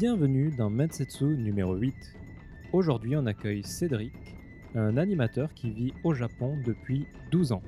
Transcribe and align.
Bienvenue 0.00 0.50
dans 0.56 0.70
Mensetsu 0.70 1.26
numéro 1.36 1.74
8. 1.74 1.94
Aujourd'hui, 2.72 3.16
on 3.16 3.26
accueille 3.26 3.62
Cédric, 3.62 4.14
un 4.74 4.96
animateur 4.96 5.52
qui 5.52 5.70
vit 5.70 5.92
au 6.04 6.14
Japon 6.14 6.56
depuis 6.64 7.06
12 7.30 7.52
ans. 7.52 7.60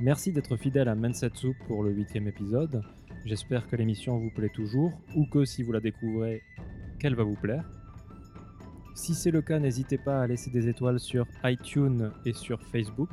Merci 0.00 0.32
d'être 0.32 0.56
fidèle 0.56 0.88
à 0.88 0.96
Mensetsu 0.96 1.54
pour 1.68 1.84
le 1.84 1.92
huitième 1.92 2.26
épisode. 2.26 2.82
J'espère 3.24 3.68
que 3.68 3.76
l'émission 3.76 4.18
vous 4.18 4.30
plaît 4.30 4.50
toujours 4.52 4.90
ou 5.14 5.24
que 5.24 5.44
si 5.44 5.62
vous 5.62 5.70
la 5.70 5.78
découvrez, 5.78 6.42
qu'elle 6.98 7.14
va 7.14 7.22
vous 7.22 7.36
plaire. 7.36 7.64
Si 8.96 9.14
c'est 9.14 9.30
le 9.30 9.40
cas, 9.40 9.60
n'hésitez 9.60 9.98
pas 9.98 10.22
à 10.22 10.26
laisser 10.26 10.50
des 10.50 10.68
étoiles 10.68 10.98
sur 10.98 11.28
iTunes 11.44 12.10
et 12.24 12.32
sur 12.32 12.60
Facebook. 12.60 13.10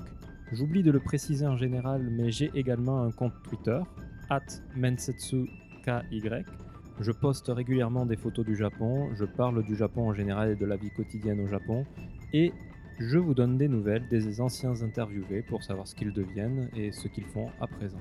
J'oublie 0.53 0.81
de 0.81 0.89
le 0.89 0.99
préciser 0.99 1.45
en 1.45 1.55
général, 1.55 2.09
mais 2.09 2.31
j'ai 2.31 2.49
également 2.55 3.03
un 3.03 3.11
compte 3.11 3.33
Twitter, 3.43 3.79
at 4.31 4.41
mensetsuky. 4.75 5.51
Je 6.99 7.11
poste 7.11 7.47
régulièrement 7.47 8.05
des 8.05 8.15
photos 8.15 8.45
du 8.45 8.55
Japon, 8.55 9.09
je 9.15 9.25
parle 9.25 9.63
du 9.63 9.75
Japon 9.75 10.09
en 10.09 10.13
général 10.13 10.51
et 10.51 10.55
de 10.55 10.65
la 10.65 10.75
vie 10.75 10.91
quotidienne 10.91 11.39
au 11.41 11.47
Japon, 11.47 11.87
et 12.33 12.53
je 12.99 13.17
vous 13.17 13.33
donne 13.33 13.57
des 13.57 13.67
nouvelles 13.67 14.07
des 14.09 14.39
anciens 14.39 14.83
interviewés 14.83 15.41
pour 15.41 15.63
savoir 15.63 15.87
ce 15.87 15.95
qu'ils 15.95 16.13
deviennent 16.13 16.69
et 16.75 16.91
ce 16.91 17.07
qu'ils 17.07 17.25
font 17.25 17.49
à 17.59 17.65
présent. 17.67 17.97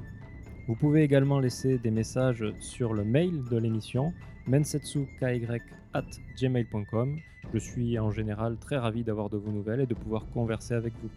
Vous 0.69 0.77
pouvez 0.77 1.03
également 1.03 1.41
laisser 1.41 1.79
des 1.79 1.91
messages 1.91 2.45
sur 2.61 2.93
le 2.93 3.05
mail 3.05 3.43
de 3.51 3.57
l'émission 3.57 4.13
mensetsuky@gmail.com. 4.47 7.17
Je 7.53 7.59
suis 7.59 7.99
en 7.99 8.11
général 8.11 8.59
très 8.59 8.77
ravi 8.77 9.05
d'avoir 9.05 9.31
de 9.31 9.39
vos 9.39 9.51
nouvelles 9.51 9.81
et 9.81 9.87
de 9.87 9.95
pouvoir 9.95 10.27
converser 10.33 10.75
avec 10.75 10.93
vous. 11.03 11.09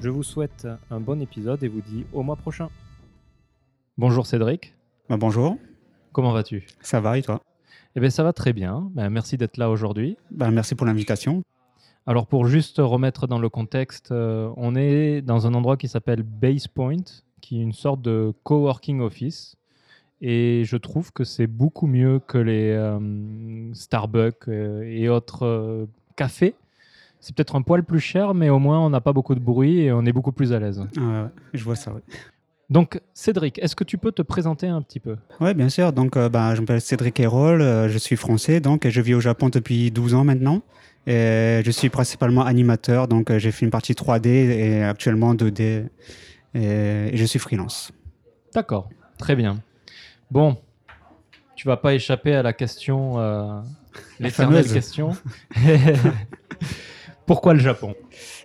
Je 0.00 0.08
vous 0.08 0.22
souhaite 0.22 0.66
un 0.90 1.00
bon 1.00 1.20
épisode 1.22 1.62
et 1.62 1.68
vous 1.68 1.82
dis 1.82 2.06
au 2.12 2.22
mois 2.22 2.36
prochain. 2.36 2.70
Bonjour 3.98 4.26
Cédric. 4.26 4.74
Bah, 5.08 5.16
bonjour, 5.16 5.56
Comment 6.16 6.32
vas-tu? 6.32 6.66
Ça 6.80 6.98
va 6.98 7.18
et 7.18 7.22
toi? 7.22 7.42
Eh 7.94 8.00
bien 8.00 8.08
ça 8.08 8.22
va 8.22 8.32
très 8.32 8.54
bien. 8.54 8.90
Ben, 8.94 9.10
merci 9.10 9.36
d'être 9.36 9.58
là 9.58 9.68
aujourd'hui. 9.68 10.16
Bah, 10.30 10.50
Merci 10.50 10.74
pour 10.74 10.86
l'invitation. 10.86 11.42
Alors 12.06 12.26
pour 12.26 12.46
juste 12.46 12.78
remettre 12.78 13.26
dans 13.26 13.38
le 13.38 13.50
contexte, 13.50 14.12
euh, 14.12 14.50
on 14.56 14.74
est 14.76 15.20
dans 15.20 15.46
un 15.46 15.52
endroit 15.52 15.76
qui 15.76 15.88
s'appelle 15.88 16.22
Base 16.22 16.68
Point, 16.68 17.04
qui 17.42 17.58
est 17.58 17.62
une 17.62 17.74
sorte 17.74 18.00
de 18.00 18.32
coworking 18.44 19.02
office. 19.02 19.56
Et 20.22 20.62
je 20.64 20.78
trouve 20.78 21.12
que 21.12 21.22
c'est 21.22 21.46
beaucoup 21.46 21.86
mieux 21.86 22.18
que 22.18 22.38
les 22.38 22.70
euh, 22.70 23.74
Starbucks 23.74 24.48
euh, 24.48 24.84
et 24.84 25.10
autres 25.10 25.86
cafés. 26.16 26.54
C'est 27.20 27.36
peut-être 27.36 27.56
un 27.56 27.62
poil 27.62 27.84
plus 27.84 28.00
cher, 28.00 28.32
mais 28.32 28.48
au 28.48 28.58
moins 28.58 28.80
on 28.80 28.88
n'a 28.88 29.02
pas 29.02 29.12
beaucoup 29.12 29.34
de 29.34 29.40
bruit 29.40 29.80
et 29.80 29.92
on 29.92 30.06
est 30.06 30.12
beaucoup 30.12 30.32
plus 30.32 30.54
à 30.54 30.60
l'aise. 30.60 30.82
Euh, 30.96 31.28
je 31.52 31.62
vois 31.62 31.76
ça. 31.76 31.92
Donc 32.68 33.00
Cédric, 33.14 33.58
est-ce 33.60 33.76
que 33.76 33.84
tu 33.84 33.96
peux 33.96 34.10
te 34.10 34.22
présenter 34.22 34.66
un 34.66 34.82
petit 34.82 34.98
peu? 34.98 35.16
Oui, 35.40 35.54
bien 35.54 35.68
sûr. 35.68 35.92
Donc, 35.92 36.16
euh, 36.16 36.28
bah, 36.28 36.54
je 36.54 36.60
m'appelle 36.60 36.80
Cédric 36.80 37.18
Hérol, 37.20 37.62
euh, 37.62 37.88
je 37.88 37.98
suis 37.98 38.16
français, 38.16 38.60
donc 38.60 38.84
et 38.86 38.90
je 38.90 39.00
vis 39.00 39.14
au 39.14 39.20
Japon 39.20 39.48
depuis 39.50 39.90
12 39.90 40.14
ans 40.14 40.24
maintenant. 40.24 40.62
Et 41.06 41.62
je 41.64 41.70
suis 41.70 41.88
principalement 41.88 42.44
animateur, 42.44 43.06
donc 43.06 43.30
euh, 43.30 43.38
j'ai 43.38 43.52
fait 43.52 43.64
une 43.64 43.70
partie 43.70 43.92
3D 43.92 44.26
et 44.28 44.82
actuellement 44.82 45.34
2D. 45.34 45.86
Et, 46.54 46.60
et 46.60 47.16
je 47.16 47.24
suis 47.24 47.38
freelance. 47.38 47.92
D'accord, 48.52 48.88
très 49.16 49.36
bien. 49.36 49.62
Bon, 50.32 50.56
tu 51.54 51.68
vas 51.68 51.76
pas 51.76 51.94
échapper 51.94 52.34
à 52.34 52.42
la 52.42 52.52
question, 52.52 53.62
l'éternelle 54.18 54.66
question. 54.66 55.12
Pourquoi 57.26 57.54
le 57.54 57.60
Japon? 57.60 57.94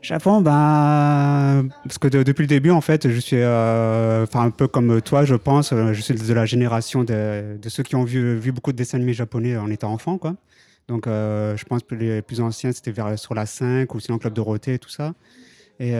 Japon, 0.01 0.41
ben, 0.41 1.69
parce 1.83 1.99
que 1.99 2.07
de- 2.07 2.23
depuis 2.23 2.41
le 2.41 2.47
début, 2.47 2.71
en 2.71 2.81
fait, 2.81 3.07
je 3.09 3.19
suis, 3.19 3.37
euh, 3.37 4.25
un 4.33 4.49
peu 4.49 4.67
comme 4.67 5.01
toi, 5.01 5.23
je 5.23 5.35
pense, 5.35 5.71
euh, 5.71 5.93
je 5.93 6.01
suis 6.01 6.15
de 6.15 6.33
la 6.33 6.47
génération 6.47 7.03
de, 7.03 7.57
ceux 7.67 7.83
qui 7.83 7.95
ont 7.95 8.03
vu, 8.03 8.51
beaucoup 8.51 8.71
de 8.71 8.77
dessins 8.77 8.97
animés 8.97 9.13
japonais 9.13 9.55
en 9.55 9.69
étant 9.69 9.91
enfant, 9.93 10.17
quoi. 10.17 10.35
Donc, 10.87 11.05
euh, 11.05 11.55
je 11.57 11.63
pense 11.65 11.83
que 11.83 11.93
les 11.93 12.23
plus 12.23 12.41
anciens, 12.41 12.71
c'était 12.71 12.91
vers 12.91 13.17
sur 13.19 13.35
la 13.35 13.45
5 13.45 13.93
ou 13.93 13.99
sinon 13.99 14.17
Club 14.17 14.33
Dorothée 14.33 14.73
et 14.73 14.79
tout 14.79 14.89
ça. 14.89 15.13
Et 15.79 15.91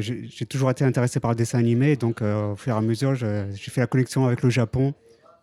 j'ai 0.00 0.46
toujours 0.46 0.70
été 0.70 0.84
intéressé 0.84 1.20
par 1.20 1.30
le 1.30 1.36
dessin 1.36 1.58
animé, 1.58 1.96
donc 1.96 2.22
au 2.22 2.56
fur 2.56 2.74
et 2.74 2.76
à 2.76 2.80
mesure, 2.80 3.14
j'ai 3.14 3.70
fait 3.70 3.80
la 3.80 3.86
connexion 3.86 4.26
avec 4.26 4.42
le 4.42 4.50
Japon. 4.50 4.94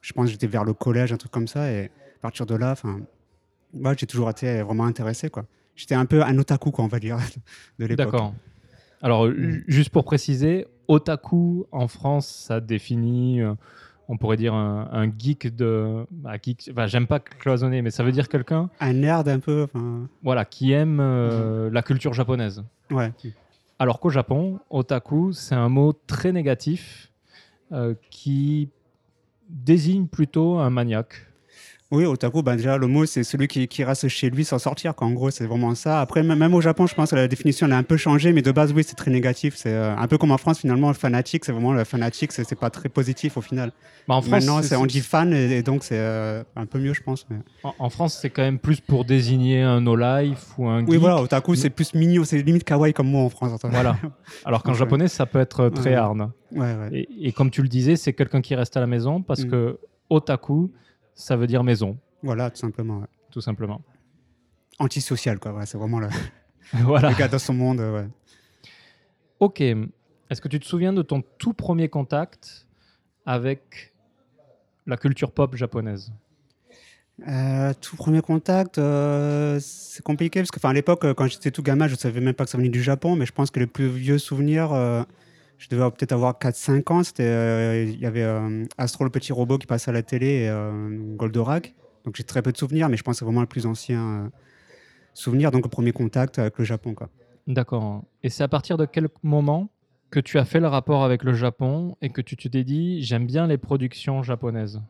Je 0.02 0.12
pense 0.12 0.25
que 0.25 0.31
j'étais 0.31 0.47
vers 0.47 0.66
le 0.66 0.74
collège, 0.74 1.13
un 1.13 1.18
truc 1.18 1.31
comme 1.31 1.47
ça, 1.47 1.72
et 1.72 1.86
à 1.86 2.22
partir 2.22 2.46
de 2.46 2.56
là, 2.56 2.75
j'ai 3.97 4.06
toujours 4.06 4.30
été 4.30 4.62
vraiment 4.62 4.86
intéressé, 4.86 5.30
quoi. 5.30 5.46
J'étais 5.76 5.96
un 5.96 6.06
peu 6.06 6.24
un 6.24 6.38
otaku, 6.38 6.72
quoi, 6.72 6.86
on 6.86 6.88
va 6.88 7.00
dire, 7.00 7.18
de 7.80 7.86
l'époque. 7.86 8.06
D'accord. 8.12 8.34
Alors, 9.02 9.28
ju- 9.30 9.66
juste 9.68 9.90
pour 9.90 10.06
préciser, 10.06 10.66
otaku 10.88 11.66
en 11.72 11.88
France, 11.88 12.28
ça 12.28 12.60
définit, 12.62 13.42
euh, 13.42 13.54
on 14.08 14.18
pourrait 14.18 14.38
dire, 14.38 14.54
un, 14.54 14.88
un 14.92 15.12
geek 15.12 15.56
de. 15.56 16.06
bah, 16.12 16.34
geek, 16.42 16.72
j'aime 16.88 17.08
pas 17.08 17.20
cloisonner, 17.20 17.82
mais 17.82 17.92
ça 17.92 18.04
veut 18.04 18.12
dire 18.12 18.30
quelqu'un 18.30 18.70
Un 18.80 18.94
nerd 18.94 19.28
un 19.28 19.40
peu, 19.40 19.68
voilà, 20.22 20.46
qui 20.46 20.72
aime 20.72 21.00
euh, 21.02 21.70
la 21.72 21.82
culture 21.82 22.14
japonaise. 22.14 22.64
ouais. 22.92 23.12
Alors 23.80 24.00
qu'au 24.00 24.10
Japon, 24.12 24.60
otaku, 24.70 25.34
c'est 25.34 25.56
un 25.56 25.68
mot 25.68 25.94
très 26.08 26.32
négatif 26.32 27.12
euh, 27.74 27.96
qui 28.12 28.70
désigne 29.50 30.08
plutôt 30.08 30.60
un 30.60 30.70
maniaque. 30.70 31.28
Oui, 31.96 32.06
otaku, 32.06 32.42
ben 32.42 32.56
déjà, 32.56 32.78
le 32.78 32.88
mot, 32.88 33.06
c'est 33.06 33.24
celui 33.24 33.48
qui, 33.48 33.68
qui 33.68 33.84
reste 33.84 34.08
chez 34.08 34.30
lui 34.31 34.44
sans 34.44 34.58
sortir, 34.58 34.96
quoi. 34.96 35.06
En 35.06 35.12
gros, 35.12 35.30
c'est 35.30 35.46
vraiment 35.46 35.76
ça. 35.76 36.02
Après, 36.02 36.24
même 36.24 36.54
au 36.56 36.59
Japon, 36.62 36.88
je 36.88 36.96
pense 36.96 37.12
que 37.12 37.16
la 37.16 37.28
définition 37.28 37.68
elle 37.68 37.74
a 37.74 37.78
un 37.78 37.84
peu 37.84 37.98
changé, 37.98 38.34
mais 38.34 38.42
de 38.42 38.52
base, 38.52 38.74
oui, 38.74 38.84
c'est 38.84 38.96
très 38.96 39.12
négatif. 39.12 39.54
C'est 39.56 39.72
euh, 39.74 39.96
un 39.96 40.08
peu 40.08 40.18
comme 40.18 40.31
en 40.31 40.38
France, 40.38 40.59
finalement, 40.59 40.88
le 40.88 40.96
fanatique, 40.96 41.46
c'est 41.46 41.52
vraiment 41.52 41.72
le 41.72 41.84
fanatique, 41.84 42.31
c'est 42.31 42.56
pas 42.59 42.72
très 42.72 42.90
positif 42.90 43.38
au 43.38 43.42
final. 43.42 43.72
Bah, 44.08 44.16
en 44.16 44.22
France, 44.22 44.31
Maintenant, 44.48 44.81
on 44.81 44.86
dit 44.88 45.02
fan, 45.02 45.31
et, 45.34 45.58
et 45.58 45.62
donc 45.62 45.84
c'est 45.84 45.98
euh, 46.00 46.44
un 46.56 46.66
peu 46.66 46.80
mieux, 46.80 46.94
je 46.96 47.04
pense. 47.04 47.28
mais- 47.30 47.38
En, 47.64 47.76
en 47.78 47.90
France, 47.90 48.18
c'est 48.20 48.31
quand 48.31 48.42
même 48.42 48.58
plus 48.60 48.81
pour 48.81 49.06
désigner 49.06 49.62
un 49.62 49.80
no-life 49.81 50.58
ou 50.58 50.68
un 50.68 50.80
geek. 50.80 50.90
Oui, 50.90 50.98
voilà, 50.98 51.22
otaku, 51.22 51.54
c'est 51.56 51.70
plus 51.70 51.94
mignon, 51.94 52.24
c'est 52.24 52.42
limite 52.42 52.64
kawaii 52.64 52.94
comme 52.94 53.08
mot 53.10 53.20
en 53.25 53.30
France. 53.30 53.60
Voilà. 53.64 53.98
Alors 54.46 54.64
qu'en 54.64 54.74
japonais, 54.74 55.08
ça 55.08 55.25
peut 55.28 55.40
être 55.40 55.70
très 55.70 55.92
Ouais. 55.92 55.96
hard. 55.96 56.30
Ouais, 56.52 56.60
ouais. 56.60 56.90
Et, 56.92 57.28
et 57.28 57.31
comme 57.31 57.52
tu 57.52 57.62
le 57.62 57.68
disais, 57.68 57.96
c'est 57.98 58.14
quelqu'un 58.14 58.42
qui 58.42 58.56
reste 58.56 58.75
à 58.78 58.80
la 58.80 58.88
maison 58.88 59.22
parce 59.22 59.42
Mm. 59.46 59.50
que 59.52 59.78
otaku, 60.10 60.72
ça 61.16 61.35
veut 61.35 61.47
dire 61.47 61.63
maison, 61.63 61.97
Voilà, 62.22 62.50
tout 62.50 62.57
simplement. 62.57 63.00
ouais. 63.00 63.07
tout 63.31 63.41
simplement. 63.41 63.81
Antisocial, 64.79 65.40
quoi. 65.40 65.53
ouais, 65.53 65.66
c'est 65.66 65.78
vraiment 65.78 66.00
le, 66.00 66.07
voilà. 66.84 67.09
le 67.12 67.16
gars 67.16 67.28
dans 67.28 67.40
son 67.40 67.53
monde. 67.53 67.79
euh, 67.79 68.01
ouais. 68.03 68.07
Ok. 69.40 69.62
Est-ce 69.62 70.41
que 70.41 70.47
tu 70.47 70.59
te 70.59 70.66
souviens 70.66 70.94
de 70.94 71.01
ton 71.01 71.22
tout 71.38 71.53
premier 71.53 71.90
contact 71.90 72.66
avec 73.25 73.94
la 74.88 74.97
culture 74.97 75.31
pop 75.31 75.56
japonaise? 75.56 76.12
Euh, 77.28 77.74
tout 77.80 77.95
premier 77.95 78.22
contact, 78.22 78.80
euh, 78.80 79.59
c'est 79.62 80.01
compliqué 80.01 80.40
parce 80.41 80.50
que, 80.50 80.66
à 80.66 80.74
l'époque, 80.74 81.06
quand 81.13 81.28
j'étais 81.28 81.51
tout 81.51 81.62
gamin, 81.62 81.88
je 81.88 81.95
savais 81.95 82.19
même 82.22 82.34
pas 82.34 82.45
que 82.45 82.50
ça 82.50 82.57
venait 82.57 82.69
du 82.69 82.81
Japon, 82.81 83.16
mais 83.16 83.28
je 83.28 83.31
pense 83.31 83.51
que 83.51 83.59
les 83.59 83.68
plus 83.68 83.88
vieux 83.88 84.18
souvenirs, 84.18 84.74
euh, 84.74 85.03
je 85.63 85.69
devais 85.69 85.90
peut-être 85.91 86.12
avoir 86.12 86.34
4-5 86.34 86.91
ans. 86.91 87.01
Euh, 87.22 87.85
il 87.88 87.97
y 87.97 88.06
avait 88.06 88.24
euh, 88.24 88.66
Astro 88.78 89.06
le 89.06 89.09
petit 89.09 89.31
robot 89.31 89.57
qui 89.57 89.66
passait 89.66 89.91
à 89.91 89.94
la 89.94 90.03
télé 90.03 90.44
et 90.44 90.50
euh, 90.50 91.16
Goldorak. 91.16 91.74
Donc 92.03 92.18
j'ai 92.18 92.25
très 92.25 92.41
peu 92.41 92.51
de 92.51 92.57
souvenirs, 92.57 92.90
mais 92.90 92.97
je 92.97 93.03
pense 93.03 93.16
que 93.16 93.19
c'est 93.19 93.25
vraiment 93.25 93.40
le 93.40 93.47
plus 93.47 93.66
ancien 93.66 94.29
souvenir, 95.13 95.51
donc 95.51 95.63
le 95.63 95.69
premier 95.69 95.94
contact 95.94 96.38
avec 96.38 96.57
le 96.57 96.66
Japon. 96.66 96.94
D'accord. 97.47 98.03
Et 98.24 98.29
c'est 98.29 98.44
à 98.44 98.50
partir 98.50 98.75
de 98.75 98.85
quel 98.85 99.07
moment 99.22 99.69
que 100.12 100.19
tu 100.19 100.38
as 100.38 100.44
fait 100.44 100.59
le 100.59 100.68
rapport 100.68 101.06
avec 101.06 101.24
le 101.24 101.34
Japon 101.34 101.95
et 102.01 102.09
que 102.09 102.19
tu 102.19 102.35
t'es 102.35 102.66
dit 102.66 103.01
j'aime 103.01 103.25
bien 103.25 103.47
les 103.47 103.57
productions 103.57 104.22
japonaises? 104.22 104.81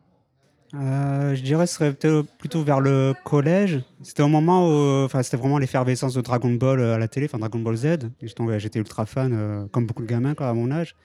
Euh, 0.76 1.34
je 1.34 1.42
dirais 1.42 1.66
ce 1.66 1.74
serait 1.74 1.94
plutôt 2.38 2.62
vers 2.62 2.80
le 2.80 3.14
collège. 3.24 3.80
C'était 4.02 4.22
au 4.22 4.28
moment 4.28 4.68
où, 4.68 5.08
c'était 5.22 5.36
vraiment 5.36 5.58
l'effervescence 5.58 6.14
de 6.14 6.20
Dragon 6.20 6.50
Ball 6.50 6.80
euh, 6.80 6.94
à 6.94 6.98
la 6.98 7.06
télé, 7.08 7.26
enfin 7.26 7.38
Dragon 7.38 7.60
Ball 7.60 7.76
Z. 7.76 7.98
J'étais 8.20 8.78
ultra 8.78 9.06
fan, 9.06 9.32
euh, 9.32 9.66
comme 9.70 9.86
beaucoup 9.86 10.02
de 10.02 10.08
gamins 10.08 10.34
à 10.38 10.52
mon 10.52 10.70
âge. 10.70 10.96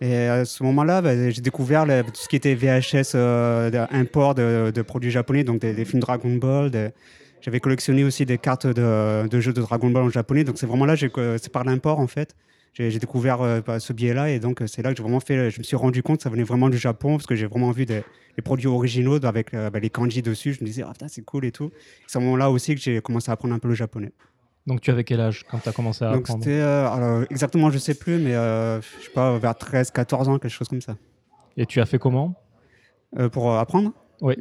Et 0.00 0.26
à 0.26 0.44
ce 0.44 0.64
moment-là, 0.64 1.00
bah, 1.00 1.30
j'ai 1.30 1.42
découvert 1.42 1.86
tout 1.86 2.20
ce 2.20 2.28
qui 2.28 2.34
était 2.34 2.54
VHS, 2.54 3.12
euh, 3.14 3.86
import 3.92 4.34
de, 4.34 4.82
produits 4.82 5.12
japonais, 5.12 5.44
donc 5.44 5.60
des, 5.60 5.84
films 5.84 6.00
Dragon 6.00 6.34
Ball. 6.34 6.92
J'avais 7.40 7.60
collectionné 7.60 8.02
aussi 8.02 8.26
des 8.26 8.38
cartes 8.38 8.66
de, 8.66 9.28
de 9.28 9.40
jeux 9.40 9.52
de 9.52 9.60
Dragon 9.60 9.90
Ball 9.90 10.04
en 10.04 10.10
japonais. 10.10 10.42
Donc 10.42 10.58
c'est 10.58 10.66
vraiment 10.66 10.86
là, 10.86 10.96
c'est 10.96 11.52
par 11.52 11.62
l'import 11.62 12.00
en 12.00 12.08
fait. 12.08 12.34
J'ai 12.74 12.98
découvert 12.98 13.42
euh, 13.42 13.60
bah, 13.60 13.80
ce 13.80 13.92
biais-là 13.92 14.30
et 14.30 14.40
donc 14.40 14.62
euh, 14.62 14.66
c'est 14.66 14.80
là 14.82 14.90
que 14.90 14.96
j'ai 14.96 15.02
vraiment 15.02 15.20
fait. 15.20 15.50
Je 15.50 15.58
me 15.58 15.62
suis 15.62 15.76
rendu 15.76 16.02
compte 16.02 16.18
que 16.18 16.22
ça 16.22 16.30
venait 16.30 16.42
vraiment 16.42 16.70
du 16.70 16.78
Japon 16.78 17.16
parce 17.16 17.26
que 17.26 17.34
j'ai 17.34 17.46
vraiment 17.46 17.70
vu 17.70 17.84
des, 17.84 18.02
produits 18.42 18.66
originaux 18.66 19.22
avec 19.26 19.52
euh, 19.52 19.68
bah, 19.68 19.78
les 19.78 19.90
kanji 19.90 20.22
dessus. 20.22 20.54
Je 20.54 20.60
me 20.62 20.66
disais, 20.66 20.82
ah 20.86 20.92
putain, 20.92 21.08
c'est 21.08 21.22
cool 21.22 21.44
et 21.44 21.52
tout. 21.52 21.70
C'est 22.06 22.18
à 22.18 22.20
ce 22.20 22.24
moment-là 22.24 22.50
aussi 22.50 22.74
que 22.74 22.80
j'ai 22.80 23.02
commencé 23.02 23.30
à 23.30 23.34
apprendre 23.34 23.54
un 23.54 23.58
peu 23.58 23.68
le 23.68 23.74
japonais. 23.74 24.12
Donc 24.66 24.80
tu 24.80 24.90
avais 24.90 25.04
quel 25.04 25.20
âge 25.20 25.44
quand 25.50 25.58
tu 25.58 25.68
as 25.68 25.72
commencé 25.72 26.02
à 26.04 26.12
Donc 26.12 26.22
apprendre? 26.22 26.44
euh, 26.48 26.88
alors, 26.88 27.22
exactement, 27.30 27.70
je 27.70 27.78
sais 27.78 27.94
plus, 27.94 28.18
mais 28.18 28.32
je 28.32 29.04
sais 29.04 29.12
pas, 29.12 29.36
vers 29.36 29.56
13, 29.56 29.90
14 29.90 30.28
ans, 30.28 30.38
quelque 30.38 30.50
chose 30.50 30.68
comme 30.68 30.80
ça. 30.80 30.96
Et 31.58 31.66
tu 31.66 31.80
as 31.80 31.86
fait 31.86 31.98
comment? 31.98 32.34
Pour 33.32 33.54
apprendre? 33.54 33.92
Oui. 34.22 34.36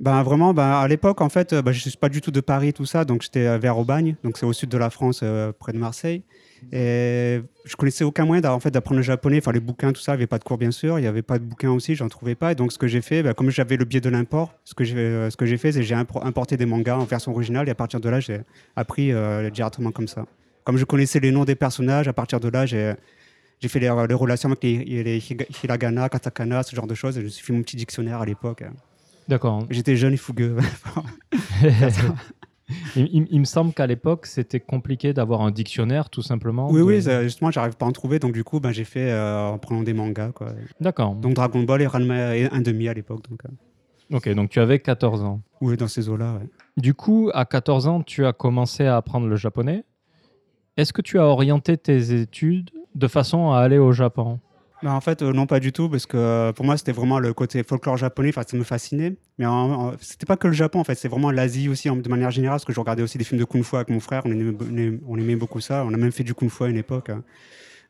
Ben 0.00 0.22
vraiment, 0.22 0.54
ben, 0.54 0.70
à 0.70 0.86
l'époque, 0.88 1.20
en 1.20 1.28
fait, 1.28 1.54
ben, 1.54 1.70
je 1.72 1.80
suis 1.80 1.98
pas 1.98 2.08
du 2.08 2.20
tout 2.20 2.30
de 2.30 2.40
Paris, 2.40 2.72
tout 2.72 2.86
ça, 2.86 3.04
donc 3.04 3.22
j'étais 3.22 3.58
vers 3.58 3.78
Aubagne, 3.78 4.16
donc 4.22 4.38
c'est 4.38 4.46
au 4.46 4.52
sud 4.52 4.68
de 4.68 4.78
la 4.78 4.90
France, 4.90 5.20
euh, 5.22 5.52
près 5.52 5.72
de 5.72 5.78
Marseille. 5.78 6.22
Et 6.72 7.40
je 7.64 7.76
connaissais 7.76 8.04
aucun 8.04 8.24
moyen 8.24 8.40
d'a- 8.40 8.52
en 8.54 8.60
fait, 8.60 8.70
d'apprendre 8.70 8.98
le 8.98 9.02
japonais, 9.02 9.38
enfin 9.38 9.52
les 9.52 9.60
bouquins, 9.60 9.92
tout 9.92 10.00
ça, 10.00 10.12
il 10.12 10.16
n'y 10.16 10.20
avait 10.20 10.26
pas 10.26 10.38
de 10.38 10.44
cours 10.44 10.58
bien 10.58 10.70
sûr, 10.70 10.98
il 10.98 11.02
n'y 11.02 11.08
avait 11.08 11.22
pas 11.22 11.38
de 11.38 11.44
bouquins 11.44 11.70
aussi, 11.70 11.94
j'en 11.94 12.08
trouvais 12.08 12.34
pas. 12.34 12.52
Et 12.52 12.54
donc 12.54 12.72
ce 12.72 12.78
que 12.78 12.86
j'ai 12.86 13.00
fait, 13.00 13.22
ben, 13.22 13.32
comme 13.34 13.50
j'avais 13.50 13.76
le 13.76 13.84
biais 13.84 14.00
de 14.00 14.08
l'import, 14.10 14.54
ce 14.64 14.74
que 14.74 14.84
j'ai 14.84 14.96
euh, 14.96 15.30
ce 15.30 15.36
fait, 15.56 15.72
c'est 15.72 15.80
que 15.80 15.84
j'ai 15.86 15.94
impor- 15.94 16.24
importé 16.26 16.56
des 16.56 16.66
mangas 16.66 16.96
en 16.96 17.04
version 17.04 17.32
originale 17.32 17.68
et 17.68 17.70
à 17.70 17.74
partir 17.74 18.00
de 18.00 18.08
là, 18.08 18.20
j'ai 18.20 18.40
appris 18.76 19.12
euh, 19.12 19.48
directement 19.50 19.90
comme 19.92 20.08
ça. 20.08 20.26
Comme 20.64 20.76
je 20.76 20.84
connaissais 20.84 21.20
les 21.20 21.30
noms 21.30 21.44
des 21.44 21.54
personnages, 21.54 22.08
à 22.08 22.12
partir 22.12 22.40
de 22.40 22.48
là, 22.48 22.66
j'ai 22.66 22.94
fait 23.66 23.80
les, 23.80 23.88
les 24.08 24.14
relations 24.14 24.48
avec 24.50 24.62
les, 24.62 25.02
les 25.02 25.22
hiragana, 25.64 26.08
katakana, 26.08 26.62
ce 26.62 26.76
genre 26.76 26.86
de 26.86 26.94
choses. 26.94 27.16
et 27.16 27.20
Je 27.20 27.24
me 27.26 27.30
suis 27.30 27.44
fait 27.46 27.52
mon 27.54 27.62
petit 27.62 27.76
dictionnaire 27.76 28.20
à 28.20 28.26
l'époque. 28.26 28.62
D'accord. 29.28 29.66
J'étais 29.70 29.96
jeune 29.96 30.14
et 30.14 30.18
fougueux. 30.18 30.56
il, 32.96 33.08
il- 33.12 33.28
il 33.30 33.40
me 33.40 33.44
semble 33.44 33.72
qu'à 33.72 33.86
l'époque, 33.86 34.26
c'était 34.26 34.60
compliqué 34.60 35.12
d'avoir 35.12 35.40
un 35.42 35.50
dictionnaire, 35.50 36.10
tout 36.10 36.22
simplement. 36.22 36.70
oui, 36.70 36.78
de- 36.80 36.84
oui, 36.84 37.02
ça, 37.02 37.22
justement, 37.22 37.50
j'arrive 37.50 37.76
pas 37.76 37.86
à 37.86 37.88
en 37.88 37.92
trouver, 37.92 38.18
donc 38.18 38.32
du 38.32 38.44
coup, 38.44 38.60
ben, 38.60 38.72
j'ai 38.72 38.84
fait 38.84 39.10
euh, 39.10 39.48
en 39.48 39.58
prenant 39.58 39.82
des 39.82 39.94
mangas. 39.94 40.32
Quoi. 40.32 40.52
D'accord. 40.80 41.14
Donc 41.14 41.34
Dragon 41.34 41.62
Ball 41.62 41.82
et 41.82 41.86
Ranma 41.86 42.36
et 42.36 42.48
un 42.50 42.60
demi 42.60 42.88
à 42.88 42.94
l'époque. 42.94 43.22
Donc, 43.28 43.40
euh, 43.44 44.16
Ok, 44.16 44.28
donc 44.34 44.48
tu 44.50 44.58
avais 44.60 44.78
14 44.78 45.22
ans. 45.22 45.40
oui, 45.60 45.76
dans 45.76 45.88
ces 45.88 46.08
eaux-là. 46.08 46.34
ouais. 46.34 46.48
Du 46.78 46.94
coup, 46.94 47.30
à 47.34 47.44
14 47.44 47.86
ans, 47.88 48.02
tu 48.02 48.24
as 48.24 48.32
commencé 48.32 48.86
à 48.86 48.96
apprendre 48.96 49.26
le 49.26 49.36
japonais. 49.36 49.84
Est-ce 50.76 50.92
que 50.92 51.02
tu 51.02 51.18
as 51.18 51.24
orienté 51.26 51.76
tes 51.76 52.18
études 52.20 52.70
de 52.94 53.06
façon 53.08 53.50
à 53.50 53.58
aller 53.60 53.78
au 53.78 53.92
Japon? 53.92 54.38
Ben, 54.82 54.92
en 54.92 55.00
fait, 55.00 55.22
euh, 55.22 55.32
non, 55.32 55.46
pas 55.46 55.58
du 55.58 55.72
tout, 55.72 55.88
parce 55.88 56.06
que 56.06 56.16
euh, 56.16 56.52
pour 56.52 56.64
moi, 56.64 56.76
c'était 56.76 56.92
vraiment 56.92 57.18
le 57.18 57.34
côté 57.34 57.64
folklore 57.64 57.96
japonais, 57.96 58.30
ça 58.32 58.44
me 58.56 58.62
fascinait. 58.62 59.16
Mais 59.38 59.46
c'était 60.00 60.24
pas 60.26 60.36
que 60.36 60.46
le 60.46 60.52
Japon, 60.52 60.78
en 60.78 60.84
fait, 60.84 60.94
c'est 60.94 61.08
vraiment 61.08 61.32
l'Asie 61.32 61.68
aussi, 61.68 61.88
de 61.90 62.08
manière 62.08 62.30
générale, 62.30 62.56
parce 62.56 62.64
que 62.64 62.72
je 62.72 62.78
regardais 62.78 63.02
aussi 63.02 63.18
des 63.18 63.24
films 63.24 63.40
de 63.40 63.44
kung-fu 63.44 63.74
avec 63.74 63.90
mon 63.90 63.98
frère, 63.98 64.22
on 64.24 64.30
aimait, 64.30 65.34
beaucoup 65.36 65.60
ça, 65.60 65.84
on 65.84 65.92
a 65.92 65.96
même 65.96 66.12
fait 66.12 66.22
du 66.22 66.32
kung-fu 66.32 66.62
à 66.64 66.68
une 66.68 66.76
époque. 66.76 67.10
hein. 67.10 67.24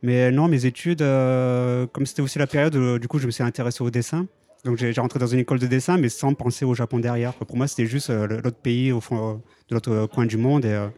Mais 0.03 0.31
non, 0.31 0.49
mes 0.49 0.65
études, 0.65 1.03
euh, 1.03 1.87
comme 1.89 2.07
c'était 2.07 2.23
aussi 2.23 2.39
la 2.39 2.47
période, 2.47 2.75
où, 2.75 2.99
du 2.99 3.07
coup, 3.07 3.19
je 3.19 3.27
me 3.27 3.33
suis 3.33 3.43
intéressé 3.43 3.83
au 3.85 3.91
dessin. 3.91 4.27
Donc, 4.65 4.79
j'ai 4.79 4.93
rentré 4.93 5.19
dans 5.19 5.27
une 5.27 5.41
école 5.41 5.59
de 5.59 5.67
dessin, 5.67 5.99
mais 5.99 6.09
sans 6.09 6.33
penser 6.35 6.65
au 6.65 6.75
Japon 6.75 7.01
derrière. 7.01 7.35
Pour 7.35 7.57
moi, 7.57 7.67
c'était 7.69 7.87
juste 7.87 8.09
euh, 8.09 8.27
l'autre 8.27 8.57
pays, 8.63 8.93
au 8.93 9.01
fond, 9.01 9.31
euh, 9.31 9.35
de 9.69 9.75
l'autre 9.75 9.93
euh, 9.93 10.07
coin 10.07 10.25
du 10.25 10.37
monde, 10.39 10.65
et, 10.65 10.73
euh, 10.73 10.89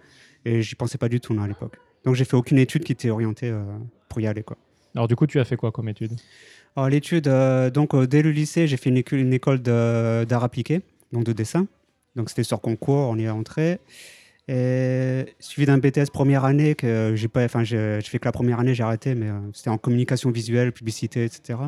et 0.45 0.63
j'y 0.63 0.77
pensais 0.77 0.99
pas 0.99 1.09
du 1.09 1.19
tout 1.21 1.35
non, 1.35 1.43
à 1.43 1.49
l'époque. 1.49 1.79
Donc, 2.05 2.15
j'ai 2.15 2.25
fait 2.25 2.37
aucune 2.37 2.59
étude 2.59 2.85
qui 2.85 2.93
était 2.93 3.11
orientée 3.11 3.51
euh, 3.51 3.65
pour 4.09 4.21
y 4.21 4.27
aller, 4.27 4.43
quoi. 4.43 4.57
Alors 4.95 5.09
du 5.09 5.17
coup, 5.17 5.27
tu 5.27 5.39
as 5.41 5.45
fait 5.45 5.57
quoi 5.57 5.73
comme 5.73 5.89
étude? 5.89 6.13
Alors, 6.77 6.89
l'étude, 6.89 7.29
euh, 7.29 7.71
donc 7.71 7.95
euh, 7.95 8.07
dès 8.07 8.23
le 8.23 8.31
lycée, 8.31 8.67
j'ai 8.67 8.77
fait 8.77 8.91
une, 8.91 8.97
école- 9.33 9.61
d'art 9.61 10.45
appliqué, 10.45 10.83
donc 11.13 11.25
de 11.25 11.33
dessin. 11.33 11.67
Donc 12.17 12.29
c'était 12.29 12.45
sur 12.45 12.61
concours, 12.61 13.09
on 13.09 13.17
y 13.17 13.25
est 13.25 13.31
entré. 13.31 13.81
Et 14.49 15.27
suivi 15.39 15.67
d'un 15.67 15.79
BTS 15.79 16.11
première 16.13 16.45
année 16.45 16.75
que 16.75 17.13
j'ai 17.15 17.29
pas, 17.29 17.45
enfin 17.45 17.63
j'ai 17.63 18.01
fait 18.03 18.19
que 18.19 18.25
la 18.25 18.33
première 18.33 18.59
année, 18.59 18.75
j'ai 18.75 18.83
arrêté, 18.83 19.15
mais 19.15 19.29
euh, 19.29 19.39
c'était 19.53 19.71
en 19.71 19.79
communication 19.79 20.31
visuelle, 20.31 20.73
publicité, 20.73 21.25
etc. 21.25 21.61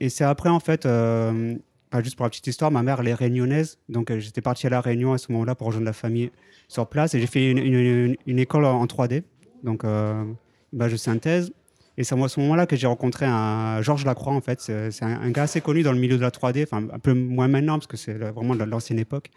Et 0.00 0.08
c'est 0.08 0.24
après 0.24 0.48
en 0.48 0.58
fait, 0.58 0.88
juste 2.02 2.16
pour 2.16 2.24
la 2.24 2.30
petite 2.30 2.46
histoire, 2.48 2.72
ma 2.72 2.82
mère 2.82 3.00
elle 3.00 3.08
est 3.08 3.14
réunionnaise, 3.14 3.78
donc 3.88 4.16
j'étais 4.18 4.40
parti 4.40 4.66
à 4.66 4.70
la 4.70 4.80
Réunion 4.80 5.12
à 5.12 5.18
ce 5.18 5.30
moment-là 5.30 5.54
pour 5.54 5.68
rejoindre 5.68 5.86
la 5.86 5.92
famille 5.92 6.32
sur 6.66 6.88
place 6.88 7.14
et 7.14 7.20
j'ai 7.20 7.28
fait 7.28 7.52
une, 7.52 8.38
école 8.40 8.64
en 8.64 8.84
3D, 8.86 9.22
donc 9.62 9.84
bah, 9.84 10.88
de 10.88 10.96
synthèse. 10.96 11.52
Et 11.98 12.04
c'est 12.04 12.20
à 12.20 12.28
ce 12.28 12.40
moment-là 12.40 12.66
que 12.66 12.74
j'ai 12.76 12.86
rencontré 12.86 13.26
un 13.26 13.82
Georges 13.82 14.04
Lacroix, 14.04 14.32
en 14.32 14.40
fait. 14.40 14.60
C'est 14.60 15.02
un, 15.02 15.20
un 15.20 15.30
gars 15.30 15.42
assez 15.42 15.60
connu 15.60 15.82
dans 15.82 15.92
le 15.92 15.98
milieu 15.98 16.16
de 16.16 16.22
la 16.22 16.30
3D, 16.30 16.62
enfin 16.62 16.86
un 16.92 16.98
peu 16.98 17.12
moins 17.12 17.48
maintenant, 17.48 17.74
parce 17.74 17.86
que 17.86 17.96
c'est 17.96 18.14
vraiment 18.14 18.54
de 18.56 18.64
l'ancienne 18.64 18.98
époque. 18.98 19.30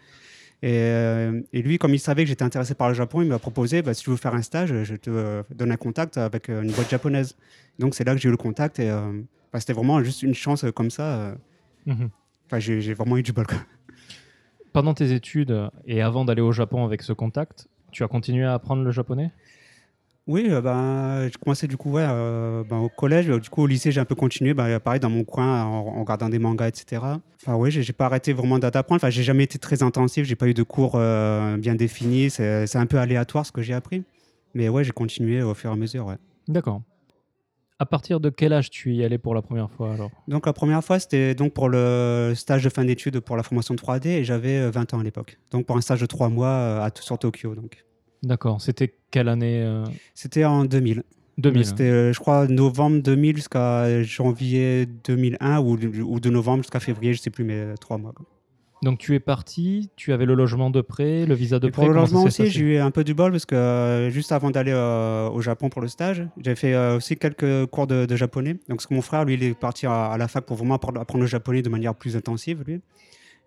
Et, 0.62 0.72
euh, 0.72 1.42
et 1.52 1.60
lui, 1.60 1.78
comme 1.78 1.92
il 1.92 1.98
savait 1.98 2.24
que 2.24 2.28
j'étais 2.28 2.42
intéressé 2.42 2.74
par 2.74 2.88
le 2.88 2.94
Japon, 2.94 3.20
il 3.20 3.28
m'a 3.28 3.38
proposé 3.38 3.82
bah, 3.82 3.92
si 3.92 4.04
tu 4.04 4.10
veux 4.10 4.16
faire 4.16 4.34
un 4.34 4.42
stage, 4.42 4.72
je 4.84 4.94
te 4.94 5.10
euh, 5.10 5.42
donne 5.54 5.70
un 5.70 5.76
contact 5.76 6.16
avec 6.16 6.48
euh, 6.48 6.62
une 6.62 6.72
boîte 6.72 6.88
japonaise. 6.90 7.36
Donc 7.78 7.94
c'est 7.94 8.04
là 8.04 8.14
que 8.14 8.20
j'ai 8.20 8.28
eu 8.28 8.32
le 8.32 8.38
contact. 8.38 8.78
Et 8.78 8.88
euh, 8.88 9.20
bah, 9.52 9.60
c'était 9.60 9.74
vraiment 9.74 10.02
juste 10.02 10.22
une 10.22 10.34
chance 10.34 10.64
comme 10.74 10.90
ça. 10.90 11.34
Enfin, 11.86 12.58
j'ai 12.58 12.80
j'ai 12.80 12.94
vraiment 12.94 13.16
eu 13.18 13.22
du 13.22 13.32
bol. 13.32 13.46
quoi. 13.46 13.58
Pendant 14.72 14.94
tes 14.94 15.12
études 15.12 15.70
et 15.86 16.00
avant 16.00 16.24
d'aller 16.24 16.42
au 16.42 16.52
Japon 16.52 16.84
avec 16.84 17.02
ce 17.02 17.12
contact, 17.12 17.68
tu 17.92 18.02
as 18.02 18.08
continué 18.08 18.44
à 18.44 18.54
apprendre 18.54 18.82
le 18.82 18.90
japonais? 18.90 19.30
Oui, 20.26 20.46
euh, 20.48 20.60
ben, 20.60 21.22
j'ai 21.24 21.38
commencé 21.38 21.68
du 21.68 21.76
coup 21.76 21.92
ouais, 21.92 22.04
euh, 22.04 22.64
ben, 22.68 22.78
au 22.78 22.88
collège. 22.88 23.28
Du 23.28 23.48
coup, 23.48 23.62
au 23.62 23.66
lycée, 23.66 23.92
j'ai 23.92 24.00
un 24.00 24.04
peu 24.04 24.16
continué, 24.16 24.54
ben, 24.54 24.80
pareil, 24.80 24.98
dans 24.98 25.10
mon 25.10 25.22
coin, 25.22 25.62
en, 25.62 25.86
en 25.86 26.00
regardant 26.00 26.28
des 26.28 26.40
mangas, 26.40 26.66
etc. 26.68 27.02
Enfin, 27.42 27.54
oui, 27.54 27.70
j'ai 27.70 27.92
pas 27.92 28.06
arrêté 28.06 28.32
vraiment 28.32 28.58
d'apprendre. 28.58 28.96
Enfin, 28.96 29.10
j'ai 29.10 29.22
jamais 29.22 29.44
été 29.44 29.58
très 29.58 29.84
intensif. 29.84 30.26
J'ai 30.26 30.34
pas 30.34 30.48
eu 30.48 30.54
de 30.54 30.64
cours 30.64 30.92
euh, 30.96 31.56
bien 31.58 31.76
définis. 31.76 32.30
C'est 32.30 32.76
un 32.76 32.86
peu 32.86 32.98
aléatoire 32.98 33.46
ce 33.46 33.52
que 33.52 33.62
j'ai 33.62 33.74
appris. 33.74 34.02
Mais 34.54 34.68
ouais, 34.68 34.82
j'ai 34.82 34.92
continué 34.92 35.42
au 35.42 35.54
fur 35.54 35.70
et 35.70 35.72
à 35.72 35.76
mesure. 35.76 36.06
Ouais. 36.06 36.16
D'accord. 36.48 36.82
À 37.78 37.84
partir 37.84 38.20
de 38.20 38.30
quel 38.30 38.54
âge 38.54 38.70
tu 38.70 38.94
y 38.94 39.04
allais 39.04 39.18
pour 39.18 39.34
la 39.34 39.42
première 39.42 39.70
fois 39.70 39.92
alors? 39.92 40.10
Donc, 40.28 40.46
la 40.46 40.54
première 40.54 40.82
fois, 40.82 40.98
c'était 40.98 41.34
donc 41.34 41.52
pour 41.52 41.68
le 41.68 42.32
stage 42.34 42.64
de 42.64 42.70
fin 42.70 42.84
d'études 42.84 43.20
pour 43.20 43.36
la 43.36 43.42
formation 43.42 43.74
3D 43.74 44.08
et 44.08 44.24
j'avais 44.24 44.56
euh, 44.56 44.70
20 44.70 44.94
ans 44.94 45.00
à 45.00 45.02
l'époque. 45.04 45.38
Donc, 45.50 45.66
pour 45.66 45.76
un 45.76 45.82
stage 45.82 46.00
de 46.00 46.06
3 46.06 46.30
mois 46.30 46.48
euh, 46.48 46.80
à, 46.80 46.90
sur 46.98 47.18
Tokyo. 47.18 47.54
Donc, 47.54 47.84
D'accord. 48.22 48.60
C'était 48.60 48.94
quelle 49.10 49.28
année 49.28 49.62
euh, 49.62 49.84
c'était 50.14 50.44
en 50.44 50.64
2000. 50.64 51.02
2000. 51.38 51.64
C'était, 51.66 51.84
euh, 51.84 52.12
je 52.12 52.18
crois, 52.18 52.46
novembre 52.48 53.02
2000 53.02 53.36
jusqu'à 53.36 54.02
janvier 54.02 54.86
2001 55.04 55.58
ou, 55.60 55.78
ou 56.04 56.20
de 56.20 56.30
novembre 56.30 56.62
jusqu'à 56.62 56.80
février, 56.80 57.12
je 57.12 57.20
sais 57.20 57.30
plus, 57.30 57.44
mais 57.44 57.54
euh, 57.54 57.74
trois 57.80 57.98
mois. 57.98 58.12
quoi. 58.12 58.24
Donc 58.82 58.98
tu 58.98 59.14
es 59.14 59.20
parti, 59.20 59.90
tu 59.96 60.12
avais 60.12 60.26
le 60.26 60.34
logement 60.34 60.68
de 60.70 60.80
prêt, 60.82 61.24
le 61.26 61.34
visa 61.34 61.58
de 61.58 61.68
Et 61.68 61.70
prêt. 61.70 61.82
pour 61.82 61.88
le 61.88 61.98
logement 61.98 62.22
aussi, 62.24 62.46
j'ai 62.48 62.60
eu 62.60 62.76
un 62.78 62.90
peu 62.90 63.04
du 63.04 63.14
bol 63.14 63.32
parce 63.32 63.46
que 63.46 63.54
euh, 63.54 64.10
juste 64.10 64.32
avant 64.32 64.50
d'aller 64.50 64.72
euh, 64.72 65.28
au 65.30 65.40
Japon 65.40 65.70
pour 65.70 65.80
le 65.80 65.88
stage, 65.88 66.26
j'avais 66.42 66.56
fait 66.56 66.74
euh, 66.74 66.96
aussi 66.96 67.16
quelques 67.16 67.66
cours 67.66 67.86
de, 67.86 68.04
de 68.06 68.16
japonais. 68.16 68.52
Donc, 68.68 68.76
parce 68.78 68.86
que 68.86 68.94
mon 68.94 69.00
frère, 69.02 69.24
lui, 69.24 69.34
il 69.34 69.42
est 69.42 69.54
parti 69.58 69.86
à, 69.86 70.06
à 70.06 70.18
la 70.18 70.28
fac 70.28 70.44
pour 70.44 70.56
vraiment 70.56 70.74
apprendre, 70.74 71.00
apprendre 71.00 71.22
le 71.22 71.26
japonais 71.28 71.62
de 71.62 71.68
manière 71.70 71.94
plus 71.94 72.16
intensive, 72.16 72.64
lui. 72.66 72.80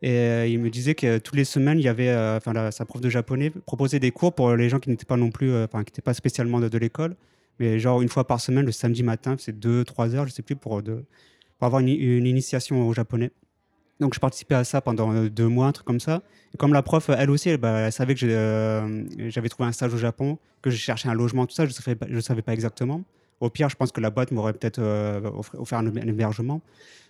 Et 0.02 0.12
euh, 0.12 0.48
il 0.48 0.60
me 0.60 0.70
disait 0.70 0.96
que 0.96 1.18
toutes 1.18 1.36
les 1.36 1.44
semaines, 1.44 1.78
il 1.78 1.84
y 1.84 1.90
avait, 1.90 2.10
euh, 2.10 2.38
enfin, 2.38 2.72
sa 2.72 2.86
prof 2.86 3.02
de 3.02 3.10
japonais 3.10 3.52
proposait 3.66 4.00
des 4.00 4.12
cours 4.12 4.34
pour 4.34 4.56
les 4.56 4.70
gens 4.70 4.80
qui 4.80 4.90
n'étaient 4.90 5.06
pas 5.06 5.18
non 5.18 5.30
plus, 5.30 5.52
euh, 5.52 5.68
qui 5.68 5.78
n'étaient 5.78 6.02
pas 6.02 6.14
spécialement 6.14 6.60
de, 6.60 6.78
l'école, 6.78 7.16
mais 7.60 7.80
genre 7.80 8.02
une 8.02 8.10
fois 8.10 8.26
par 8.26 8.40
semaine, 8.40 8.66
le 8.66 8.72
samedi 8.72 9.04
matin, 9.04 9.36
c'est 9.38 9.60
deux, 9.60 9.84
trois 9.84 10.16
heures, 10.16 10.26
je 10.26 10.32
sais 10.32 10.42
plus, 10.44 10.56
pour, 10.56 10.82
pour 10.82 11.66
avoir 11.66 11.82
une, 11.82 11.90
initiation 11.90 12.88
au 12.88 12.94
japonais. 12.94 13.32
Donc, 14.00 14.14
je 14.14 14.20
participais 14.20 14.56
à 14.56 14.64
ça 14.64 14.82
pendant 14.82 15.14
euh, 15.14 15.30
deux 15.30 15.48
mois, 15.48 15.68
un 15.68 15.72
truc 15.74 15.86
comme 15.86 16.00
ça. 16.00 16.22
Et 16.54 16.58
comme 16.58 16.74
la 16.74 16.82
prof, 16.82 17.10
elle 17.10 17.30
aussi, 17.30 17.50
elle, 17.50 17.58
bah, 17.58 17.92
savait 17.92 18.14
que 18.14 18.20
j'ai, 18.22 18.34
euh, 18.34 19.04
j'avais 19.30 19.50
trouvé 19.50 19.68
un 19.68 19.72
stage 19.74 19.94
au 19.94 19.98
Japon, 19.98 20.38
que 20.62 20.70
je 20.70 20.78
cherchais 20.78 21.10
un 21.10 21.14
logement, 21.14 21.46
tout 21.46 21.54
ça, 21.54 21.66
je 21.66 21.72
ne 21.72 21.74
savais, 21.74 22.22
savais 22.22 22.42
pas 22.42 22.54
exactement. 22.54 23.04
Au 23.42 23.50
pire, 23.50 23.70
je 23.70 23.76
pense 23.76 23.92
que 23.92 24.00
la 24.00 24.10
boîte 24.10 24.32
m'aurait 24.32 24.54
peut-être 24.54 24.80
euh, 24.80 25.20
offert, 25.54 25.80
un 25.80 25.86
hébergement. 25.96 26.62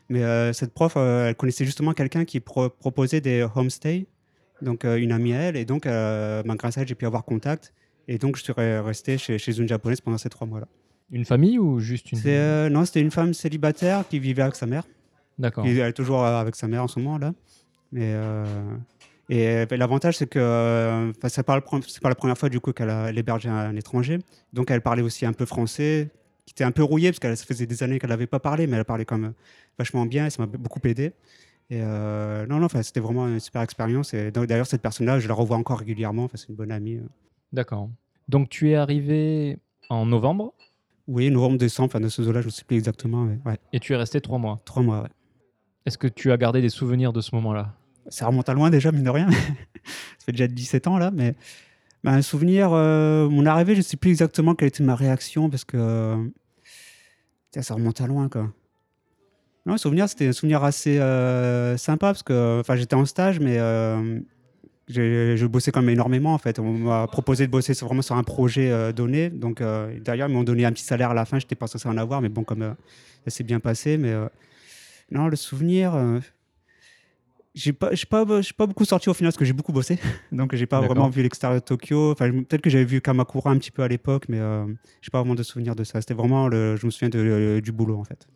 Mais 0.10 0.24
euh, 0.24 0.54
cette 0.54 0.74
prof, 0.74 0.94
euh, 0.98 1.30
elle 1.30 1.36
connaissait 1.36 1.66
justement 1.66 1.94
quelqu'un 1.94 2.26
qui 2.26 2.40
pro- 2.40 2.70
proposait 2.70 3.22
des 3.22 3.46
homestays, 3.56 4.08
donc 4.62 4.84
euh, 4.86 4.98
une 4.98 5.12
amie 5.12 5.34
à 5.34 5.38
elle. 5.42 5.56
Et 5.56 5.66
donc, 5.66 5.86
bah, 5.86 6.44
grâce 6.58 6.78
à 6.78 6.82
elle, 6.82 6.88
j'ai 6.88 6.96
pu 6.96 7.06
avoir 7.06 7.24
contact. 7.26 7.74
Et 8.08 8.18
donc, 8.18 8.36
je 8.38 8.44
suis 8.44 8.54
re- 8.54 8.82
resté 8.82 9.18
chez, 9.20 9.38
chez 9.38 9.58
une 9.60 9.68
japonaise 9.68 10.02
pendant 10.02 10.18
ces 10.18 10.30
trois 10.30 10.48
mois-là. 10.48 10.68
Une 11.12 11.26
famille 11.26 11.58
ou 11.60 11.80
juste 11.80 12.12
une 12.12 12.20
non, 12.70 12.86
c'était 12.86 13.02
une 13.02 13.12
femme 13.12 13.34
célibataire 13.34 14.04
qui 14.08 14.20
vivait 14.20 14.42
avec 14.44 14.56
sa 14.56 14.66
mère. 14.66 14.84
D'accord. 15.38 15.66
Il 15.66 15.80
est 15.80 15.94
toujours 15.94 16.24
avec 16.26 16.56
sa 16.56 16.68
mère 16.68 16.84
en 16.84 16.88
ce 16.88 17.00
moment 17.00 17.18
là. 17.18 17.34
Mais 17.92 18.14
et 19.30 19.66
l'avantage 19.78 20.18
c'est 20.18 20.28
que 20.28 21.12
c'est 21.28 21.44
pas 21.44 21.62
pas 21.62 22.10
la 22.10 22.16
première 22.16 22.38
fois 22.38 22.50
du 22.50 22.60
coup 22.60 22.74
qu'elle 22.74 22.90
a- 22.90 23.10
elle 23.10 23.18
hébergeait 23.18 23.50
un, 23.50 23.76
étranger. 23.76 24.20
Donc 24.54 24.70
elle 24.72 24.82
parlait 24.82 25.02
aussi 25.04 25.26
un 25.26 25.34
peu 25.34 25.46
français, 25.46 26.10
qui 26.50 26.54
était 26.54 26.64
un 26.64 26.72
peu 26.72 26.82
rouillé 26.82 27.12
parce 27.12 27.20
qu'elle 27.20 27.38
ça 27.38 27.46
faisait 27.46 27.68
des 27.68 27.84
années 27.84 28.00
qu'elle 28.00 28.10
n'avait 28.10 28.26
pas 28.26 28.40
parlé, 28.40 28.66
mais 28.66 28.76
elle 28.76 28.84
parlait 28.84 29.06
quand 29.06 29.20
même 29.20 29.34
vachement 29.78 30.08
bien 30.08 30.26
et 30.26 30.30
ça 30.32 30.42
m'a 30.42 30.48
beaucoup 30.48 30.80
aidé. 30.86 31.14
Et 31.70 31.80
euh, 31.84 32.48
non 32.48 32.58
non, 32.58 32.68
c'était 32.82 33.00
vraiment 33.00 33.28
une 33.28 33.40
super 33.40 33.62
expérience. 33.62 34.16
Et 34.16 34.32
d'ailleurs 34.32 34.66
cette 34.66 34.82
personne-là, 34.82 35.20
je 35.20 35.28
la 35.28 35.36
revois 35.36 35.58
encore 35.58 35.78
régulièrement. 35.78 36.28
C'est 36.34 36.50
une 36.50 36.56
bonne 36.56 36.72
amie. 36.72 36.96
euh. 36.96 37.08
D'accord. 37.54 37.92
Donc 38.30 38.50
tu 38.50 38.72
es 38.72 38.76
arrivé 38.76 39.60
en 39.90 40.08
novembre? 40.08 40.56
Oui, 41.08 41.30
novembre, 41.30 41.60
décembre, 41.60 41.90
enfin 41.92 42.00
de 42.00 42.10
ce 42.10 42.24
zoo-là, 42.24 42.42
je 42.42 42.48
ne 42.48 42.52
sais 42.52 42.64
plus 42.64 42.78
exactement. 42.78 43.26
mais 43.26 43.38
ouais, 43.46 43.58
et 43.72 43.80
tu 43.80 43.94
es 43.94 43.96
resté 43.96 44.20
trois 44.20 44.40
mois? 44.40 44.60
trois 44.66 44.82
mois. 44.82 45.04
Ouais. 45.04 45.10
Est-ce 45.86 46.00
que 46.00 46.08
tu 46.08 46.32
as 46.32 46.38
gardé 46.38 46.62
des 46.62 46.70
souvenirs 46.70 47.14
de 47.14 47.22
ce 47.22 47.36
moment-là? 47.36 47.76
Ça 48.08 48.26
remonte 48.26 48.50
à 48.50 48.56
loin 48.56 48.72
déjà, 48.72 48.92
mine 48.92 49.04
de 49.04 49.10
rien. 49.12 49.30
ça 49.84 50.26
fait 50.26 50.32
déjà 50.32 50.48
17 50.48 50.88
ans 50.88 50.98
là, 50.98 51.12
mais 51.12 51.36
bah, 52.04 52.12
un 52.12 52.22
souvenir, 52.22 52.70
euh, 52.72 53.28
mon 53.30 53.46
arrivée, 53.46 53.74
je 53.74 53.80
ne 53.80 53.84
sais 53.84 53.98
plus 53.98 54.12
exactement 54.12 54.56
quelle 54.56 54.70
était 54.70 54.84
ma 54.84 54.96
réaction 54.96 55.50
parce 55.50 55.66
que 55.66 55.78
euh, 55.78 56.18
ça 57.60 57.74
remonte 57.74 58.02
à 58.02 58.08
loin 58.08 58.30
quoi. 58.30 58.52
Non, 59.66 59.78
souvenir, 59.78 60.10
c'était 60.10 60.28
un 60.28 60.32
souvenir 60.32 60.64
assez 60.64 61.00
euh, 61.00 61.78
sympa 61.78 62.08
parce 62.08 62.24
que 62.24 62.64
j'étais 62.76 62.96
en 62.96 63.06
stage, 63.06 63.40
mais 63.40 63.58
je 64.90 65.46
bossais 65.46 65.72
quand 65.72 65.82
même 65.82 65.90
énormément 65.90 66.34
en 66.34 66.38
fait. 66.38 66.60
On 66.60 66.72
m'a 66.72 67.08
proposé 67.08 67.46
de 67.46 67.52
bosser 67.52 67.74
vraiment 67.74 68.02
sur 68.02 68.16
un 68.16 68.24
projet 68.24 68.94
donné. 68.94 69.30
Donc 69.30 69.62
euh, 69.62 70.00
d'ailleurs, 70.00 70.28
ils 70.30 70.34
m'ont 70.34 70.44
donné 70.44 70.66
un 70.66 70.72
petit 70.72 70.84
salaire 70.84 71.12
à 71.12 71.14
la 71.14 71.26
fin. 71.26 71.40
J'étais 71.40 71.56
pas 71.56 71.68
censé 71.68 71.88
en 71.88 71.98
avoir, 71.98 72.22
mais 72.22 72.30
bon, 72.30 72.44
comme 72.44 72.64
euh, 72.64 72.74
ça 73.26 73.30
s'est 73.30 73.44
bien 73.44 73.60
passé. 73.60 73.98
Mais 73.98 74.14
non, 75.12 75.28
le 75.28 75.36
souvenir, 75.36 75.94
j'ai 77.60 77.74
pas, 77.74 77.94
j'ai 77.94 78.06
pas, 78.06 78.26
j'ai 78.42 78.54
pas 78.54 78.66
beaucoup 78.68 78.86
sorti 78.86 79.10
au 79.10 79.14
final 79.14 79.30
parce 79.30 79.38
que 79.38 79.46
j'ai 79.46 79.54
beaucoup 79.54 79.74
bossé. 79.74 80.00
Donc, 80.32 80.56
j'ai 80.56 80.66
pas 80.66 80.80
vraiment 80.82 81.10
vu 81.10 81.22
l'extérieur 81.22 81.60
de 81.60 81.66
Tokyo. 81.66 82.12
Enfin, 82.12 82.32
peut-être 82.32 82.62
que 82.62 82.70
j'avais 82.70 82.86
vu 82.86 83.02
Kamakura 83.02 83.52
un 83.52 83.58
petit 83.58 83.72
peu 83.72 83.84
à 83.84 83.88
l'époque, 83.88 84.26
mais 84.30 84.40
euh, 84.40 84.66
j'ai 85.02 85.10
pas 85.12 85.20
vraiment 85.20 85.36
de 85.36 85.44
souvenir 85.44 85.76
de 85.76 85.84
ça. 85.84 86.00
C'était 86.02 86.14
vraiment, 86.14 86.48
le, 86.48 86.76
je 86.78 86.86
me 86.86 86.92
souviens 86.92 87.10
de, 87.10 87.60
du 87.64 87.72
boulot 87.72 87.98
en 88.00 88.04
fait. 88.04 88.28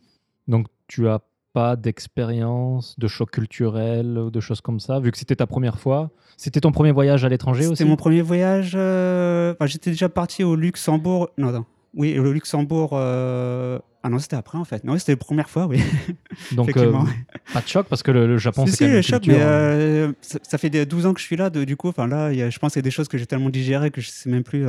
Donc, 0.48 0.68
tu 0.88 1.08
as 1.08 1.22
pas 1.54 1.76
d'expérience, 1.76 2.98
de 3.00 3.08
choc 3.08 3.32
culturel 3.32 4.18
ou 4.18 4.32
de 4.32 4.40
choses 4.40 4.60
comme 4.60 4.80
ça, 4.80 5.00
vu 5.00 5.12
que 5.12 5.18
c'était 5.18 5.36
ta 5.36 5.48
première 5.48 5.80
fois. 5.80 6.10
C'était 6.36 6.60
ton 6.62 6.72
premier 6.72 6.92
voyage 6.92 7.24
à 7.24 7.30
l'étranger 7.30 7.68
aussi 7.68 7.78
C'était 7.78 7.90
mon 7.90 7.96
premier 7.96 8.22
voyage. 8.24 8.74
euh, 8.76 9.54
enfin, 9.54 9.68
j'étais 9.68 9.92
déjà 9.92 10.10
parti 10.10 10.44
au 10.44 10.56
Luxembourg. 10.56 11.30
Non, 11.38 11.52
non. 11.52 11.66
Oui, 11.96 12.18
au 12.18 12.32
Luxembourg. 12.34 12.92
euh, 12.94 13.78
Ah 14.02 14.10
non, 14.10 14.20
c'était 14.20 14.36
après 14.36 14.58
en 14.58 14.66
fait. 14.66 14.84
Non, 14.84 14.98
c'était 14.98 15.12
la 15.14 15.18
première 15.18 15.50
fois, 15.50 15.68
oui. 15.68 15.80
Donc, 16.52 16.76
euh, 16.78 16.92
pas 17.54 17.62
de 17.62 17.68
choc 17.68 17.88
parce 17.88 18.02
que 18.04 18.12
le, 18.12 18.26
le 18.28 18.38
Japon, 18.38 18.66
Si, 18.66 18.72
c'est 18.72 18.78
si, 18.78 18.84
quand 18.84 18.86
même 18.86 18.94
le 18.94 18.98
une 18.98 19.04
choc, 19.04 19.22
culture, 19.22 19.38
mais 19.38 19.44
euh, 19.44 20.08
euh, 20.08 20.14
ça, 20.22 20.40
ça 20.44 20.58
fait 20.58 20.70
des 20.70 20.86
12 20.86 21.06
ans 21.06 21.14
que 21.14 21.20
je 21.20 21.26
suis 21.26 21.36
là, 21.36 21.50
de- 21.50 21.64
du 21.64 21.78
coup, 21.78 21.88
enfin 21.90 22.08
là, 22.08 22.32
il 22.32 22.38
y 22.40 22.42
a- 22.42 22.50
je 22.50 22.58
pense 22.60 22.74
qu'il 22.74 22.80
y 22.80 22.84
a 22.84 22.90
des 22.90 22.92
choses 22.92 23.08
que 23.08 23.18
j'ai 23.18 23.26
tellement 23.28 23.50
digérées 23.50 23.92
que 23.92 24.02
je 24.02 24.10
sais 24.10 24.30
même 24.30 24.44
plus. 24.44 24.66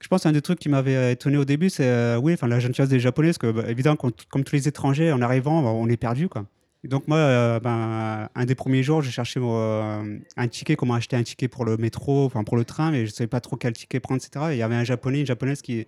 Je 0.00 0.06
pense 0.08 0.26
un 0.26 0.32
des 0.32 0.42
trucs 0.42 0.58
qui 0.60 0.68
m'avait 0.68 1.12
étonné 1.12 1.36
au 1.38 1.44
début, 1.44 1.70
c'est 1.70 2.16
oui, 2.16 2.32
enfin 2.34 2.46
la 2.46 2.60
gentillesse 2.60 2.88
des 2.88 3.00
Japonais, 3.00 3.28
parce 3.28 3.38
que 3.38 3.50
bah, 3.50 3.64
évidemment, 3.68 3.96
comme 3.96 4.44
tous 4.44 4.54
les 4.54 4.68
étrangers, 4.68 5.10
en 5.12 5.20
arrivant, 5.22 5.62
bah, 5.62 5.70
on 5.70 5.88
est 5.88 5.96
perdu, 5.96 6.28
quoi. 6.28 6.46
Donc 6.84 7.08
moi, 7.08 7.18
euh, 7.18 7.60
ben, 7.60 8.28
un 8.34 8.44
des 8.44 8.54
premiers 8.54 8.82
jours, 8.82 9.02
j'ai 9.02 9.10
cherché 9.10 9.40
euh, 9.42 10.18
un 10.36 10.48
ticket, 10.48 10.76
comment 10.76 10.94
acheter 10.94 11.16
un 11.16 11.22
ticket 11.24 11.48
pour 11.48 11.64
le 11.64 11.76
métro, 11.76 12.24
enfin 12.24 12.44
pour 12.44 12.56
le 12.56 12.64
train, 12.64 12.92
mais 12.92 13.04
je 13.04 13.10
savais 13.10 13.26
pas 13.26 13.40
trop 13.40 13.56
quel 13.56 13.72
ticket 13.72 13.98
prendre, 13.98 14.22
etc. 14.24 14.46
Et 14.50 14.54
il 14.54 14.58
y 14.58 14.62
avait 14.62 14.76
un 14.76 14.84
Japonais, 14.84 15.20
une 15.20 15.26
Japonaise 15.26 15.62
qui 15.62 15.86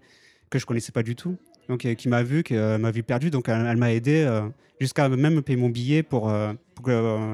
que 0.51 0.59
je 0.59 0.67
connaissais 0.67 0.91
pas 0.91 1.05
du 1.05 1.15
tout, 1.15 1.37
donc 1.69 1.85
euh, 1.85 1.95
qui 1.95 2.09
m'a 2.09 2.25
vu, 2.25 2.43
qui 2.43 2.55
m'a 2.55 2.91
vu 2.91 3.05
perdu, 3.05 3.31
donc 3.31 3.49
elle, 3.49 3.77
m'a 3.77 3.93
aidé 3.93 4.29
jusqu'à 4.81 5.09
même 5.09 5.35
me 5.35 5.43
payer 5.43 5.57
mon 5.57 5.69
billet 5.69 6.03
pour, 6.03 6.29
que, 6.83 7.29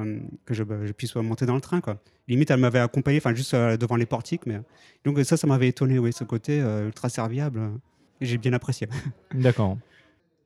je, 0.50 0.62
bah, 0.62 0.76
puisse 0.94 1.16
monter 1.16 1.46
dans 1.46 1.54
le 1.54 1.62
train. 1.62 1.80
Limite, 2.28 2.50
elle 2.50 2.60
m'avait 2.60 2.80
accompagné, 2.80 3.16
enfin 3.16 3.34
juste 3.34 3.54
devant 3.54 3.96
les 3.96 4.04
portiques, 4.04 4.44
mais 4.44 4.60
donc 5.06 5.18
ça, 5.24 5.38
ça 5.38 5.46
m'avait 5.46 5.68
étonné, 5.68 5.98
oui, 5.98 6.12
ce 6.12 6.24
côté 6.24 6.58
ultra 6.58 7.08
serviable. 7.08 7.70
j'ai 8.20 8.36
bien 8.36 8.52
apprécié. 8.52 8.86
D'accord. 9.34 9.78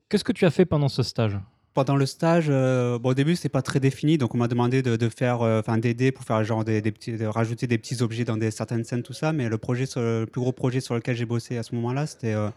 Qu'est-ce 0.07 0.23
que 0.23 0.31
tu 0.31 0.45
as 0.45 0.51
fait 0.51 0.63
pendant 0.65 0.87
ce 0.87 1.03
stage? 1.03 1.37
Pendant 1.73 1.95
le 1.95 2.05
stage, 2.05 2.47
euh, 2.49 2.99
bon, 2.99 3.09
au 3.09 3.13
début, 3.13 3.37
c'était 3.37 3.47
pas 3.47 3.61
très 3.61 3.79
défini, 3.79 4.17
donc 4.17 4.35
on 4.35 4.37
m'a 4.37 4.49
demandé 4.49 4.81
de, 4.81 5.09
faire, 5.09 5.41
euh, 5.41 5.61
enfin, 5.61 5.77
d'aider 5.77 6.11
pour 6.11 6.25
faire 6.25 6.43
genre 6.43 6.65
des, 6.65 6.81
petits, 6.81 7.13
de 7.13 7.25
rajouter 7.25 7.65
des 7.65 7.77
petits 7.77 8.01
objets 8.01 8.25
dans 8.25 8.35
des 8.35 8.51
certaines 8.51 8.83
scènes, 8.83 9.03
tout 9.03 9.13
ça. 9.13 9.31
Mais 9.31 9.47
le 9.47 9.57
projet, 9.57 9.85
le 9.95 10.25
plus 10.25 10.41
gros 10.41 10.51
projet 10.51 10.81
sur 10.81 10.95
lequel 10.95 11.15
j'ai 11.15 11.25
bossé 11.25 11.57
à 11.57 11.63
ce 11.63 11.73
moment-là, 11.75 12.07
c'était 12.07 12.33
euh, 12.33 12.49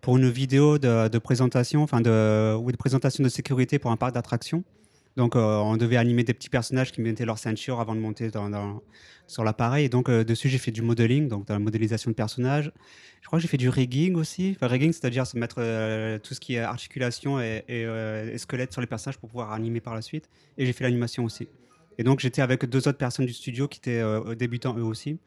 pour 0.00 0.16
une 0.16 0.30
vidéo 0.30 0.78
de, 0.78 1.18
présentation, 1.18 1.82
enfin 1.82 2.00
de, 2.00 2.54
oui, 2.54 2.72
de 2.72 2.78
présentation 2.78 3.22
de 3.22 3.28
sécurité 3.28 3.78
pour 3.78 3.90
un 3.90 3.98
parc 3.98 4.14
d'attractions. 4.14 4.64
Donc, 5.16 5.36
euh, 5.36 5.40
on 5.58 5.76
devait 5.76 5.96
animer 5.96 6.24
des 6.24 6.34
petits 6.34 6.48
personnages 6.48 6.90
qui 6.90 7.00
mettaient 7.00 7.24
leur 7.24 7.38
ceinture 7.38 7.78
avant 7.80 7.94
de 7.94 8.00
monter 8.00 8.30
dans, 8.30 8.50
dans- 8.50 8.82
sur 9.28 9.44
l'appareil. 9.44 9.84
Et 9.86 9.88
donc, 9.88 10.08
euh, 10.10 10.24
dessus, 10.24 10.48
j'ai 10.48 10.58
fait 10.58 10.72
du 10.72 10.82
modeling, 10.82 11.28
donc 11.28 11.46
de 11.46 11.52
la 11.52 11.58
modélisation 11.60 12.10
de 12.10 12.16
personnages. 12.16 12.72
Je 13.22 13.26
crois 13.28 13.38
que 13.38 13.42
j'ai 13.42 13.48
fait 13.48 13.56
du 13.56 13.68
rigging 13.68 14.16
aussi. 14.16 14.52
Enfin, 14.56 14.66
rigging, 14.66 14.92
c'est-à-dire 14.92 15.26
se 15.26 15.38
mettre 15.38 15.56
euh, 15.58 16.18
tout 16.18 16.34
ce 16.34 16.40
qui 16.40 16.54
est 16.54 16.58
articulation 16.60 17.40
et, 17.40 17.64
et, 17.68 17.82
et 17.82 18.38
squelette 18.38 18.72
sur 18.72 18.80
les 18.80 18.86
personnages 18.88 19.18
pour 19.18 19.28
pouvoir 19.30 19.52
animer 19.52 19.80
par 19.80 19.94
la 19.94 20.02
suite. 20.02 20.28
Et 20.58 20.66
j'ai 20.66 20.72
fait 20.72 20.84
l'animation 20.84 21.24
aussi. 21.24 21.48
Et 21.96 22.02
donc, 22.02 22.18
j'étais 22.20 22.42
avec 22.42 22.64
deux 22.64 22.88
autres 22.88 22.98
personnes 22.98 23.26
du 23.26 23.32
studio 23.32 23.68
qui 23.68 23.78
étaient 23.78 24.00
euh, 24.00 24.34
débutants 24.34 24.76
eux 24.76 24.82
aussi. 24.82 25.20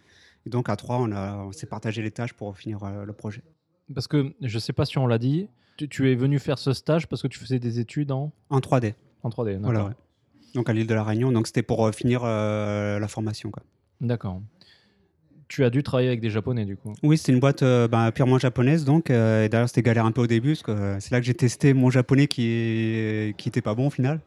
Et 0.46 0.50
donc, 0.50 0.68
à 0.70 0.76
trois, 0.76 0.98
on, 1.00 1.12
a- 1.14 1.38
on 1.38 1.52
s'est 1.54 1.66
partagé 1.66 2.02
les 2.02 2.12
tâches 2.12 2.34
pour 2.34 2.58
finir 2.58 2.84
euh, 2.84 3.06
le 3.06 3.14
projet. 3.14 3.42
Parce 3.96 4.08
que 4.08 4.34
je 4.42 4.60
sais 4.60 4.74
pas 4.74 4.86
si 4.86 4.98
on 4.98 5.08
l'a 5.08 5.18
dit, 5.18 5.48
tu, 5.78 5.88
tu 5.88 6.12
es 6.12 6.16
venu 6.16 6.40
faire 6.40 6.60
ce 6.60 6.74
stage 6.74 7.08
parce 7.08 7.22
que 7.22 7.28
tu 7.30 7.40
faisais 7.40 7.58
des 7.60 7.80
études 7.80 8.12
en, 8.12 8.34
En 8.50 8.60
3D. 8.60 8.96
En 9.24 9.30
3D. 9.30 9.54
D'accord. 9.54 9.62
Voilà, 9.64 9.86
ouais. 9.86 9.92
Donc, 10.56 10.70
à 10.70 10.74
l'île 10.74 10.88
de 10.88 10.94
la 10.94 11.04
Réunion. 11.04 11.32
Donc, 11.32 11.48
c'était 11.48 11.62
pour 11.64 11.86
euh, 11.86 11.92
finir 11.92 12.22
euh, 12.24 13.00
la 13.00 13.08
formation. 13.08 13.52
Quoi. 13.52 13.64
D'accord. 14.02 14.42
Tu 15.50 15.64
as 15.64 15.70
dû 15.70 15.82
travailler 15.82 16.10
avec 16.10 16.20
des 16.20 16.30
Japonais 16.30 16.66
du 16.66 16.76
coup. 16.76 16.94
Oui, 17.04 17.18
c'est 17.18 17.32
une 17.32 17.40
boîte 17.40 17.64
euh, 17.64 17.88
bah, 17.88 18.12
purement 18.12 18.38
japonaise, 18.38 18.84
donc. 18.84 19.10
euh, 19.10 19.46
et 19.46 19.50
d'ailleurs, 19.50 19.70
c'était 19.70 19.82
galère 19.82 20.06
un 20.06 20.12
peu 20.12 20.22
au 20.22 20.28
début, 20.28 20.50
parce 20.50 20.64
que 20.64 20.72
euh, 20.72 21.00
c'est 21.00 21.12
là 21.12 21.20
que 21.22 21.26
j'ai 21.26 21.34
testé 21.34 21.74
mon 21.74 21.90
japonais 21.90 22.28
qui, 22.28 23.34
qui 23.38 23.48
était 23.48 23.62
pas 23.62 23.74
bon 23.74 23.88
au 23.88 23.90
final. 23.90 24.20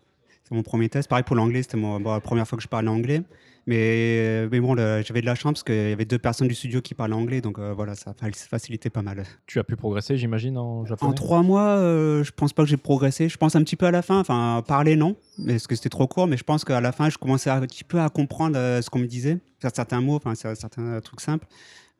Mon 0.50 0.62
premier 0.62 0.88
test. 0.88 1.08
Pareil 1.08 1.24
pour 1.24 1.36
l'anglais, 1.36 1.62
c'était 1.62 1.76
bon, 1.78 1.98
la 1.98 2.20
première 2.20 2.46
fois 2.46 2.56
que 2.56 2.62
je 2.62 2.68
parlais 2.68 2.88
anglais. 2.88 3.22
Mais, 3.66 4.48
mais 4.50 4.58
bon, 4.58 4.74
j'avais 4.76 5.20
de 5.20 5.26
la 5.26 5.34
chance 5.34 5.52
parce 5.52 5.62
qu'il 5.64 5.74
y 5.90 5.92
avait 5.92 6.06
deux 6.06 6.18
personnes 6.18 6.48
du 6.48 6.54
studio 6.54 6.80
qui 6.80 6.94
parlaient 6.94 7.14
anglais, 7.14 7.40
donc 7.40 7.58
euh, 7.58 7.72
voilà, 7.74 7.94
ça 7.94 8.14
fa- 8.14 8.32
facilitait 8.32 8.90
pas 8.90 9.02
mal. 9.02 9.22
Tu 9.46 9.58
as 9.58 9.64
pu 9.64 9.76
progresser, 9.76 10.16
j'imagine, 10.16 10.56
en 10.58 10.84
japonais? 10.86 11.10
En 11.10 11.14
trois 11.14 11.42
mois, 11.42 11.68
euh, 11.76 12.24
je 12.24 12.32
pense 12.32 12.52
pas 12.52 12.64
que 12.64 12.68
j'ai 12.68 12.78
progressé. 12.78 13.28
Je 13.28 13.36
pense 13.36 13.54
un 13.54 13.62
petit 13.62 13.76
peu 13.76 13.86
à 13.86 13.90
la 13.90 14.02
fin, 14.02 14.18
enfin, 14.18 14.64
parler 14.66 14.96
non, 14.96 15.14
parce 15.46 15.66
que 15.66 15.76
c'était 15.76 15.90
trop 15.90 16.08
court, 16.08 16.26
mais 16.26 16.36
je 16.38 16.42
pense 16.42 16.64
qu'à 16.64 16.80
la 16.80 16.90
fin, 16.90 17.10
je 17.10 17.18
commençais 17.18 17.50
un 17.50 17.60
petit 17.60 17.84
peu 17.84 18.00
à 18.00 18.08
comprendre 18.08 18.56
euh, 18.56 18.80
ce 18.82 18.90
qu'on 18.90 18.98
me 18.98 19.06
disait, 19.06 19.38
certains 19.72 20.00
mots, 20.00 20.16
enfin, 20.16 20.32
cer- 20.32 20.56
certains 20.56 20.98
trucs 21.00 21.20
simples. 21.20 21.46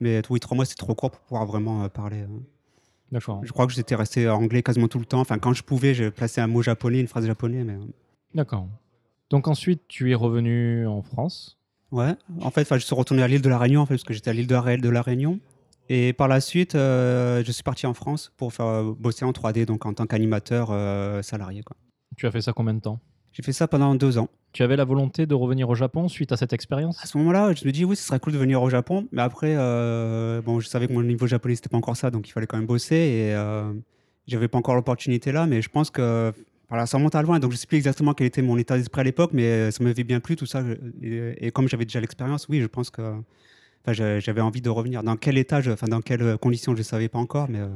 Mais 0.01 0.21
oui, 0.29 0.39
trois 0.39 0.55
mois, 0.55 0.65
c'est 0.65 0.75
trop 0.75 0.95
court 0.95 1.11
pour 1.11 1.21
pouvoir 1.21 1.45
vraiment 1.45 1.83
euh, 1.83 1.87
parler. 1.89 2.21
euh. 2.23 2.27
D'accord. 3.11 3.41
Je 3.43 3.51
crois 3.51 3.67
que 3.67 3.73
j'étais 3.73 3.95
resté 3.95 4.27
anglais 4.27 4.63
quasiment 4.63 4.87
tout 4.87 4.99
le 4.99 5.05
temps. 5.05 5.19
Enfin, 5.21 5.37
quand 5.37 5.53
je 5.53 5.63
pouvais, 5.63 5.93
je 5.93 6.05
plaçais 6.09 6.41
un 6.41 6.47
mot 6.47 6.61
japonais, 6.63 6.99
une 6.99 7.07
phrase 7.07 7.27
japonais. 7.27 7.63
Mais... 7.63 7.75
D'accord. 8.35 8.67
Donc 9.29 9.47
ensuite, 9.47 9.81
tu 9.87 10.11
es 10.11 10.15
revenu 10.15 10.85
en 10.87 11.01
France. 11.01 11.57
Ouais, 11.91 12.15
en 12.41 12.51
fait, 12.51 12.67
je 12.73 12.77
suis 12.85 12.95
retourné 12.95 13.21
à 13.23 13.27
l'île 13.27 13.41
de 13.41 13.49
la 13.49 13.57
Réunion, 13.57 13.81
en 13.81 13.85
fait, 13.85 13.95
parce 13.95 14.03
que 14.03 14.13
j'étais 14.13 14.29
à 14.29 14.33
l'île 14.33 14.47
de, 14.47 14.55
la- 14.55 14.77
de 14.77 14.89
la 14.89 15.01
Réunion. 15.01 15.39
Et 15.89 16.13
par 16.13 16.29
la 16.29 16.39
suite, 16.39 16.75
euh, 16.75 17.43
je 17.45 17.51
suis 17.51 17.63
parti 17.63 17.85
en 17.85 17.93
France 17.93 18.31
pour 18.37 18.53
faire 18.53 18.65
euh, 18.65 18.93
bosser 18.97 19.25
en 19.25 19.31
3D, 19.33 19.65
donc 19.65 19.85
en 19.85 19.93
tant 19.93 20.05
qu'animateur 20.05 20.69
euh, 20.71 21.21
salarié. 21.21 21.63
quoi. 21.63 21.75
Tu 22.15 22.25
as 22.27 22.31
fait 22.31 22.41
ça 22.41 22.53
combien 22.53 22.73
de 22.73 22.79
temps? 22.79 22.99
J'ai 23.33 23.43
fait 23.43 23.51
ça 23.51 23.67
pendant 23.67 23.93
deux 23.95 24.17
ans. 24.17 24.29
Tu 24.53 24.63
avais 24.63 24.75
la 24.77 24.85
volonté 24.85 25.25
de 25.25 25.33
revenir 25.33 25.69
au 25.69 25.75
Japon 25.75 26.07
suite 26.07 26.31
à 26.31 26.37
cette 26.37 26.53
expérience? 26.53 26.97
À 27.03 27.07
ce 27.07 27.17
moment-là, 27.17 27.53
je 27.53 27.65
me 27.65 27.71
dis 27.71 27.83
oui, 27.83 27.95
ce 27.97 28.03
serait 28.03 28.19
cool 28.21 28.31
de 28.33 28.37
venir 28.37 28.61
au 28.61 28.69
Japon. 28.69 29.07
Mais 29.11 29.21
après, 29.21 29.53
euh, 29.57 30.41
bon, 30.41 30.59
je 30.61 30.67
savais 30.67 30.87
que 30.87 30.93
mon 30.93 31.03
niveau 31.03 31.27
japonais, 31.27 31.55
c'était 31.55 31.69
pas 31.69 31.77
encore 31.77 31.97
ça, 31.97 32.09
donc 32.11 32.27
il 32.27 32.31
fallait 32.31 32.47
quand 32.47 32.57
même 32.57 32.65
bosser. 32.67 32.95
Et 32.95 33.35
j'avais 34.27 34.47
pas 34.47 34.57
encore 34.57 34.75
l'opportunité 34.75 35.31
là, 35.33 35.45
mais 35.45 35.61
je 35.61 35.69
pense 35.69 35.89
que 35.89 36.33
voilà, 36.71 36.87
ça 36.87 36.97
remonte 36.97 37.13
à 37.15 37.21
loin. 37.21 37.37
Donc 37.39 37.51
je 37.51 37.57
sais 37.57 37.67
plus 37.67 37.77
exactement 37.77 38.13
quel 38.15 38.25
était 38.27 38.41
mon 38.41 38.57
état 38.57 38.77
d'esprit 38.77 39.01
à 39.01 39.03
l'époque, 39.03 39.31
mais 39.33 39.43
euh, 39.43 39.71
ça 39.71 39.83
m'avait 39.83 40.03
bien 40.03 40.19
plu 40.19 40.35
tout 40.35 40.47
ça. 40.47 40.63
Et, 41.03 41.47
et 41.47 41.51
comme 41.51 41.67
j'avais 41.67 41.85
déjà 41.85 41.99
l'expérience, 41.99 42.47
oui, 42.49 42.61
je 42.61 42.67
pense 42.67 42.89
que 42.89 43.01
j'avais 43.87 44.41
envie 44.41 44.61
de 44.61 44.69
revenir. 44.69 45.03
Dans 45.03 45.17
quel 45.17 45.37
état, 45.37 45.59
enfin 45.67 45.87
dans 45.87 46.01
quelles 46.01 46.37
conditions, 46.39 46.75
je 46.75 46.81
savais 46.81 47.09
pas 47.09 47.19
encore, 47.19 47.47
mais 47.49 47.59
euh, 47.59 47.67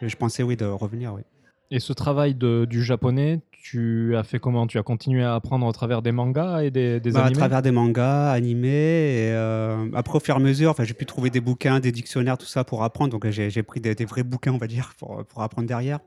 je 0.00 0.16
pensais 0.16 0.42
oui 0.42 0.56
de 0.56 0.64
revenir. 0.64 1.14
Oui. 1.14 1.22
Et 1.70 1.80
ce 1.80 1.92
travail 1.92 2.34
de- 2.34 2.66
du 2.68 2.82
japonais, 2.82 3.40
tu 3.50 4.14
as 4.16 4.24
fait 4.24 4.38
comment? 4.38 4.66
Tu 4.66 4.78
as 4.78 4.82
continué 4.82 5.22
à 5.22 5.34
apprendre 5.34 5.66
à 5.66 5.72
travers 5.72 6.02
des 6.02 6.12
mangas 6.12 6.62
et 6.64 6.70
des, 6.70 7.00
des 7.00 7.12
Bah, 7.12 7.20
à 7.20 7.26
animés? 7.26 7.38
travers 7.38 7.62
des 7.62 7.70
mangas, 7.70 8.30
animés. 8.32 8.68
Et, 8.68 9.32
euh, 9.32 9.88
après, 9.94 10.16
au 10.16 10.20
fur 10.20 10.34
et 10.34 10.38
à 10.38 10.40
mesure, 10.40 10.74
j'ai 10.82 10.92
pu 10.94 11.06
trouver 11.06 11.30
des 11.30 11.40
bouquins, 11.40 11.80
des 11.80 11.92
dictionnaires, 11.92 12.36
tout 12.36 12.46
ça 12.46 12.64
pour 12.64 12.82
apprendre. 12.82 13.10
Donc, 13.12 13.28
j'ai 13.30 13.48
j'ai 13.50 13.62
pris 13.62 13.80
des, 13.80 13.94
des 13.94 14.04
vrais 14.04 14.22
bouquins, 14.22 14.52
on 14.52 14.58
va 14.58 14.66
dire, 14.66 14.92
pour, 14.98 15.24
pour 15.24 15.42
apprendre 15.42 15.66
derrière. 15.66 16.00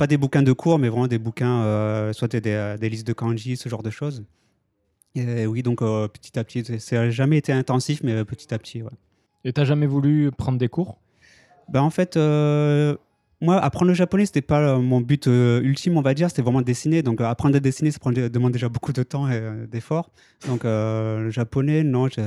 Pas 0.00 0.06
des 0.06 0.16
bouquins 0.16 0.42
de 0.42 0.52
cours, 0.54 0.78
mais 0.78 0.88
vraiment 0.88 1.08
des 1.08 1.18
bouquins, 1.18 1.60
euh, 1.62 2.14
soit 2.14 2.28
des, 2.28 2.40
des- 2.40 2.76
des 2.80 2.88
listes 2.88 3.06
de 3.06 3.12
kanji, 3.12 3.58
ce 3.58 3.68
genre 3.68 3.82
de 3.82 3.90
choses. 3.90 4.24
Et 5.14 5.44
oui, 5.46 5.62
donc 5.62 5.82
euh, 5.82 6.08
petit 6.08 6.38
à 6.38 6.42
petit, 6.44 6.64
c'est- 6.64 6.78
ça 6.78 6.96
n'a 6.96 7.10
jamais 7.10 7.36
été 7.36 7.52
intensif, 7.52 8.00
mais 8.02 8.12
euh, 8.14 8.24
petit 8.24 8.54
à 8.54 8.58
petit, 8.58 8.82
ouais. 8.82 8.96
Et 9.44 9.52
t'as 9.52 9.64
jamais 9.66 9.86
voulu 9.86 10.30
prendre 10.30 10.56
des 10.56 10.68
cours? 10.68 10.96
Ben, 11.68 11.82
en 11.82 11.90
fait, 11.90 12.16
moi, 13.42 13.58
apprendre 13.58 13.88
le 13.88 13.94
japonais, 13.94 14.24
c'était 14.24 14.40
pas 14.40 14.78
mon 14.78 15.02
but 15.02 15.26
euh, 15.26 15.60
ultime, 15.60 15.98
on 15.98 16.02
va 16.02 16.14
dire. 16.14 16.30
C'était 16.30 16.40
vraiment 16.42 16.60
de 16.60 16.66
dessiner. 16.66 17.02
Donc, 17.02 17.20
euh, 17.20 17.26
apprendre 17.26 17.56
à 17.56 17.60
dessiner, 17.60 17.90
ça 17.90 17.98
prend- 17.98 18.10
demande 18.12 18.52
déjà 18.52 18.70
beaucoup 18.70 18.94
de 18.94 19.02
temps 19.02 19.28
et 19.28 19.34
euh, 19.34 19.66
d'efforts. 19.66 20.10
Donc, 20.46 20.64
le 20.64 21.28
japonais, 21.30 21.82
non, 21.84 22.08
j'ai 22.08 22.22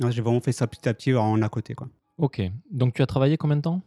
non, 0.00 0.10
j'ai 0.10 0.20
vraiment 0.22 0.40
fait 0.40 0.52
ça 0.52 0.66
petit 0.66 0.88
à 0.88 0.94
petit 0.94 1.14
en 1.14 1.40
à 1.42 1.48
côté. 1.48 1.74
Quoi. 1.74 1.88
Ok. 2.18 2.42
Donc 2.70 2.92
tu 2.94 3.02
as 3.02 3.06
travaillé 3.06 3.36
combien 3.38 3.56
de 3.56 3.62
temps? 3.62 3.82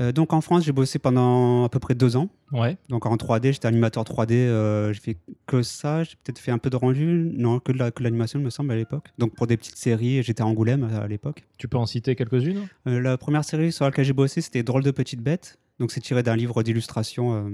Euh, 0.00 0.12
donc, 0.12 0.32
en 0.32 0.40
France, 0.40 0.64
j'ai 0.64 0.72
bossé 0.72 0.98
pendant 0.98 1.64
à 1.64 1.68
peu 1.68 1.78
près 1.78 1.94
deux 1.94 2.16
ans. 2.16 2.30
Ouais. 2.52 2.78
Donc, 2.88 3.04
en 3.04 3.16
3D, 3.16 3.52
j'étais 3.52 3.66
animateur 3.68 4.02
3D. 4.04 4.32
euh, 4.34 4.92
j'ai 4.94 5.00
fait 5.00 5.16
que 5.46 5.62
ça. 5.62 6.04
J'ai 6.04 6.14
peut-être 6.24 6.38
fait 6.38 6.50
un 6.52 6.58
peu 6.58 6.70
de 6.70 6.76
rendu. 6.76 7.04
Non, 7.36 7.60
que 7.60 7.70
de 7.72 7.78
la- 7.78 7.90
l'animation, 8.00 8.38
il 8.38 8.44
me 8.44 8.50
semble, 8.50 8.72
à 8.72 8.76
l'époque. 8.76 9.08
Donc, 9.18 9.34
pour 9.34 9.46
des 9.46 9.56
petites 9.58 9.76
séries, 9.76 10.22
j'étais 10.22 10.42
à 10.42 10.46
Angoulême 10.46 10.84
à 10.84 11.06
l'époque. 11.06 11.44
Tu 11.58 11.68
peux 11.68 11.76
en 11.76 11.84
citer 11.86 12.16
quelques-unes? 12.16 12.66
Euh, 12.86 13.00
la 13.00 13.18
première 13.18 13.44
série 13.44 13.72
sur 13.72 13.84
laquelle 13.84 14.04
j'ai 14.06 14.14
bossé, 14.14 14.40
c'était 14.40 14.62
Drôle 14.62 14.82
de 14.84 14.90
petite 14.90 15.20
bête. 15.20 15.58
Donc, 15.78 15.92
c'est 15.92 16.00
tiré 16.00 16.22
d'un 16.22 16.36
livre 16.36 16.62
d'illustration. 16.62 17.34
euh, 17.34 17.50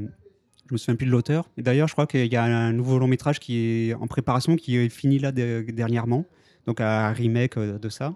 je 0.68 0.74
me 0.74 0.78
souviens 0.78 0.96
plus 0.96 1.06
de 1.06 1.12
l'auteur. 1.12 1.48
D'ailleurs, 1.58 1.86
je 1.88 1.92
crois 1.94 2.06
qu'il 2.08 2.26
y 2.32 2.36
a 2.36 2.44
un 2.44 2.72
nouveau 2.72 2.98
long 2.98 3.06
métrage 3.08 3.38
qui 3.40 3.88
est 3.90 3.94
en 3.94 4.06
préparation, 4.08 4.56
qui 4.56 4.76
est 4.76 4.88
fini 4.88 5.18
là 5.20 5.30
de- 5.32 5.64
dernièrement. 5.68 6.24
Donc, 6.66 6.80
un 6.80 7.10
remake 7.12 7.56
de 7.58 7.88
ça. 7.88 8.14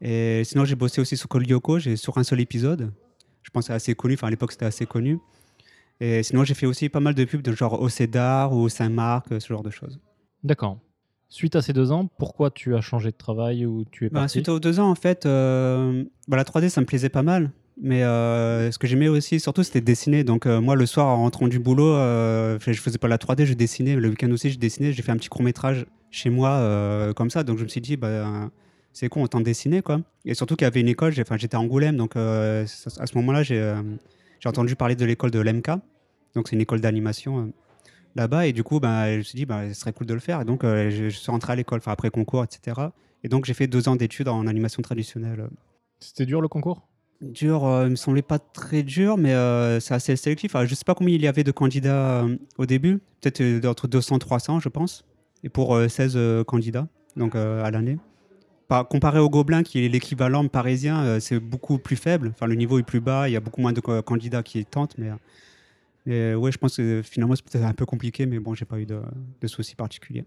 Et 0.00 0.42
sinon, 0.44 0.64
j'ai 0.64 0.74
bossé 0.74 1.00
aussi 1.00 1.16
sur 1.16 1.28
Code 1.28 1.48
Lyoko. 1.48 1.78
J'ai 1.78 1.96
sur 1.96 2.18
un 2.18 2.24
seul 2.24 2.40
épisode. 2.40 2.92
Je 3.44 3.50
pense 3.50 3.70
assez 3.70 3.94
connu. 3.94 4.14
Enfin, 4.14 4.26
à 4.26 4.30
l'époque, 4.30 4.50
c'était 4.52 4.64
assez 4.64 4.86
connu. 4.86 5.20
Et 6.00 6.24
sinon, 6.24 6.42
j'ai 6.42 6.54
fait 6.54 6.66
aussi 6.66 6.88
pas 6.88 6.98
mal 7.00 7.14
de 7.14 7.24
pubs 7.24 7.42
de 7.42 7.52
genre 7.52 7.80
au 7.80 7.88
Cédar 7.88 8.52
ou 8.52 8.62
au 8.62 8.68
Saint-Marc, 8.68 9.30
euh, 9.30 9.38
ce 9.38 9.48
genre 9.48 9.62
de 9.62 9.70
choses. 9.70 10.00
D'accord. 10.42 10.78
Suite 11.28 11.56
à 11.56 11.62
ces 11.62 11.72
deux 11.72 11.90
ans, 11.92 12.08
pourquoi 12.18 12.50
tu 12.50 12.74
as 12.74 12.80
changé 12.80 13.10
de 13.10 13.16
travail 13.16 13.66
ou 13.66 13.84
tu 13.90 14.06
es 14.06 14.08
Bah, 14.08 14.20
parti 14.20 14.32
suite 14.32 14.48
aux 14.48 14.60
deux 14.60 14.78
ans, 14.80 14.90
en 14.90 14.94
fait, 14.94 15.26
euh, 15.26 16.04
bah, 16.28 16.36
la 16.36 16.44
3D, 16.44 16.68
ça 16.68 16.80
me 16.80 16.86
plaisait 16.86 17.08
pas 17.08 17.22
mal. 17.22 17.50
Mais 17.80 18.04
euh, 18.04 18.70
ce 18.70 18.78
que 18.78 18.86
j'aimais 18.86 19.08
aussi, 19.08 19.40
surtout, 19.40 19.64
c'était 19.64 19.80
dessiner. 19.80 20.22
Donc, 20.22 20.46
euh, 20.46 20.60
moi, 20.60 20.76
le 20.76 20.86
soir, 20.86 21.08
en 21.08 21.16
rentrant 21.16 21.48
du 21.48 21.58
boulot, 21.58 21.94
je 21.96 22.80
faisais 22.80 22.98
pas 22.98 23.08
la 23.08 23.18
3D, 23.18 23.46
je 23.46 23.54
dessinais. 23.54 23.96
Le 23.96 24.10
week-end 24.10 24.30
aussi, 24.30 24.50
je 24.50 24.58
dessinais. 24.58 24.92
J'ai 24.92 25.02
fait 25.02 25.10
un 25.10 25.16
petit 25.16 25.28
court-métrage 25.28 25.86
chez 26.10 26.30
moi, 26.30 27.12
comme 27.16 27.30
ça. 27.30 27.42
Donc, 27.42 27.58
je 27.58 27.64
me 27.64 27.68
suis 27.68 27.80
dit, 27.80 27.96
bah, 27.96 28.48
c'est 28.94 29.10
con, 29.10 29.22
autant 29.22 29.40
dessiner, 29.40 29.82
quoi. 29.82 30.00
Et 30.24 30.32
surtout 30.32 30.56
qu'il 30.56 30.64
y 30.64 30.68
avait 30.68 30.80
une 30.80 30.88
école, 30.88 31.12
j'étais 31.12 31.54
à 31.54 31.60
Angoulême. 31.60 31.96
Donc, 31.96 32.16
euh, 32.16 32.64
à 32.98 33.06
ce 33.06 33.14
moment-là, 33.16 33.42
j'ai 33.42 33.60
euh, 33.60 33.82
j'ai 34.40 34.48
entendu 34.48 34.76
parler 34.76 34.94
de 34.94 35.04
l'école 35.04 35.30
de 35.30 35.40
l'EMK. 35.40 35.70
Donc, 36.34 36.48
c'est 36.48 36.56
une 36.56 36.60
école 36.60 36.80
d'animation 36.80 37.38
euh, 37.38 37.52
là-bas. 38.14 38.46
Et 38.46 38.52
du 38.52 38.62
coup, 38.62 38.80
bah, 38.80 39.10
je 39.12 39.18
me 39.18 39.22
suis 39.22 39.36
dit, 39.36 39.46
bah, 39.46 39.68
ce 39.68 39.74
serait 39.74 39.92
cool 39.92 40.06
de 40.06 40.14
le 40.14 40.20
faire. 40.20 40.40
Et 40.40 40.44
donc, 40.44 40.64
euh, 40.64 40.90
je, 40.90 41.08
suis 41.08 41.30
rentré 41.30 41.52
à 41.52 41.56
l'école, 41.56 41.80
après 41.86 42.10
concours, 42.10 42.44
etc. 42.44 42.88
Et 43.22 43.28
donc, 43.28 43.44
j'ai 43.46 43.54
fait 43.54 43.66
deux 43.66 43.88
ans 43.88 43.96
d'études 43.96 44.28
en 44.28 44.46
animation 44.46 44.82
traditionnelle. 44.82 45.48
C'était 45.98 46.26
dur 46.26 46.40
le 46.40 46.48
concours? 46.48 46.86
Dur, 47.22 47.64
euh, 47.64 47.86
il 47.86 47.90
me 47.92 47.96
semblait 47.96 48.22
pas 48.22 48.38
très 48.38 48.82
dur, 48.82 49.16
mais 49.16 49.32
euh, 49.32 49.80
c'est 49.80 49.94
assez 49.94 50.14
sélectif. 50.16 50.54
Alors, 50.54 50.68
je 50.68 50.74
sais 50.74 50.84
pas 50.84 50.94
combien 50.94 51.14
il 51.14 51.22
y 51.22 51.28
avait 51.28 51.44
de 51.44 51.52
candidats 51.52 52.26
au 52.58 52.66
début, 52.66 53.00
peut-être 53.20 53.66
entre 53.66 53.88
200 53.88 54.18
300, 54.18 54.60
je 54.60 54.68
pense, 54.68 55.04
et 55.42 55.48
pour 55.48 55.74
euh, 55.74 55.88
16 55.88 56.14
euh, 56.16 56.44
candidats 56.44 56.86
donc 57.16 57.36
à 57.36 57.70
l'année. 57.70 57.96
Par- 58.68 58.88
Comparé 58.88 59.18
au 59.18 59.28
Gobelin, 59.28 59.62
qui 59.62 59.84
est 59.84 59.88
l'équivalent 59.88 60.46
parisien, 60.48 61.04
euh, 61.04 61.20
c'est 61.20 61.38
beaucoup 61.38 61.78
plus 61.78 61.96
faible. 61.96 62.30
Enfin, 62.34 62.46
le 62.46 62.54
niveau 62.54 62.78
est 62.78 62.82
plus 62.82 63.00
bas, 63.00 63.28
il 63.28 63.32
y 63.32 63.36
a 63.36 63.40
beaucoup 63.40 63.60
moins 63.60 63.72
de 63.72 63.80
candidats 63.80 64.42
qui 64.42 64.64
tentent, 64.64 64.96
mais, 64.98 65.10
euh, 65.10 65.14
mais 66.06 66.34
ouais, 66.34 66.52
je 66.52 66.58
pense 66.58 66.76
que 66.76 67.02
finalement 67.02 67.34
c'est 67.36 67.44
peut-être 67.44 67.64
un 67.64 67.74
peu 67.74 67.86
compliqué, 67.86 68.26
mais 68.26 68.38
bon, 68.38 68.54
j'ai 68.54 68.64
pas 68.64 68.78
eu 68.78 68.86
de, 68.86 69.00
de 69.40 69.46
soucis 69.46 69.74
particuliers. 69.74 70.24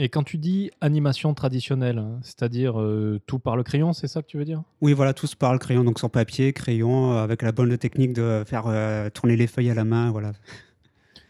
Et 0.00 0.08
quand 0.08 0.22
tu 0.22 0.38
dis 0.38 0.70
animation 0.80 1.34
traditionnelle, 1.34 1.98
hein, 1.98 2.20
c'est-à-dire 2.22 2.80
euh, 2.80 3.20
tout 3.26 3.40
par 3.40 3.56
le 3.56 3.64
crayon, 3.64 3.92
c'est 3.92 4.06
ça 4.06 4.22
que 4.22 4.28
tu 4.28 4.38
veux 4.38 4.44
dire? 4.44 4.62
Oui, 4.80 4.92
voilà, 4.92 5.12
tous 5.12 5.34
par 5.34 5.52
le 5.52 5.58
crayon, 5.58 5.82
donc 5.82 5.98
sur 5.98 6.08
papier, 6.08 6.52
crayon, 6.52 7.14
euh, 7.14 7.22
avec 7.24 7.42
la 7.42 7.50
bonne 7.50 7.76
technique 7.78 8.12
de 8.12 8.44
faire 8.46 8.68
euh, 8.68 9.10
tourner 9.10 9.36
les 9.36 9.48
feuilles 9.48 9.70
à 9.70 9.74
la 9.74 9.84
main, 9.84 10.12
voilà. 10.12 10.32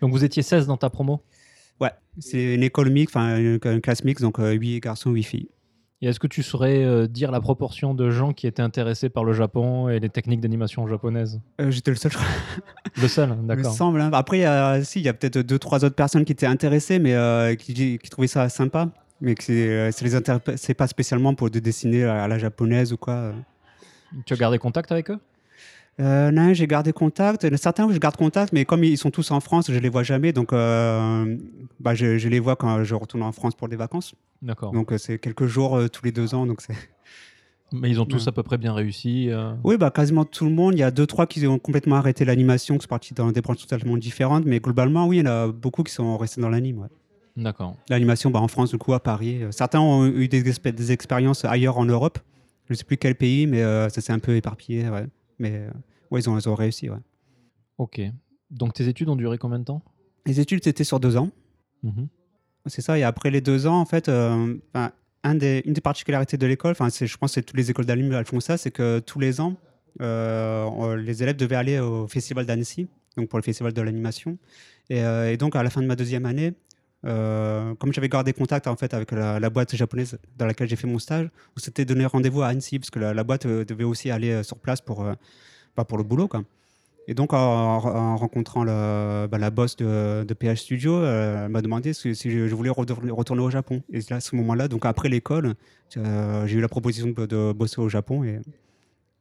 Donc 0.02 0.12
vous 0.12 0.23
étiez 0.23 0.43
16 0.43 0.67
dans 0.67 0.76
ta 0.76 0.90
promo? 0.90 1.23
Ouais, 1.81 1.93
c'est 2.19 2.55
une 2.55 2.62
école 2.62 2.90
mixte, 2.90 3.17
enfin 3.17 3.38
une, 3.38 3.59
une 3.64 3.81
classe 3.81 4.05
mixte, 4.05 4.23
donc 4.23 4.37
8 4.38 4.81
garçons, 4.81 5.12
8 5.12 5.23
filles. 5.23 5.49
Et 6.00 6.07
est-ce 6.07 6.21
que 6.21 6.28
tu 6.28 6.45
saurais 6.45 6.85
euh, 6.85 7.09
dire 7.09 7.33
la 7.33 7.40
proportion 7.40 7.93
de 7.93 8.09
gens 8.11 8.33
qui 8.33 8.47
étaient 8.47 8.62
intéressés 8.62 9.09
par 9.09 9.25
le 9.25 9.33
Japon 9.33 9.88
et 9.88 9.99
les 9.99 10.09
techniques 10.09 10.40
d'animation 10.40 10.87
japonaises? 10.87 11.40
Euh, 11.61 11.73
J'étais 11.73 11.90
le 11.90 11.97
seul, 11.97 12.12
je 12.12 12.19
crois. 12.19 12.28
Le 13.02 13.09
seul, 13.09 13.31
il 13.37 13.43
me 13.43 13.49
d'accord. 13.49 13.73
semble. 13.73 14.00
hein. 14.00 14.11
Après, 14.12 14.38
il 14.38 14.43
y 14.43 14.45
a, 14.45 14.85
si, 14.85 15.00
il 15.00 15.05
y 15.05 15.09
a 15.09 15.12
peut-être 15.12 15.38
deux, 15.38 15.59
trois 15.59 15.85
autres 15.85 15.97
personnes 15.97 16.25
qui 16.25 16.31
étaient 16.33 16.47
intéressées, 16.47 17.00
mais 17.00 17.14
euh, 17.14 17.57
qui, 17.57 17.75
qui 17.75 18.11
trouvaient 18.11 18.28
ça 18.28 18.49
sympa, 18.49 18.90
mais 19.21 19.35
que 19.35 19.43
c'est, 19.43 19.69
euh, 19.69 20.75
pas 20.76 20.87
spécialement 20.87 21.35
pour 21.35 21.50
de 21.50 21.59
dessiner 21.59 22.05
à 22.05 22.28
la 22.28 22.38
japonaise 22.38 22.93
ou 22.93 22.97
quoi. 22.97 23.33
Tu 24.25 24.35
as 24.35 24.37
gardé 24.37 24.59
contact 24.59 24.93
avec 24.93 25.11
eux? 25.11 25.19
Euh, 26.00 26.31
non, 26.31 26.55
j'ai 26.55 26.67
gardé 26.69 26.93
contact. 26.93 27.57
Certains, 27.57 27.90
je 27.93 27.99
garde 27.99 28.17
contact, 28.17 28.52
mais 28.52 28.64
comme 28.64 28.85
ils 28.85 28.97
sont 28.97 29.11
tous 29.11 29.31
en 29.33 29.40
France, 29.40 29.71
je 29.71 29.78
les 29.78 29.88
vois 29.88 30.05
jamais, 30.05 30.33
donc 30.33 30.52
euh, 30.52 31.37
bah, 31.81 31.95
je, 31.97 32.19
je 32.19 32.28
les 32.28 32.38
vois 32.38 32.55
quand 32.55 32.85
je 32.85 32.95
retourne 32.95 33.25
en 33.25 33.33
France 33.33 33.55
pour 33.57 33.69
des 33.69 33.75
vacances. 33.76 34.14
D'accord. 34.40 34.71
Donc 34.73 34.93
euh, 34.93 34.99
c'est 34.99 35.19
quelques 35.19 35.47
jours 35.47 35.76
euh, 35.76 35.88
tous 35.88 36.05
les 36.05 36.12
deux 36.12 36.35
ans, 36.35 36.47
donc 36.47 36.61
c'est. 36.61 36.75
Mais 37.73 37.90
ils 37.90 38.00
ont 38.00 38.07
tous 38.07 38.23
Ouais. 38.23 38.28
à 38.28 38.33
peu 38.33 38.43
près 38.43 38.57
bien 38.57 38.73
réussi. 38.73 39.28
Oui, 39.62 39.76
bah, 39.76 39.90
quasiment 39.90 40.25
tout 40.25 40.47
le 40.47 40.50
monde. 40.52 40.73
Il 40.75 40.78
y 40.78 40.83
a 40.83 40.90
deux, 40.90 41.05
trois 41.07 41.26
qui 41.26 41.47
ont 41.47 41.59
complètement 41.59 41.97
arrêté 41.97 42.25
l'animation, 42.25 42.76
qui 42.78 42.85
sont 42.85 42.88
partis 42.88 43.12
dans 43.12 43.31
des 43.31 43.43
branches 43.43 43.59
totalement 43.59 43.99
différentes. 43.99 44.47
Mais 44.47 44.59
globalement, 44.59 45.07
oui, 45.07 45.17
il 45.19 45.26
y 45.26 45.28
en 45.28 45.31
a 45.31 45.49
beaucoup 45.49 45.83
qui 45.83 45.93
sont 45.93 46.17
restés 46.17 46.40
dans 46.40 46.49
l'anime. 46.49 46.78
ouais. 46.78 46.88
D'accord. 47.37 47.76
L'animation, 47.90 48.31
bah, 48.31 48.40
en 48.40 48.49
France, 48.49 48.71
du 48.71 48.78
coup, 48.78 48.95
à 48.95 49.00
Paris. 49.00 49.43
Certains 49.50 49.81
ont 49.81 50.07
eu 50.07 50.28
des, 50.28 50.50
expé- 50.50 50.73
des 50.73 50.93
expériences 50.93 51.45
ailleurs 51.45 51.76
en 51.76 51.85
Europe. 51.85 52.19
Je 52.69 52.73
ne 52.73 52.76
sais 52.78 52.85
plus 52.85 52.97
quel 52.97 53.17
pays, 53.17 53.47
mais 53.47 53.61
ça 53.90 54.00
s'est 54.00 54.12
un 54.14 54.19
peu 54.19 54.35
éparpillé. 54.35 54.88
ouais. 54.88 55.05
Mais 55.38 55.67
ouais, 56.11 56.21
ils, 56.21 56.29
ont, 56.31 56.38
ils 56.38 56.49
ont 56.49 56.55
réussi. 56.55 56.88
ouais. 56.91 56.99
Ok. 57.79 58.00
Donc 58.50 58.75
tes 58.75 58.88
études 58.88 59.09
ont 59.09 59.17
duré 59.17 59.38
combien 59.38 59.59
de 59.59 59.65
temps? 59.65 59.83
Les 60.27 60.41
études, 60.41 60.65
c'était 60.65 60.85
sur 60.85 61.00
deux 61.00 61.17
ans. 61.17 61.31
Mhm. 61.83 62.09
C'est 62.67 62.83
ça. 62.83 62.99
Et 62.99 63.03
après 63.03 63.31
les 63.31 63.41
deux 63.41 63.67
ans, 63.67 63.81
en 63.81 63.85
fait, 63.87 64.09
euh, 64.09 64.57
enfin, 64.75 64.93
un 65.23 65.35
des, 65.35 65.62
une 65.65 65.73
des 65.73 65.81
particularités 65.81 66.37
de 66.37 66.47
l'école, 66.47 66.75
je 66.75 67.17
pense 67.17 67.35
que 67.35 67.41
toutes 67.41 67.57
les 67.57 67.71
écoles 67.71 67.87
d'anime 67.87 68.12
elles 68.12 68.25
font 68.25 68.41
ça, 68.41 68.57
c'est 68.57 68.71
que 68.71 68.99
tous 68.99 69.19
les 69.21 69.41
ans, 69.41 69.57
euh, 70.00 70.97
les 70.97 71.23
élèves 71.23 71.37
devaient 71.37 71.57
aller 71.57 71.79
au 71.79 72.07
festival 72.09 72.47
d'Annecy, 72.47 72.88
donc 73.17 73.29
pour 73.29 73.38
le 73.38 73.43
festival 73.43 73.73
de 73.73 73.83
l'animation. 73.83 74.38
Et, 74.91 75.02
euh, 75.02 75.32
et 75.32 75.37
donc, 75.37 75.56
à 75.56 75.63
la 75.63 75.71
fin 75.71 75.80
de 75.80 75.87
ma 75.87 75.97
deuxième 75.97 76.26
année, 76.26 76.52
comme 77.02 77.93
j'avais 77.93 78.09
gardé 78.09 78.32
contact 78.32 78.67
en 78.67 78.76
fait 78.76 78.93
avec 78.93 79.13
la, 79.13 79.39
la 79.39 79.50
boîte 79.50 79.75
japonaise 79.76 80.19
dans 80.37 80.47
laquelle 80.47 80.69
j'ai 80.69 80.76
fait 80.76 80.89
mon 80.89 80.99
stage, 80.99 81.28
on 81.56 81.61
s'était 81.61 81.85
donné 81.85 82.04
rendez-vous 82.06 82.43
à 82.43 82.49
Annecy 82.49 82.78
parce 82.80 82.91
que 82.91 82.99
la, 82.99 83.15
la 83.15 83.25
boîte 83.25 83.47
devait 83.47 83.85
aussi 83.85 84.11
aller 84.11 84.43
sur 84.43 84.59
place 84.59 84.80
pour, 84.80 85.06
bah, 85.78 85.84
pour 85.84 85.97
le 85.99 86.04
boulot, 86.04 86.28
quoi. 86.28 86.43
Et 87.10 87.14
donc, 87.14 87.32
en, 87.32 87.38
en 87.38 88.17
rencontrant 88.17 88.64
le- 88.64 89.26
bah, 89.28 89.38
la 89.38 89.49
boss 89.50 89.76
de, 89.76 90.25
de 90.25 90.34
PH 90.34 90.60
Studio, 90.60 90.95
euh, 90.97 91.45
elle 91.47 91.50
m'a 91.50 91.62
demandé 91.62 91.95
si, 91.95 92.14
si 92.14 92.30
je, 92.30 92.54
voulais 92.54 92.69
retourner 92.69 93.41
au 93.43 93.49
Japon. 93.49 93.82
Et 93.91 94.00
là, 94.10 94.17
à 94.17 94.21
ce 94.21 94.36
moment-là, 94.36 94.69
donc 94.69 94.84
après 94.84 95.08
l'école, 95.08 95.54
euh, 95.97 96.47
j'ai 96.47 96.58
eu 96.58 96.60
la 96.60 96.69
proposition 96.69 97.08
de, 97.08 97.25
de 97.25 97.52
bosser 97.52 97.80
au 97.80 97.88
Japon 97.88 98.25
et, 98.25 98.34
et 98.34 98.41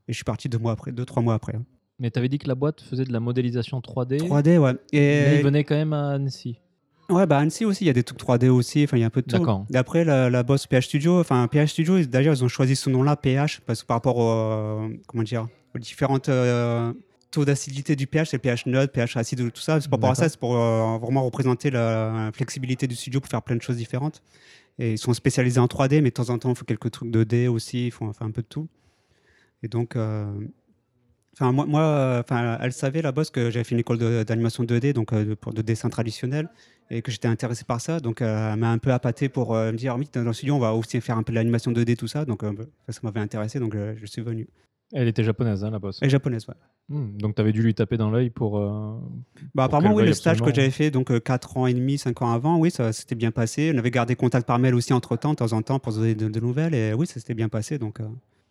je 0.10 0.13
suis 0.15 0.26
parti 0.26 0.50
deux 0.50 0.58
mois 0.58 0.74
après, 0.74 0.91
deux 0.91 1.06
trois 1.06 1.24
mois 1.24 1.36
après. 1.36 1.56
hein. 1.56 1.63
Mais 2.00 2.12
tu 2.12 2.20
avais 2.20 2.28
dit 2.30 2.39
que 2.39 2.48
la 2.50 2.56
boîte 2.56 2.82
faisait 2.82 3.06
de 3.06 3.13
la 3.13 3.20
modélisation 3.22 3.80
3D. 3.80 4.17
3D, 4.17 4.58
ouais. 4.58 4.74
Mais 4.91 5.00
Et 5.00 5.38
ils 5.38 5.43
venaient 5.43 5.63
quand 5.63 5.76
même 5.76 5.93
à 5.93 6.12
Annecy. 6.12 6.60
ouais, 7.10 7.26
bah 7.26 7.38
Annecy 7.39 7.63
aussi, 7.65 7.86
il 7.86 7.88
y 7.88 7.89
a 7.89 7.93
des 7.93 8.04
trucs 8.04 8.20
3D 8.20 8.50
aussi. 8.50 8.84
Enfin, 8.84 8.98
il 8.98 9.00
y 9.00 9.04
a 9.04 9.08
un 9.08 9.10
peu 9.10 9.22
de 9.22 9.28
tout. 9.28 9.38
D'accord. 9.38 9.65
Et 9.74 9.78
après, 9.78 10.04
la, 10.04 10.30
la 10.30 10.43
boss 10.43 10.67
PH 10.67 10.86
Studio, 10.88 11.20
enfin 11.22 11.48
PH 11.48 11.70
Studio, 11.72 12.04
d'ailleurs, 12.04 12.36
ils 12.36 12.43
ont 12.43 12.50
choisi 12.50 12.76
ce 12.76 12.89
nom-là, 12.89 13.15
PH, 13.15 13.62
parce 13.65 13.82
que 13.82 13.88
par 13.88 13.96
rapport 13.98 14.17
au, 14.17 14.89
comment 15.08 15.24
dire, 15.24 15.48
aux 15.78 15.80
différentes 15.80 16.30
euh, 16.30 16.94
taux 17.32 17.46
d'acidité 17.46 17.96
du 17.96 18.08
pH, 18.08 18.30
c'est 18.30 18.38
le 18.38 18.42
pH 18.42 18.66
neutre, 18.66 18.92
pH 18.92 19.18
acide, 19.18 19.52
tout 19.52 19.62
ça. 19.62 19.80
C'est 19.80 19.90
rapport 19.90 20.12
à 20.12 20.16
ça, 20.16 20.28
c'est 20.30 20.40
pour 20.40 20.58
euh, 20.58 20.98
vraiment 20.98 21.24
représenter 21.24 21.70
la 21.70 22.32
flexibilité 22.34 22.88
du 22.88 22.96
studio 22.96 23.20
pour 23.20 23.30
faire 23.30 23.42
plein 23.42 23.56
de 23.56 23.62
choses 23.62 23.78
différentes. 23.78 24.22
Et 24.80 24.94
ils 24.94 24.98
sont 24.98 25.13
spécialisés 25.13 25.60
en 25.60 25.66
3D, 25.66 26.02
mais 26.02 26.10
de 26.10 26.13
temps 26.13 26.30
en 26.30 26.38
temps, 26.38 26.50
il 26.50 26.56
faut 26.56 26.66
quelques 26.66 26.92
trucs 26.92 27.10
2D 27.10 27.48
aussi, 27.48 27.88
ils 27.88 27.92
font 27.92 28.08
enfin, 28.10 28.28
un 28.28 28.32
peu 28.32 28.42
de 28.42 28.48
tout. 28.48 28.68
Et 29.63 29.68
donc, 29.68 29.96
euh, 29.96 30.26
moi, 31.40 31.66
moi 31.66 31.82
euh, 31.82 32.58
elle 32.62 32.74
savait, 32.74 33.02
la 33.02 33.12
boss, 33.12 33.30
que 33.30 33.50
j'avais 33.50 33.63
fait 33.63 33.76
une 33.76 33.80
école 33.80 33.98
d'animation 34.26 34.63
2D, 34.63 34.94
donc 34.94 35.13
euh, 35.13 35.26
de, 35.26 35.34
pour, 35.36 35.54
de 35.54 35.62
dessin 35.62 35.90
traditionnel, 35.90 36.50
et 36.90 37.02
que 37.02 37.12
j'étais 37.12 37.28
intéressé 37.28 37.63
par 37.63 37.82
ça. 37.82 38.00
Donc, 38.00 38.22
euh, 38.22 38.54
elle 38.54 38.60
m'a 38.60 38.72
un 38.72 38.78
peu 38.78 38.92
appâté 38.92 39.30
pour 39.30 39.56
euh, 39.56 39.72
me 39.72 39.78
dire, 39.78 39.98
dans 40.13 40.24
le 40.24 40.34
studio, 40.34 40.56
on 40.56 40.60
va 40.60 40.74
aussi 40.74 41.00
faire 41.02 41.18
un 41.18 41.24
peu 41.24 41.32
de 41.32 41.36
l'animation 41.38 41.72
2D, 41.72 41.96
tout 41.96 42.08
ça. 42.08 42.26
Donc, 42.26 42.44
euh, 42.44 42.54
ça 42.90 43.00
m'avait 43.04 43.20
intéressé, 43.20 43.60
donc 43.60 43.76
euh, 43.76 43.96
je 43.98 44.06
suis 44.06 44.22
venu. 44.22 44.48
Elle 44.93 45.08
était 45.10 45.23
japonaise, 45.23 45.63
hein, 45.65 45.69
la 45.71 45.80
boss. 45.80 46.00
Et 46.02 46.10
japonaise, 46.10 46.47
ouais. 46.47 46.54
Hmm, 46.89 47.17
Donc 47.17 47.36
tu 47.36 47.41
avais 47.41 47.52
dû 47.52 47.62
lui 47.62 47.73
taper 47.76 47.97
dans 47.97 48.10
l'œil 48.10 48.30
pour. 48.30 48.58
euh, 48.58 48.97
Bah, 49.54 49.65
apparemment, 49.65 49.93
oui, 49.93 50.06
le 50.06 50.13
stage 50.13 50.41
que 50.41 50.54
j'avais 50.54 50.69
fait, 50.69 50.91
donc 50.91 51.19
4 51.23 51.58
ans 51.58 51.67
et 51.67 51.73
demi, 51.73 51.97
5 51.97 52.21
ans 52.21 52.32
avant, 52.32 52.58
oui, 52.58 52.71
ça 52.71 52.93
s'était 52.93 53.15
bien 53.15 53.32
passé. 53.32 53.71
On 53.76 53.78
avait 53.78 53.91
gardé 53.91 54.15
contact 54.15 54.47
par 54.47 54.60
mail 54.60 54.73
aussi 54.76 54.93
entre 54.93 55.17
temps, 55.17 55.32
de 55.32 55.36
temps 55.36 55.52
en 55.52 55.62
temps, 55.62 55.80
pour 55.80 55.91
se 55.91 55.97
donner 56.00 56.15
de, 56.15 56.30
de 56.30 56.39
nouvelles. 56.39 56.73
Et 56.73 56.93
oui, 56.93 57.06
ça 57.06 57.15
s'était 57.15 57.34
bien 57.34 57.50
passé. 57.50 57.78
Donc, 57.78 58.00
euh, 58.00 58.06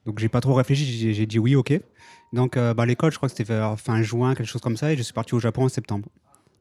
donc 0.04 0.18
j'ai 0.18 0.28
pas 0.28 0.40
trop 0.42 0.52
réfléchi, 0.54 0.84
j'ai 0.84 1.14
j'ai 1.14 1.24
dit 1.26 1.38
oui, 1.38 1.56
ok. 1.56 1.80
Donc, 2.34 2.58
euh, 2.58 2.74
bah, 2.74 2.84
l'école, 2.84 3.12
je 3.12 3.16
crois 3.16 3.30
que 3.30 3.34
c'était 3.34 3.50
vers 3.50 3.80
fin 3.80 4.02
juin, 4.02 4.34
quelque 4.34 4.46
chose 4.48 4.60
comme 4.60 4.76
ça. 4.76 4.92
Et 4.92 4.96
je 4.96 5.02
suis 5.02 5.14
parti 5.14 5.34
au 5.34 5.38
Japon 5.40 5.64
en 5.64 5.68
septembre. 5.70 6.08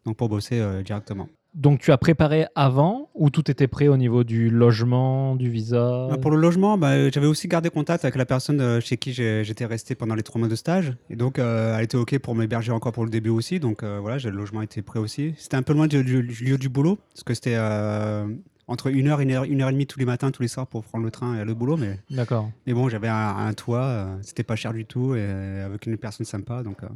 Donc, 0.05 0.17
pour 0.17 0.29
bosser 0.29 0.59
euh, 0.59 0.81
directement. 0.83 1.27
Donc 1.53 1.79
tu 1.79 1.93
as 1.93 1.97
préparé 1.97 2.47
avant 2.53 3.09
ou 3.15 3.29
tout 3.29 3.49
était 3.49 3.67
prêt 3.67 3.87
au 3.87 3.95
niveau 3.95 4.25
du 4.25 4.49
logement, 4.49 5.37
du 5.37 5.49
visa? 5.49 6.09
Ah, 6.11 6.17
Pour 6.17 6.29
le 6.31 6.35
logement, 6.37 6.77
bah, 6.77 7.09
j'avais 7.09 7.27
aussi 7.27 7.47
gardé 7.47 7.69
contact 7.69 8.03
avec 8.03 8.15
la 8.17 8.25
personne 8.25 8.59
euh, 8.59 8.81
chez 8.81 8.97
qui 8.97 9.13
j'étais 9.13 9.65
resté 9.65 9.95
pendant 9.95 10.15
les 10.15 10.21
trois 10.23 10.37
mois 10.37 10.49
de 10.49 10.55
stage. 10.55 10.91
Et 11.09 11.15
donc, 11.15 11.39
euh, 11.39 11.77
elle 11.77 11.85
était 11.85 11.95
OK 11.95 12.19
pour 12.19 12.35
m'héberger 12.35 12.73
encore 12.73 12.91
pour 12.91 13.05
le 13.05 13.09
début 13.09 13.29
aussi. 13.29 13.61
Donc, 13.61 13.83
euh, 13.83 13.99
voilà, 14.01 14.17
le 14.17 14.31
logement 14.31 14.63
était 14.63 14.81
prêt 14.81 14.99
aussi. 14.99 15.33
C'était 15.37 15.55
un 15.55 15.63
peu 15.63 15.71
loin 15.71 15.87
du, 15.87 16.03
du- 16.03 16.23
du 16.23 16.43
lieu 16.43 16.57
du 16.57 16.67
boulot, 16.67 16.97
parce 17.13 17.23
que 17.23 17.33
c'était 17.33 17.55
euh, 17.55 18.27
entre 18.67 18.87
une 18.87 19.07
heure 19.07 19.21
et 19.21 19.23
une 19.23 19.31
heure, 19.31 19.45
une 19.45 19.61
heure 19.61 19.69
et 19.69 19.71
demie 19.73 19.87
tous 19.87 19.99
les 19.99 20.05
matins, 20.05 20.31
tous 20.31 20.41
les 20.41 20.49
soirs 20.49 20.67
pour 20.67 20.83
prendre 20.83 21.05
le 21.05 21.11
train 21.11 21.37
et 21.37 21.39
aller 21.39 21.53
au 21.53 21.55
boulot. 21.55 21.77
Mais, 21.77 22.01
D'accord. 22.09 22.51
mais 22.67 22.73
bon, 22.73 22.89
j'avais 22.89 23.07
un, 23.07 23.15
un 23.37 23.53
toit, 23.53 23.81
euh, 23.83 24.17
c'était 24.23 24.43
pas 24.43 24.57
cher 24.57 24.73
du 24.73 24.83
tout, 24.83 25.15
et 25.15 25.23
avec 25.63 25.85
une 25.85 25.95
personne 25.97 26.25
sympa. 26.25 26.63
Donc, 26.63 26.83
euh, 26.83 26.87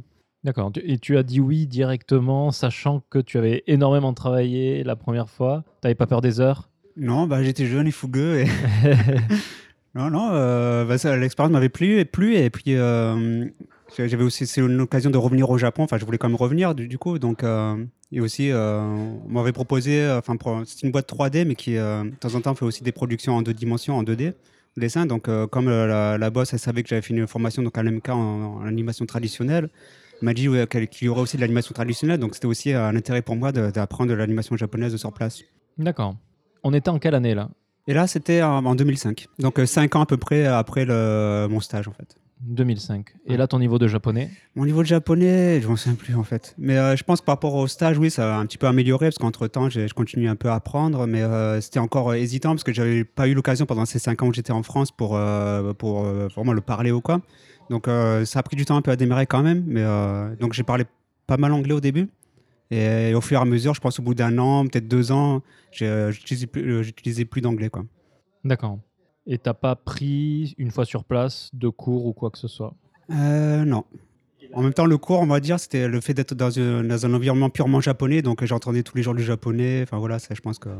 D'accord. 0.44 0.72
Et 0.82 0.98
tu 0.98 1.16
as 1.18 1.22
dit 1.22 1.40
oui 1.40 1.66
directement, 1.66 2.50
sachant 2.50 3.02
que 3.10 3.18
tu 3.18 3.36
avais 3.36 3.62
énormément 3.66 4.14
travaillé 4.14 4.84
la 4.84 4.96
première 4.96 5.28
fois. 5.28 5.64
Tu 5.82 5.86
n'avais 5.86 5.94
pas 5.94 6.06
peur 6.06 6.20
des 6.20 6.40
heures? 6.40 6.70
Non, 6.96 7.26
bah, 7.26 7.42
j'étais 7.42 7.66
jeune 7.66 7.86
et 7.86 7.92
fougueux. 7.92 8.40
Et... 8.40 8.46
Non, 9.92 10.08
non, 10.08 10.28
euh, 10.30 10.84
bah, 10.84 11.16
l'expérience 11.16 11.52
m'avait 11.52 11.68
plu 11.68 11.98
et 11.98 12.04
plu. 12.04 12.36
Et 12.36 12.48
puis, 12.48 12.76
euh, 12.76 13.44
j'avais 13.98 14.22
aussi, 14.22 14.46
c'est 14.46 14.60
une 14.60 14.80
occasion 14.82 15.10
de 15.10 15.18
revenir 15.18 15.50
au 15.50 15.58
Japon. 15.58 15.82
Enfin, 15.82 15.98
je 15.98 16.04
voulais 16.04 16.16
quand 16.16 16.28
même 16.28 16.36
revenir, 16.36 16.76
du, 16.76 16.86
du 16.86 16.96
coup. 16.96 17.18
Donc, 17.18 17.42
euh, 17.42 17.76
et 18.12 18.20
aussi, 18.20 18.52
euh, 18.52 18.80
on 18.80 19.28
m'avait 19.28 19.50
proposé, 19.50 20.08
enfin, 20.08 20.36
c'est 20.64 20.82
une 20.84 20.92
boîte 20.92 21.08
3D, 21.12 21.44
mais 21.44 21.56
qui, 21.56 21.74
de 21.74 22.14
temps 22.20 22.34
en 22.36 22.40
temps, 22.40 22.54
fait 22.54 22.64
aussi 22.64 22.84
des 22.84 22.92
productions 22.92 23.34
en 23.34 23.42
deux 23.42 23.52
dimensions, 23.52 23.96
en 23.96 24.04
2D, 24.04 24.34
au 24.76 24.80
dessin. 24.80 25.06
Donc, 25.06 25.28
euh, 25.28 25.46
comme 25.46 25.68
euh, 25.68 25.86
la, 25.86 26.18
la 26.18 26.30
boss, 26.30 26.52
elle 26.52 26.58
savait 26.58 26.82
que 26.82 26.88
j'avais 26.88 27.02
fait 27.02 27.14
une 27.14 27.26
formation 27.26 27.62
donc, 27.62 27.76
à 27.76 27.82
l'MK 27.82 28.08
en, 28.10 28.14
en 28.60 28.66
animation 28.66 29.06
traditionnelle, 29.06 29.64
elle 29.64 29.70
m'a 30.22 30.34
dit 30.34 30.48
qu'il 30.90 31.06
y 31.06 31.08
aurait 31.08 31.20
aussi 31.20 31.36
de 31.36 31.40
l'animation 31.40 31.72
traditionnelle. 31.74 32.18
Donc, 32.18 32.34
c'était 32.34 32.46
aussi 32.46 32.72
un 32.72 32.94
intérêt 32.96 33.22
pour 33.22 33.36
moi 33.36 33.52
d'apprendre 33.52 34.10
de 34.10 34.14
l'animation 34.14 34.56
japonaise 34.56 34.94
sur 34.96 35.12
place. 35.12 35.42
D'accord. 35.78 36.16
On 36.62 36.72
était 36.74 36.90
en 36.90 36.98
quelle 36.98 37.14
année 37.14 37.34
là? 37.34 37.50
Et 37.86 37.94
là, 37.94 38.06
c'était 38.06 38.42
en, 38.42 38.64
en 38.64 38.74
2005. 38.74 39.26
Donc, 39.38 39.60
5 39.64 39.96
ans 39.96 40.02
à 40.02 40.06
peu 40.06 40.16
près 40.16 40.46
après 40.46 40.84
le, 40.84 41.48
mon 41.50 41.60
stage, 41.60 41.88
en 41.88 41.92
fait. 41.92 42.16
2005. 42.42 43.06
Et 43.26 43.36
là, 43.36 43.46
ton 43.46 43.58
niveau 43.58 43.78
de 43.78 43.86
japonais? 43.86 44.30
Mon 44.54 44.64
niveau 44.64 44.82
de 44.82 44.86
japonais, 44.86 45.60
je 45.60 45.68
m'en 45.68 45.76
souviens 45.76 45.94
plus 45.96 46.14
en 46.14 46.24
fait. 46.24 46.54
Mais 46.58 46.78
euh, 46.78 46.96
je 46.96 47.04
pense 47.04 47.20
que 47.20 47.26
par 47.26 47.34
rapport 47.34 47.54
au 47.54 47.66
stage, 47.66 47.98
oui, 47.98 48.10
ça 48.10 48.36
a 48.36 48.38
un 48.38 48.46
petit 48.46 48.58
peu 48.58 48.66
amélioré 48.66 49.06
parce 49.06 49.18
qu'entre 49.18 49.46
temps, 49.46 49.68
je 49.68 49.92
continue 49.92 50.28
un 50.28 50.36
peu 50.36 50.48
à 50.48 50.54
apprendre, 50.54 51.06
mais 51.06 51.22
euh, 51.22 51.60
c'était 51.60 51.80
encore 51.80 52.10
euh, 52.10 52.14
hésitant 52.14 52.50
parce 52.50 52.64
que 52.64 52.72
j'avais 52.72 53.04
pas 53.04 53.28
eu 53.28 53.34
l'occasion 53.34 53.66
pendant 53.66 53.84
ces 53.84 53.98
cinq 53.98 54.22
ans 54.22 54.28
où 54.28 54.32
j'étais 54.32 54.52
en 54.52 54.62
France 54.62 54.90
pour, 54.90 55.16
euh, 55.16 55.74
pour 55.74 56.04
euh, 56.04 56.28
vraiment 56.34 56.52
le 56.52 56.62
parler 56.62 56.90
ou 56.92 57.00
quoi. 57.00 57.20
Donc 57.70 57.88
euh, 57.88 58.26
ça 58.26 58.40
a 58.40 58.42
pris 58.42 58.56
du 58.56 58.66
temps 58.66 58.76
un 58.76 58.82
peu 58.82 58.90
à 58.90 58.96
démarrer 58.96 59.24
quand 59.26 59.42
même. 59.42 59.64
Mais 59.66 59.82
euh, 59.82 60.36
donc 60.36 60.52
j'ai 60.52 60.62
parlé 60.64 60.84
pas 61.26 61.38
mal 61.38 61.52
anglais 61.52 61.72
au 61.72 61.80
début. 61.80 62.10
Et 62.72 63.14
au 63.14 63.20
fur 63.20 63.38
et 63.38 63.40
à 63.40 63.44
mesure, 63.44 63.74
je 63.74 63.80
pense 63.80 63.98
au 63.98 64.02
bout 64.02 64.14
d'un 64.14 64.36
an, 64.38 64.64
peut-être 64.66 64.86
deux 64.86 65.10
ans, 65.10 65.42
euh, 65.82 66.12
j'utilisais 66.12 66.46
plus, 66.46 66.92
plus 67.24 67.40
d'anglais 67.40 67.70
quoi. 67.70 67.84
D'accord. 68.44 68.78
Et 69.26 69.38
t'as 69.38 69.54
pas 69.54 69.74
pris, 69.76 70.54
une 70.58 70.70
fois 70.70 70.84
sur 70.84 71.04
place, 71.04 71.50
de 71.52 71.68
cours 71.68 72.06
ou 72.06 72.12
quoi 72.12 72.30
que 72.30 72.38
ce 72.38 72.48
soit? 72.48 72.74
Euh, 73.10 73.64
non. 73.64 73.84
En 74.54 74.62
même 74.62 74.72
temps, 74.72 74.86
le 74.86 74.98
cours, 74.98 75.20
on 75.20 75.26
va 75.26 75.38
dire, 75.40 75.60
c'était 75.60 75.86
le 75.86 76.00
fait 76.00 76.14
d'être 76.14 76.34
dans, 76.34 76.58
un- 76.58 76.82
dans 76.82 77.06
un 77.06 77.14
environnement 77.14 77.50
purement 77.50 77.80
japonais. 77.80 78.22
Donc, 78.22 78.44
j'entendais 78.44 78.82
tous 78.82 78.96
les 78.96 79.02
jours 79.04 79.14
du 79.14 79.22
japonais. 79.22 79.82
Enfin, 79.82 79.98
voilà, 79.98 80.18
ça, 80.18 80.34
je 80.34 80.40
pense 80.40 80.58
que. 80.58 80.70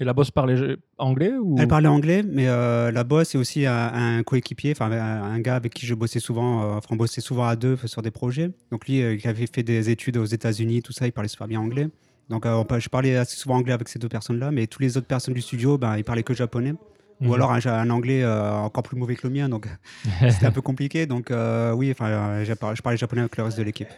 Et 0.00 0.04
la 0.04 0.12
boss 0.12 0.32
parlait 0.32 0.76
anglais 0.98 1.32
ou... 1.40 1.56
Elle 1.58 1.68
parlait 1.68 1.88
anglais, 1.88 2.24
mais 2.24 2.48
euh, 2.48 2.90
la 2.90 3.04
boss 3.04 3.34
est 3.34 3.38
aussi 3.38 3.64
un, 3.64 3.92
un 3.94 4.22
coéquipier, 4.24 4.72
enfin, 4.72 4.90
un, 4.90 5.38
gars 5.38 5.54
avec 5.54 5.72
qui 5.72 5.86
je 5.86 5.94
bossais 5.94 6.18
souvent. 6.18 6.62
euh, 6.62 6.76
enfin, 6.78 6.88
on 6.90 6.96
bossait 6.96 7.20
souvent 7.20 7.46
à 7.46 7.54
deux 7.54 7.76
sur 7.84 8.02
des 8.02 8.10
projets. 8.10 8.50
Donc, 8.72 8.88
lui, 8.88 9.02
euh, 9.02 9.14
il 9.14 9.28
avait 9.28 9.46
fait 9.46 9.62
des 9.62 9.90
études 9.90 10.16
aux 10.16 10.24
États-Unis, 10.24 10.82
tout 10.82 10.92
ça, 10.92 11.06
il 11.06 11.12
parlait 11.12 11.28
super 11.28 11.46
bien 11.46 11.60
anglais. 11.60 11.88
Donc, 12.28 12.44
je 12.44 12.88
parlais 12.88 13.16
assez 13.16 13.36
souvent 13.36 13.56
anglais 13.56 13.72
avec 13.72 13.88
ces 13.88 13.98
deux 14.00 14.08
personnes-là, 14.08 14.50
mais 14.50 14.66
tous 14.66 14.80
les 14.80 14.96
autres 14.96 15.06
personnes 15.06 15.34
du 15.34 15.42
studio, 15.42 15.78
ben, 15.78 15.96
ils 15.96 16.04
parlaient 16.04 16.22
que 16.22 16.34
japonais. 16.34 16.74
Mhm. 17.20 17.28
Ou 17.28 17.34
alors 17.34 17.52
un, 17.52 17.64
un 17.64 17.90
anglais 17.90 18.26
encore 18.26 18.82
plus 18.82 18.96
mauvais 18.96 19.14
que 19.14 19.28
le 19.28 19.32
mien, 19.32 19.48
donc 19.48 19.68
c'était 20.30 20.46
un 20.46 20.50
peu 20.50 20.62
compliqué. 20.62 21.06
Donc, 21.06 21.30
oui, 21.76 21.92
enfin, 21.92 22.42
je 22.42 22.54
parlais 22.54 22.96
japonais 22.96 23.20
avec 23.20 23.36
le 23.36 23.44
reste 23.44 23.58
de 23.58 23.62
l'équipe. 23.62 23.88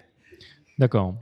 D'accord. 0.78 1.14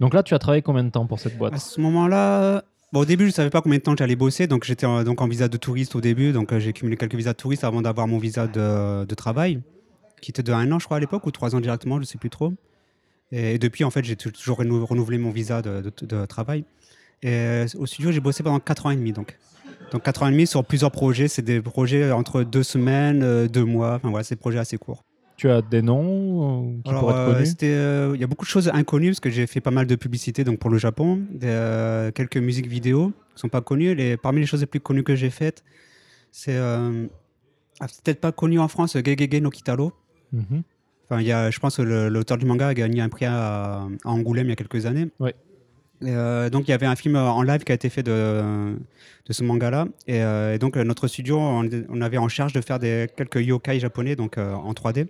Donc 0.00 0.14
là, 0.14 0.22
tu 0.22 0.34
as 0.34 0.38
travaillé 0.38 0.62
combien 0.62 0.82
de 0.82 0.88
temps 0.88 1.06
pour 1.06 1.20
cette 1.20 1.36
boîte? 1.36 1.52
À 1.52 1.58
ce 1.58 1.78
moment-là, 1.82 2.64
au 2.98 3.04
début, 3.04 3.26
je 3.26 3.30
savais 3.30 3.50
pas 3.50 3.62
combien 3.62 3.78
de 3.78 3.82
temps 3.82 3.94
j'allais 3.96 4.16
bosser, 4.16 4.46
donc 4.46 4.64
j'étais 4.64 4.86
en, 4.86 5.04
donc 5.04 5.20
en 5.20 5.28
visa 5.28 5.48
de 5.48 5.56
touriste 5.56 5.94
au 5.94 6.00
début, 6.00 6.32
donc 6.32 6.52
euh, 6.52 6.58
j'ai 6.58 6.72
cumulé 6.72 6.96
quelques 6.96 7.14
visas 7.14 7.32
de 7.32 7.36
touriste 7.36 7.64
avant 7.64 7.82
d'avoir 7.82 8.08
mon 8.08 8.18
visa 8.18 8.46
de, 8.46 9.14
travail, 9.14 9.62
qui 10.20 10.30
était 10.30 10.42
de 10.42 10.52
un 10.52 10.70
an, 10.72 10.78
je 10.78 10.86
crois, 10.86 10.96
à 10.96 11.00
l'époque, 11.00 11.26
ou 11.26 11.30
trois 11.30 11.54
ans 11.54 11.60
directement, 11.60 12.00
je 12.00 12.04
sais 12.06 12.18
plus 12.18 12.30
trop. 12.30 12.52
Et, 13.32 13.58
depuis, 13.58 13.84
en 13.84 13.90
fait, 13.90 14.04
j'ai 14.04 14.16
tou- 14.16 14.32
toujours 14.32 14.58
renou- 14.58 14.84
renouvelé 14.84 15.18
mon 15.18 15.30
visa 15.30 15.62
de, 15.62 16.26
travail. 16.26 16.64
Euh, 17.24 17.66
au 17.78 17.86
studio, 17.86 18.10
j'ai 18.10 18.20
bossé 18.20 18.42
pendant 18.42 18.60
quatre 18.60 18.86
ans 18.86 18.90
et 18.90 18.96
demi, 18.96 19.12
donc. 19.12 19.38
Donc 19.92 20.02
quatre 20.04 20.22
ans 20.22 20.28
et 20.28 20.32
demi 20.32 20.46
sur 20.46 20.64
plusieurs 20.64 20.90
projets, 20.92 21.26
c'est 21.26 21.42
des 21.42 21.60
projets 21.60 22.12
entre 22.12 22.42
deux 22.42 22.62
semaines, 22.62 23.22
euh, 23.22 23.48
deux 23.48 23.64
mois, 23.64 23.94
enfin 23.94 24.10
voilà, 24.10 24.22
c'est 24.24 24.36
des 24.36 24.40
projets 24.40 24.58
assez 24.58 24.78
courts. 24.78 25.04
Tu 25.40 25.48
as 25.48 25.62
des 25.62 25.80
noms 25.80 26.66
euh, 26.68 26.82
qui 26.84 26.90
Alors, 26.90 27.00
pourraient 27.00 27.14
être 27.14 27.28
euh, 27.30 27.32
connus? 27.32 27.54
euh, 27.62 28.12
il 28.14 28.20
y 28.20 28.24
a 28.24 28.26
beaucoup 28.26 28.44
de 28.44 28.50
choses 28.50 28.68
inconnues 28.74 29.08
parce 29.08 29.20
que 29.20 29.30
j'ai 29.30 29.46
fait 29.46 29.62
pas 29.62 29.70
mal 29.70 29.86
de 29.86 29.96
publicité 29.96 30.44
donc 30.44 30.58
pour 30.58 30.68
le 30.68 30.76
Japon, 30.76 31.22
des, 31.30 32.10
quelques 32.14 32.36
musiques 32.36 32.66
vidéo 32.66 33.14
qui 33.34 33.40
sont 33.40 33.48
pas 33.48 33.62
connues. 33.62 33.94
Les, 33.94 34.18
parmi 34.18 34.40
les 34.40 34.46
choses 34.46 34.60
les 34.60 34.66
plus 34.66 34.80
connues 34.80 35.02
que 35.02 35.14
j'ai 35.14 35.30
faites, 35.30 35.64
c'est 36.30 36.58
ah, 36.58 37.86
peut-être 38.04 38.20
pas 38.20 38.32
connu 38.32 38.58
en 38.58 38.68
France, 38.68 38.98
Gegege 39.02 39.40
no 39.40 39.48
Kitaro. 39.48 39.94
Enfin, 40.34 41.22
il 41.22 41.26
y 41.26 41.32
a, 41.32 41.50
je 41.50 41.58
pense 41.58 41.78
que 41.78 41.82
l'auteur 42.10 42.36
du 42.36 42.44
manga 42.44 42.68
a 42.68 42.74
gagné 42.74 43.00
un 43.00 43.08
prix 43.08 43.24
à, 43.24 43.84
à 44.04 44.10
Angoulême 44.10 44.48
il 44.48 44.50
y 44.50 44.52
a 44.52 44.56
quelques 44.56 44.84
années. 44.84 45.08
Ouais. 45.20 45.34
Euh, 46.02 46.48
donc 46.48 46.66
il 46.66 46.70
y 46.70 46.74
avait 46.74 46.86
un 46.86 46.96
film 46.96 47.16
en 47.16 47.42
live 47.42 47.64
qui 47.64 47.72
a 47.72 47.74
été 47.74 47.88
fait 47.90 48.02
de, 48.02 48.76
ce 49.28 49.44
manga-là. 49.44 49.86
Et, 50.06 50.22
euh, 50.22 50.58
donc 50.58 50.76
euh, 50.76 50.84
notre 50.84 51.08
studio, 51.08 51.38
on, 51.38 52.00
avait 52.00 52.18
en 52.18 52.28
charge 52.28 52.52
de 52.52 52.60
faire 52.60 52.78
des, 52.78 53.08
quelques 53.16 53.36
yokai 53.36 53.78
japonais 53.80 54.16
donc 54.16 54.38
euh, 54.38 54.52
en 54.54 54.72
3D. 54.72 55.06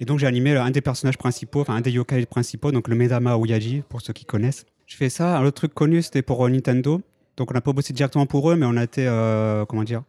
Et 0.00 0.04
donc 0.04 0.18
j'ai 0.18 0.26
animé 0.26 0.56
un 0.56 0.70
des 0.70 0.80
personnages 0.80 1.18
principaux, 1.18 1.60
enfin 1.60 1.74
un 1.74 1.80
des 1.80 1.90
yokai 1.90 2.26
principaux, 2.26 2.70
donc 2.70 2.88
le 2.88 2.94
Medama 2.94 3.36
Oyaji, 3.36 3.82
pour 3.88 4.00
ceux 4.00 4.12
qui 4.12 4.24
connaissent. 4.24 4.64
Je 4.88 4.96
fais 4.96 5.10
ça. 5.10 5.38
Un 5.38 5.44
autre 5.44 5.56
truc 5.56 5.74
connu, 5.74 6.02
c'était 6.02 6.22
pour 6.22 6.44
euh, 6.44 6.50
Nintendo. 6.50 7.02
Donc 7.36 7.50
on 7.50 7.54
n'a 7.54 7.60
pas 7.60 7.72
bossé 7.72 7.92
directement 7.92 8.26
pour 8.26 8.50
eux, 8.50 8.56
mais 8.56 8.66
on 8.66 8.76
a 8.76 8.84
été, 8.84 9.06
euh, 9.06 9.64
comment 9.66 9.84
dire, 9.84 10.02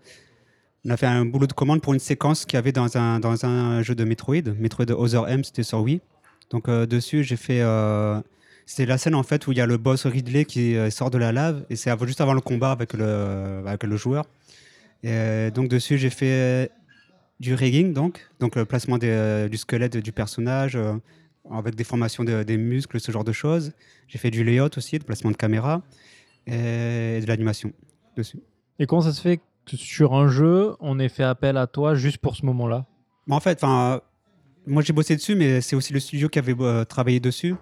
on 0.86 0.90
a 0.90 0.98
fait 0.98 1.06
un 1.06 1.26
boulot 1.26 1.48
de 1.48 1.54
commande 1.54 1.82
pour 1.82 1.94
une 1.94 2.00
séquence 2.00 2.46
qu'il 2.46 2.56
y 2.56 2.58
avait 2.58 2.72
dans 2.72 2.98
un, 2.98 3.20
dans 3.20 3.46
un 3.46 3.84
jeu 3.84 3.94
de 3.94 4.06
Metroid, 4.06 4.54
Metroid 4.58 4.90
Other 4.92 5.28
M, 5.28 5.44
c'était 5.44 5.64
sur 5.64 5.82
Wii. 5.82 6.00
Donc 6.50 6.70
euh, 6.70 6.86
dessus, 6.86 7.24
j'ai 7.24 7.36
fait. 7.36 7.62
C'est 8.72 8.86
la 8.86 9.00
scène 9.00 9.16
en 9.16 9.24
fait 9.24 9.48
où 9.48 9.52
il 9.52 9.58
y 9.58 9.62
a 9.62 9.66
le 9.66 9.78
boss 9.78 10.06
Ridley 10.06 10.46
qui 10.46 10.76
euh, 10.76 10.92
sort 10.92 11.10
de 11.10 11.18
la 11.18 11.32
lave 11.32 11.66
et 11.72 11.76
c'est 11.76 11.92
juste 12.06 12.22
avant 12.22 12.36
le 12.36 12.40
combat 12.40 12.72
avec 12.72 12.94
le, 12.94 13.64
avec 13.66 13.84
le 13.84 13.98
joueur. 13.98 14.26
Et 15.02 15.10
euh, 15.10 15.50
donc 15.50 15.70
dessus, 15.70 15.98
j'ai 15.98 16.12
fait 16.12 16.70
du 17.40 17.56
rigging, 17.56 17.94
donc, 17.94 18.30
donc 18.40 18.56
le 18.56 18.66
placement 18.66 19.00
des, 19.00 19.10
euh, 19.10 19.50
du 19.50 19.58
squelette 19.58 19.98
du 19.98 20.12
personnage 20.12 20.76
euh, 20.76 20.94
avec 21.50 21.74
des 21.74 21.84
formations 21.84 22.24
de- 22.24 22.44
des 22.44 22.58
muscles, 22.58 23.00
ce 23.00 23.12
genre 23.12 23.24
de 23.24 23.32
choses. 23.32 23.72
J'ai 24.08 24.20
fait 24.20 24.30
du 24.30 24.44
layout 24.44 24.78
aussi, 24.78 25.00
de 25.00 25.04
placement 25.04 25.32
de 25.32 25.38
caméra 25.38 25.82
et 26.46 27.22
de 27.22 27.26
l'animation 27.26 27.74
dessus. 28.16 28.40
Et 28.78 28.86
comment 28.86 29.02
ça 29.02 29.14
se 29.14 29.22
fait 29.22 29.40
que 29.66 29.78
sur 29.78 30.14
un 30.14 30.28
jeu, 30.28 30.76
on 30.80 31.00
ait 31.00 31.10
fait 31.10 31.24
appel 31.24 31.58
à 31.58 31.66
toi 31.66 31.96
juste 31.96 32.20
pour 32.20 32.36
ce 32.36 32.46
moment-là? 32.46 32.86
En 33.32 33.40
fait, 33.40 33.64
enfin, 33.64 34.02
moi 34.68 34.84
j'ai 34.84 34.94
bossé 34.94 35.16
dessus, 35.16 35.34
mais 35.34 35.60
c'est 35.62 35.76
aussi 35.76 35.92
le 35.92 36.00
studio 36.00 36.30
qui 36.30 36.38
avait 36.38 36.56
euh, 36.60 36.86
travaillé 36.86 37.20
dessus. 37.20 37.56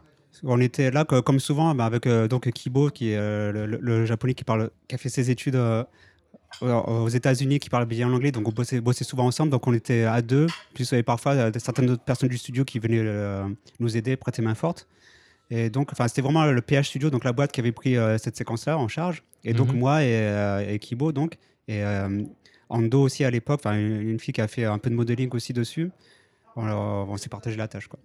On 0.43 0.59
était 0.59 0.91
là, 0.91 1.03
comme 1.05 1.39
souvent, 1.39 1.73
bah, 1.73 1.85
avec 1.85 2.05
euh, 2.05 2.27
donc 2.27 2.49
Kibo, 2.51 2.89
qui 2.89 3.11
est 3.11 3.17
euh, 3.17 3.77
le, 3.79 4.05
japonais 4.05 4.33
qui 4.35 4.43
parle, 4.43 4.69
qui 4.87 4.95
a 4.95 4.97
fait 4.97 5.09
ses 5.09 5.31
études 5.31 5.55
euh, 5.55 5.83
aux- 6.61 7.09
États-Unis, 7.09 7.59
qui 7.59 7.69
parle 7.69 7.85
bien 7.85 8.07
l'anglais, 8.09 8.31
donc 8.31 8.47
on 8.47 8.51
bossait, 8.51 8.79
bossait 8.81 9.03
souvent 9.03 9.25
ensemble. 9.25 9.51
Donc 9.51 9.65
on 9.67 9.73
était 9.73 10.03
à 10.03 10.21
deux, 10.21 10.47
plus 10.73 10.89
il 10.89 10.91
y 10.91 10.95
avait 10.95 11.03
parfois 11.03 11.51
certaines 11.59 11.89
autres 11.89 12.03
personnes 12.03 12.29
du 12.29 12.37
studio 12.37 12.65
qui 12.65 12.79
venaient 12.79 13.03
nous 13.79 13.97
aider, 13.97 14.15
prêter 14.15 14.41
main 14.41 14.55
forte. 14.55 14.87
Et 15.49 15.69
donc, 15.69 15.91
enfin, 15.93 16.07
c'était 16.09 16.21
vraiment 16.21 16.45
le 16.45 16.61
PH 16.61 16.89
Studio, 16.89 17.09
donc 17.09 17.23
la 17.23 17.31
boîte 17.31 17.51
qui 17.53 17.61
avait 17.61 17.71
pris 17.71 17.95
euh, 17.95 18.17
cette 18.17 18.35
séquence-là 18.35 18.77
en 18.77 18.87
charge. 18.89 19.23
Et 19.45 19.53
donc 19.53 19.69
Mhm. 19.71 19.79
moi 19.79 20.03
et, 20.03 20.07
euh, 20.11 20.73
et 20.73 20.77
Kibo, 20.77 21.13
donc, 21.13 21.35
et 21.69 21.83
euh, 21.85 22.21
Ando 22.69 23.01
aussi 23.01 23.23
à 23.23 23.31
l'époque, 23.31 23.61
enfin 23.63 23.77
une, 23.77 24.01
une 24.09 24.19
fille 24.19 24.33
qui 24.33 24.41
a 24.41 24.47
fait 24.49 24.65
un 24.65 24.77
peu 24.77 24.89
de 24.89 24.95
modeling 24.95 25.29
aussi 25.33 25.53
dessus. 25.53 25.89
On, 26.57 26.67
on 26.67 27.15
s'est 27.17 27.29
partagé 27.29 27.55
la 27.55 27.67
tâche, 27.69 27.87
quoi. 27.87 27.97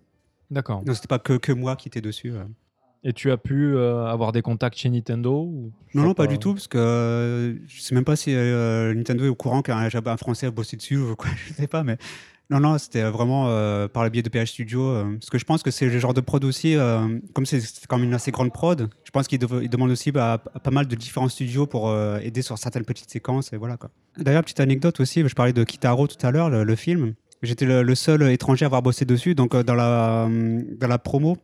D'accord. 0.52 0.82
Donc 0.84 0.94
c'était 0.94 1.08
pas 1.08 1.18
que, 1.18 1.34
que 1.34 1.52
moi 1.52 1.76
qui 1.76 1.88
étais 1.88 2.02
dessus. 2.02 2.32
Et 3.04 3.12
tu 3.12 3.32
as 3.32 3.36
pu 3.36 3.74
euh, 3.74 4.06
avoir 4.06 4.30
des 4.30 4.42
contacts 4.42 4.78
chez 4.78 4.88
Nintendo 4.88 5.42
ou... 5.42 5.72
Non, 5.94 6.04
non, 6.04 6.14
pas 6.14 6.28
du 6.28 6.38
tout, 6.38 6.54
parce 6.54 6.68
que 6.68 6.78
euh, 6.78 7.54
je 7.66 7.80
sais 7.80 7.96
même 7.96 8.04
pas 8.04 8.14
si 8.14 8.32
euh, 8.32 8.94
Nintendo 8.94 9.24
est 9.24 9.28
au 9.28 9.34
courant 9.34 9.62
qu'un 9.62 9.76
un 9.76 10.16
Français 10.16 10.46
a 10.46 10.52
bossé 10.52 10.76
dessus 10.76 10.98
ou 10.98 11.16
quoi, 11.16 11.30
je 11.48 11.54
sais 11.54 11.66
pas, 11.66 11.82
mais 11.82 11.96
non, 12.48 12.60
non, 12.60 12.78
c'était 12.78 13.02
vraiment 13.02 13.46
euh, 13.48 13.88
par 13.88 14.04
le 14.04 14.10
biais 14.10 14.22
de 14.22 14.28
PH 14.28 14.50
Studio, 14.50 15.04
parce 15.14 15.30
que 15.30 15.38
je 15.38 15.44
pense 15.44 15.64
que 15.64 15.72
c'est 15.72 15.86
le 15.86 15.98
genre 15.98 16.14
de 16.14 16.20
prod 16.20 16.44
aussi, 16.44 16.76
comme 17.32 17.44
c'est 17.44 17.60
quand 17.88 17.98
même 17.98 18.06
une 18.06 18.14
assez 18.14 18.30
grande 18.30 18.52
prod, 18.52 18.88
je 19.02 19.10
pense 19.10 19.26
qu'ils 19.26 19.40
ils 19.62 19.70
demandent 19.70 19.90
aussi 19.90 20.12
bah, 20.12 20.40
à 20.54 20.60
pas 20.60 20.70
mal 20.70 20.86
de 20.86 20.94
différents 20.94 21.28
studios 21.28 21.66
pour 21.66 21.92
aider 22.20 22.42
sur 22.42 22.56
certaines 22.58 22.84
petites 22.84 23.10
séquences, 23.10 23.52
et 23.52 23.56
voilà 23.56 23.76
quoi. 23.76 23.90
D'ailleurs, 24.16 24.42
petite 24.42 24.60
anecdote 24.60 25.00
aussi, 25.00 25.26
je 25.26 25.34
parlais 25.34 25.54
de 25.54 25.64
Kitaro 25.64 26.06
tout 26.06 26.24
à 26.24 26.30
l'heure, 26.30 26.50
le, 26.50 26.62
le 26.62 26.76
film, 26.76 27.14
j'étais 27.42 27.64
le, 27.66 27.83
le 27.83 27.94
seul 27.94 28.22
étranger 28.31 28.64
à 28.64 28.66
avoir 28.66 28.83
bossé 28.83 29.05
dessus, 29.05 29.35
donc 29.35 29.55
euh, 29.55 29.62
dans, 29.62 29.74
la, 29.74 30.26
euh, 30.26 30.62
dans 30.78 30.88
la 30.88 30.98
promo, 30.98 31.37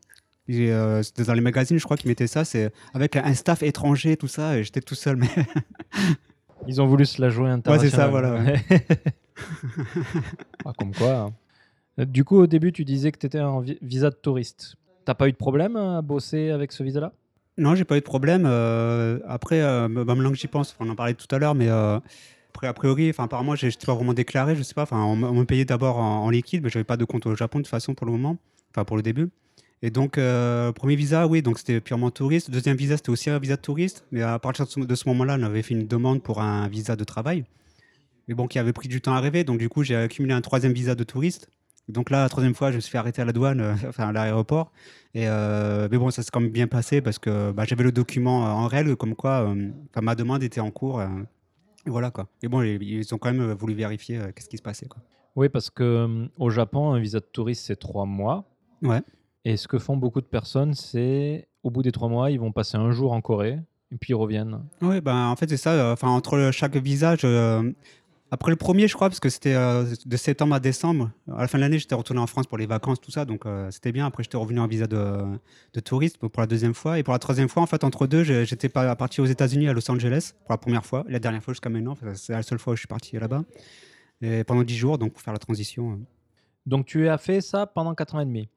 et, 0.49 0.73
euh, 0.73 1.03
c'était 1.03 1.25
dans 1.25 1.35
les 1.35 1.41
magazines, 1.41 1.79
je 1.79 1.85
crois 1.85 1.97
qu'ils 1.97 2.09
mettaient 2.09 2.27
ça, 2.27 2.45
c'est 2.45 2.73
avec 2.95 3.17
un 3.17 3.35
staff 3.35 3.63
étranger, 3.63 4.17
tout 4.17 4.29
ça, 4.29 4.57
et 4.59 4.65
j'étais 4.65 4.81
tout 4.81 4.95
seul, 4.95 5.17
mais 5.17 5.29
Ils 6.67 6.83
ont 6.83 6.87
voulu 6.87 7.07
se 7.07 7.21
la 7.23 7.31
jouer 7.31 7.49
internationale. 7.51 7.91
c'est 7.91 7.97
ça, 7.97 8.09
voilà, 8.09 8.35
ouais. 8.35 8.61
Ah, 10.65 10.73
comme 10.77 10.93
quoi. 10.95 11.33
hein. 11.99 12.05
Du 12.05 12.25
coup, 12.25 12.37
au 12.37 12.47
début, 12.47 12.73
tu 12.73 12.85
disais 12.85 13.11
que 13.13 13.19
tu 13.19 13.27
étais 13.27 13.41
en 13.41 13.61
vi- 13.61 13.79
visa 13.83 14.11
de 14.11 14.15
touriste. 14.17 14.77
T'as 15.05 15.15
pas 15.15 15.29
eu 15.29 15.33
de 15.33 15.37
problème 15.37 15.77
à 15.77 16.03
bosser 16.03 16.51
avec 16.51 16.73
ce 16.73 16.83
visa-là? 16.83 17.13
Non, 17.57 17.75
j'ai 17.75 17.85
pas 17.85 17.97
eu 17.97 18.01
de 18.01 18.05
problème. 18.05 18.45
euh, 18.47 19.19
après, 19.27 19.61
euh, 19.63 19.89
bah, 19.89 20.05
maintenant 20.05 20.31
que 20.31 20.37
j'y 20.37 20.47
pense, 20.47 20.77
on 20.79 20.89
en 20.91 20.95
parlait 20.95 21.15
tout 21.15 21.27
à 21.35 21.39
l'heure, 21.39 21.55
mais 21.55 21.69
après, 22.59 22.67
a 22.67 22.73
priori, 22.73 23.09
enfin, 23.11 23.25
apparemment, 23.25 23.55
j'ai- 23.55 23.71
j'étais 23.71 23.87
pas 23.87 23.95
vraiment 23.95 24.15
déclaré, 24.15 24.57
je 24.57 24.65
sais 24.65 24.75
pas. 24.75 24.83
Enfin, 24.83 25.01
on, 25.05 25.15
me 25.17 25.45
payait 25.45 25.65
d'abord 25.65 25.99
en, 25.99 26.29
liquide, 26.29 26.65
mais 26.65 26.71
j'avais 26.71 26.85
pas 26.85 26.97
de 26.97 27.05
compte 27.05 27.25
au 27.27 27.37
Japon 27.37 27.61
de 27.61 27.63
toute 27.63 27.71
façon 27.71 27.95
pour 27.95 28.05
le 28.05 28.11
moment, 28.11 28.37
enfin 28.73 28.85
pour 28.85 28.97
le 28.97 29.03
début. 29.03 29.31
Et 29.83 29.91
donc, 29.91 30.19
euh, 30.19 30.73
premier 30.73 30.97
visa, 30.97 31.29
oui, 31.29 31.41
donc 31.41 31.59
c'était 31.59 31.81
purement 31.81 32.11
touriste. 32.11 32.51
Deuxième 32.51 32.77
visa, 32.77 32.97
c'était 32.97 33.11
aussi 33.11 33.31
un 33.31 33.39
visa 33.39 33.55
de 33.55 33.61
touriste, 33.61 34.05
mais 34.11 34.23
à 34.23 34.41
partir 34.41 34.67
de 34.67 34.95
ce, 34.97 35.09
moment-là, 35.09 35.37
on 35.39 35.43
avait 35.45 35.63
fait 35.63 35.75
une 35.75 35.87
demande 35.87 36.21
pour 36.21 36.41
un 36.41 36.67
visa 36.67 36.97
de 36.97 37.05
travail, 37.05 37.45
mais 38.27 38.35
bon, 38.35 38.49
qui 38.49 38.59
avait 38.59 38.73
pris 38.73 38.89
du 38.89 39.01
temps 39.01 39.15
à 39.15 39.19
arriver. 39.19 39.45
Donc, 39.45 39.59
du 39.59 39.69
coup, 39.69 39.85
j'ai 39.85 39.95
accumulé 39.95 40.35
un 40.35 40.41
troisième 40.41 40.73
visa 40.73 40.97
de 40.97 41.05
touriste. 41.05 41.49
Donc 41.87 42.11
là, 42.11 42.23
la 42.23 42.29
troisième 42.29 42.55
fois, 42.57 42.73
je 42.73 42.77
me 42.77 42.81
suis 42.81 42.91
fait 42.91 42.99
arrêter 42.99 43.23
à 43.23 43.25
la 43.25 43.33
douane, 43.33 43.61
euh, 43.61 43.75
enfin 43.89 44.09
à 44.09 44.13
l'aéroport. 44.13 44.73
Et 45.15 45.29
euh, 45.29 45.87
mais 45.93 45.99
bon, 45.99 46.11
ça 46.11 46.25
s'est 46.25 46.31
quand 46.33 46.41
même 46.41 46.51
bien 46.51 46.67
passé 46.67 47.01
parce 47.03 47.21
que 47.21 47.53
bah, 47.53 47.65
j'avais 47.67 47.85
le 47.85 47.93
document 47.93 48.41
en 48.41 48.67
règle, 48.67 48.97
comme 48.97 49.15
quoi 49.15 49.55
ma 50.03 50.17
demande 50.17 50.43
était 50.43 50.61
en 50.61 50.73
cours. 50.73 51.01
Et 51.87 51.91
voilà 51.91 52.11
quoi. 52.11 52.29
Et 52.43 52.49
bon, 52.49 52.63
ils, 52.63 53.15
ont 53.15 53.19
quand 53.19 53.33
même 53.33 53.51
euh, 53.51 53.55
voulu 53.55 53.75
vérifier 53.75 54.19
euh, 54.19 54.33
qu'est-ce 54.35 54.49
qui 54.49 54.57
se 54.57 54.63
passait. 54.63 54.87
Quoi. 54.87 55.01
Oui, 55.37 55.49
parce 55.49 55.71
que 55.71 55.83
euh, 55.83 56.27
au 56.39 56.51
Japon, 56.51 56.93
un 56.93 56.99
visa 57.01 57.21
de 57.21 57.25
touriste, 57.25 57.65
c'est 57.67 57.77
trois 57.77 58.05
mois. 58.07 58.45
Ouais. 58.83 59.01
Et 59.45 59.57
ce 59.57 59.69
que 59.69 59.79
font 59.79 59.97
beaucoup 59.97 60.21
de 60.21 60.27
personnes, 60.27 60.75
c'est 60.75 61.49
au 61.63 61.71
bout 61.71 61.83
des 61.83 61.93
trois 61.93 62.09
mois, 62.09 62.31
ils 62.31 62.41
vont 62.41 62.53
passer 62.53 62.77
un 62.77 62.91
jour 62.91 63.13
en 63.13 63.21
Corée 63.21 63.59
et 63.91 63.97
puis 63.97 64.11
ils 64.11 64.15
reviennent. 64.17 64.61
Oui, 64.83 65.01
ben, 65.01 65.27
en 65.29 65.37
fait, 65.37 65.49
c'est 65.49 65.57
ça. 65.57 65.93
Enfin, 65.93 66.09
entre 66.09 66.51
chaque 66.53 66.77
visa, 66.77 67.17
je- 67.17 67.27
euh, 67.27 67.73
Après 68.31 68.51
le 68.51 68.57
premier, 68.57 68.89
je 68.89 68.95
crois, 68.95 69.09
parce 69.09 69.21
que 69.21 69.31
c'était 69.31 69.55
euh, 69.55 69.85
de 70.05 70.17
septembre 70.19 70.55
à 70.55 70.61
décembre. 70.61 71.11
À 71.35 71.41
la 71.41 71.49
fin 71.49 71.57
de 71.57 71.63
l'année, 71.63 71.79
j'étais 71.79 71.95
retourné 71.95 72.21
en 72.21 72.27
France 72.27 72.47
pour 72.47 72.59
les 72.59 72.67
vacances, 72.67 73.01
tout 73.01 73.11
ça, 73.11 73.25
donc 73.25 73.47
euh, 73.47 73.71
c'était 73.71 73.91
bien. 73.91 74.05
Après, 74.05 74.23
j'étais 74.23 74.37
revenu 74.37 74.61
en 74.61 74.67
visa 74.67 74.87
de, 74.87 75.25
de 75.73 75.81
touriste 75.81 76.19
pour 76.19 76.31
la 76.41 76.47
deuxième 76.47 76.75
fois. 76.75 76.99
Et 76.99 77.03
pour 77.03 77.13
la 77.13 77.19
troisième 77.19 77.49
fois, 77.49 77.63
en 77.63 77.67
fait, 77.67 77.85
entre 77.85 78.07
deux, 78.07 78.25
j'étais 78.25 78.69
parti 78.69 79.23
aux 79.23 79.27
États-Unis, 79.27 79.69
à 79.69 79.73
Los 79.73 79.91
Angeles, 79.91 80.33
pour 80.45 80.53
la 80.53 80.59
première 80.59 80.85
fois. 80.85 81.05
La 81.09 81.19
dernière 81.21 81.43
fois 81.43 81.55
jusqu'à 81.55 81.71
maintenant, 81.71 81.97
c'est 82.15 82.33
la 82.35 82.43
seule 82.43 82.59
fois 82.59 82.75
où 82.75 82.77
je 82.77 82.81
suis 82.81 82.89
parti 82.89 83.19
là-bas. 83.19 83.45
Et 84.21 84.45
pendant 84.45 84.63
dix 84.63 84.77
jours, 84.77 84.99
donc 84.99 85.13
pour 85.13 85.23
faire 85.23 85.33
la 85.33 85.39
transition. 85.39 85.93
euh. 85.93 85.97
Donc 86.67 86.85
tu 86.85 87.09
as 87.09 87.17
fait 87.19 87.41
ça 87.41 87.67
pendant 87.67 87.95
4 87.95 88.17
ans 88.17 88.21
et 88.21 88.27
demi? 88.27 88.49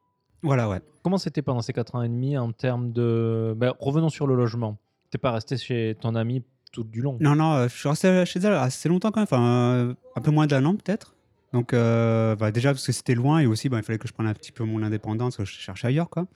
Voilà, 0.43 0.67
ouais. 0.67 0.81
Comment 1.03 1.17
c'était 1.19 1.43
pendant 1.43 1.61
ces 1.61 1.71
4 1.71 1.95
ans 1.95 2.01
et 2.01 2.09
demi 2.09 2.37
en 2.37 2.51
termes 2.51 2.91
de... 2.91 3.53
Ben, 3.55 3.73
revenons 3.79 4.09
sur 4.09 4.27
le 4.27 4.35
logement. 4.35 4.77
T'es 5.11 5.17
pas 5.19 5.31
resté 5.31 5.55
chez 5.55 5.95
ton 6.01 6.15
ami 6.15 6.43
du 6.79 7.01
long. 7.01 7.17
Non, 7.19 7.35
non, 7.35 7.53
euh, 7.53 7.67
je 7.67 7.75
suis 7.75 7.89
resté 7.89 8.25
chez 8.25 8.39
elle 8.39 8.53
assez 8.53 8.89
longtemps 8.89 9.11
quand 9.11 9.19
même, 9.19 9.27
enfin, 9.29 9.43
euh, 9.43 9.93
un 10.15 10.21
peu 10.21 10.31
moins 10.31 10.47
d'un 10.47 10.63
an 10.65 10.75
peut-être. 10.75 11.15
Donc, 11.53 11.73
euh, 11.73 12.35
bah, 12.35 12.51
déjà 12.51 12.71
parce 12.71 12.85
que 12.85 12.91
c'était 12.91 13.15
loin 13.15 13.39
et 13.39 13.45
aussi, 13.45 13.67
bah, 13.67 13.77
il 13.77 13.83
fallait 13.83 13.99
que 13.99 14.07
je 14.07 14.13
prenne 14.13 14.27
un 14.27 14.33
petit 14.33 14.51
peu 14.51 14.63
mon 14.63 14.81
indépendance, 14.81 15.37
que 15.37 15.45
je 15.45 15.51
cherchais 15.51 15.87
ailleurs, 15.87 16.09
quoi. 16.09 16.27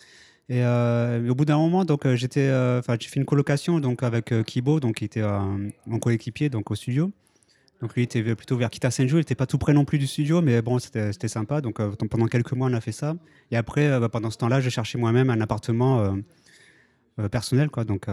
Et, 0.50 0.64
au 0.64 1.34
bout 1.34 1.46
d'un 1.46 1.58
moment, 1.58 1.86
donc, 1.86 2.08
j'étais, 2.16 2.52
enfin, 2.78 2.98
j'ai 3.00 3.10
fait 3.10 3.20
une 3.20 3.26
colocation 3.26 3.80
donc 3.80 4.04
avec 4.04 4.32
Kibo, 4.44 4.80
donc 4.80 4.96
qui 4.96 5.06
était 5.06 5.24
mon 5.88 6.00
coéquipier, 6.00 6.50
donc 6.50 6.70
au 6.70 6.76
studio. 6.76 7.12
Donc 7.82 7.94
lui 7.94 8.04
était 8.04 8.24
plutôt 8.36 8.56
vers 8.56 8.70
Kita 8.70 8.90
Senju, 8.90 9.16
il 9.16 9.18
n'était 9.18 9.36
pas 9.36 9.48
tout 9.48 9.58
près 9.58 9.74
non 9.74 9.84
plus 9.84 9.98
du 9.98 10.08
studio, 10.08 10.42
mais 10.42 10.62
bon, 10.62 10.78
c'était 10.78 11.28
sympa. 11.28 11.62
Donc 11.62 11.82
pendant 12.10 12.28
quelques 12.28 12.54
mois, 12.54 12.68
on 12.70 12.74
a 12.74 12.82
fait 12.82 12.92
ça. 12.92 13.16
Et 13.50 13.58
après, 13.58 14.00
bah, 14.00 14.08
pendant 14.08 14.30
ce 14.30 14.38
temps-là, 14.38 14.62
je 14.62 14.70
cherchais 14.70 15.00
moi-même 15.00 15.32
un 15.32 15.42
appartement 15.42 16.16
personnel, 17.32 17.70
quoi. 17.70 17.84
Donc 17.84 18.08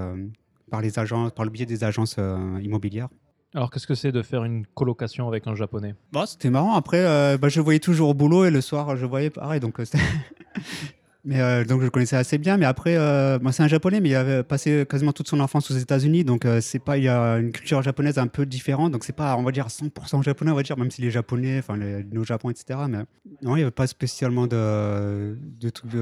par 0.73 0.81
les 0.81 0.99
agences, 0.99 1.31
par 1.33 1.45
le 1.45 1.51
biais 1.51 1.67
des 1.67 1.85
agences 1.85 2.17
euh, 2.19 2.59
immobilières. 2.63 3.09
Alors 3.55 3.71
qu'est-ce 3.71 3.87
que 3.87 3.95
c'est 3.95 4.11
de 4.11 4.23
faire 4.23 4.43
une 4.45 4.65
colocation 4.65 5.29
avec 5.29 5.47
un 5.47 5.55
japonais? 5.55 5.95
Bon, 6.13 6.25
c'était 6.25 6.49
marrant. 6.49 6.75
Après, 6.75 7.05
euh, 7.05 7.37
bah, 7.37 7.51
je 7.51 7.61
voyais 7.61 7.79
toujours 7.79 8.09
au 8.09 8.15
boulot 8.15 8.47
et 8.47 8.51
le 8.51 8.63
soir, 8.63 8.97
je 8.97 9.05
voyais 9.05 9.29
pareil. 9.29 9.61
Donc, 9.61 9.79
euh, 9.79 9.85
mais 11.27 11.43
euh, 11.43 11.63
donc 11.67 11.81
je 11.81 11.85
le 11.85 11.91
connaissais 11.91 12.17
assez 12.17 12.39
bien. 12.39 12.57
Mais 12.57 12.65
après, 12.65 12.97
euh, 12.97 13.39
moi, 13.43 13.53
c'est 13.53 13.63
un 13.63 13.69
japonais, 13.69 14.01
mais 14.01 14.09
il 14.09 14.15
avait 14.15 14.43
passé 14.43 14.87
quasiment 14.89 15.13
toute 15.13 15.29
son 15.29 15.41
enfance 15.41 15.71
aux 15.71 15.77
États-Unis. 15.77 16.25
Donc, 16.25 16.47
c'est 16.63 16.79
pas, 16.79 16.97
il 16.97 17.05
y 17.05 17.09
a 17.09 17.35
une 17.35 17.53
culture 17.53 17.83
japonaise 17.83 18.17
un 18.17 18.29
peu 18.29 18.47
différente. 18.47 18.93
Donc, 18.93 19.05
c'est 19.05 19.13
pas, 19.13 19.37
on 19.37 19.43
va 19.43 19.53
dire, 19.53 19.67
100% 19.67 20.23
japonais, 20.23 20.53
on 20.53 20.57
va 20.57 20.63
dire, 20.63 20.79
même 20.79 20.91
si 20.91 21.03
les 21.03 21.11
japonais, 21.11 21.59
enfin, 21.59 21.77
les, 21.77 22.03
nos 22.05 22.25
Japon, 22.25 22.49
etc. 22.49 22.81
Mais 22.89 23.01
non, 23.43 23.57
il 23.57 23.59
n'y 23.59 23.63
avait 23.63 23.71
pas 23.71 23.87
spécialement 23.87 24.47
de, 24.47 25.37
de 25.61 25.69
trucs 25.69 25.93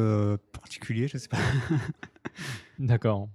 particuliers, 0.52 1.08
je 1.08 1.18
sais 1.18 1.28
pas. 1.28 1.38
D'accord. 2.78 3.28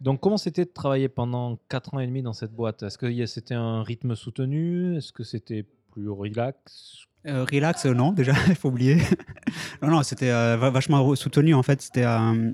Donc 0.00 0.20
comment 0.20 0.36
c'était 0.36 0.64
de 0.64 0.70
travailler 0.70 1.08
pendant 1.08 1.58
4 1.68 1.94
ans 1.94 1.98
et 1.98 2.06
demi 2.06 2.22
dans 2.22 2.32
cette 2.32 2.52
boîte? 2.52 2.82
Est-ce 2.82 2.98
que 2.98 3.26
c'était 3.26 3.54
un 3.54 3.82
rythme 3.82 4.14
soutenu? 4.14 4.96
Est-ce 4.96 5.12
que 5.12 5.24
c'était 5.24 5.64
plus 5.92 6.08
relax? 6.08 7.08
Euh, 7.26 7.44
relax, 7.50 7.84
euh, 7.86 7.94
non, 7.94 8.12
déjà, 8.12 8.32
il 8.48 8.54
faut 8.54 8.68
oublier. 8.68 8.96
non, 9.82 9.88
non, 9.88 10.02
c'était 10.02 10.30
euh, 10.30 10.56
va- 10.56 10.70
vachement 10.70 11.14
soutenu 11.16 11.54
en 11.54 11.62
fait. 11.62 11.82
C'était 11.82 12.04
euh, 12.04 12.52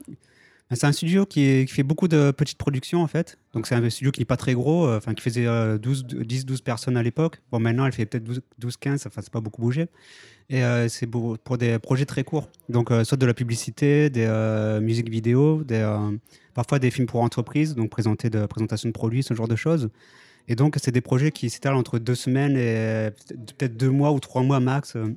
c'est 0.71 0.87
un 0.87 0.93
studio 0.93 1.27
qui, 1.27 1.67
fait 1.67 1.83
beaucoup 1.83 2.09
de 2.09 2.31
petites 2.31 2.59
productions 2.59 3.03
en 3.03 3.07
fait. 3.07 3.39
Donc 3.53 3.67
c'est 3.67 3.75
un 3.75 3.91
studio 3.91 4.11
qui 4.11 4.21
n'est 4.21 4.27
pas 4.27 4.39
très 4.39 4.55
gros, 4.55 4.91
enfin 4.91 5.13
qui 5.13 5.23
faisait 5.23 5.45
10-12 5.45 6.63
personnes 6.63 6.97
à 6.97 7.03
l'époque. 7.03 7.43
Bon, 7.53 7.61
maintenant, 7.61 7.85
elle 7.85 7.93
fait 7.93 8.07
peut-être 8.07 8.25
12-15, 8.61 9.07
enfin, 9.07 9.21
c'est 9.23 9.31
pas 9.31 9.41
beaucoup 9.43 9.61
bougé. 9.61 9.89
Et 10.49 10.63
c'est 10.89 11.07
pour, 11.07 11.39
des 11.59 11.79
projets 11.79 12.07
très 12.07 12.25
courts. 12.25 12.49
Donc, 12.71 12.91
soit 13.05 13.17
de 13.17 13.27
la 13.27 13.35
publicité, 13.35 14.11
des 14.11 14.27
musiques 14.81 15.11
vidéo, 15.11 15.63
des, 15.63 15.85
parfois 16.55 16.79
des 16.79 16.91
films 16.91 17.07
pour 17.07 17.23
entreprises, 17.23 17.75
donc 17.75 17.91
présenter 17.91 18.31
de, 18.31 18.47
présentation 18.47 18.89
de 18.89 18.93
produits, 18.93 19.23
ce 19.23 19.35
genre 19.35 19.49
de 19.49 19.57
choses. 19.57 19.91
Et 20.49 20.57
donc, 20.57 20.77
c'est 20.81 20.93
des 20.93 21.01
projets 21.01 21.33
qui 21.33 21.51
s'étalent 21.51 21.77
entre 21.77 21.99
deux 21.99 22.15
semaines 22.15 22.57
et 22.57 23.11
peut-être 23.11 23.57
peut-être 23.57 23.77
deux 23.77 23.91
mois 23.91 24.13
ou 24.13 24.21
trois 24.21 24.43
mois 24.43 24.61
max 24.61 24.95
euh, 24.97 25.17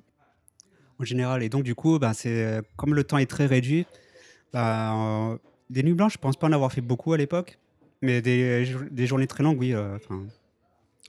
en 0.99 1.03
général. 1.03 1.43
Et 1.43 1.49
donc, 1.49 1.63
du 1.63 1.75
coup, 1.75 1.99
ben, 1.99 2.13
c'est, 2.13 2.61
comme 2.77 2.93
le 2.93 3.03
temps 3.03 3.17
est 3.17 3.29
très 3.29 3.45
réduit, 3.45 3.85
euh, 4.55 5.37
des 5.69 5.83
nuits 5.83 5.93
blanches, 5.93 6.13
je 6.13 6.17
pense 6.17 6.37
pas 6.37 6.47
en 6.47 6.51
avoir 6.51 6.71
fait 6.71 6.81
beaucoup 6.81 7.13
à 7.13 7.17
l'époque. 7.17 7.59
Mais 8.01 8.21
des, 8.21 8.75
des 8.91 9.07
journées 9.07 9.27
très 9.27 9.43
longues, 9.43 9.59
oui. 9.59 9.73
euh, 9.73 9.97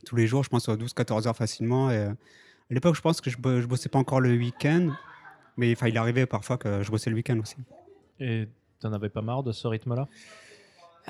tous 0.04 0.16
les 0.16 0.26
jours, 0.26 0.42
je 0.42 0.48
pense 0.48 0.68
à 0.68 0.74
12-14 0.74 1.28
heures 1.28 1.36
facilement. 1.36 1.90
Euh, 1.90 2.10
à 2.10 2.74
l'époque, 2.74 2.96
je 2.96 3.00
pense 3.00 3.20
que 3.20 3.30
je, 3.30 3.36
je 3.36 3.66
bossais 3.66 3.88
pas 3.88 3.98
encore 3.98 4.20
le 4.20 4.30
week-end. 4.30 4.90
Mais 5.56 5.72
il 5.72 5.98
arrivait 5.98 6.26
parfois 6.26 6.56
que 6.56 6.82
je 6.82 6.90
bossais 6.90 7.10
le 7.10 7.16
week-end 7.16 7.38
aussi. 7.40 7.56
T'en 8.80 8.92
avais 8.92 9.08
pas 9.08 9.22
marre 9.22 9.42
de 9.42 9.52
ce 9.52 9.66
rythme-là? 9.66 10.08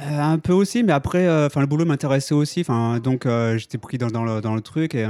Euh, 0.01 0.21
un 0.21 0.39
peu 0.39 0.53
aussi, 0.53 0.85
mais 0.85 0.93
après, 0.93 1.27
euh, 1.27 1.49
le 1.57 1.67
boulot 1.67 1.85
m'intéressait 1.85 2.35
aussi. 2.35 2.65
Donc, 3.03 3.27
euh, 3.27 3.59
j'étais 3.59 3.79
pris 3.79 3.99
dans, 3.99 4.25
le, 4.25 4.61
truc. 4.61 4.95
Et, 4.95 5.07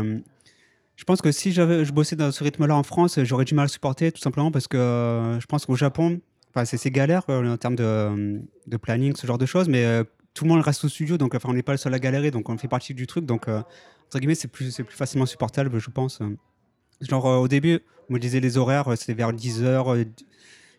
je 0.96 1.04
pense 1.04 1.20
que 1.20 1.30
si 1.30 1.52
je 1.52 1.92
bossais 1.92 2.16
dans 2.16 2.32
ce 2.32 2.42
rythme-là 2.42 2.74
en 2.74 2.82
France, 2.82 3.22
j'aurais 3.22 3.44
du 3.44 3.54
mal 3.54 3.66
à 3.66 3.68
supporter, 3.68 4.10
tout 4.10 4.20
simplement 4.20 4.50
parce 4.50 4.66
que 4.66 5.36
je 5.40 5.46
pense 5.46 5.66
qu'au 5.66 5.76
Japon, 5.76 6.20
c'est, 6.64 6.90
galère 6.90 7.22
en 7.28 7.56
termes 7.56 7.76
de, 7.76 8.76
planning, 8.80 9.14
ce 9.14 9.26
genre 9.26 9.38
de 9.38 9.46
choses, 9.46 9.68
mais 9.68 10.02
tout 10.34 10.44
le 10.44 10.50
monde 10.50 10.62
reste 10.62 10.84
au 10.84 10.88
studio, 10.88 11.18
donc 11.18 11.36
on 11.44 11.52
n'est 11.52 11.62
pas 11.62 11.72
le 11.72 11.78
seul 11.78 11.94
à 11.94 11.98
galérer, 11.98 12.30
donc 12.30 12.48
on 12.48 12.58
fait 12.58 12.68
partie 12.68 12.94
du 12.94 13.06
truc. 13.06 13.26
Donc, 13.26 13.46
entre 13.48 14.18
guillemets, 14.18 14.34
c'est 14.34 14.48
plus, 14.48 14.74
plus 14.74 14.96
facilement 14.96 15.26
supportable, 15.26 15.78
je 15.78 15.90
pense. 15.90 16.20
Genre, 17.00 17.24
au 17.26 17.46
début, 17.46 17.80
on 18.10 18.14
me 18.14 18.18
disait 18.18 18.40
les 18.40 18.56
horaires, 18.56 18.96
c'était 18.96 19.14
vers 19.14 19.32
10h, 19.32 20.04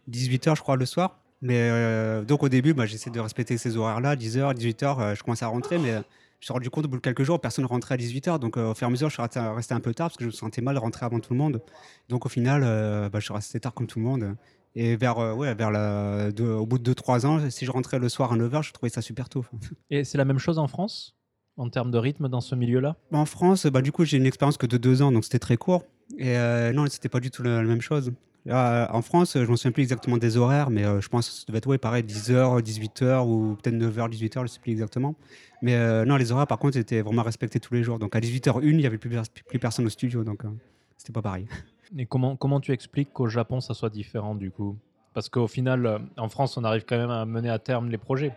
18h, 0.10 0.56
je 0.58 0.62
crois, 0.62 0.76
le 0.76 0.86
soir. 0.86 1.20
Mais 1.42 1.70
euh, 1.72 2.24
donc 2.24 2.44
au 2.44 2.50
début, 2.50 2.74
bah, 2.74 2.86
j'essaie 2.86 3.10
de 3.10 3.20
respecter 3.20 3.58
ces 3.58 3.78
horaires-là, 3.78 4.16
10h, 4.16 4.54
18h, 4.54 5.00
euh, 5.00 5.16
je 5.16 5.24
commençais 5.24 5.46
à 5.46 5.48
rentrer, 5.48 5.78
mais 5.78 5.92
euh, 5.92 5.96
je 5.96 6.00
me 6.02 6.46
suis 6.46 6.54
rendu 6.54 6.70
compte 6.70 6.86
au 6.86 6.88
bout 6.90 6.98
de 6.98 7.02
quelques 7.02 7.24
jours, 7.24 7.40
personne 7.40 7.64
ne 7.64 7.70
rentrait 7.70 7.96
à 7.96 7.98
18h. 7.98 8.40
Donc 8.40 8.58
euh, 8.58 8.72
au 8.72 8.74
fur 8.74 8.88
et 8.88 8.90
à 8.90 8.92
mesure, 8.92 9.10
je 9.10 9.14
suis 9.14 9.22
resté, 9.22 9.74
un 9.74 9.80
peu 9.80 9.94
tard 9.94 10.08
parce 10.10 10.18
que 10.18 10.24
je 10.26 10.30
me 10.30 10.34
sentais 10.34 10.62
mal 10.62 10.76
de 10.76 10.80
rentrer 10.80 11.06
avant 11.06 11.20
tout 11.20 11.34
le 11.34 11.40
monde. 11.40 11.62
Donc 12.10 12.26
au 12.26 12.30
final, 12.30 12.62
bah, 13.10 13.20
je 13.20 13.24
suis 13.26 13.34
resté 13.34 13.60
tard 13.60 13.74
comme 13.74 13.88
tout 13.88 14.00
le 14.00 14.06
monde. 14.06 14.36
Et 14.76 14.96
vers, 14.96 15.18
ouais, 15.36 15.56
vers 15.56 15.72
la, 15.72 16.32
de- 16.32 16.44
au 16.46 16.66
bout 16.66 16.78
de 16.78 16.84
2-3 16.94 17.26
ans, 17.26 17.50
si 17.50 17.66
je 17.66 17.72
rentrais 17.72 18.00
le 18.00 18.08
soir 18.08 18.32
à 18.34 18.38
9h, 18.38 18.62
je 18.64 18.72
trouvais 18.72 18.90
ça 18.90 19.02
super 19.02 19.28
tôt. 19.28 19.44
Et 19.90 20.04
c'est 20.04 20.18
la 20.18 20.26
même 20.26 20.38
chose 20.40 20.60
en 20.60 20.68
France 20.68 21.16
En 21.58 21.70
termes 21.70 21.90
de 21.92 21.98
rythme 21.98 22.30
dans 22.30 22.40
ce 22.42 22.54
milieu-là? 22.56 22.96
En 23.12 23.26
France, 23.26 23.66
bah, 23.66 23.82
du 23.82 23.92
coup, 23.92 24.06
j'ai 24.06 24.18
une 24.18 24.26
expérience 24.28 24.58
que 24.58 24.68
de 24.68 24.78
2 24.78 25.02
ans, 25.02 25.12
donc 25.12 25.24
c'était 25.24 25.40
très 25.40 25.58
court. 25.58 25.84
Et 26.18 26.38
euh, 26.38 26.72
non, 26.72 26.86
c'était 26.88 27.10
pas 27.10 27.20
du 27.20 27.32
tout 27.32 27.44
la, 27.44 27.62
la 27.62 27.68
même 27.68 27.82
chose. 27.82 28.12
Euh, 28.48 28.88
en 28.90 29.02
France, 29.02 29.34
je 29.34 29.40
ne 29.40 29.48
me 29.48 29.56
souviens 29.56 29.72
plus 29.72 29.84
exactement 29.84 30.18
des 30.18 30.38
horaires, 30.38 30.70
mais 30.70 30.86
euh, 30.86 31.02
je 31.02 31.10
pense 31.10 31.30
que 31.30 31.36
ça 31.36 31.44
devait 31.48 31.58
être 31.58 31.68
ouais, 31.68 31.78
pareil, 31.78 32.04
10h, 32.04 32.62
18h 32.62 33.26
ou 33.28 33.56
peut-être 33.56 33.76
9h, 33.76 34.10
18h, 34.10 34.34
je 34.36 34.40
ne 34.40 34.48
sais 34.48 34.60
plus 34.60 34.72
exactement. 34.72 35.16
Mais 35.62 35.76
euh, 35.76 36.06
non, 36.06 36.16
les 36.16 36.32
horaires, 36.32 36.48
par 36.48 36.58
contre, 36.58 36.78
étaient 36.78 37.02
vraiment 37.02 37.24
respectés 37.24 37.60
tous 37.60 37.74
les 37.74 37.84
jours. 37.84 38.00
Donc 38.00 38.16
à 38.16 38.20
18h01, 38.20 38.62
il 38.64 38.78
n'y 38.78 38.86
avait 38.86 38.98
plus, 38.98 39.10
plus 39.48 39.60
personne 39.60 39.86
au 39.86 39.90
studio, 39.90 40.24
donc 40.24 40.46
euh, 40.46 40.50
c'était 40.98 41.14
pas 41.14 41.22
pareil. 41.22 41.48
Et 41.98 42.06
comment, 42.06 42.36
comment 42.36 42.60
tu 42.60 42.72
expliques 42.72 43.12
qu'au 43.12 43.28
Japon, 43.28 43.62
ça 43.62 43.74
soit 43.74 43.90
différent 43.90 44.36
du 44.36 44.52
coup? 44.52 44.78
Parce 45.14 45.28
qu'au 45.28 45.48
final, 45.48 46.02
en 46.18 46.30
France, 46.30 46.56
on 46.56 46.64
arrive 46.64 46.86
quand 46.86 46.98
même 46.98 47.10
à 47.10 47.26
mener 47.26 47.50
à 47.50 47.58
terme 47.58 47.90
les 47.90 47.98
projets. 47.98 48.32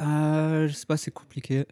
Euh, 0.00 0.68
je 0.68 0.72
sais 0.72 0.86
pas, 0.86 0.96
c'est 0.96 1.10
compliqué. 1.10 1.66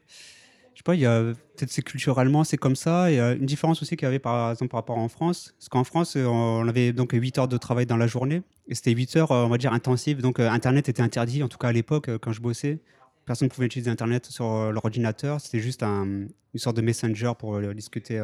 Je 0.74 0.78
sais 0.78 0.82
pas, 0.84 0.94
il 0.94 1.00
y 1.02 1.06
a 1.06 1.20
peut-être 1.20 1.70
c'est 1.70 1.82
culturellement, 1.82 2.42
c'est 2.42 2.56
comme 2.56 2.76
ça. 2.76 3.10
Il 3.10 3.16
y 3.16 3.20
a 3.20 3.32
une 3.32 3.44
différence 3.44 3.82
aussi 3.82 3.96
qu'il 3.96 4.06
y 4.06 4.08
avait 4.08 4.18
par 4.18 4.50
exemple 4.52 4.70
par 4.70 4.78
rapport 4.78 4.96
en 4.98 5.08
France. 5.08 5.54
Parce 5.58 5.68
qu'en 5.68 5.84
France, 5.84 6.16
euh, 6.16 6.24
on 6.24 6.66
avait 6.68 6.92
donc 6.92 7.10
8 7.12 7.36
heures 7.38 7.48
de 7.48 7.58
travail 7.58 7.84
dans 7.86 7.98
la 7.98 8.06
journée. 8.06 8.42
Et 8.68 8.74
c'était 8.74 8.92
8 8.92 9.16
heures, 9.16 9.32
euh, 9.32 9.44
on 9.44 9.48
va 9.48 9.58
dire, 9.58 9.72
intensives. 9.74 10.22
Donc 10.22 10.38
euh, 10.40 10.48
Internet 10.48 10.88
était 10.88 11.02
interdit, 11.02 11.42
en 11.42 11.48
tout 11.48 11.58
cas 11.58 11.68
à 11.68 11.72
l'époque, 11.72 12.08
quand 12.18 12.32
je 12.32 12.40
bossais. 12.40 12.78
Personne 13.26 13.46
ne 13.48 13.50
pouvait 13.52 13.66
utiliser 13.66 13.90
Internet 13.90 14.26
sur 14.26 14.72
leur 14.72 14.84
ordinateur. 14.84 15.40
C'était 15.40 15.60
juste 15.60 15.82
un- 15.82 16.06
une 16.06 16.58
sorte 16.58 16.76
de 16.76 16.82
messenger 16.82 17.30
pour 17.38 17.60
discuter 17.74 18.20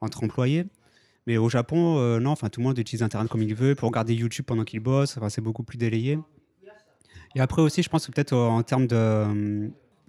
entre 0.00 0.24
employés. 0.24 0.66
Mais 1.26 1.36
au 1.38 1.48
Japon, 1.48 2.18
non, 2.18 2.30
enfin 2.30 2.48
tout 2.48 2.60
le 2.60 2.66
monde 2.66 2.78
utilise 2.78 3.02
Internet 3.02 3.30
comme 3.30 3.42
il 3.42 3.54
veut 3.54 3.74
pour 3.74 3.88
regarder 3.88 4.14
YouTube 4.14 4.44
pendant 4.44 4.64
qu'il 4.64 4.80
bosse. 4.80 5.16
Enfin, 5.16 5.28
c'est 5.30 5.40
beaucoup 5.40 5.62
plus 5.62 5.78
délayé. 5.78 6.18
Et 7.36 7.40
après 7.40 7.62
aussi, 7.62 7.82
je 7.82 7.88
pense 7.88 8.06
que 8.06 8.12
peut-être 8.12 8.34
en 8.36 8.62
termes 8.62 8.86
de, 8.86 8.96
euh, 8.96 9.68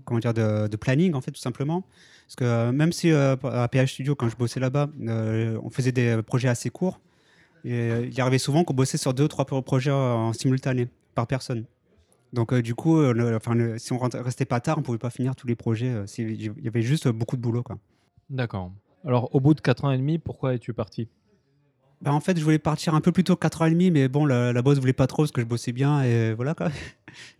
comment 0.09 0.19
dire, 0.19 0.33
de, 0.33 0.75
planning, 0.75 1.13
en 1.13 1.21
fait, 1.21 1.31
tout 1.31 1.39
simplement. 1.39 1.85
Parce 2.27 2.35
que 2.35 2.43
euh, 2.43 2.71
même 2.71 2.91
si 2.91 3.11
euh, 3.11 3.35
à 3.43 3.67
PH 3.67 3.93
Studio, 3.93 4.15
quand 4.15 4.27
je 4.27 4.35
bossais 4.35 4.59
là-bas, 4.59 4.89
euh, 5.07 5.57
on 5.63 5.69
faisait 5.69 5.91
des 5.93 6.21
projets 6.21 6.49
assez 6.49 6.69
courts, 6.69 6.99
et 7.63 8.09
il 8.11 8.21
arrivait 8.21 8.37
souvent 8.37 8.63
qu'on 8.63 8.73
bossait 8.73 8.97
sur 8.97 9.13
deux, 9.13 9.27
trois 9.27 9.45
pro- 9.45 9.61
projets 9.61 9.91
en 9.91 10.33
simultané, 10.33 10.87
par 11.15 11.27
personne. 11.27 11.65
Donc 12.33 12.53
du 12.53 12.75
coup, 12.75 13.01
si 13.77 13.93
on 13.93 13.97
restait 13.97 14.45
pas 14.45 14.59
tard, 14.59 14.77
on 14.77 14.81
pouvait 14.81 14.97
pas 14.99 15.09
finir 15.09 15.35
tous 15.35 15.47
les 15.47 15.55
projets. 15.55 15.93
Il 16.17 16.41
y 16.41 16.67
avait 16.67 16.81
juste 16.83 17.07
beaucoup 17.07 17.37
de 17.37 17.41
boulot. 17.41 17.63
D'accord. 18.29 18.71
Alors, 19.05 19.33
au 19.33 19.39
bout 19.39 19.53
de 19.53 19.61
4 19.61 19.85
ans 19.85 19.91
et 19.91 19.97
demi, 19.97 20.19
pourquoi 20.19 20.53
es-tu 20.53 20.73
parti? 20.73 21.07
Bah, 22.01 22.13
en 22.13 22.21
fait, 22.21 22.37
je 22.37 22.43
voulais 22.43 22.59
partir 22.59 22.95
un 22.95 23.01
peu 23.01 23.11
plus 23.11 23.25
tôt, 23.25 23.35
4h30, 23.35 23.91
mais 23.91 24.07
bon, 24.07 24.25
la, 24.25 24.53
la 24.53 24.61
boss 24.61 24.79
voulait 24.79 24.93
pas 24.93 25.07
trop 25.07 25.23
parce 25.23 25.31
que 25.33 25.41
je 25.41 25.45
bossais 25.45 25.73
bien 25.73 26.01
et 26.03 26.33
voilà 26.33 26.53
quoi. 26.53 26.69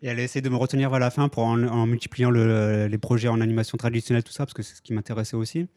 Et 0.02 0.08
elle 0.08 0.20
a 0.20 0.24
essayé 0.24 0.42
de 0.42 0.50
me 0.50 0.58
retenir 0.58 0.90
vers 0.90 1.00
la 1.00 1.12
fin 1.12 1.30
pour 1.30 1.44
en, 1.44 1.86
multipliant 1.86 2.30
le- 2.30 2.88
les 2.88 2.98
projets 2.98 3.30
en 3.30 3.40
animation 3.40 3.78
traditionnelle, 3.78 4.24
tout 4.24 4.34
ça, 4.34 4.46
parce 4.46 4.54
que 4.54 4.64
c'est 4.64 4.76
ce 4.76 4.82
qui 4.82 4.94
m'intéressait 4.94 5.38
aussi. 5.38 5.68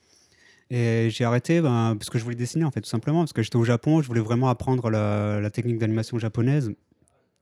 Et 0.70 1.08
j'ai 1.10 1.24
arrêté 1.24 1.60
ben, 1.60 1.96
parce 1.96 2.10
que 2.10 2.18
je 2.18 2.24
voulais 2.24 2.36
dessiner 2.36 2.64
en 2.64 2.70
fait, 2.72 2.80
tout 2.80 2.88
simplement, 2.88 3.20
parce 3.20 3.32
que 3.32 3.42
j'étais 3.42 3.56
au 3.56 3.64
Japon, 3.64 4.02
je 4.02 4.08
voulais 4.08 4.20
vraiment 4.20 4.48
apprendre 4.48 4.90
la, 4.90 5.50
technique 5.50 5.78
d'animation 5.78 6.18
japonaise, 6.18 6.72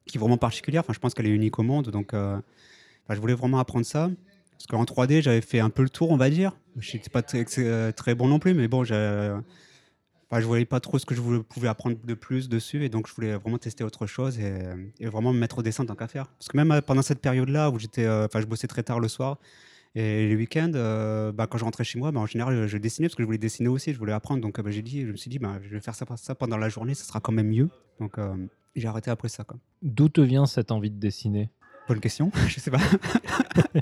qui 0.06 0.18
est 0.18 0.20
vraiment 0.20 0.36
particulière. 0.36 0.82
Enfin, 0.84 0.92
je 0.92 0.98
pense 0.98 1.14
qu'elle 1.14 1.26
est 1.26 1.34
unique 1.34 1.58
au 1.58 1.62
monde, 1.62 1.90
donc 1.90 2.12
euh, 2.12 2.36
je 3.08 3.18
voulais 3.18 3.34
vraiment 3.34 3.60
apprendre 3.60 3.86
ça. 3.86 4.10
Parce 4.52 4.66
qu'en 4.66 4.84
3D, 4.84 5.22
j'avais 5.22 5.40
fait 5.40 5.60
un 5.60 5.70
peu 5.70 5.82
le 5.82 5.88
tour, 5.88 6.10
on 6.10 6.16
va 6.18 6.28
dire. 6.28 6.54
Je 6.76 6.96
n'étais 6.96 7.08
pas 7.08 7.22
très, 7.22 7.46
euh, 7.58 7.92
très 7.92 8.14
bon 8.14 8.28
non 8.28 8.38
plus, 8.38 8.52
mais 8.52 8.68
bon, 8.68 8.84
je 10.38 10.44
ne 10.44 10.46
voyais 10.46 10.64
pas 10.64 10.78
trop 10.78 10.98
ce 10.98 11.06
que 11.06 11.14
je 11.14 11.20
voulais, 11.20 11.42
pouvais 11.42 11.68
apprendre 11.68 11.96
de 12.04 12.14
plus 12.14 12.48
dessus. 12.48 12.84
Et 12.84 12.88
donc, 12.88 13.08
je 13.08 13.14
voulais 13.14 13.34
vraiment 13.34 13.58
tester 13.58 13.82
autre 13.82 14.06
chose 14.06 14.38
et, 14.38 15.06
vraiment 15.06 15.32
me 15.32 15.38
mettre 15.38 15.58
au 15.58 15.62
dessin 15.62 15.84
tant 15.84 15.96
qu'à 15.96 16.06
faire. 16.06 16.28
Parce 16.28 16.48
que 16.48 16.56
même 16.56 16.70
euh, 16.70 16.80
pendant 16.80 17.02
cette 17.02 17.20
période-là 17.20 17.70
où 17.70 17.78
j'étais, 17.78 18.04
euh, 18.04 18.28
je 18.32 18.46
bossais 18.46 18.68
très 18.68 18.82
tard 18.82 19.00
le 19.00 19.08
soir, 19.08 19.38
et 19.96 20.28
les 20.28 20.36
week-ends, 20.36 20.70
bah, 21.34 21.48
quand 21.48 21.58
je 21.58 21.64
rentrais 21.64 21.82
chez 21.82 21.98
moi, 21.98 22.12
bah, 22.12 22.20
en 22.20 22.26
général, 22.26 22.68
je 22.68 22.78
dessinais 22.78 23.08
parce 23.08 23.16
que 23.16 23.24
je 23.24 23.26
voulais 23.26 23.38
dessiner 23.38 23.68
aussi, 23.68 23.92
je 23.92 23.98
voulais 23.98 24.12
apprendre. 24.12 24.40
Donc, 24.40 24.60
bah, 24.60 24.70
j'ai 24.70 24.82
dit, 24.82 25.02
je 25.04 25.10
me 25.10 25.16
suis 25.16 25.28
dit, 25.28 25.40
bah, 25.40 25.58
je 25.62 25.68
vais 25.68 25.80
faire 25.80 25.96
ça, 25.96 26.06
ça 26.16 26.36
pendant 26.36 26.58
la 26.58 26.68
journée, 26.68 26.94
ça 26.94 27.02
sera 27.04 27.18
quand 27.18 27.32
même 27.32 27.48
mieux. 27.48 27.68
Donc, 27.98 28.16
j'ai 28.76 28.86
arrêté 28.86 29.10
après 29.10 29.28
ça. 29.28 29.44
D'où 29.82 30.08
te 30.08 30.20
vient 30.20 30.46
cette 30.46 30.70
envie 30.70 30.90
de 30.90 31.00
dessiner? 31.00 31.50
Bonne 31.88 31.98
question, 31.98 32.30
je 32.46 32.60
sais 32.60 32.70
pas. 32.70 32.78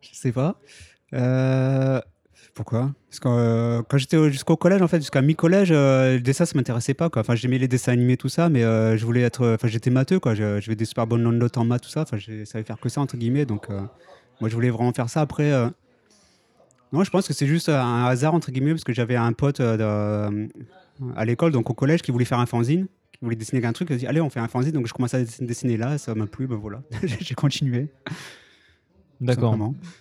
je 0.00 0.10
sais 0.12 0.30
pas. 0.30 0.60
Euh, 2.56 2.62
pourquoi? 2.62 2.92
Parce 3.08 3.20
que 3.20 3.28
euh, 3.28 3.82
quand 3.88 3.98
j'étais 3.98 4.30
jusqu'au 4.30 4.56
collège, 4.56 4.82
en 4.82 4.88
fait, 4.88 4.98
jusqu'à 4.98 5.22
mi-collège, 5.22 5.70
euh, 5.72 6.14
le 6.14 6.20
dessin, 6.20 6.44
ça 6.44 6.52
m'intéressait 6.54 6.94
pas. 6.94 7.08
Enfin, 7.14 7.34
j'aimais 7.34 7.58
les 7.58 7.68
dessins 7.68 7.92
animés, 7.92 8.16
tout 8.16 8.28
ça, 8.28 8.48
mais 8.48 8.62
je 8.62 9.04
voulais 9.04 9.22
être. 9.22 9.54
Enfin, 9.54 9.68
j'étais 9.68 9.90
matheux, 9.90 10.20
quoi. 10.20 10.34
J'avais 10.34 10.76
des 10.76 10.84
super 10.84 11.06
bonnes 11.06 11.22
notes 11.22 11.58
en 11.58 11.64
maths, 11.64 11.82
tout 11.82 11.90
ça. 11.90 12.02
Enfin, 12.02 12.16
je 12.18 12.44
savais 12.44 12.64
faire 12.64 12.78
que 12.78 12.88
ça, 12.88 13.00
entre 13.00 13.16
guillemets. 13.16 13.46
Donc, 13.46 13.68
moi, 14.40 14.48
je 14.48 14.54
voulais 14.54 14.70
vraiment 14.70 14.92
faire 14.92 15.08
ça. 15.08 15.20
Après, 15.20 15.52
non, 16.92 17.04
je 17.04 17.10
pense 17.10 17.26
que 17.26 17.34
c'est 17.34 17.46
juste 17.46 17.68
un 17.68 18.04
hasard, 18.04 18.34
entre 18.34 18.50
guillemets, 18.50 18.72
parce 18.72 18.84
que 18.84 18.92
j'avais 18.92 19.16
un 19.16 19.32
pote 19.32 19.60
à 19.60 20.30
l'école, 21.24 21.52
donc 21.52 21.70
au 21.70 21.74
collège, 21.74 22.02
qui 22.02 22.10
voulait 22.10 22.24
faire 22.24 22.40
un 22.40 22.46
fanzine 22.46 22.86
qui 23.12 23.24
voulait 23.24 23.36
dessiner 23.36 23.64
un 23.64 23.72
truc, 23.72 23.90
dit 23.92 24.06
allez 24.06 24.20
on 24.20 24.28
fait 24.28 24.40
un 24.40 24.48
fanzine, 24.48 24.72
donc 24.72 24.86
je 24.86 24.92
commençais 24.92 25.16
à 25.16 25.24
dessiner 25.40 25.78
là, 25.78 25.96
ça 25.96 26.14
m'a 26.14 26.26
plu, 26.26 26.46
ben 26.46 26.56
voilà, 26.56 26.82
j'ai 27.02 27.34
continué. 27.34 27.88
D'accord. 29.20 29.56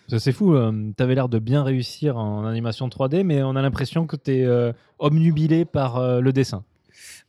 C'est 0.07 0.31
fou, 0.31 0.55
euh, 0.55 0.91
tu 0.95 1.03
avais 1.03 1.15
l'air 1.15 1.29
de 1.29 1.39
bien 1.39 1.63
réussir 1.63 2.17
en 2.17 2.45
animation 2.45 2.87
3D, 2.87 3.23
mais 3.23 3.43
on 3.43 3.55
a 3.55 3.61
l'impression 3.61 4.07
que 4.07 4.15
tu 4.15 4.31
es 4.31 4.45
euh, 4.45 4.73
omnubilé 4.99 5.65
par 5.65 5.97
euh, 5.97 6.19
le 6.19 6.33
dessin. 6.33 6.63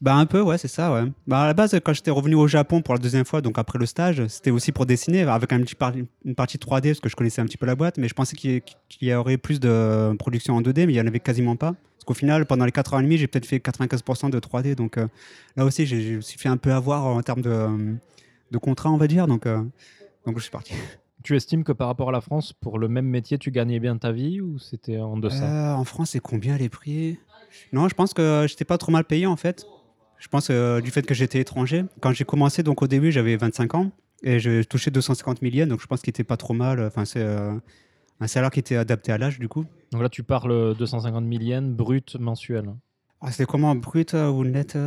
Bah 0.01 0.15
un 0.15 0.27
peu, 0.27 0.43
ouais, 0.43 0.59
c'est 0.59 0.69
ça, 0.69 0.93
ouais. 0.93 1.11
Bah 1.27 1.43
à 1.43 1.47
la 1.47 1.55
base, 1.55 1.79
quand 1.83 1.95
j'étais 1.95 2.11
revenu 2.11 2.35
au 2.35 2.47
Japon 2.47 2.83
pour 2.83 2.93
la 2.93 3.01
deuxième 3.01 3.25
fois, 3.25 3.41
donc 3.41 3.59
après 3.59 3.79
le 3.79 3.87
stage, 3.87 4.27
c'était 4.27 4.51
aussi 4.51 4.71
pour 4.71 4.85
dessiner, 4.85 5.23
avec 5.23 5.53
un 5.53 5.61
petit 5.63 5.77
une 6.25 6.35
partie 6.35 6.59
3D, 6.59 6.89
parce 6.89 7.01
que 7.01 7.09
je 7.09 7.17
connaissais 7.17 7.41
un 7.41 7.47
petit 7.47 7.57
peu 7.57 7.65
la 7.67 7.77
boîte, 7.77 7.97
mais 7.97 8.07
je 8.07 8.15
pensais 8.15 8.37
qu'il 8.37 8.63
y, 9.01 9.15
aurait 9.15 9.39
plus 9.39 9.59
de 9.59 10.15
production 10.19 10.55
en 10.55 10.61
2D, 10.61 10.87
mais 10.87 10.93
il 10.93 10.97
n'y 10.97 11.01
en 11.01 11.07
avait 11.07 11.21
quasiment 11.21 11.57
pas. 11.57 11.75
Parce 11.95 12.05
qu'au 12.05 12.15
final, 12.15 12.45
pendant 12.45 12.67
les 12.67 12.73
4 12.73 12.93
ans 12.93 13.01
et 13.01 13.05
demi, 13.05 13.17
j'ai 13.17 13.27
peut-être 13.27 13.47
fait 13.47 13.57
95% 13.57 14.29
de 14.29 14.39
3D, 14.39 14.75
donc 14.75 14.99
euh, 14.99 15.07
là 15.57 15.65
aussi, 15.65 15.83
me 15.83 16.21
suis 16.21 16.39
fait 16.39 16.51
un 16.51 16.59
peu 16.59 16.73
avoir 16.73 17.07
en 17.07 17.23
termes 17.23 17.43
de, 17.43 17.97
de 18.51 18.59
contrat, 18.59 18.91
on 18.91 18.99
va 18.99 19.07
dire, 19.07 19.27
donc, 19.27 19.47
euh, 19.47 19.63
donc 20.27 20.37
je 20.37 20.43
suis 20.43 20.53
parti. 20.53 20.75
Tu 21.27 21.35
estimes 21.35 21.65
que 21.65 21.73
par 21.73 21.89
rapport 21.89 22.11
à 22.11 22.13
la 22.13 22.21
France, 22.21 22.53
pour 22.53 22.79
le 22.79 22.87
même 22.87 23.07
métier, 23.07 23.37
tu 23.37 23.51
gagnais 23.51 23.81
bien 23.81 23.97
ta 23.99 24.13
vie 24.13 24.41
ou 24.41 24.61
c'était 24.61 25.01
en 25.01 25.17
deçà? 25.17 25.73
Euh, 25.73 25.75
En 25.75 25.83
France, 25.83 26.11
c'est 26.11 26.21
combien 26.21 26.57
les 26.57 26.69
prix? 26.69 27.19
Non, 27.73 27.89
je 27.89 27.97
pense 27.97 28.15
que 28.15 28.47
j'étais 28.49 28.65
pas 28.65 28.79
trop 28.79 28.93
mal 28.93 29.03
payé 29.03 29.27
en 29.27 29.35
fait. 29.35 29.67
Je 30.21 30.29
pense 30.29 30.51
euh, 30.51 30.81
du 30.81 30.93
fait 30.93 31.03
que 31.03 31.15
j'étais 31.15 31.41
étranger. 31.41 31.85
Quand 32.01 32.13
j'ai 32.13 32.25
commencé, 32.25 32.63
donc 32.63 32.81
au 32.81 32.87
début, 32.87 33.11
j'avais 33.11 33.37
25 33.37 33.75
ans 33.75 33.91
et 34.23 34.39
je 34.39 34.63
touchais 34.63 34.93
250 34.93 35.41
000 35.41 35.53
yens, 35.53 35.69
donc 35.69 35.81
je 35.81 35.89
pense 35.89 36.01
qu'il 36.01 36.13
n'était 36.13 36.23
pas 36.23 36.37
trop 36.37 36.55
mal. 36.55 36.81
Enfin, 36.81 37.05
c'est 37.05 37.25
euh, 37.25 37.59
un 38.21 38.27
salaire 38.29 38.53
qui 38.53 38.61
était 38.61 38.77
adapté 38.77 39.11
à 39.11 39.19
l'âge, 39.19 39.41
du 39.41 39.49
coup. 39.49 39.65
Donc 39.91 40.03
là, 40.03 40.09
tu 40.09 40.23
parles 40.23 40.77
250 40.77 41.25
000 41.29 41.43
yens 41.43 41.75
brut 41.75 42.15
mensuel. 42.21 42.73
Ah, 43.21 43.33
c'était 43.33 43.47
comment 43.47 43.75
brut 43.75 44.15
euh, 44.15 44.29
ou 44.31 44.45
net 44.45 44.79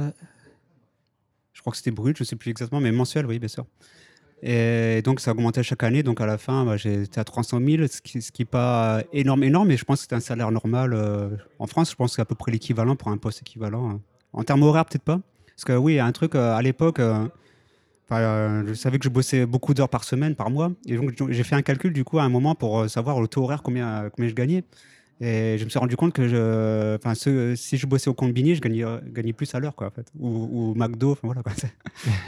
Je 1.52 1.60
crois 1.60 1.72
que 1.72 1.78
c'était 1.78 1.92
brut, 1.92 2.16
je 2.16 2.24
ne 2.24 2.26
sais 2.28 2.38
plus 2.38 2.50
exactement, 2.50 2.80
mais 2.80 2.94
mensuel, 2.94 3.26
oui, 3.26 3.40
bien 3.40 3.50
sûr. 3.50 3.66
Et 4.42 5.02
donc, 5.04 5.20
ça 5.20 5.32
augmentait 5.32 5.64
chaque 5.64 5.84
année. 5.84 6.04
Donc, 6.04 6.22
à 6.22 6.26
la 6.26 6.38
fin, 6.38 6.66
bah, 6.66 6.78
j'étais 6.78 7.20
à 7.20 7.24
300 7.24 7.60
000, 7.66 7.88
ce 7.88 8.02
qui 8.02 8.42
n'est 8.42 8.46
pas 8.46 9.02
énorme, 9.14 9.44
énorme, 9.44 9.68
mais 9.68 9.78
je 9.78 9.86
pense 9.86 9.98
que 9.98 10.02
c'était 10.04 10.16
un 10.16 10.20
salaire 10.22 10.52
normal. 10.52 10.96
en 11.60 11.68
France, 11.68 11.92
je 11.92 11.96
pense 11.96 12.12
que 12.12 12.16
c'est 12.16 12.22
à 12.22 12.26
peu 12.26 12.36
près 12.36 12.52
l'équivalent 12.52 12.96
pour 12.96 13.10
un 13.10 13.18
poste 13.18 13.42
équivalent. 13.42 13.90
Hein. 13.90 14.02
En 14.34 14.44
termes 14.44 14.64
horaires, 14.64 14.86
peut-être 14.86 15.04
pas. 15.04 15.20
Parce 15.60 15.66
que 15.66 15.74
oui, 15.74 16.00
un 16.00 16.12
truc 16.14 16.36
euh, 16.36 16.56
à 16.56 16.62
l'époque, 16.62 17.00
euh, 17.00 17.28
euh, 18.14 18.64
je 18.68 18.74
savais 18.74 18.98
que 18.98 19.04
je 19.04 19.10
bossais 19.10 19.46
beaucoup 19.46 19.74
d'heures 19.74 19.90
par 19.90 20.04
semaine, 20.06 20.36
par 20.36 20.50
mois. 20.50 20.72
Et 20.86 20.96
donc, 20.96 21.32
j'ai 21.32 21.44
fait 21.44 21.56
un 21.56 21.62
calcul 21.62 21.92
du 21.92 22.04
coup 22.04 22.20
à 22.20 22.24
un 22.24 22.30
moment 22.30 22.56
pour 22.56 22.90
savoir 22.90 23.20
le 23.20 23.28
taux 23.28 23.44
horaire, 23.44 23.62
combien, 23.62 24.10
combien 24.10 24.30
je 24.30 24.36
gagnais. 24.36 24.64
Et 25.22 25.58
je 25.58 25.66
me 25.66 25.70
suis 25.70 25.80
rendu 25.80 25.98
compte 25.98 26.14
que 26.14 26.28
je, 26.28 27.54
si 27.56 27.78
je 27.78 27.86
bossais 27.88 28.10
au 28.10 28.14
combini, 28.14 28.56
je 28.56 28.62
gagnais, 28.62 28.86
gagnais 29.08 29.34
plus 29.34 29.54
à 29.54 29.60
l'heure, 29.60 29.76
quoi, 29.76 29.88
en 29.88 29.92
fait. 29.92 30.10
Ou, 30.18 30.50
ou 30.52 30.76
McDo, 30.76 31.18
voilà, 31.24 31.44
quoi. 31.44 31.52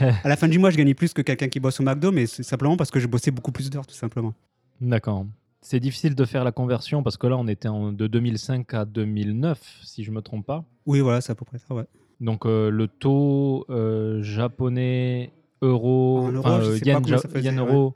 à 0.24 0.28
la 0.28 0.36
fin 0.36 0.46
du 0.46 0.58
mois, 0.58 0.70
je 0.70 0.76
gagnais 0.76 0.94
plus 0.94 1.14
que 1.14 1.22
quelqu'un 1.22 1.48
qui 1.48 1.58
bosse 1.58 1.80
au 1.80 1.82
McDo, 1.82 2.12
mais 2.12 2.26
simplement 2.26 2.76
parce 2.76 2.90
que 2.90 3.00
je 3.00 3.06
bossais 3.06 3.30
beaucoup 3.30 3.52
plus 3.52 3.70
d'heures, 3.70 3.86
tout 3.86 3.94
simplement. 3.94 4.34
D'accord. 4.80 5.26
C'est 5.62 5.80
difficile 5.80 6.14
de 6.14 6.24
faire 6.24 6.44
la 6.44 6.52
conversion 6.52 7.02
parce 7.02 7.16
que 7.16 7.26
là, 7.28 7.36
on 7.38 7.46
était 7.46 7.68
en, 7.68 7.92
de 7.92 8.06
2005 8.08 8.74
à 8.74 8.84
2009, 8.84 9.80
si 9.84 10.02
je 10.04 10.10
ne 10.10 10.16
me 10.16 10.20
trompe 10.20 10.44
pas. 10.44 10.64
Oui, 10.86 11.00
voilà, 11.00 11.20
c'est 11.20 11.32
à 11.32 11.34
peu 11.34 11.44
près 11.44 11.58
ça, 11.58 11.72
ouais. 11.72 11.84
Donc 12.20 12.46
euh, 12.46 12.70
le 12.70 12.86
taux 12.88 13.64
euh, 13.70 14.22
japonais 14.22 15.32
euro, 15.60 16.28
euh, 16.28 16.78
yen, 16.84 17.02
yen 17.36 17.58
euro, 17.58 17.94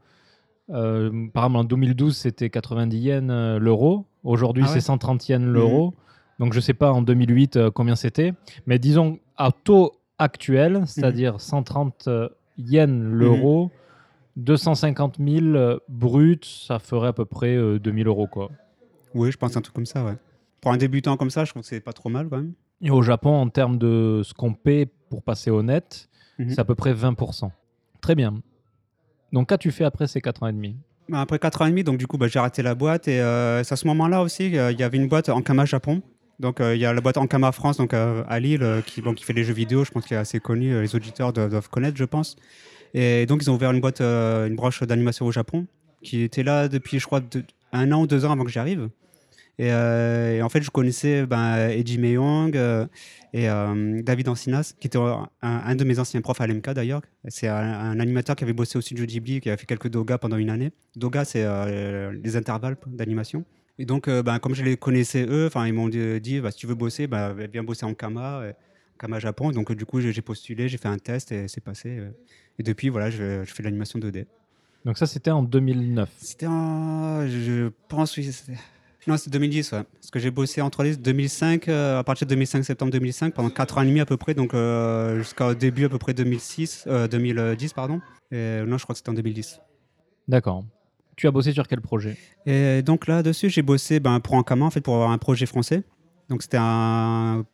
par 0.69 1.45
exemple 1.45 1.57
en 1.57 1.65
2012 1.65 2.17
c'était 2.17 2.51
90 2.51 2.99
yens 2.99 3.59
l'euro, 3.59 4.07
aujourd'hui 4.25 4.65
ah 4.67 4.71
c'est 4.73 4.81
130 4.81 5.29
yens 5.29 5.45
l'euro. 5.45 5.87
Mhm. 5.87 5.93
Donc 6.39 6.53
je 6.53 6.59
ne 6.59 6.63
sais 6.63 6.75
pas 6.75 6.93
en 6.93 7.03
2008 7.03 7.71
combien 7.71 7.97
c'était, 7.97 8.35
mais 8.67 8.79
disons 8.79 9.19
à 9.37 9.53
taux 9.53 9.93
actuel, 10.19 10.83
c'est-à-dire 10.87 11.41
130 11.41 12.07
mhm. 12.09 12.29
yens 12.59 13.03
l'euro. 13.13 13.71
250 14.37 15.17
000 15.19 15.79
brut, 15.89 16.45
ça 16.45 16.79
ferait 16.79 17.09
à 17.09 17.13
peu 17.15 17.25
près 17.25 17.57
2000 17.79 18.07
euros, 18.07 18.27
quoi. 18.27 18.51
Oui, 19.15 19.33
je 19.33 19.39
pense 19.39 19.57
un 19.57 19.63
truc 19.63 19.75
comme 19.75 19.87
ça, 19.87 20.05
ouais. 20.05 20.17
Pour 20.61 20.73
un 20.73 20.77
débutant 20.77 21.17
comme 21.17 21.31
ça, 21.31 21.45
je 21.45 21.51
trouve 21.53 21.63
que 21.63 21.69
c'est 21.69 21.81
pas 21.81 21.95
trop 21.95 22.11
mal, 22.11 22.29
quand 22.29 22.37
même. 22.37 22.53
Et 22.83 22.91
au 22.91 23.03
Japon, 23.03 23.31
en 23.31 23.49
termes 23.49 23.79
de 23.79 24.21
ce 24.25 24.35
qu'on 24.35 24.53
paie 24.53 24.91
pour 25.09 25.23
passer 25.23 25.51
au 25.51 25.63
net, 25.63 26.09
mhm. 26.39 26.51
c'est 26.51 26.59
à 26.59 26.65
peu 26.65 26.75
près 26.75 26.93
20%. 26.93 27.51
Très 28.01 28.15
bien. 28.15 28.43
Donc, 29.33 29.49
qu'as-tu 29.49 29.71
fait 29.71 29.85
après 29.85 30.07
ces 30.07 30.21
4 30.21 30.43
ans 30.43 30.49
et 30.49 30.53
demi? 30.53 30.77
Bah, 31.09 31.21
Après 31.21 31.39
4 31.39 31.63
ans 31.63 31.67
et 31.67 31.71
demi, 31.71 31.85
donc 31.85 31.99
du 31.99 32.07
coup, 32.07 32.19
bah, 32.19 32.29
j'ai 32.29 32.39
arrêté 32.39 32.63
la 32.63 32.75
boîte. 32.75 33.09
Et 33.09 33.21
euh, 33.21 33.63
c'est 33.65 33.73
à 33.73 33.77
ce 33.77 33.87
moment-là 33.89 34.23
aussi, 34.23 34.47
il 34.47 34.53
y 34.53 34.83
avait 34.83 34.97
une 34.97 35.09
boîte 35.09 35.29
en 35.29 35.43
Kama 35.43 35.65
Japon. 35.65 36.03
Donc, 36.39 36.61
euh, 36.61 36.75
il 36.75 36.81
y 36.81 36.85
a 36.85 36.93
la 36.93 37.01
boîte 37.01 37.17
Ankama 37.17 37.51
France, 37.51 37.79
donc 37.79 37.95
euh, 37.95 38.23
à 38.29 38.39
Lille, 38.41 38.83
qui, 38.85 39.03
fait 39.25 39.33
les 39.33 39.45
jeux 39.45 39.55
vidéo. 39.55 39.85
Je 39.85 39.91
pense 39.91 40.05
qu'il 40.05 40.17
est 40.17 40.21
assez 40.21 40.41
connu. 40.41 40.81
Les 40.81 40.95
auditeurs 40.95 41.33
doivent, 41.33 41.69
connaître, 41.71 41.97
je 41.97 42.05
pense. 42.05 42.37
Et 42.93 43.27
donc, 43.27 43.43
ils 43.43 43.51
ont 43.51 43.55
ouvert 43.55 43.71
une 43.71 43.81
boîte, 43.81 44.01
une 44.01 44.55
branche 44.55 44.83
d'animation 44.83 45.27
au 45.27 45.33
Japon, 45.33 45.67
qui 46.03 46.23
était 46.23 46.43
là 46.43 46.69
depuis, 46.69 46.99
je 46.99 47.07
crois, 47.07 47.21
un 47.73 47.93
an 47.93 48.03
ou 48.03 48.07
deux 48.07 48.25
ans 48.25 48.33
avant 48.33 48.45
que 48.45 48.51
j'arrive. 48.51 48.89
Euh, 49.61 50.37
et, 50.37 50.43
en 50.43 50.49
fait, 50.49 50.63
je 50.63 50.71
connaissais 50.71 51.27
ben, 51.27 51.69
Eddie 51.71 51.99
Meyong 51.99 52.55
euh, 52.57 52.87
et 53.33 53.49
euh, 53.49 54.03
David 54.03 54.29
Ancinas, 54.29 54.75
qui 54.79 54.87
était 54.87 54.99
un, 55.43 55.75
de 55.75 55.85
mes 55.85 55.99
anciens 55.99 56.21
profs 56.21 56.41
à 56.41 56.47
l'MK 56.47 56.71
d'ailleurs. 56.71 57.03
C'est 57.29 57.49
un, 57.49 57.99
animateur 58.01 58.37
qui 58.37 58.45
avait 58.45 58.53
bossé 58.53 58.79
au 58.79 58.81
studio 58.81 59.07
Ghibli, 59.07 59.41
qui 59.41 59.51
a 59.51 59.57
fait 59.57 59.67
quelques 59.67 59.89
doga 59.89 60.19
pendant 60.19 60.37
une 60.37 60.51
année. 60.51 60.73
Doga, 60.95 61.25
c'est 61.25 61.47
les 62.23 62.37
intervalles 62.37 62.77
d'animation. 62.87 63.45
Et 63.79 63.85
donc, 63.85 64.09
ben, 64.09 64.39
comme 64.39 64.55
je 64.55 64.65
les 64.65 64.77
connaissais 64.77 65.27
eux, 65.29 65.51
ils 65.67 65.73
m'ont 65.73 65.89
dit, 65.89 66.41
bah, 66.41 66.51
si 66.51 66.59
tu 66.59 66.67
veux 66.67 66.75
bosser, 66.75 67.07
ben, 67.07 67.35
viens 67.53 67.65
bosser 67.65 67.87
en 67.87 67.95
Kama, 67.95 68.43
Kama 68.99 69.19
Japon. 69.19 69.51
Donc, 69.53 69.73
du 69.73 69.87
coup, 69.87 70.01
j'ai 70.01 70.23
postulé, 70.23 70.69
j'ai 70.69 70.79
fait 70.79 70.89
un 70.89 70.99
test 70.99 71.33
et 71.33 71.49
c'est 71.49 71.63
passé. 71.63 72.01
Et 72.59 72.63
depuis, 72.63 72.89
voilà, 72.89 73.11
je, 73.11 73.45
je 73.45 73.55
fais 73.55 73.63
l'animation 73.63 73.99
2D. 73.99 74.27
Donc 74.87 74.99
ça, 74.99 75.07
c'était 75.07 75.33
en 75.33 75.43
2009 75.43 76.09
C'était 76.17 76.47
en... 76.47 77.27
Je 77.27 77.71
pense, 77.89 78.17
oui, 78.17 78.31
non, 79.07 79.17
c'est 79.17 79.31
2010, 79.31 79.73
ouais. 79.73 79.83
Parce 79.85 80.11
que 80.11 80.19
j'ai 80.19 80.33
bossé 80.33 80.61
en 80.61 80.69
3D 80.69 80.97
2005, 80.97 81.69
euh, 81.69 81.99
à 82.01 82.05
partir 82.05 82.27
de 82.27 82.31
2005, 82.31 82.65
septembre 82.65 82.91
2005, 82.91 83.35
pendant 83.35 83.51
4 83.51 83.79
ans 83.79 83.83
et 83.83 83.87
demi 83.87 84.01
à 84.01 84.07
peu 84.07 84.17
près, 84.17 84.35
donc 84.35 84.53
euh, 84.53 85.19
jusqu'au 85.19 85.55
début 85.55 85.85
à 85.85 85.89
peu 85.89 85.99
près 85.99 86.13
2006, 86.13 86.89
2010, 87.11 87.71
euh, 87.71 87.75
pardon. 87.75 88.01
Et 88.33 88.63
non, 88.67 88.79
je 88.79 88.83
crois 88.83 88.95
que 88.95 88.99
c'était 88.99 89.11
en 89.11 89.15
2010. 89.15 89.61
D'accord. 90.27 90.65
Tu 91.15 91.29
as 91.29 91.31
bossé 91.31 91.53
sur 91.53 91.69
quel 91.69 91.81
projet? 91.81 92.17
Et 92.47 92.83
donc 92.83 93.07
là-dessus, 93.07 93.49
j'ai 93.49 93.63
bossé 93.63 94.01
ben, 94.01 94.19
pour 94.19 94.35
Ankama, 94.35 94.65
en 94.65 94.71
fait, 94.71 94.81
pour 94.81 95.09
un 95.09 95.19
projet 95.19 95.47
français. 95.47 95.85
Donc 96.29 96.43
c'était 96.43 96.59
un, 96.61 97.45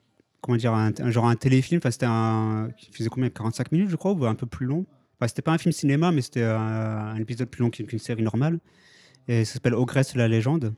comment 0.41 0.57
dire, 0.57 0.73
un, 0.73 0.93
genre 1.11 1.27
un 1.27 1.37
téléfilm, 1.37 1.79
enfin, 1.79 1.91
c'était 1.91 2.07
un, 2.09 2.71
qui 2.79 2.91
faisait 2.93 3.11
combien? 3.11 3.29
45 3.29 3.73
minutes, 3.73 3.91
je 3.91 3.97
crois, 3.97 4.13
ou 4.13 4.25
un 4.25 4.35
peu 4.35 4.47
plus 4.47 4.65
long. 4.65 4.87
Enfin, 5.21 5.29
c'était 5.29 5.43
pas 5.43 5.53
un 5.53 5.59
film 5.59 5.73
cinéma, 5.73 6.13
mais 6.13 6.23
c'était 6.23 6.45
un, 6.45 6.57
un, 6.57 7.17
épisode 7.17 7.49
plus 7.49 7.63
long 7.63 7.71
qu'une 7.71 7.99
série 7.99 8.23
normale. 8.23 8.59
Et 9.29 9.45
ça 9.45 9.55
s'appelle 9.55 9.75
Ogress 9.75 10.17
la 10.17 10.29
légende. 10.29 10.75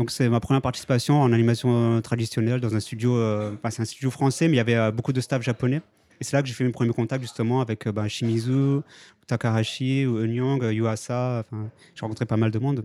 Donc 0.00 0.10
c'est 0.10 0.30
ma 0.30 0.40
première 0.40 0.62
participation 0.62 1.20
en 1.20 1.30
animation 1.30 1.98
euh, 1.98 2.00
traditionnelle 2.00 2.58
dans 2.58 2.74
un 2.74 2.80
studio, 2.80 3.16
euh, 3.18 3.52
enfin 3.58 3.68
c'est 3.68 3.82
un 3.82 3.84
studio 3.84 4.10
français, 4.10 4.48
mais 4.48 4.54
il 4.54 4.56
y 4.56 4.60
avait 4.60 4.74
euh, 4.74 4.90
beaucoup 4.90 5.12
de 5.12 5.20
staff 5.20 5.42
japonais. 5.42 5.82
Et 6.18 6.24
c'est 6.24 6.34
là 6.34 6.40
que 6.40 6.48
j'ai 6.48 6.54
fait 6.54 6.64
mes 6.64 6.70
premiers 6.70 6.94
contacts 6.94 7.20
justement 7.20 7.60
avec 7.60 7.86
bah, 7.86 8.08
Shimizu, 8.08 8.80
Takarashi, 9.26 10.06
Enyang, 10.06 10.62
Yuasa. 10.72 11.44
Enfin, 11.44 11.68
j'ai 11.94 12.00
rencontré 12.00 12.24
pas 12.24 12.38
mal 12.38 12.50
de 12.50 12.58
monde. 12.58 12.82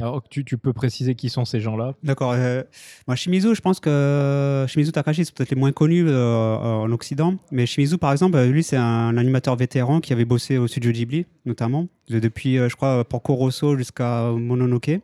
Alors, 0.00 0.20
tu, 0.28 0.44
tu 0.44 0.58
peux 0.58 0.72
préciser 0.72 1.14
qui 1.14 1.28
sont 1.28 1.44
ces 1.44 1.60
gens-là? 1.60 1.94
D'accord. 2.02 2.32
euh, 2.32 2.64
moi, 3.06 3.14
Shimizu, 3.14 3.54
je 3.54 3.60
pense 3.60 3.78
que 3.78 4.64
Shimizu 4.68 4.90
Takashi, 4.90 5.24
c'est 5.26 5.34
peut-être 5.34 5.50
les 5.50 5.56
moins 5.56 5.70
connus 5.70 6.06
euh, 6.08 6.56
en 6.56 6.90
Occident. 6.90 7.36
Mais 7.52 7.66
Shimizu, 7.66 7.98
par 7.98 8.10
exemple, 8.10 8.36
lui, 8.46 8.64
c'est 8.64 8.76
un 8.76 9.16
animateur 9.16 9.54
vétéran 9.54 10.00
qui 10.00 10.12
avait 10.12 10.24
bossé 10.24 10.58
au 10.58 10.66
studio 10.66 10.90
Ghibli, 10.90 11.24
notamment, 11.46 11.86
de- 12.08 12.18
depuis, 12.18 12.56
je 12.56 12.74
crois, 12.74 13.04
Porco 13.04 13.34
Rosso 13.34 13.76
jusqu'à 13.76 14.32
Mononoke. 14.32 15.00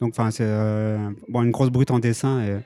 Donc, 0.00 0.10
enfin, 0.10 0.30
c'est 0.30 0.44
euh, 0.44 1.10
bon, 1.28 1.42
une 1.42 1.50
grosse 1.50 1.70
brute 1.70 1.90
en 1.90 1.98
dessin. 1.98 2.42
Et, 2.42 2.58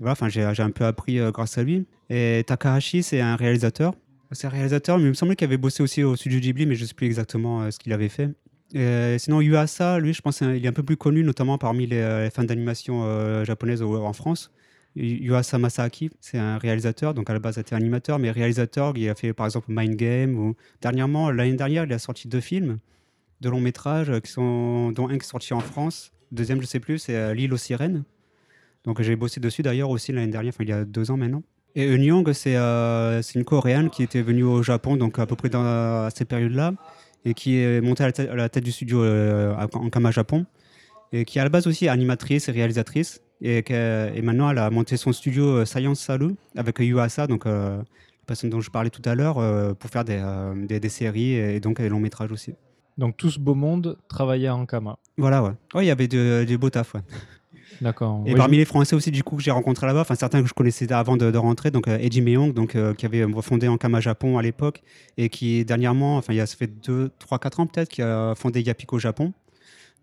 voilà, 0.00 0.28
j'ai 0.28 0.62
un 0.62 0.70
peu 0.70 0.84
appris 0.84 1.18
euh, 1.18 1.30
grâce 1.30 1.58
à 1.58 1.62
lui. 1.62 1.86
Et 2.10 2.42
Takahashi, 2.46 3.02
c'est 3.02 3.20
un 3.20 3.36
réalisateur. 3.36 3.94
C'est 4.32 4.46
un 4.46 4.50
réalisateur, 4.50 4.98
mais 4.98 5.04
il 5.04 5.08
me 5.10 5.14
semblait 5.14 5.36
qu'il 5.36 5.44
avait 5.44 5.56
bossé 5.56 5.82
aussi 5.82 6.02
au 6.02 6.16
studio 6.16 6.40
Ghibli, 6.40 6.66
mais 6.66 6.74
je 6.74 6.82
ne 6.82 6.88
sais 6.88 6.94
plus 6.94 7.06
exactement 7.06 7.62
euh, 7.62 7.70
ce 7.70 7.78
qu'il 7.78 7.92
avait 7.92 8.08
fait. 8.08 8.30
Et 8.72 9.16
sinon, 9.18 9.40
Yuasa, 9.40 10.00
lui, 10.00 10.12
je 10.12 10.20
pense 10.20 10.38
qu'il 10.38 10.64
est 10.64 10.68
un 10.68 10.72
peu 10.72 10.82
plus 10.82 10.96
connu, 10.96 11.22
notamment 11.22 11.58
parmi 11.58 11.86
les, 11.86 12.28
fans 12.34 12.42
d'animation 12.42 13.44
japonaises 13.44 13.82
en 13.82 14.12
France. 14.12 14.50
Yu- 14.96 15.22
Yuasa 15.22 15.58
Masaaki, 15.58 16.10
c'est 16.20 16.38
un 16.38 16.58
réalisateur, 16.58 17.14
donc 17.14 17.30
à 17.30 17.34
la 17.34 17.38
base, 17.38 17.54
c'était 17.54 17.76
animateur, 17.76 18.18
mais 18.18 18.32
réalisateur, 18.32 18.94
il 18.96 19.08
a 19.08 19.14
fait 19.14 19.32
par 19.32 19.46
exemple 19.46 19.66
Mind 19.68 19.94
Game, 19.94 20.36
ou 20.36 20.56
dernièrement, 20.80 21.30
l'année 21.30 21.54
dernière, 21.54 21.84
il 21.84 21.92
a 21.92 22.00
sorti 22.00 22.26
deux 22.26 22.40
films, 22.40 22.78
deux 23.40 23.50
longs 23.50 23.60
métrages, 23.60 24.08
dont 24.08 25.08
un 25.08 25.08
qui 25.08 25.14
est 25.14 25.22
sorti 25.22 25.54
en 25.54 25.60
France, 25.60 26.12
deuxième, 26.32 26.60
je 26.60 26.66
sais 26.66 26.80
plus, 26.80 26.98
c'est 26.98 27.16
euh, 27.16 27.34
L'île 27.34 27.52
aux 27.52 27.58
sirènes. 27.58 28.04
Donc 28.84 29.00
j'ai 29.00 29.16
bossé 29.16 29.40
dessus 29.40 29.62
d'ailleurs 29.62 29.90
aussi 29.90 30.12
l'année 30.12 30.30
dernière, 30.30 30.52
enfin 30.54 30.64
il 30.64 30.70
y 30.70 30.72
a 30.72 30.84
deux 30.84 31.10
ans 31.10 31.16
maintenant. 31.16 31.42
Et 31.74 31.86
Eun 31.86 32.24
euh, 32.46 33.22
c'est 33.22 33.38
une 33.38 33.44
coréenne 33.44 33.90
qui 33.90 34.02
était 34.02 34.22
venue 34.22 34.44
au 34.44 34.62
Japon, 34.62 34.96
donc 34.96 35.18
à 35.18 35.26
peu 35.26 35.34
près 35.34 35.48
dans, 35.48 35.64
à 35.64 36.08
cette 36.14 36.28
période-là, 36.28 36.74
et 37.24 37.34
qui 37.34 37.56
est 37.56 37.80
montée 37.80 38.04
à 38.04 38.36
la 38.36 38.48
tête, 38.48 38.62
du 38.62 38.70
studio 38.70 39.02
euh, 39.02 39.54
en 39.72 39.90
Kama 39.90 40.10
Japon, 40.10 40.46
et 41.12 41.24
qui 41.24 41.38
est 41.38 41.40
à 41.40 41.44
la 41.44 41.50
base 41.50 41.66
aussi 41.66 41.88
animatrice 41.88 42.48
et 42.48 42.52
réalisatrice. 42.52 43.22
Et, 43.40 43.64
et 43.68 44.22
maintenant, 44.22 44.50
elle 44.50 44.58
a 44.58 44.70
monté 44.70 44.96
son 44.96 45.12
studio 45.12 45.44
euh, 45.46 45.64
Science 45.64 46.00
Salu 46.00 46.34
avec 46.56 46.78
Yuasa, 46.78 47.26
donc 47.26 47.46
euh, 47.46 47.78
la 47.78 48.26
personne 48.26 48.50
dont 48.50 48.60
je 48.60 48.70
parlais 48.70 48.90
tout 48.90 49.02
à 49.04 49.14
l'heure, 49.14 49.38
euh, 49.38 49.74
pour 49.74 49.90
faire 49.90 50.04
euh, 50.08 50.54
des 50.66 50.88
séries 50.88 51.34
et 51.34 51.60
donc 51.60 51.80
des 51.80 51.88
longs 51.88 52.00
métrages 52.00 52.32
aussi. 52.32 52.54
Donc, 52.98 53.16
tout 53.16 53.30
ce 53.30 53.38
beau 53.38 53.54
monde 53.54 53.98
travaillait 54.08 54.48
en 54.50 54.66
Kama. 54.66 54.98
Voilà, 55.18 55.42
ouais. 55.42 55.50
Ouais, 55.74 55.84
il 55.84 55.88
y 55.88 55.90
avait 55.90 56.08
de- 56.08 56.44
du 56.46 56.58
beau 56.58 56.70
taf, 56.70 56.94
ouais. 56.94 57.00
D'accord. 57.80 58.22
Et 58.24 58.30
Oui, 58.32 58.36
parmi 58.38 58.56
les 58.56 58.64
Français 58.64 58.94
aussi, 58.94 59.10
du 59.10 59.24
coup, 59.24 59.36
que 59.36 59.42
j'ai 59.42 59.50
rencontrés 59.50 59.86
là-bas, 59.86 60.02
enfin 60.02 60.14
certains 60.14 60.42
que 60.42 60.48
je 60.48 60.54
connaissais 60.54 60.90
avant 60.92 61.16
de, 61.16 61.30
de 61.32 61.38
rentrer, 61.38 61.72
donc 61.72 61.88
euh, 61.88 61.98
Eiji 61.98 62.20
Meong, 62.22 62.52
donc 62.52 62.76
euh, 62.76 62.94
qui 62.94 63.04
avait 63.04 63.22
euh, 63.22 63.40
fondé 63.42 63.66
en 63.66 63.76
Kama 63.78 63.98
Japon 64.00 64.38
à 64.38 64.42
l'époque, 64.42 64.82
et 65.16 65.28
qui 65.28 65.64
dernièrement, 65.64 66.16
enfin 66.16 66.32
il 66.32 66.36
y 66.36 66.40
a 66.40 66.46
ça 66.46 66.56
fait 66.56 66.68
2, 66.86 67.10
3, 67.18 67.40
4 67.40 67.60
ans 67.60 67.66
peut-être, 67.66 67.88
qui 67.88 68.00
a 68.00 68.34
fondé 68.36 68.60
Yapiko 68.62 68.98
Japon. 69.00 69.32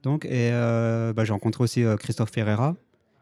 Donc, 0.04 0.26
et 0.26 0.50
euh, 0.52 1.14
bah, 1.14 1.24
j'ai 1.24 1.32
rencontré 1.32 1.64
aussi 1.64 1.84
Christophe 2.00 2.32
Ferreira, 2.32 2.76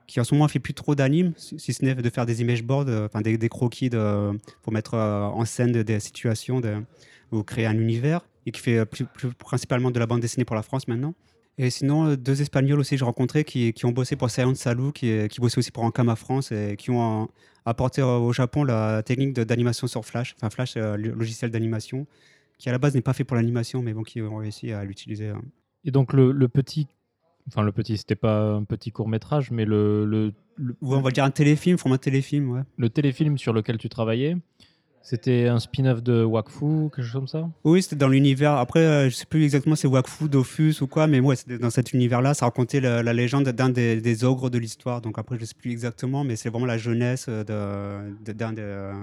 qui 0.07 0.19
en 0.19 0.23
ce 0.23 0.33
moment 0.33 0.47
fait 0.47 0.59
plus 0.59 0.73
trop 0.73 0.95
d'anime, 0.95 1.33
si 1.37 1.71
ce 1.71 1.85
n'est 1.85 1.93
de 1.93 2.09
faire 2.09 2.25
des 2.25 2.41
image 2.41 2.63
boards, 2.63 2.87
enfin 3.05 3.21
des, 3.21 3.37
des 3.37 3.49
croquis 3.49 3.91
de, 3.91 4.31
pour 4.63 4.73
mettre 4.73 4.95
en 4.95 5.45
scène 5.45 5.71
de- 5.73 5.83
des 5.83 5.99
situations 5.99 6.59
de, 6.59 6.73
ou 7.31 7.43
créer 7.43 7.65
un 7.65 7.77
univers, 7.77 8.21
et 8.45 8.51
qui 8.51 8.61
fait 8.61 8.77
euh, 8.79 8.85
plus, 8.85 9.05
plus 9.05 9.33
principalement 9.33 9.91
de 9.91 9.99
la 9.99 10.05
bande 10.05 10.19
dessinée 10.21 10.45
pour 10.45 10.55
la 10.55 10.61
France 10.63 10.87
maintenant. 10.87 11.13
Et 11.57 11.69
sinon, 11.69 12.07
euh, 12.07 12.15
deux 12.17 12.41
Espagnols 12.41 12.79
aussi 12.79 12.91
que 12.95 12.99
j'ai 12.99 13.05
rencontrés 13.05 13.43
qui, 13.43 13.73
qui 13.73 13.85
ont 13.85 13.91
bossé 13.91 14.15
pour 14.15 14.29
Science 14.29 14.57
Salou, 14.59 14.91
qui, 14.91 15.09
est- 15.09 15.27
qui 15.29 15.41
bossaient 15.41 15.59
aussi 15.59 15.71
pour 15.71 15.83
Ankama 15.83 16.15
France 16.15 16.51
et 16.51 16.75
qui 16.77 16.89
ont 16.89 17.23
euh, 17.23 17.25
apporté 17.65 18.01
euh, 18.01 18.17
au 18.17 18.31
Japon 18.33 18.63
la 18.63 19.03
technique 19.03 19.33
d'animation 19.33 19.85
sur 19.87 20.05
Flash. 20.05 20.35
Enfin, 20.37 20.49
Flash, 20.49 20.75
euh, 20.77 20.95
le 20.95 21.11
logiciel 21.11 21.51
d'animation 21.51 22.07
qui 22.57 22.69
à 22.69 22.71
la 22.73 22.77
base 22.77 22.93
n'est 22.95 23.01
pas 23.01 23.13
fait 23.13 23.23
pour 23.25 23.35
l'animation, 23.37 23.81
mais 23.81 23.93
bon, 23.93 24.03
qui 24.03 24.21
ont 24.21 24.37
réussi 24.37 24.71
à 24.71 24.83
l'utiliser. 24.83 25.29
euh. 25.29 25.35
Et 25.85 25.91
donc, 25.91 26.11
le, 26.13 26.31
le 26.31 26.47
petit. 26.49 26.87
Enfin, 27.47 27.61
le 27.63 27.71
petit, 27.71 27.97
c'était 27.97 28.15
pas 28.15 28.51
un 28.53 28.63
petit 28.63 28.91
court-métrage, 28.91 29.49
mais 29.49 29.65
le, 29.65 30.05
le, 30.05 30.33
le, 30.55 30.75
Ou 30.81 30.93
on 30.93 31.01
va 31.01 31.09
dire 31.09 31.23
un 31.23 31.31
téléfilm, 31.31 31.77
format 31.77 31.97
téléfilm, 31.97 32.51
ouais. 32.51 32.61
le 32.77 32.89
téléfilm 32.89 33.37
sur 33.37 33.53
lequel 33.53 33.77
tu 33.77 33.89
travaillais, 33.89 34.35
c'était 35.09 35.47
un 35.47 35.59
spin-off 35.59 36.03
de 36.03 36.23
Wakfu, 36.23 36.89
quelque 36.95 37.01
chose 37.01 37.11
comme 37.13 37.27
ça? 37.27 37.49
Oui, 37.63 37.81
c'était 37.81 37.95
dans 37.95 38.07
l'univers. 38.09 38.53
Après, 38.53 38.81
euh, 38.81 39.09
je 39.09 39.15
sais 39.15 39.25
plus 39.25 39.43
exactement 39.43 39.75
c'est 39.75 39.87
Wakfu, 39.87 40.29
Dofus 40.29 40.75
ou 40.81 40.87
quoi, 40.87 41.07
mais 41.07 41.19
ouais, 41.19 41.35
c'était 41.35 41.57
dans 41.57 41.71
cet 41.71 41.93
univers-là. 41.93 42.35
Ça 42.35 42.45
racontait 42.45 42.79
la, 42.79 43.01
la 43.01 43.13
légende 43.13 43.45
d'un 43.49 43.69
des, 43.69 44.01
des 44.01 44.23
ogres 44.23 44.49
de 44.51 44.59
l'histoire. 44.59 45.01
Donc 45.01 45.17
après, 45.17 45.37
je 45.39 45.45
sais 45.45 45.55
plus 45.57 45.71
exactement, 45.71 46.23
mais 46.23 46.35
c'est 46.35 46.49
vraiment 46.49 46.67
la 46.67 46.77
jeunesse 46.77 47.25
euh, 47.27 47.43
de- 47.43 48.23
de- 48.25 48.37
d'un 48.37 48.53
des, 48.53 48.61
euh, 48.61 48.93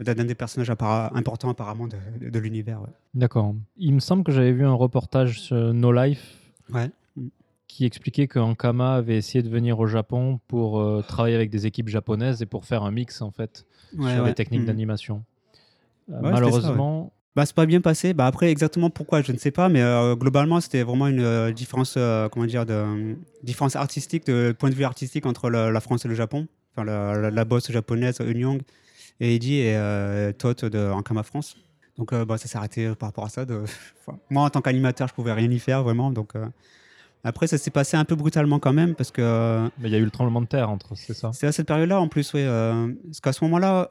d'un 0.00 0.14
des 0.24 0.34
personnages 0.34 0.70
appara- 0.70 1.10
importants 1.16 1.48
apparemment 1.50 1.88
de, 1.88 1.96
de- 2.20 2.30
de 2.30 2.38
l'univers. 2.38 2.80
Ouais. 2.82 2.88
D'accord. 3.14 3.54
Il 3.78 3.92
me 3.94 4.00
semble 4.00 4.22
que 4.24 4.30
j'avais 4.32 4.52
vu 4.52 4.64
un 4.64 4.72
reportage 4.74 5.40
sur 5.40 5.74
No 5.74 5.90
Life 5.90 6.36
Ouais. 6.72 6.90
qui 7.66 7.84
expliquait 7.86 8.28
qu'Ankama 8.28 8.94
avait 8.94 9.16
essayé 9.16 9.42
de 9.42 9.48
venir 9.48 9.78
au 9.80 9.86
Japon 9.86 10.38
pour 10.48 10.80
euh, 10.80 11.02
travailler 11.02 11.34
avec 11.34 11.50
des 11.50 11.66
équipes 11.66 11.88
japonaises 11.88 12.42
et 12.42 12.46
pour 12.46 12.64
faire 12.66 12.82
un 12.84 12.90
mix 12.90 13.22
en 13.22 13.30
fait 13.30 13.66
Ouais, 13.96 14.12
sur 14.14 14.22
ouais. 14.22 14.28
les 14.28 14.34
techniques 14.34 14.60
Mhm. 14.62 14.66
d'animation. 14.66 15.22
Euh, 16.10 16.20
ouais. 16.20 16.30
malheureusement, 16.32 17.12
Bah, 17.34 17.44
c'est 17.44 17.54
pas 17.54 17.66
bien 17.66 17.82
passé. 17.82 18.14
Bah, 18.14 18.24
après, 18.26 18.50
exactement 18.50 18.88
pourquoi, 18.88 19.20
je 19.20 19.30
ne 19.32 19.36
sais 19.36 19.50
pas, 19.50 19.68
mais 19.68 19.82
euh, 19.82 20.14
globalement, 20.16 20.58
c'était 20.62 20.82
vraiment 20.82 21.06
une 21.06 21.20
euh, 21.20 21.52
différence, 21.52 21.98
comment 22.32 22.46
dire, 22.46 22.64
de, 22.64 23.14
différence 23.42 23.76
artistique, 23.76 24.26
de 24.26 24.54
point 24.58 24.70
de 24.70 24.74
vue 24.74 24.84
artistique 24.84 25.26
entre 25.26 25.50
le- 25.50 25.70
la 25.70 25.80
France 25.80 26.04
et 26.06 26.08
le 26.08 26.14
Japon. 26.14 26.46
Enfin, 26.74 26.84
la, 26.84 27.14
la, 27.18 27.30
la 27.30 27.44
boss 27.44 27.70
japonaise, 27.70 28.20
Eun 28.20 28.58
et 29.20 29.34
Eddie 29.34 29.60
et 29.60 30.32
Tot 30.38 30.64
de 30.64 30.90
Ankama 30.90 31.22
France. 31.22 31.56
Donc, 31.98 32.14
bah, 32.14 32.38
ça 32.38 32.48
s'est 32.48 32.56
arrêté 32.58 32.94
par 32.94 33.08
rapport 33.10 33.24
à 33.24 33.28
ça. 33.28 33.44
De... 33.44 33.62
enfin, 34.06 34.18
moi, 34.30 34.44
en 34.44 34.50
tant 34.50 34.60
qu'animateur, 34.62 35.08
je 35.08 35.14
pouvais 35.14 35.32
rien 35.32 35.50
y 35.50 35.58
faire 35.58 35.82
vraiment. 35.82 36.10
Donc, 36.10 36.32
après, 37.26 37.46
ça 37.46 37.58
s'est 37.58 37.70
passé 37.70 37.96
un 37.96 38.04
peu 38.04 38.14
brutalement 38.14 38.58
quand 38.58 38.72
même, 38.72 38.94
parce 38.94 39.10
que 39.10 39.22
euh, 39.22 39.68
mais 39.78 39.88
il 39.88 39.92
y 39.92 39.96
a 39.96 39.98
eu 39.98 40.04
le 40.04 40.10
tremblement 40.10 40.40
de 40.40 40.46
terre 40.46 40.70
entre, 40.70 40.96
c'est 40.96 41.14
ça? 41.14 41.30
C'est 41.32 41.46
à 41.46 41.52
cette 41.52 41.66
période-là, 41.66 42.00
en 42.00 42.08
plus, 42.08 42.32
oui. 42.34 42.40
euh, 42.42 42.88
parce 43.04 43.20
qu'à 43.20 43.32
ce 43.32 43.44
moment-là, 43.44 43.90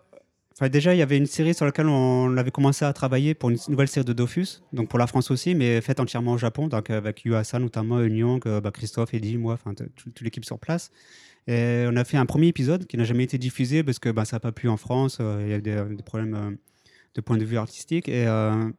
enfin, 0.53 0.69
déjà, 0.69 0.95
il 0.95 0.97
y 0.97 1.01
avait 1.01 1.17
une 1.17 1.25
série 1.25 1.53
sur 1.53 1.65
laquelle 1.65 1.87
on 1.87 2.37
avait 2.37 2.51
commencé 2.51 2.85
à 2.85 2.93
travailler 2.93 3.33
pour 3.33 3.49
une 3.49 3.57
nouvelle 3.67 3.87
série 3.87 4.05
de 4.05 4.13
Dofus, 4.13 4.61
donc 4.73 4.89
pour 4.89 4.99
la 4.99 5.07
France 5.07 5.31
aussi, 5.31 5.53
mais 5.53 5.81
faite 5.81 5.99
entièrement 5.99 6.33
au 6.33 6.37
Japon, 6.37 6.67
donc 6.67 6.89
avec 6.89 7.25
Yuasa 7.25 7.59
notamment, 7.59 7.99
Eun 7.99 8.39
euh, 8.45 8.61
bah, 8.61 8.71
Christophe, 8.71 9.13
Eddie, 9.13 9.37
moi, 9.37 9.53
enfin, 9.55 9.73
toute 9.73 10.21
l'équipe 10.21 10.45
sur 10.45 10.57
place. 10.57 10.91
Et 11.47 11.85
on 11.87 11.95
a 11.95 12.03
fait 12.03 12.17
un 12.17 12.25
premier 12.25 12.47
épisode 12.47 12.87
qui 12.87 12.97
n'a 12.97 13.03
jamais 13.03 13.23
été 13.23 13.37
diffusé 13.37 13.83
parce 13.83 13.99
que 13.99 14.09
bah, 14.09 14.25
ça 14.25 14.37
n'a 14.37 14.39
pas 14.39 14.51
plu 14.51 14.67
en 14.69 14.77
France, 14.77 15.19
euh, 15.21 15.41
il 15.43 15.49
y 15.49 15.53
a 15.53 15.57
eu 15.57 15.61
des, 15.61 15.95
des 15.95 16.03
problèmes 16.03 16.33
euh, 16.33 16.51
de 17.13 17.21
point 17.21 17.37
de 17.37 17.45
vue 17.45 17.57
artistique. 17.57 18.09
Et, 18.09 18.27
euh, 18.27 18.69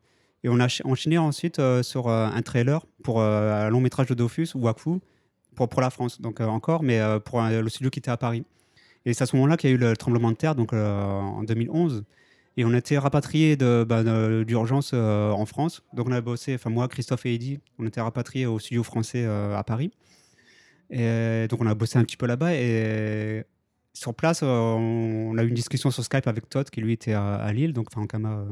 et 0.46 0.48
on 0.48 0.60
a 0.60 0.68
ch- 0.68 0.82
enchaîné 0.84 1.18
ensuite 1.18 1.58
euh, 1.58 1.82
sur 1.82 2.06
euh, 2.06 2.28
un 2.28 2.40
trailer 2.40 2.86
pour 3.02 3.20
euh, 3.20 3.66
un 3.66 3.68
long 3.68 3.80
métrage 3.80 4.06
de 4.06 4.14
Dofus, 4.14 4.54
ou 4.54 4.60
Wakfu, 4.60 5.00
pour, 5.56 5.68
pour 5.68 5.80
la 5.80 5.90
France, 5.90 6.20
donc 6.20 6.40
encore, 6.40 6.84
mais 6.84 7.00
pour 7.24 7.40
le 7.40 7.68
studio 7.68 7.90
qui 7.90 7.98
était 7.98 8.12
à 8.12 8.16
Paris. 8.16 8.44
Et 9.06 9.12
c'est 9.12 9.24
à 9.24 9.26
ce 9.26 9.34
moment-là 9.36 9.56
qu'il 9.56 9.70
y 9.70 9.72
a 9.72 9.74
eu 9.76 9.78
le 9.78 9.96
tremblement 9.96 10.30
de 10.30 10.36
terre, 10.36 10.54
donc 10.54 10.72
en 10.72 11.42
2011. 11.42 12.04
Et 12.58 12.64
on 12.64 12.72
a 12.74 12.78
été 12.78 12.96
rapatriés 12.98 13.56
bah, 13.56 14.04
d'urgence 14.44 14.92
en 14.92 15.46
France. 15.46 15.82
Donc 15.94 16.08
on 16.08 16.12
a 16.12 16.20
bossé, 16.20 16.54
enfin 16.56 16.68
moi, 16.68 16.88
Christophe 16.88 17.24
et 17.24 17.34
Eddy, 17.34 17.58
on 17.78 17.86
était 17.86 18.00
rapatriés 18.02 18.44
au 18.46 18.58
studio 18.58 18.82
français 18.82 19.24
à 19.24 19.64
Paris. 19.64 19.90
Et 20.90 21.46
donc 21.48 21.62
on 21.62 21.66
a 21.66 21.74
bossé 21.74 21.98
un 21.98 22.04
petit 22.04 22.18
peu 22.18 22.26
là-bas. 22.26 22.54
Et 22.54 23.44
sur 23.94 24.12
place, 24.12 24.42
on 24.42 25.34
a 25.38 25.42
eu 25.42 25.48
une 25.48 25.54
discussion 25.54 25.90
sur 25.90 26.04
Skype 26.04 26.26
avec 26.26 26.50
Todd, 26.50 26.68
qui 26.68 26.82
lui 26.82 26.92
était 26.92 27.14
à, 27.14 27.50
Lille, 27.52 27.72
donc 27.72 27.86
enfin, 27.90 28.02
en 28.02 28.06
Kama, 28.06 28.44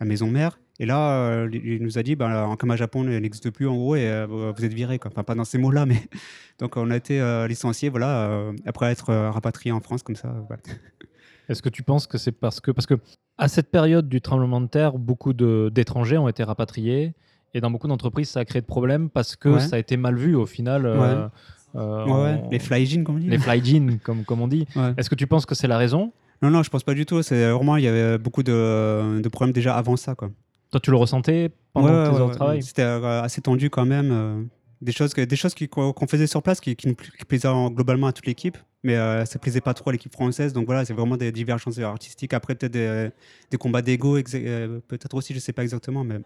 la 0.00 0.06
maison 0.06 0.28
mère. 0.28 0.58
Et 0.80 0.86
là, 0.86 1.26
euh, 1.28 1.48
il 1.52 1.82
nous 1.82 1.98
a 1.98 2.02
dit, 2.02 2.16
bah, 2.16 2.46
en 2.46 2.56
Kama 2.56 2.76
Japon 2.76 3.04
elle 3.06 3.22
n'existe 3.22 3.50
plus 3.50 3.68
en 3.68 3.74
gros, 3.76 3.94
et 3.94 4.06
euh, 4.08 4.26
vous 4.26 4.64
êtes 4.64 4.72
virés. 4.72 4.98
Quoi. 4.98 5.10
Enfin, 5.12 5.22
pas 5.22 5.34
dans 5.34 5.44
ces 5.44 5.58
mots-là, 5.58 5.86
mais 5.86 5.96
donc 6.58 6.76
on 6.76 6.90
a 6.90 6.96
été 6.96 7.20
euh, 7.20 7.46
licenciés, 7.46 7.88
voilà, 7.90 8.50
après 8.66 8.90
être 8.90 9.12
rapatriés 9.14 9.72
en 9.72 9.80
France 9.80 10.02
comme 10.02 10.16
ça. 10.16 10.34
voilà. 10.48 10.62
Est-ce 11.48 11.60
que 11.62 11.68
tu 11.68 11.82
penses 11.82 12.06
que 12.06 12.18
c'est 12.18 12.32
parce 12.32 12.60
que 12.60 12.70
parce 12.70 12.86
que 12.86 12.94
à 13.36 13.48
cette 13.48 13.70
période 13.70 14.08
du 14.08 14.20
tremblement 14.20 14.60
de 14.60 14.68
terre, 14.68 14.92
beaucoup 14.98 15.32
de- 15.32 15.70
d'étrangers 15.74 16.16
ont 16.16 16.28
été 16.28 16.42
rapatriés 16.44 17.14
et 17.52 17.60
dans 17.60 17.70
beaucoup 17.70 17.88
d'entreprises, 17.88 18.30
ça 18.30 18.40
a 18.40 18.44
créé 18.44 18.62
de 18.62 18.66
problèmes 18.66 19.10
parce 19.10 19.36
que 19.36 19.48
Ouais. 19.50 19.60
ça 19.60 19.76
a 19.76 19.78
été 19.78 19.96
mal 19.96 20.16
vu 20.16 20.34
au 20.36 20.46
final. 20.46 20.86
euh, 20.86 21.26
euh, 21.74 22.04
Ouais, 22.06 22.12
ouais, 22.12 22.40
on- 22.44 22.50
Les 22.50 22.58
fly 22.60 22.86
jeans, 22.86 23.02
comme 23.04 23.16
on 23.16 23.18
dit. 23.18 23.28
les 23.28 23.38
fly 23.38 23.62
jeans, 23.64 23.98
comme, 24.04 24.24
comme 24.24 24.40
on 24.40 24.48
dit. 24.48 24.66
Ouais. 24.76 24.94
Est-ce 24.96 25.10
que 25.10 25.14
tu 25.16 25.26
penses 25.26 25.44
que 25.44 25.54
c'est 25.54 25.68
la 25.68 25.78
raison? 25.78 26.12
Non, 26.42 26.50
non, 26.50 26.62
je 26.62 26.70
pense 26.70 26.84
pas 26.84 26.94
du 26.94 27.04
tout. 27.06 27.22
C'est 27.22 27.50
vraiment, 27.50 27.76
il 27.76 27.84
y 27.84 27.88
avait 27.88 28.18
beaucoup 28.18 28.42
de, 28.42 29.20
de 29.20 29.28
problèmes 29.28 29.52
déjà 29.52 29.76
avant 29.76 29.96
ça, 29.96 30.14
quoi. 30.14 30.30
Toi, 30.72 30.80
tu 30.80 30.90
le 30.90 30.96
ressentais 30.96 31.50
pendant 31.72 31.86
Ouais, 31.88 31.92
tes 31.92 32.10
ouais, 32.10 32.16
heures 32.16 32.26
de 32.26 32.30
ouais, 32.32 32.36
travail 32.36 32.62
C'était 32.62 32.82
euh, 32.82 33.22
assez 33.22 33.40
tendu 33.40 33.70
quand 33.70 33.86
même. 33.86 34.10
euh, 34.10 34.42
des 34.80 34.90
choses, 34.90 35.14
que, 35.14 35.20
des 35.20 35.36
choses 35.36 35.54
qu'on 35.70 36.06
faisait 36.08 36.26
sur 36.26 36.42
place 36.42 36.60
qui, 36.60 36.76
nous 36.86 36.96
plaisaient 37.28 37.46
en- 37.46 37.70
globalement 37.70 38.08
à 38.08 38.12
toute 38.12 38.26
l'équipe, 38.26 38.58
mais 38.82 38.96
euh, 38.96 39.24
ça 39.26 39.38
plaisait 39.38 39.60
pas 39.60 39.74
trop 39.74 39.90
à 39.90 39.92
l'équipe 39.92 40.12
française. 40.12 40.52
Donc 40.52 40.66
voilà, 40.66 40.84
c'est 40.84 40.92
vraiment 40.92 41.16
des 41.16 41.30
divergences 41.30 41.78
artistiques. 41.78 42.34
Après, 42.34 42.56
peut-être 42.56 42.72
des, 42.72 43.10
des 43.50 43.56
combats 43.58 43.80
d'ego, 43.82 44.16
euh, 44.16 44.80
peut-être 44.88 45.14
aussi, 45.14 45.34
je 45.34 45.38
sais 45.38 45.52
pas 45.52 45.62
exactement. 45.62 46.02
Mais, 46.02 46.18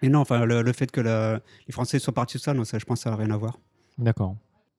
mais 0.00 0.08
non, 0.08 0.20
enfin, 0.20 0.46
le, 0.46 0.62
le 0.62 0.72
fait 0.72 0.90
que 0.90 1.00
les 1.02 1.72
Français 1.72 1.98
soient 1.98 2.14
partis 2.14 2.38
de 2.38 2.42
ça, 2.42 2.54
non, 2.54 2.64
ça, 2.64 2.78
je 2.78 2.84
pense 2.86 3.00
que 3.00 3.02
ça 3.02 3.10
n'a 3.10 3.16
rien 3.16 3.30
à 3.30 3.36
voir. 3.36 3.58
D'accord. 3.98 4.36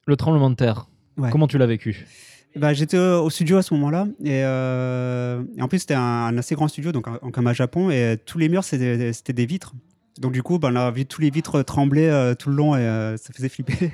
Le 0.08 0.16
tremblement 0.16 0.50
de 0.50 0.56
terre, 0.56 0.88
Ouais. 1.18 1.30
comment 1.30 1.46
tu 1.48 1.60
l'as 1.60 1.68
vécu? 1.68 2.08
Bah, 2.56 2.74
J'étais 2.74 2.98
au 2.98 3.30
studio 3.30 3.58
à 3.58 3.64
ce 3.64 3.74
moment-là. 3.74 4.08
Et, 4.24 4.44
euh, 4.44 5.42
en 5.60 5.68
plus, 5.68 5.80
c'était 5.80 5.96
un, 5.96 6.38
assez 6.38 6.56
grand 6.56 6.68
studio, 6.68 6.92
donc 6.92 7.08
en, 7.08 7.18
en 7.22 7.32
Kama 7.32 7.54
Japon. 7.54 7.90
Et 7.90 8.18
tous 8.26 8.38
les 8.38 8.50
murs, 8.50 8.64
c'était 8.64 9.34
des, 9.34 9.46
vitres. 9.46 9.74
Donc, 10.20 10.34
du 10.34 10.44
coup, 10.44 10.60
bah, 10.60 10.70
on 10.72 10.76
a 10.76 10.92
vu 10.92 11.06
tous 11.06 11.22
les 11.22 11.32
vitres 11.32 11.64
trembler 11.64 12.08
euh, 12.08 12.36
tout 12.36 12.50
le 12.50 12.56
long 12.56 12.76
et 12.76 12.80
euh, 12.80 13.18
ça 13.18 13.34
faisait 13.34 13.50
flipper. 13.50 13.92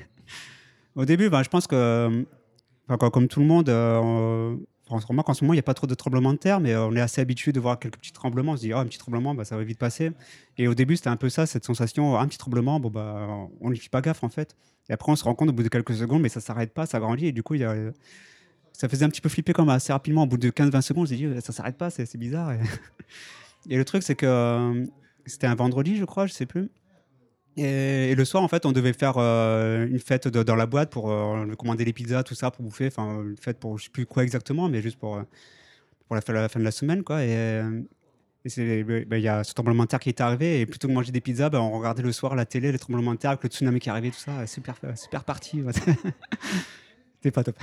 Au 0.95 1.05
début, 1.05 1.29
ben, 1.29 1.43
je 1.43 1.49
pense 1.49 1.67
que, 1.67 2.25
quoi, 2.87 3.09
comme 3.11 3.29
tout 3.29 3.39
le 3.39 3.45
monde, 3.45 3.69
euh, 3.69 3.97
on, 3.99 4.59
enfin, 4.89 5.05
remarque 5.07 5.27
qu'en 5.27 5.33
ce 5.33 5.45
moment, 5.45 5.53
il 5.53 5.57
n'y 5.57 5.61
a 5.61 5.63
pas 5.63 5.73
trop 5.73 5.87
de 5.87 5.95
tremblements 5.95 6.33
de 6.33 6.37
terre, 6.37 6.59
mais 6.59 6.75
on 6.75 6.93
est 6.95 7.01
assez 7.01 7.21
habitué 7.21 7.53
de 7.53 7.59
voir 7.61 7.79
quelques 7.79 7.97
petits 7.97 8.11
tremblements. 8.11 8.53
On 8.53 8.57
se 8.57 8.61
dit, 8.61 8.73
oh, 8.73 8.77
un 8.77 8.85
petit 8.85 8.97
tremblement, 8.97 9.33
bah, 9.33 9.45
ça 9.45 9.55
va 9.55 9.63
vite 9.63 9.79
passer. 9.79 10.11
Et 10.57 10.67
au 10.67 10.73
début, 10.73 10.97
c'était 10.97 11.09
un 11.09 11.15
peu 11.15 11.29
ça, 11.29 11.45
cette 11.45 11.63
sensation, 11.63 12.17
un 12.17 12.27
petit 12.27 12.37
tremblement, 12.37 12.81
bon, 12.81 12.89
bah, 12.89 13.29
on 13.61 13.71
n'y 13.71 13.77
fait 13.77 13.89
pas 13.89 14.01
gaffe 14.01 14.23
en 14.25 14.29
fait. 14.29 14.57
Et 14.89 14.93
après, 14.93 15.11
on 15.11 15.15
se 15.15 15.23
rend 15.23 15.35
compte 15.35 15.49
au 15.49 15.53
bout 15.53 15.63
de 15.63 15.69
quelques 15.69 15.95
secondes, 15.95 16.21
mais 16.21 16.29
ça 16.29 16.41
s'arrête 16.41 16.73
pas, 16.73 16.85
ça 16.85 16.99
grandit. 16.99 17.27
Et 17.27 17.31
du 17.31 17.43
coup, 17.43 17.53
il 17.53 17.61
y 17.61 17.63
a, 17.63 17.75
ça 18.79 18.87
faisait 18.87 19.03
un 19.03 19.09
petit 19.09 19.19
peu 19.19 19.27
flipper 19.27 19.51
comme 19.51 19.67
assez 19.67 19.91
rapidement. 19.91 20.23
Au 20.23 20.25
bout 20.25 20.37
de 20.37 20.49
15-20 20.49 20.81
secondes, 20.81 21.07
suis 21.07 21.17
dit, 21.17 21.41
ça 21.41 21.51
s'arrête 21.51 21.77
pas, 21.77 21.89
c'est 21.89 22.17
bizarre. 22.17 22.53
Et, 23.69 23.75
le 23.75 23.83
truc, 23.83 24.03
c'est 24.03 24.15
que 24.15 24.25
euh, 24.25 24.85
c'était 25.25 25.47
un 25.47 25.55
vendredi, 25.55 25.97
je 25.97 26.05
crois, 26.05 26.27
je 26.27 26.31
sais 26.31 26.45
plus. 26.45 26.71
Et, 27.57 28.15
le 28.15 28.23
soir, 28.23 28.41
en 28.41 28.47
fait, 28.47 28.65
on 28.65 28.71
devait 28.71 28.93
faire 28.93 29.15
euh, 29.17 29.85
une 29.85 29.99
fête 29.99 30.29
dans 30.29 30.55
la 30.55 30.65
boîte 30.65 30.91
pour 30.91 31.11
euh, 31.11 31.45
commander 31.55 31.83
les 31.83 31.91
pizzas, 31.91 32.23
tout 32.23 32.35
ça, 32.35 32.51
pour 32.51 32.63
bouffer. 32.63 32.87
Enfin, 32.87 33.21
une 33.21 33.35
fête 33.35 33.59
pour 33.59 33.77
je 33.77 33.83
sais 33.83 33.89
plus 33.89 34.05
quoi 34.05 34.23
exactement, 34.23 34.69
mais 34.69 34.81
juste 34.81 34.97
pour, 34.97 35.17
euh, 35.17 35.23
pour 36.07 36.15
la, 36.15 36.21
fin, 36.21 36.59
de 36.59 36.63
la 36.63 36.71
semaine, 36.71 37.03
quoi. 37.03 37.21
Et, 37.21 37.35
euh, 37.35 37.81
c'est- 38.45 38.85
ben, 38.85 39.17
il 39.17 39.23
y 39.23 39.27
a 39.27 39.43
ce 39.43 39.53
tremblement 39.53 39.83
de 39.83 39.89
terre 39.89 39.99
qui 39.99 40.07
est 40.07 40.21
arrivé. 40.21 40.61
Et 40.61 40.65
plutôt 40.65 40.87
que 40.87 40.93
manger 40.93 41.11
des 41.11 41.19
pizzas, 41.19 41.49
ben, 41.49 41.59
on 41.59 41.77
regardait 41.77 42.01
le 42.01 42.13
soir 42.13 42.33
la 42.33 42.45
télé, 42.45 42.71
les 42.71 42.79
tremblements 42.79 43.13
de 43.13 43.19
terre, 43.19 43.31
avec 43.31 43.43
le 43.43 43.49
tsunami 43.49 43.81
qui 43.81 43.89
arrivait, 43.89 44.11
tout 44.11 44.19
ça. 44.19 44.47
Super, 44.47 44.75
super 44.95 45.25
parti. 45.25 45.61
C'était 47.17 47.31
pas 47.31 47.43
top. 47.43 47.57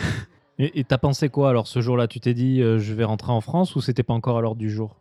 Et 0.59 0.85
t'as 0.85 0.99
pensé 0.99 1.29
quoi 1.29 1.51
alors 1.51 1.67
ce 1.67 1.81
jour-là? 1.81 2.09
Tu 2.09 2.19
t'es 2.19 2.33
dit 2.33 2.63
euh, 2.63 2.79
je 2.79 2.95
vais 2.95 3.05
rentrer 3.05 3.33
en 3.33 3.43
France 3.43 3.77
ou 3.77 3.83
c'était 3.83 4.03
pas 4.03 4.15
encore 4.15 4.39
à 4.39 4.41
l'ordre 4.41 4.59
du 4.59 4.71
jour? 4.71 4.97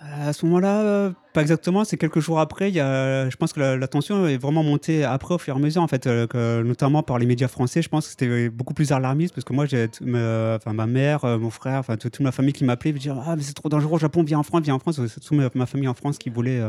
À 0.00 0.32
ce 0.32 0.46
moment-là, 0.46 0.82
euh, 0.82 1.10
pas 1.32 1.42
exactement. 1.42 1.84
C'est 1.84 1.96
quelques 1.96 2.20
jours 2.20 2.38
après. 2.38 2.70
Y 2.70 2.78
a, 2.78 3.28
je 3.28 3.34
pense 3.34 3.52
que 3.52 3.58
la, 3.58 3.88
tension 3.88 4.28
est 4.28 4.36
vraiment 4.36 4.62
montée 4.62 5.02
après 5.02 5.34
au 5.34 5.38
fur 5.38 5.54
et 5.54 5.58
à 5.58 5.60
mesure, 5.60 5.82
en 5.82 5.88
fait, 5.88 6.06
euh, 6.06 6.62
notamment 6.62 7.02
par 7.02 7.18
les 7.18 7.26
médias 7.26 7.48
français. 7.48 7.82
Je 7.82 7.88
pense 7.88 8.04
que 8.04 8.10
c'était 8.10 8.48
beaucoup 8.48 8.74
plus 8.74 8.92
alarmiste 8.92 9.34
parce 9.34 9.44
que 9.44 9.52
moi, 9.52 9.66
j'ai 9.66 9.88
ma 10.00 10.86
mère, 10.86 11.24
mon 11.24 11.50
frère, 11.50 11.80
enfin 11.80 11.96
toute 11.96 12.20
ma 12.20 12.30
famille 12.30 12.52
qui 12.52 12.62
m'appelait, 12.62 12.92
me 12.92 12.98
dire 12.98 13.20
ah 13.26 13.34
mais 13.34 13.42
c'est 13.42 13.54
trop 13.54 13.68
dangereux 13.68 13.96
au 13.96 13.98
Japon, 13.98 14.22
viens 14.22 14.38
en 14.38 14.44
France, 14.44 14.62
viens 14.62 14.74
en 14.74 14.78
France. 14.78 15.04
C'est 15.08 15.20
toute 15.20 15.56
ma, 15.56 15.66
famille 15.66 15.88
en 15.88 15.94
France 15.94 16.18
qui 16.18 16.30
voulait 16.30 16.62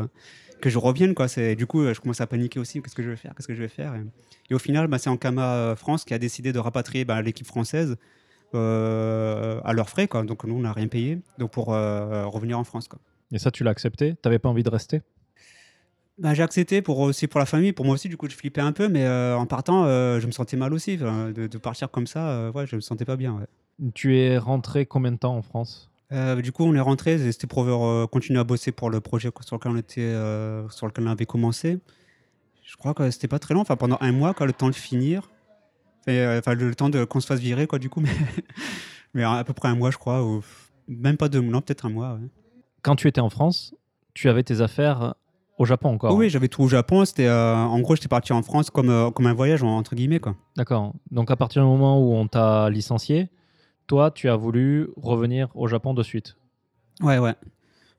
que 0.60 0.70
je 0.70 0.78
revienne, 0.78 1.14
quoi. 1.14 1.28
C'est 1.28 1.56
du 1.56 1.66
coup, 1.66 1.82
euh, 1.82 1.94
je 1.94 2.00
commence 2.00 2.20
à 2.20 2.26
paniquer 2.26 2.60
aussi. 2.60 2.80
Qu'est-ce 2.82 2.94
que 2.94 3.02
je 3.02 3.10
vais 3.10 3.16
faire? 3.16 3.34
Qu'est-ce 3.34 3.48
que 3.48 3.54
je 3.54 3.62
vais 3.62 3.68
faire? 3.68 3.94
Et, 3.96 4.02
et 4.50 4.54
au 4.54 4.58
final, 4.58 4.86
bah, 4.86 4.98
c'est 4.98 5.10
Ankama 5.10 5.54
euh, 5.54 5.76
France 5.76 6.04
qui 6.04 6.14
a 6.14 6.18
décidé 6.18 6.52
de 6.52 6.58
rapatrier 6.58 7.04
bah, 7.04 7.20
l'équipe 7.22 7.46
française. 7.46 7.96
euh, 8.54 9.60
à 9.64 9.72
leurs 9.72 9.88
frais 9.88 10.08
quoi 10.08 10.24
donc 10.24 10.42
nous 10.44 10.56
on 10.56 10.60
n'a 10.60 10.72
rien 10.72 10.88
payé 10.88 11.20
donc 11.38 11.52
pour 11.52 11.72
euh, 11.72 12.26
revenir 12.26 12.58
en 12.58 12.64
France 12.64 12.88
quoi 12.88 12.98
Et 13.32 13.38
ça, 13.38 13.50
tu 13.52 13.62
l'as 13.64 13.70
accepté? 13.70 14.16
T'avais 14.22 14.40
pas 14.40 14.48
envie 14.48 14.64
de 14.64 14.70
rester? 14.70 15.02
Bah, 16.18 16.34
j'ai 16.34 16.42
accepté 16.42 16.82
pour 16.82 16.98
aussi 16.98 17.28
pour 17.28 17.40
la 17.40 17.46
famille, 17.46 17.72
pour 17.72 17.84
moi 17.86 17.94
aussi 17.94 18.08
du 18.08 18.16
coup 18.16 18.28
je 18.28 18.34
flippais 18.36 18.60
un 18.60 18.72
peu, 18.72 18.88
mais 18.88 19.04
euh, 19.06 19.36
en 19.36 19.46
partant 19.46 19.84
je 19.86 20.26
me 20.26 20.32
sentais 20.32 20.56
mal 20.56 20.74
aussi 20.74 20.96
de, 20.98 21.46
de 21.46 21.58
partir 21.58 21.90
comme 21.90 22.06
ça, 22.06 22.50
ouais 22.54 22.66
je 22.66 22.76
me 22.76 22.80
sentais 22.80 23.04
pas 23.06 23.16
bien. 23.16 23.34
ouais. 23.34 23.46
Tu 23.94 24.18
es 24.18 24.36
rentré 24.36 24.84
combien 24.84 25.12
de 25.12 25.16
temps 25.18 25.34
en 25.36 25.42
France? 25.42 25.89
Euh, 26.12 26.40
du 26.42 26.52
coup 26.52 26.64
on 26.64 26.74
est 26.74 26.80
rentré, 26.80 27.18
c'était 27.30 27.46
pour 27.46 27.66
euh, 27.68 28.06
continuer 28.06 28.40
à 28.40 28.44
bosser 28.44 28.72
pour 28.72 28.90
le 28.90 29.00
projet 29.00 29.30
sur 29.42 29.56
lequel 29.56 29.72
on 29.72 29.76
était, 29.76 30.00
euh, 30.00 30.68
sur 30.70 30.86
lequel 30.86 31.06
on 31.06 31.10
avait 31.10 31.26
commencé. 31.26 31.78
Je 32.64 32.76
crois 32.76 32.94
que 32.94 33.10
c'était 33.10 33.28
pas 33.28 33.38
très 33.38 33.54
long, 33.54 33.60
enfin 33.60 33.76
pendant 33.76 33.98
un 34.00 34.12
mois 34.12 34.34
quoi, 34.34 34.46
le 34.46 34.52
temps 34.52 34.68
de 34.68 34.74
finir, 34.74 35.30
Enfin, 36.02 36.12
euh, 36.12 36.38
enfin 36.38 36.54
le, 36.54 36.74
temps 36.74 36.90
qu'on 37.06 37.20
se 37.20 37.26
fasse 37.26 37.40
virer 37.40 37.66
quoi 37.66 37.78
du 37.78 37.88
coup, 37.88 38.00
mais, 38.02 38.10
mais 39.14 39.22
à 39.22 39.44
peu 39.44 39.52
près 39.52 39.68
un 39.68 39.76
mois 39.76 39.90
je 39.90 39.98
crois, 39.98 40.24
ou 40.24 40.42
même 40.88 41.16
pas 41.16 41.28
deux 41.28 41.40
mois, 41.40 41.60
peut-être 41.60 41.86
un 41.86 41.90
mois. 41.90 42.14
ouais. 42.14 42.28
Quand 42.82 42.96
tu 42.96 43.06
étais 43.06 43.20
en 43.20 43.30
France, 43.30 43.74
tu 44.14 44.28
avais 44.28 44.42
tes 44.42 44.60
affaires 44.60 45.14
au 45.60 45.66
Japon 45.66 45.90
encore 45.90 46.14
Oui, 46.16 46.30
j'avais 46.30 46.48
tout 46.48 46.62
au 46.62 46.68
Japon. 46.68 47.04
C'était 47.04 47.26
euh, 47.26 47.54
en 47.54 47.78
gros 47.80 47.94
j'étais 47.94 48.08
parti 48.08 48.32
en 48.32 48.42
France 48.42 48.70
comme 48.70 48.88
euh, 48.88 49.10
comme 49.10 49.26
un 49.26 49.34
voyage 49.34 49.62
entre 49.62 49.94
guillemets 49.94 50.18
quoi. 50.18 50.34
D'accord. 50.56 50.94
Donc 51.10 51.30
à 51.30 51.36
partir 51.36 51.62
du 51.62 51.68
moment 51.68 52.00
où 52.00 52.14
on 52.14 52.26
t'a 52.26 52.70
licencié, 52.70 53.28
toi, 53.90 54.12
tu 54.12 54.28
as 54.28 54.36
voulu 54.36 54.88
revenir 54.96 55.48
au 55.56 55.66
Japon 55.66 55.94
de 55.94 56.02
suite. 56.04 56.36
Ouais, 57.02 57.18
ouais. 57.18 57.34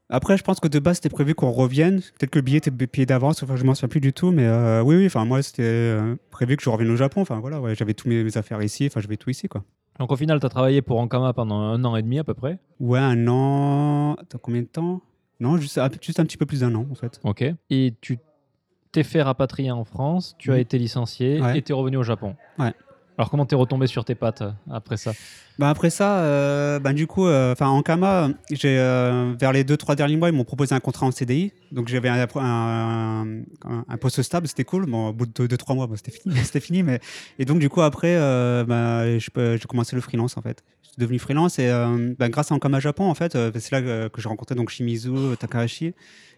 Après, 0.09 0.37
je 0.37 0.43
pense 0.43 0.61
que 0.61 0.69
de 0.69 0.79
base, 0.79 0.95
c'était 0.95 1.09
prévu 1.09 1.35
qu'on 1.35 1.51
revienne. 1.51 1.99
Peut-être 1.99 2.29
que 2.31 2.39
le 2.39 2.43
billet 2.43 2.59
était 2.59 2.71
payé 2.71 3.05
d'avance, 3.05 3.43
enfin, 3.43 3.57
je 3.57 3.65
m'en 3.65 3.75
souviens 3.75 3.89
plus 3.89 3.99
du 3.99 4.13
tout. 4.13 4.31
Mais 4.31 4.45
euh, 4.45 4.81
oui, 4.81 4.95
oui, 4.95 5.05
enfin, 5.05 5.25
moi, 5.25 5.41
c'était 5.41 5.63
euh, 5.63 6.15
prévu 6.29 6.55
que 6.55 6.63
je 6.63 6.69
revienne 6.69 6.91
au 6.91 6.95
Japon. 6.95 7.19
Enfin, 7.21 7.39
voilà, 7.41 7.59
ouais, 7.59 7.75
j'avais 7.75 7.93
tous 7.93 8.07
mes, 8.07 8.23
mes 8.23 8.37
affaires 8.37 8.61
ici. 8.61 8.85
Enfin, 8.87 9.01
j'avais 9.01 9.17
tout 9.17 9.29
ici, 9.29 9.49
quoi. 9.49 9.63
Donc 9.99 10.11
au 10.11 10.15
final, 10.15 10.39
tu 10.39 10.45
as 10.45 10.49
travaillé 10.49 10.81
pour 10.81 10.97
Ankama 10.99 11.33
pendant 11.33 11.59
un 11.59 11.83
an 11.83 11.97
et 11.97 12.01
demi 12.01 12.19
à 12.19 12.23
peu 12.23 12.33
près? 12.33 12.57
Ouais, 12.79 12.99
un 12.99 13.27
an. 13.27 14.13
Attends, 14.13 14.39
combien 14.41 14.61
de 14.61 14.67
temps? 14.67 15.01
Non, 15.41 15.57
juste, 15.57 15.77
un- 15.77 15.89
juste 16.01 16.19
un 16.21 16.25
petit 16.25 16.37
peu 16.37 16.45
plus 16.45 16.61
d'un 16.61 16.73
an, 16.75 16.85
en 16.89 16.95
fait. 16.95 17.19
Ok. 17.25 17.43
Et 17.69 17.93
tu 17.99 18.17
t'es 18.93 19.03
fait 19.03 19.21
rapatrier 19.21 19.71
en 19.71 19.83
France, 19.83 20.35
tu 20.37 20.51
as 20.53 20.59
été 20.59 20.77
licencié 20.77 21.41
Ouais. 21.41 21.57
et 21.57 21.61
tu 21.61 21.71
es 21.71 21.75
revenu 21.75 21.97
au 21.97 22.03
Japon. 22.03 22.35
Ouais. 22.59 22.73
Alors 23.21 23.29
comment 23.29 23.45
t'es 23.45 23.55
retombé 23.55 23.85
sur 23.85 24.03
tes 24.03 24.15
pattes 24.15 24.41
euh, 24.41 24.49
après 24.71 24.97
ça 24.97 25.13
Bah 25.59 25.69
après 25.69 25.91
ça, 25.91 26.21
euh, 26.21 26.79
bah, 26.79 26.91
du 26.91 27.05
coup, 27.05 27.27
euh, 27.27 27.53
en 27.59 27.83
Kama, 27.83 28.29
j'ai 28.49 28.79
euh, 28.79 29.35
vers 29.39 29.53
les 29.53 29.63
deux 29.63 29.77
trois 29.77 29.93
derniers 29.95 30.17
mois, 30.17 30.29
ils 30.29 30.35
m'ont 30.35 30.43
proposé 30.43 30.73
un 30.73 30.79
contrat 30.79 31.05
en 31.05 31.11
CDI, 31.11 31.51
donc 31.71 31.87
j'avais 31.87 32.09
un, 32.09 32.25
poste 34.01 34.23
stable, 34.23 34.47
c'était 34.47 34.63
cool. 34.63 34.87
Bon, 34.87 35.09
au 35.09 35.13
bout 35.13 35.27
de 35.27 35.33
deux, 35.33 35.47
deux, 35.47 35.57
trois 35.57 35.75
mois, 35.75 35.87
c'était 35.97 36.09
fini, 36.09 36.35
fini. 36.61 36.81
Mais 36.81 36.99
et 37.37 37.45
donc 37.45 37.59
du 37.59 37.69
coup 37.69 37.83
après, 37.83 38.17
bah, 38.65 39.07
j'ai 39.19 39.67
commencé 39.69 39.95
le 39.95 40.01
freelance 40.01 40.35
en 40.35 40.41
fait. 40.41 40.63
Je 40.91 40.95
suis 40.95 41.01
devenu 41.01 41.19
freelance 41.19 41.57
et 41.57 41.69
euh, 41.69 42.13
bah, 42.19 42.29
grâce 42.29 42.51
à 42.51 42.55
Ankama 42.55 42.79
Japon 42.79 43.05
en 43.05 43.15
fait, 43.15 43.35
euh, 43.35 43.51
c'est 43.55 43.71
là 43.71 43.81
que, 43.81 44.07
que 44.09 44.21
j'ai 44.21 44.27
rencontré 44.27 44.55
donc 44.55 44.69
Shimizu, 44.69 45.37
Takahashi. 45.39 45.93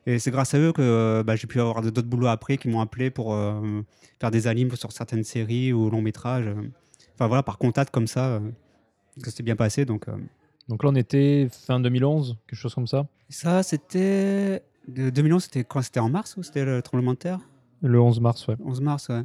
Et 0.06 0.20
c'est 0.20 0.32
grâce 0.32 0.54
à 0.54 0.60
eux 0.60 0.74
que 0.74 0.82
euh, 0.82 1.24
bah, 1.24 1.36
j'ai 1.36 1.48
pu 1.48 1.60
avoir 1.60 1.82
d'autres 1.82 2.08
boulots 2.08 2.28
après 2.28 2.58
qui 2.58 2.68
m'ont 2.68 2.82
appelé 2.82 3.10
pour 3.10 3.34
euh, 3.34 3.82
faire 4.20 4.32
des 4.32 4.48
animes 4.48 4.76
sur 4.76 4.92
certaines 4.92 5.24
séries 5.24 5.72
ou 5.72 5.90
longs 5.90 6.02
métrages. 6.02 6.50
Enfin 7.16 7.28
voilà, 7.28 7.44
par 7.44 7.58
contact 7.58 7.92
comme 7.92 8.08
ça, 8.08 8.28
euh, 8.28 8.40
ça 9.24 9.32
s'est 9.32 9.44
bien 9.44 9.56
passé. 9.56 9.86
Donc 9.86 10.08
euh. 10.08 10.18
Donc 10.70 10.84
là, 10.84 10.90
on 10.92 10.96
était 10.96 11.50
fin 11.52 11.80
2011, 11.80 12.38
quelque 12.48 12.60
chose 12.60 12.74
comme 12.74 12.88
ça. 12.88 13.06
ça, 13.30 13.64
c'était 13.64 14.64
de 14.88 15.10
2011, 15.10 15.44
c'était 15.44 15.64
quand 15.64 15.82
C'était 15.82 16.00
en 16.00 16.10
mars 16.10 16.38
ou 16.38 16.44
c'était 16.44 16.64
le 16.64 16.82
tremblement 16.82 17.12
de 17.14 17.18
terre? 17.18 17.40
Le 17.82 18.00
11 18.00 18.22
mars, 18.22 18.48
ouais. 18.48 18.56
11 18.64 18.80
mars, 18.80 19.10
ouais. 19.10 19.24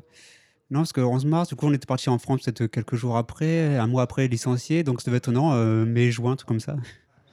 Non, 0.70 0.80
parce 0.80 0.92
que 0.92 1.00
11 1.00 1.24
mars, 1.24 1.48
du 1.48 1.56
coup, 1.56 1.66
on 1.66 1.72
était 1.72 1.86
parti 1.86 2.10
en 2.10 2.18
France 2.18 2.42
peut-être 2.42 2.66
quelques 2.66 2.94
jours 2.94 3.16
après, 3.16 3.76
un 3.78 3.86
mois 3.86 4.02
après, 4.02 4.28
licencié. 4.28 4.82
Donc, 4.84 5.00
ça 5.00 5.06
devait 5.10 5.16
être 5.18 5.32
non, 5.32 5.52
euh, 5.52 5.84
mai, 5.86 6.10
juin, 6.10 6.36
truc 6.36 6.46
comme 6.48 6.60
ça. 6.60 6.76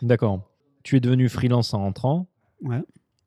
D'accord. 0.01 0.41
Tu 0.83 0.95
es 0.95 0.99
devenu 0.99 1.27
freelance 1.27 1.73
en 1.73 1.79
rentrant. 1.79 2.27
Ouais. 2.61 2.81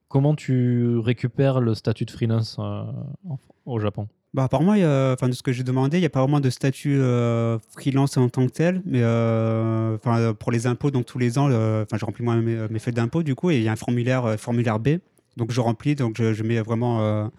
Comment 0.09 0.35
tu 0.35 0.97
récupères 0.99 1.61
le 1.61 1.75
statut 1.75 2.07
de 2.07 2.11
freelance 2.11 2.57
euh, 2.59 2.85
en- 3.29 3.39
au 3.67 3.79
Japon? 3.79 4.09
Bah, 4.33 4.45
apparemment, 4.45 4.73
enfin, 5.13 5.29
de 5.29 5.33
ce 5.33 5.43
que 5.43 5.53
j'ai 5.53 5.63
demandé, 5.65 5.99
il 5.99 6.01
n'y 6.01 6.07
a 6.07 6.11
pas 6.11 6.21
vraiment 6.21 6.41
de 6.41 6.51
statut 6.51 6.99
euh, 6.99 7.59
freelance 7.77 8.17
en 8.17 8.29
tant 8.29 8.47
que 8.47 8.53
tel, 8.53 8.83
mais 8.87 9.01
enfin, 9.03 10.35
pour 10.35 10.53
les 10.53 10.67
impôts, 10.67 10.91
donc 10.91 11.07
tous 11.07 11.19
les 11.19 11.39
ans, 11.39 11.47
enfin, 11.47 11.97
je 11.99 12.05
remplis 12.05 12.25
moi 12.25 12.37
mes, 12.37 12.69
mes 12.69 12.79
feuilles 12.79 12.95
d'impôt, 12.95 13.23
du 13.23 13.35
coup, 13.35 13.51
et 13.51 13.57
il 13.57 13.63
y 13.63 13.69
a 13.69 13.73
un 13.73 13.77
formulaire, 13.77 14.39
formulaire 14.39 14.79
B, 14.79 14.99
donc 15.39 15.51
je 15.51 15.61
remplis, 15.63 15.95
donc 15.95 16.17
je, 16.19 16.35
je 16.35 16.43
mets 16.43 16.61
vraiment, 16.61 17.31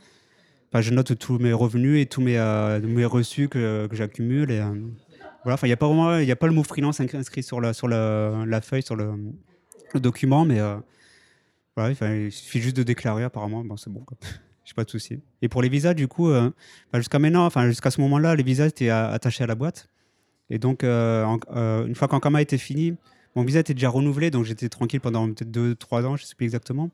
je 0.74 0.92
note 0.92 1.18
tous 1.18 1.40
mes 1.40 1.54
revenus 1.54 2.02
et 2.02 2.06
tous 2.06 2.22
mes, 2.22 2.38
euh, 2.38 2.80
mes 2.82 3.06
reçus 3.06 3.50
que, 3.50 3.88
j'accumule, 3.92 4.52
euh, 4.52 4.74
voilà, 5.44 5.56
enfin, 5.56 5.68
il 5.68 5.70
n'y 5.70 5.74
a 5.74 5.78
pas 5.78 5.88
vraiment, 5.88 6.18
il 6.18 6.32
a 6.32 6.36
pas 6.36 6.48
le 6.48 6.54
mot 6.54 6.64
freelance 6.64 7.00
inscrit 7.00 7.44
sur 7.44 7.60
la, 7.60 7.74
sur 7.74 7.88
la, 7.88 8.62
feuille, 8.62 8.84
sur 8.84 8.96
le, 8.96 9.14
document, 9.96 10.46
mais 10.46 10.60
euh, 10.60 10.76
voilà, 11.76 11.92
il 11.92 12.32
suffit 12.32 12.60
juste 12.60 12.78
de 12.78 12.84
déclarer, 12.84 13.24
apparemment, 13.24 13.64
bon, 13.64 13.78
c'est 13.78 13.90
bon. 13.90 14.06
J'ai 14.66 14.76
pas 14.76 14.84
de 14.84 14.90
souci. 14.90 15.20
Et 15.42 15.50
pour 15.50 15.64
les 15.64 15.70
visas, 15.70 15.96
du 15.96 16.08
coup, 16.08 16.32
jusqu'à 16.94 17.18
maintenant, 17.18 17.44
enfin 17.48 17.66
jusqu'à 17.66 17.90
ce 17.90 18.00
moment-là, 18.02 18.36
les 18.36 18.44
visas 18.44 18.68
étaient 18.68 18.90
attachés 18.90 19.44
à 19.44 19.48
la 19.48 19.56
boîte. 19.56 19.90
Et 20.52 20.60
donc, 20.60 20.84
une 20.84 21.96
fois 21.96 22.08
qu'Ankama 22.08 22.40
était 22.40 22.60
fini, 22.60 22.96
mon 23.36 23.44
visa 23.44 23.62
était 23.62 23.74
déjà 23.74 23.90
renouvelé, 23.90 24.30
donc 24.30 24.46
j'étais 24.46 24.70
tranquille 24.70 25.02
pendant 25.02 25.26
peut-être 25.28 25.50
2-3 25.50 26.06
ans, 26.06 26.16
je 26.18 26.26
sais 26.26 26.36
plus 26.36 26.46
exactement. 26.46 26.92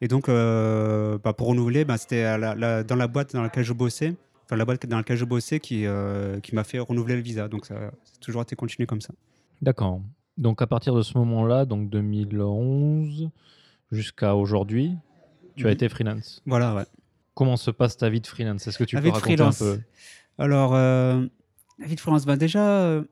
Et 0.00 0.08
donc, 0.08 0.28
euh, 0.28 1.18
bah, 1.22 1.32
pour 1.32 1.48
renouveler, 1.48 1.84
bah, 1.84 1.96
c'était 1.98 2.22
à 2.22 2.38
la- 2.38 2.54
la- 2.54 2.84
dans 2.84 2.96
la 2.96 3.08
boîte 3.08 3.32
dans 3.34 3.42
laquelle 3.42 3.64
je 3.64 3.72
bossais, 3.72 4.14
enfin 4.44 4.56
la 4.56 4.64
boîte 4.64 4.86
dans 4.86 4.96
laquelle 4.96 5.16
je 5.16 5.24
bossais 5.24 5.58
qui, 5.60 5.86
euh, 5.86 6.38
qui 6.40 6.54
m'a 6.54 6.64
fait 6.64 6.78
renouveler 6.78 7.16
le 7.16 7.22
visa. 7.22 7.48
Donc, 7.48 7.66
ça, 7.66 7.74
ça 7.74 7.86
a 8.16 8.20
toujours 8.20 8.42
été 8.42 8.54
continué 8.56 8.86
comme 8.86 9.00
ça. 9.00 9.12
D'accord. 9.62 10.00
Donc 10.36 10.62
à 10.62 10.68
partir 10.68 10.94
de 10.94 11.02
ce 11.02 11.18
moment-là, 11.18 11.64
donc 11.64 11.90
2011 11.90 13.28
jusqu'à 13.90 14.36
aujourd'hui, 14.36 14.96
tu 15.56 15.66
as 15.66 15.72
été 15.72 15.88
freelance. 15.88 16.42
Voilà, 16.46 16.74
ouais. 16.76 16.84
Comment 17.34 17.56
se 17.56 17.72
passe 17.72 17.96
ta 17.96 18.08
vie 18.08 18.20
de 18.20 18.26
freelance? 18.26 18.66
Est-ce 18.68 18.78
que 18.78 18.84
tu 18.84 18.94
La 18.96 19.02
peux 19.02 19.08
raconter 19.08 19.36
freelance. 19.36 19.60
un 19.62 19.76
peu? 19.76 19.80
Alors, 20.38 20.74
euh, 20.76 21.26
la 21.80 21.86
vie 21.88 21.96
de 21.96 22.00
freelance, 22.00 22.24
bah 22.24 22.36
déjà, 22.36 23.02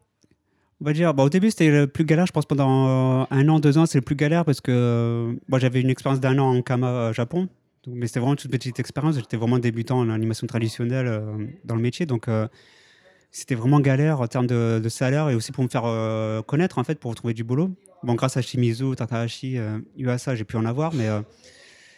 on 0.80 0.84
va 0.84 0.92
dire, 0.92 1.14
bah, 1.14 1.24
au 1.24 1.28
début, 1.28 1.50
c'était 1.50 1.70
le 1.70 1.86
plus 1.86 2.04
galère, 2.04 2.26
je 2.26 2.32
pense, 2.32 2.46
pendant 2.46 3.22
euh, 3.22 3.24
un 3.30 3.48
an, 3.48 3.60
deux 3.60 3.78
ans, 3.78 3.86
c'est 3.86 3.98
le 3.98 4.04
plus 4.04 4.16
galère 4.16 4.44
parce 4.44 4.60
que 4.60 4.70
euh, 4.72 5.58
j'avais 5.58 5.80
une 5.80 5.90
expérience 5.90 6.20
d'un 6.20 6.38
an 6.38 6.56
en 6.56 6.62
Kama 6.62 6.88
euh, 6.88 7.12
Japon. 7.12 7.48
Mais 7.86 8.06
c'était 8.06 8.20
vraiment 8.20 8.32
une 8.32 8.38
toute 8.38 8.50
petite 8.50 8.78
expérience. 8.80 9.14
J'étais 9.16 9.36
vraiment 9.36 9.58
débutant 9.58 9.98
en 9.98 10.10
animation 10.10 10.46
traditionnelle 10.48 11.22
dans 11.64 11.76
le 11.76 11.80
métier. 11.80 12.04
Donc, 12.04 12.26
c'était 13.30 13.54
vraiment 13.54 13.78
galère 13.78 14.20
en 14.20 14.26
termes 14.26 14.48
de, 14.48 14.80
de 14.82 14.88
salaire 14.88 15.30
et 15.30 15.36
aussi 15.36 15.52
pour 15.52 15.62
me 15.62 15.68
faire 15.68 15.84
connaître, 16.46 16.78
en 16.78 16.82
fait, 16.82 16.98
pour 16.98 17.14
trouver 17.14 17.32
du 17.32 17.44
boulot. 17.44 17.70
Bon, 18.02 18.14
grâce 18.14 18.36
à 18.36 18.42
Shimizu, 18.42 18.96
Takahashi, 18.96 19.58
Yuasa, 19.96 20.34
j'ai 20.34 20.42
pu 20.42 20.56
en 20.56 20.64
avoir, 20.64 20.94
mais. 20.94 21.08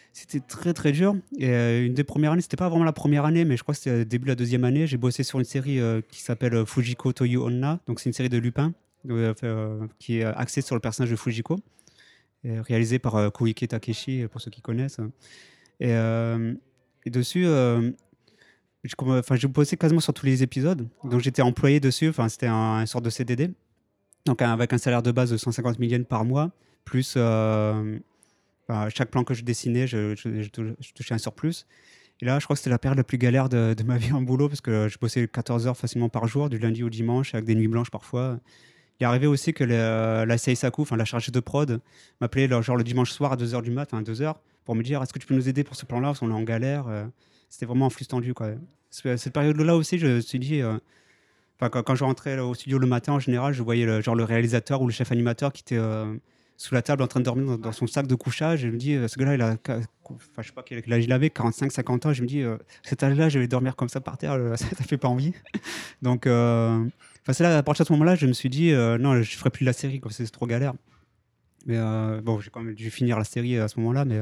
Euh, 0.09 0.13
c'était 0.13 0.39
très 0.39 0.73
très 0.73 0.91
dur. 0.91 1.15
Et 1.37 1.49
euh, 1.49 1.85
une 1.85 1.93
des 1.93 2.03
premières 2.03 2.31
années, 2.33 2.41
c'était 2.41 2.57
pas 2.57 2.69
vraiment 2.69 2.83
la 2.85 2.93
première 2.93 3.25
année, 3.25 3.45
mais 3.45 3.57
je 3.57 3.63
crois 3.63 3.73
que 3.73 3.79
c'était 3.79 4.05
début 4.05 4.25
de 4.25 4.31
la 4.31 4.35
deuxième 4.35 4.63
année. 4.63 4.87
J'ai 4.87 4.97
bossé 4.97 5.23
sur 5.23 5.39
une 5.39 5.45
série 5.45 5.79
euh, 5.79 6.01
qui 6.09 6.21
s'appelle 6.21 6.53
euh, 6.53 6.65
Fujiko 6.65 7.13
Toyu 7.13 7.37
Onna. 7.37 7.79
Donc 7.87 7.99
c'est 7.99 8.09
une 8.09 8.13
série 8.13 8.29
de 8.29 8.37
Lupin 8.37 8.73
euh, 9.09 9.33
euh, 9.43 9.87
qui 9.99 10.19
est 10.19 10.23
axée 10.23 10.61
sur 10.61 10.75
le 10.75 10.81
personnage 10.81 11.11
de 11.11 11.15
Fujiko, 11.15 11.57
réalisée 12.43 12.99
par 12.99 13.15
euh, 13.15 13.29
Koike 13.29 13.67
Takeshi 13.67 14.25
pour 14.31 14.41
ceux 14.41 14.51
qui 14.51 14.61
connaissent. 14.61 14.99
Et, 15.79 15.93
euh, 15.93 16.53
dessus, 17.05 17.45
euh, 17.45 17.91
enfin, 18.99 19.35
j'ai 19.35 19.47
bossé 19.47 19.77
quasiment 19.77 20.01
sur 20.01 20.13
tous 20.13 20.25
les 20.25 20.43
épisodes. 20.43 20.87
Donc 21.03 21.21
j'étais 21.21 21.41
employé 21.41 21.79
dessus. 21.79 22.11
C'était 22.27 22.47
un, 22.47 22.81
une 22.81 22.87
sorte 22.87 23.05
de 23.05 23.09
CDD. 23.09 23.51
Donc 24.25 24.41
avec 24.41 24.73
un 24.73 24.77
salaire 24.77 25.01
de 25.01 25.11
base 25.11 25.31
de 25.31 25.37
150 25.37 25.79
000 25.79 25.89
yens 25.91 26.05
par 26.07 26.25
mois, 26.25 26.51
plus 26.85 27.15
euh, 27.17 27.97
chaque 28.95 29.09
plan 29.09 29.23
que 29.23 29.33
je 29.33 29.43
dessinais, 29.43 29.87
je, 29.87 30.15
je- 30.15 30.41
je 30.41 30.49
tou- 30.49 30.75
je 30.79 30.91
touchais 30.93 31.13
un 31.13 31.17
surplus. 31.17 31.65
Et 32.21 32.25
là, 32.25 32.37
je 32.39 32.43
crois 32.45 32.55
que 32.55 32.59
c'était 32.59 32.69
la 32.69 32.77
période 32.79 32.97
la 32.97 33.03
plus 33.05 33.17
galère 33.17 33.47
de, 33.49 33.73
ma 33.85 33.97
vie 33.97 34.11
en 34.11 34.21
boulot 34.21 34.49
parce 34.49 34.59
que 34.61 34.87
je 34.89 34.97
bossais 34.99 35.27
14 35.27 35.67
heures 35.67 35.77
facilement 35.77 36.09
par 36.09 36.27
jour, 36.27 36.49
du 36.49 36.57
lundi 36.59 36.83
au 36.83 36.89
dimanche, 36.89 37.33
avec 37.33 37.45
des 37.45 37.55
nuits 37.55 37.67
blanches 37.69 37.91
parfois. 37.91 38.39
Il 38.99 39.05
arrivé 39.05 39.27
aussi 39.27 39.53
que 39.53 39.63
la 39.63 40.37
Seisaku, 40.37 40.81
enfin 40.81 40.97
la 40.97 41.05
chargée 41.05 41.31
de 41.31 41.39
prod, 41.39 41.79
m'appelait 42.19 42.49
genre 42.61 42.75
le 42.75 42.83
dimanche 42.83 43.11
soir 43.11 43.31
à 43.31 43.37
2h 43.37 43.61
du 43.61 43.71
mat, 43.71 43.87
enfin 43.93 44.03
2h, 44.03 44.35
pour 44.65 44.75
me 44.75 44.83
dire 44.83 45.01
est-ce 45.01 45.13
que 45.13 45.19
tu 45.19 45.25
peux 45.27 45.35
nous 45.35 45.47
aider 45.47 45.63
pour 45.63 45.77
ce 45.77 45.85
plan-là 45.85 46.09
parce 46.09 46.19
qu'on 46.19 46.29
est 46.31 46.33
en 46.33 46.43
galère. 46.43 46.87
euh. 46.89 47.05
C'était 47.49 47.65
vraiment 47.65 47.85
en 47.85 47.89
flux 47.89 48.05
tendu. 48.05 48.33
Quoi. 48.33 48.49
Ce- 48.91 49.15
Cette 49.15 49.31
période-là 49.33 49.75
aussi, 49.77 49.97
je 49.99 50.07
me 50.07 50.19
suis 50.19 50.39
dit. 50.39 50.61
euh, 50.61 50.77
quand, 51.59 51.81
quand 51.83 51.95
je 51.95 52.03
rentrais 52.03 52.37
au 52.39 52.53
studio 52.53 52.77
le 52.77 52.87
matin, 52.87 53.13
en 53.13 53.19
général, 53.19 53.53
je 53.53 53.63
voyais 53.63 53.85
le, 53.85 54.01
genre 54.01 54.15
le 54.15 54.23
réalisateur 54.25 54.81
ou 54.81 54.87
le 54.87 54.93
chef 54.93 55.11
animateur 55.13 55.51
qui 55.53 55.61
était 55.61 55.77
euh, 55.77 56.13
sous 56.59 56.75
la 56.75 56.81
table 56.81 57.01
en 57.03 57.07
train 57.07 57.21
de 57.21 57.25
dormir 57.25 57.57
dans, 57.57 57.71
son 57.71 57.87
sac 57.87 58.05
de 58.05 58.15
couchage. 58.15 58.59
Je 58.59 58.67
me 58.67 58.75
dis, 58.75 58.93
euh, 58.93 59.07
ce 59.07 59.17
gars-là, 59.17 59.35
il 59.35 59.41
a, 59.41 59.55
enfin, 59.63 60.41
je 60.41 60.47
sais 60.47 60.53
pas 60.53 60.61
quel 60.61 60.91
âge 60.91 61.05
il 61.05 61.13
avait, 61.13 61.29
45, 61.29 61.71
50 61.71 62.05
ans. 62.05 62.13
Je 62.13 62.21
me 62.21 62.27
dis, 62.27 62.41
euh, 62.41 62.57
cet 62.83 63.01
âge-là, 63.01 63.29
je 63.29 63.39
vais 63.39 63.47
dormir 63.47 63.77
comme 63.77 63.87
ça 63.87 64.01
par 64.01 64.17
terre, 64.17 64.33
euh, 64.33 64.55
ça, 64.57 64.65
ça 64.67 64.83
fait 64.83 64.97
pas 64.97 65.07
envie. 65.07 65.31
Donc, 66.01 66.23
c'est 66.25 67.43
là, 67.43 67.57
à 67.57 67.63
partir 67.63 67.85
de 67.85 67.87
ce 67.87 67.93
moment-là, 67.93 68.15
je 68.15 68.27
me 68.27 68.33
suis 68.33 68.49
dit, 68.49 68.73
non, 68.73 69.21
je 69.21 69.37
ferai 69.37 69.49
plus 69.49 69.63
la 69.63 69.71
série, 69.71 70.01
quoi, 70.01 70.11
c'est 70.11 70.29
trop 70.29 70.47
galère. 70.47 70.73
Mais 71.65 71.77
bon, 72.21 72.41
j'ai 72.41 72.49
quand 72.49 72.61
même 72.61 72.75
dû 72.75 72.91
finir 72.91 73.17
la 73.17 73.23
série 73.23 73.57
à 73.57 73.69
ce 73.69 73.79
moment-là. 73.79 74.03
Mais, 74.03 74.21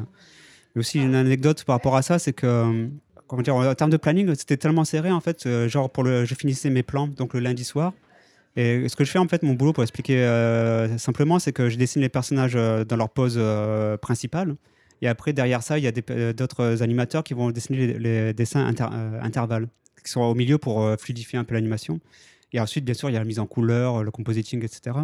mais 0.76 0.80
aussi, 0.80 1.00
une 1.00 1.16
anecdote 1.16 1.64
par 1.64 1.78
rapport 1.78 1.96
à 1.96 2.04
ça, 2.04 2.20
c'est 2.20 2.34
que, 2.34 2.88
comment 3.26 3.42
dire, 3.42 3.56
en 3.56 3.74
termes 3.74 3.90
de 3.90 3.98
planning, 3.98 4.36
c'était 4.36 4.58
tellement 4.58 4.86
serré, 4.86 5.12
en 5.12 5.22
fait, 5.22 5.68
genre, 5.68 5.90
pour 5.90 6.04
le, 6.04 6.26
je 6.26 6.36
finissais 6.36 6.70
mes 6.70 6.84
plans, 6.84 7.08
donc 7.08 7.34
le 7.34 7.40
lundi 7.40 7.64
soir. 7.64 7.94
Et 8.58 8.90
ce 8.90 8.96
que 8.96 9.06
je 9.06 9.12
fais 9.12 9.20
en 9.20 9.28
fait, 9.28 9.44
mon 9.44 9.54
boulot 9.54 9.72
pour 9.72 9.84
expliquer 9.84 10.24
euh, 10.24 10.98
simplement, 10.98 11.38
c'est 11.38 11.54
que 11.54 11.70
je 11.70 11.78
dessine 11.78 12.02
les 12.02 12.10
personnages 12.10 12.56
euh, 12.56 12.84
dans 12.84 12.96
leur 12.96 13.10
pose 13.10 13.36
euh, 13.38 13.98
principale. 13.98 14.56
Et 15.04 15.08
après, 15.08 15.32
derrière 15.32 15.62
ça, 15.62 15.78
il 15.78 15.84
y 15.84 15.88
a 15.88 16.34
d'autres 16.34 16.82
animateurs 16.82 17.24
qui 17.24 17.36
vont 17.36 17.52
dessiner 17.52 18.00
les, 18.00 18.34
dessins 18.34 18.66
inter- 18.66 18.90
intervalles, 19.22 19.68
qui 20.04 20.10
sont 20.10 20.22
au 20.22 20.34
milieu 20.34 20.58
pour 20.58 20.90
fluidifier 21.00 21.38
un 21.38 21.44
peu 21.44 21.54
l'animation. 21.54 22.00
Et 22.52 22.60
ensuite, 22.60 22.84
bien 22.84 22.96
sûr, 22.96 23.08
il 23.12 23.14
y 23.14 23.16
a 23.16 23.20
la 23.20 23.26
mise 23.26 23.38
en 23.38 23.46
couleur, 23.46 24.04
le 24.04 24.10
compositing, 24.10 24.66
etc. 24.66 24.98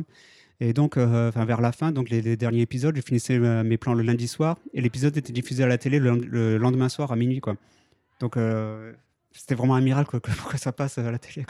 Et 0.60 0.74
donc, 0.74 0.98
vers 0.98 1.62
la 1.62 1.72
fin, 1.72 1.92
donc 1.92 2.10
les, 2.10 2.36
derniers 2.36 2.62
épisodes, 2.62 2.96
je 2.96 3.04
finissais 3.04 3.38
mes 3.38 3.78
plans 3.78 3.94
le 3.94 4.02
lundi 4.02 4.28
soir. 4.28 4.58
Et 4.74 4.82
l'épisode 4.82 5.16
était 5.16 5.32
diffusé 5.32 5.64
à 5.64 5.68
la 5.68 5.78
télé 5.78 6.00
le, 6.00 6.16
le 6.16 6.58
lendemain 6.58 6.90
soir 6.90 7.12
à 7.12 7.16
minuit. 7.16 7.40
Donc, 8.20 8.36
c'était 9.32 9.54
vraiment 9.54 9.76
un 9.76 9.82
miracle 9.82 10.20
que, 10.20 10.32
que 10.52 10.58
ça 10.58 10.72
passe 10.72 10.98
à 10.98 11.12
la 11.12 11.20
télé. 11.20 11.46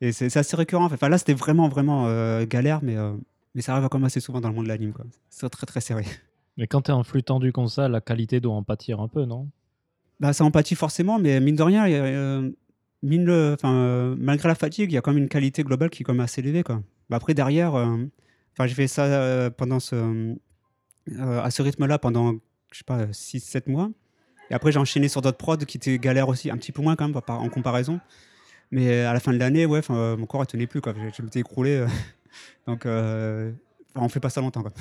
Et 0.00 0.12
c'est 0.12 0.34
assez 0.36 0.56
récurrent. 0.56 0.84
en. 0.84 0.92
Enfin, 0.92 1.08
là, 1.08 1.18
c'était 1.18 1.34
vraiment, 1.34 1.68
vraiment 1.68 2.06
euh, 2.06 2.46
galère, 2.46 2.80
mais, 2.82 2.96
euh, 2.96 3.12
mais 3.54 3.62
ça 3.62 3.74
arrive 3.74 3.88
quand 3.88 3.98
même 3.98 4.06
assez 4.06 4.20
souvent 4.20 4.40
dans 4.40 4.48
le 4.48 4.54
monde 4.54 4.64
de 4.64 4.68
l'anime. 4.68 4.92
C'est 5.30 5.48
très, 5.48 5.66
très 5.66 5.80
serré. 5.80 6.04
Mais 6.56 6.66
quand 6.66 6.82
t'es 6.82 6.92
en 6.92 7.02
flux 7.04 7.22
tendu 7.22 7.52
comme 7.52 7.68
ça, 7.68 7.88
la 7.88 8.00
qualité 8.00 8.40
doit 8.40 8.54
en 8.54 8.62
pâtir 8.62 9.00
un 9.00 9.08
peu, 9.08 9.24
non? 9.24 9.48
Bah, 10.20 10.32
ça 10.32 10.44
empathie 10.44 10.74
forcément, 10.74 11.18
mais 11.18 11.38
mine 11.40 11.54
de 11.56 11.62
rien, 11.62 11.86
y 11.86 11.94
a, 11.94 12.02
euh, 12.04 12.50
mine 13.02 13.24
le- 13.24 13.54
enfin, 13.54 13.72
euh, 13.72 14.16
malgré 14.18 14.48
la 14.48 14.54
fatigue, 14.56 14.90
il 14.90 14.94
y 14.94 14.98
a 14.98 15.00
quand 15.00 15.12
même 15.12 15.22
une 15.22 15.28
qualité 15.28 15.62
globale 15.62 15.90
qui 15.90 16.02
est 16.02 16.04
quand 16.04 16.14
même 16.14 16.20
assez 16.24 16.40
élevée. 16.40 16.62
Quoi. 16.64 16.82
Bah, 17.10 17.16
après, 17.16 17.34
derrière, 17.34 17.74
enfin, 17.74 18.66
j'ai 18.66 18.74
fait 18.74 18.88
ça 18.88 19.50
pendant 19.56 19.78
ce, 19.80 20.34
à 21.18 21.50
ce 21.50 21.62
rythme-là 21.62 21.98
pendant, 21.98 22.34
je 22.72 22.78
sais 22.78 22.84
pas, 22.84 23.06
6-7 23.12 23.68
mois. 23.68 23.90
Et 24.50 24.54
après, 24.54 24.72
j'ai 24.72 24.78
enchaîné 24.78 25.08
sur 25.08 25.22
d'autres 25.22 25.36
prods 25.38 25.58
qui 25.58 25.76
étaient 25.76 25.98
galères 25.98 26.28
aussi, 26.28 26.50
un 26.50 26.56
petit 26.56 26.72
peu 26.72 26.82
moins 26.82 26.96
quand 26.96 27.06
même 27.08 27.20
en 27.28 27.48
comparaison. 27.48 28.00
Mais 28.70 29.00
à 29.04 29.12
la 29.12 29.20
fin 29.20 29.32
de 29.32 29.38
l'année, 29.38 29.66
ouais, 29.66 29.80
euh, 29.90 30.16
mon 30.16 30.26
corps 30.26 30.40
ne 30.40 30.46
tenait 30.46 30.66
plus. 30.66 30.80
Quoi. 30.80 30.94
Je, 30.96 31.14
je 31.16 31.22
m'étais 31.22 31.40
écroulé. 31.40 31.76
euh. 31.76 31.86
donc, 32.66 32.84
euh, 32.86 33.50
enfin, 33.94 34.04
on 34.04 34.08
fait 34.08 34.20
pas 34.20 34.30
ça 34.30 34.40
longtemps. 34.40 34.62
Quoi. 34.62 34.72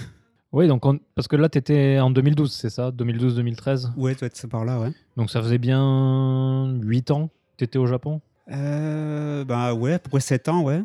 Oui, 0.52 0.68
donc 0.68 0.86
on- 0.86 1.00
parce 1.16 1.28
que 1.28 1.36
là, 1.36 1.50
t'étais 1.50 2.00
en 2.00 2.10
2012, 2.10 2.52
c'est 2.54 2.70
ça? 2.70 2.92
2012-2013 2.92 3.92
Ouais, 3.98 4.16
doit 4.16 4.28
être 4.28 4.48
par 4.48 4.66
là, 4.66 4.80
ouais. 4.80 4.92
Donc 5.16 5.30
ça 5.30 5.42
faisait 5.42 5.58
bien 5.58 6.78
8 6.82 7.12
ans 7.12 7.28
que 7.28 7.58
t'étais 7.58 7.78
au 7.80 7.88
Japon? 7.88 8.22
Euh, 8.52 9.44
bah 9.44 9.74
ouais, 9.74 9.94
à 9.94 10.00
peu 10.00 10.10
près 10.10 10.20
7 10.22 10.48
ans, 10.50 10.62
ouais. 10.64 10.78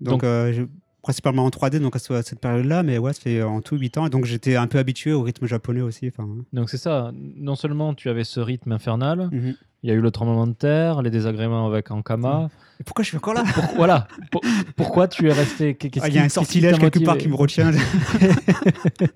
Donc, 0.00 0.20
Donc- 0.20 0.24
euh, 0.24 0.66
principalement 1.04 1.44
en 1.44 1.50
3D, 1.50 1.78
donc 1.78 1.94
à 1.94 1.98
ce- 2.00 2.14
à 2.14 2.22
cette 2.22 2.40
période-là, 2.40 2.82
mais 2.82 2.98
ouais, 2.98 3.12
ça 3.12 3.20
fait 3.20 3.42
en 3.42 3.60
tout 3.60 3.76
8 3.76 3.96
ans. 3.98 4.06
Et 4.06 4.10
donc 4.10 4.24
j'étais 4.24 4.56
un 4.56 4.66
peu 4.66 4.78
habitué 4.78 5.12
au 5.12 5.22
rythme 5.22 5.46
japonais 5.46 5.82
aussi. 5.82 6.10
hein. 6.18 6.26
Donc 6.52 6.70
c'est 6.70 6.78
ça, 6.78 7.12
non 7.36 7.54
seulement 7.54 7.94
tu 7.94 8.08
avais 8.08 8.24
ce 8.24 8.40
rythme 8.40 8.72
infernal, 8.72 9.28
Mhm. 9.30 9.54
il 9.82 9.90
y 9.90 9.92
a 9.92 9.94
eu 9.94 10.00
le 10.00 10.10
tremblement 10.10 10.46
de 10.46 10.54
terre, 10.54 11.02
les 11.02 11.10
désagréments 11.10 11.66
avec 11.66 11.90
Ankama. 11.90 12.48
Et 12.80 12.84
pourquoi 12.84 13.04
je 13.04 13.08
suis 13.10 13.16
encore 13.18 13.34
là? 13.34 13.44
Pour- 13.54 13.64
voilà, 13.76 14.08
pour- 14.32 14.40
pourquoi 14.76 15.06
tu 15.06 15.28
es 15.28 15.32
resté? 15.32 15.76
Ah, 16.00 16.08
Il 16.08 16.14
y 16.14 16.18
a 16.18 16.22
un 16.24 16.28
sortilège 16.28 16.78
quelque 16.78 17.04
part 17.04 17.18
qui 17.18 17.28
me 17.28 17.36
retient. 17.36 17.70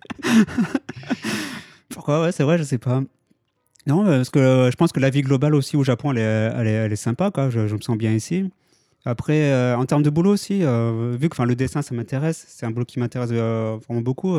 Pourquoi? 1.89 2.23
Ouais, 2.23 2.33
c'est 2.33 2.43
vrai, 2.45 2.59
je 2.59 2.63
sais 2.65 2.79
pas. 2.79 3.03
Non, 3.87 4.07
euh, 4.07 4.19
parce 4.19 4.31
que 4.31 4.39
euh, 4.39 4.71
je 4.71 4.77
pense 4.77 4.93
que 4.93 5.01
la 5.01 5.11
vie 5.11 5.23
globale 5.23 5.55
aussi 5.55 5.77
au 5.77 5.85
Japon, 5.85 6.13
elle 6.13 6.19
est, 6.19 6.21
elle 6.21 6.67
est, 6.67 6.71
elle 6.73 6.93
est 6.93 6.97
sympa, 6.97 7.31
quoi. 7.31 7.51
Je, 7.51 7.67
je 7.67 7.75
me 7.75 7.81
sens 7.81 7.97
bien 7.97 8.13
ici. 8.13 8.51
Après, 9.09 9.51
euh, 9.53 9.75
en 9.75 9.87
termes 9.87 10.03
de 10.03 10.11
boulot 10.11 10.33
aussi, 10.35 10.63
euh, 10.63 11.17
vu 11.19 11.31
que 11.31 11.41
le 11.41 11.57
dessin, 11.57 11.81
ça 11.81 11.95
m'intéresse, 11.95 12.45
c'est 12.47 12.67
un 12.67 12.71
boulot 12.71 12.85
qui 12.85 12.99
m'intéresse 12.99 13.31
euh, 13.33 13.79
vraiment 13.87 14.03
beaucoup. 14.03 14.39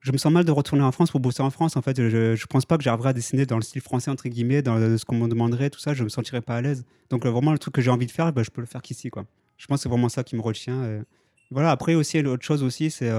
je 0.00 0.12
me 0.12 0.16
sens 0.16 0.32
mal 0.32 0.46
de 0.46 0.50
retourner 0.50 0.82
en 0.82 0.92
France 0.92 1.10
pour 1.10 1.20
bosser 1.20 1.42
en 1.42 1.50
France. 1.50 1.76
En 1.76 1.82
fait, 1.82 2.08
je, 2.08 2.34
je 2.34 2.46
pense 2.46 2.64
pas 2.64 2.78
que 2.78 2.84
j'arriverai 2.84 3.10
à 3.10 3.12
dessiner 3.12 3.44
dans 3.44 3.56
le 3.56 3.62
style 3.62 3.82
français 3.82 4.10
entre 4.10 4.30
guillemets, 4.30 4.62
dans 4.62 4.78
ce 4.96 5.04
qu'on 5.04 5.16
me 5.16 5.28
demanderait, 5.28 5.68
tout 5.68 5.78
ça. 5.78 5.92
Je 5.92 6.04
me 6.04 6.08
sentirais 6.08 6.40
pas 6.40 6.56
à 6.56 6.62
l'aise. 6.62 6.86
Donc 7.10 7.26
vraiment, 7.26 7.52
le 7.52 7.58
truc 7.58 7.74
que 7.74 7.82
j'ai 7.82 7.90
envie 7.90 8.06
de 8.06 8.12
faire, 8.12 8.32
ben, 8.32 8.42
je 8.42 8.50
peux 8.50 8.62
le 8.62 8.66
faire 8.66 8.80
qu'ici, 8.80 9.10
quoi. 9.10 9.26
Je 9.58 9.66
pense 9.66 9.80
que 9.80 9.82
c'est 9.82 9.88
vraiment 9.90 10.08
ça 10.08 10.24
qui 10.24 10.36
me 10.36 10.40
retient. 10.40 10.82
et- 10.84 11.02
Voilà. 11.50 11.70
Après 11.70 11.94
aussi, 11.94 12.22
l'autre 12.22 12.44
chose 12.46 12.62
aussi, 12.62 12.90
c'est 12.90 13.12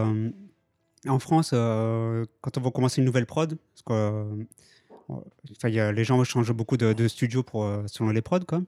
en 1.07 1.19
France, 1.19 1.51
quand 1.51 2.57
on 2.57 2.61
va 2.61 2.71
commencer 2.71 2.99
une 2.99 3.05
nouvelle 3.05 3.27
prod, 3.27 3.55
parce 3.75 3.83
que 3.85 3.93
euh, 5.11 5.69
y 5.69 5.79
a- 5.79 5.91
les 5.91 6.03
gens 6.03 6.23
changent 6.23 6.51
beaucoup 6.51 6.77
de, 6.77 7.07
studio 7.07 7.43
pour, 7.43 7.71
selon 7.85 8.09
les 8.09 8.23
prods, 8.23 8.39
quoi. 8.47 8.63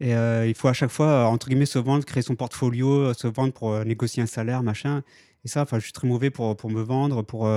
Et 0.00 0.14
euh, 0.14 0.46
il 0.46 0.54
faut 0.54 0.68
à 0.68 0.72
chaque 0.72 0.90
fois, 0.90 1.06
euh, 1.06 1.24
entre 1.24 1.48
guillemets, 1.48 1.66
se 1.66 1.78
vendre, 1.78 2.04
créer 2.04 2.22
son 2.22 2.36
portfolio, 2.36 2.90
euh, 2.90 3.14
se 3.14 3.26
vendre 3.26 3.52
pour 3.52 3.84
négocier 3.84 4.22
un 4.22 4.26
salaire, 4.26 4.62
machin. 4.62 5.02
Et 5.44 5.48
ça, 5.48 5.64
je 5.72 5.78
suis 5.78 5.92
très 5.92 6.08
mauvais 6.08 6.30
pour, 6.30 6.56
pour 6.56 6.70
me 6.70 6.82
vendre, 6.82 7.22
pour 7.22 7.48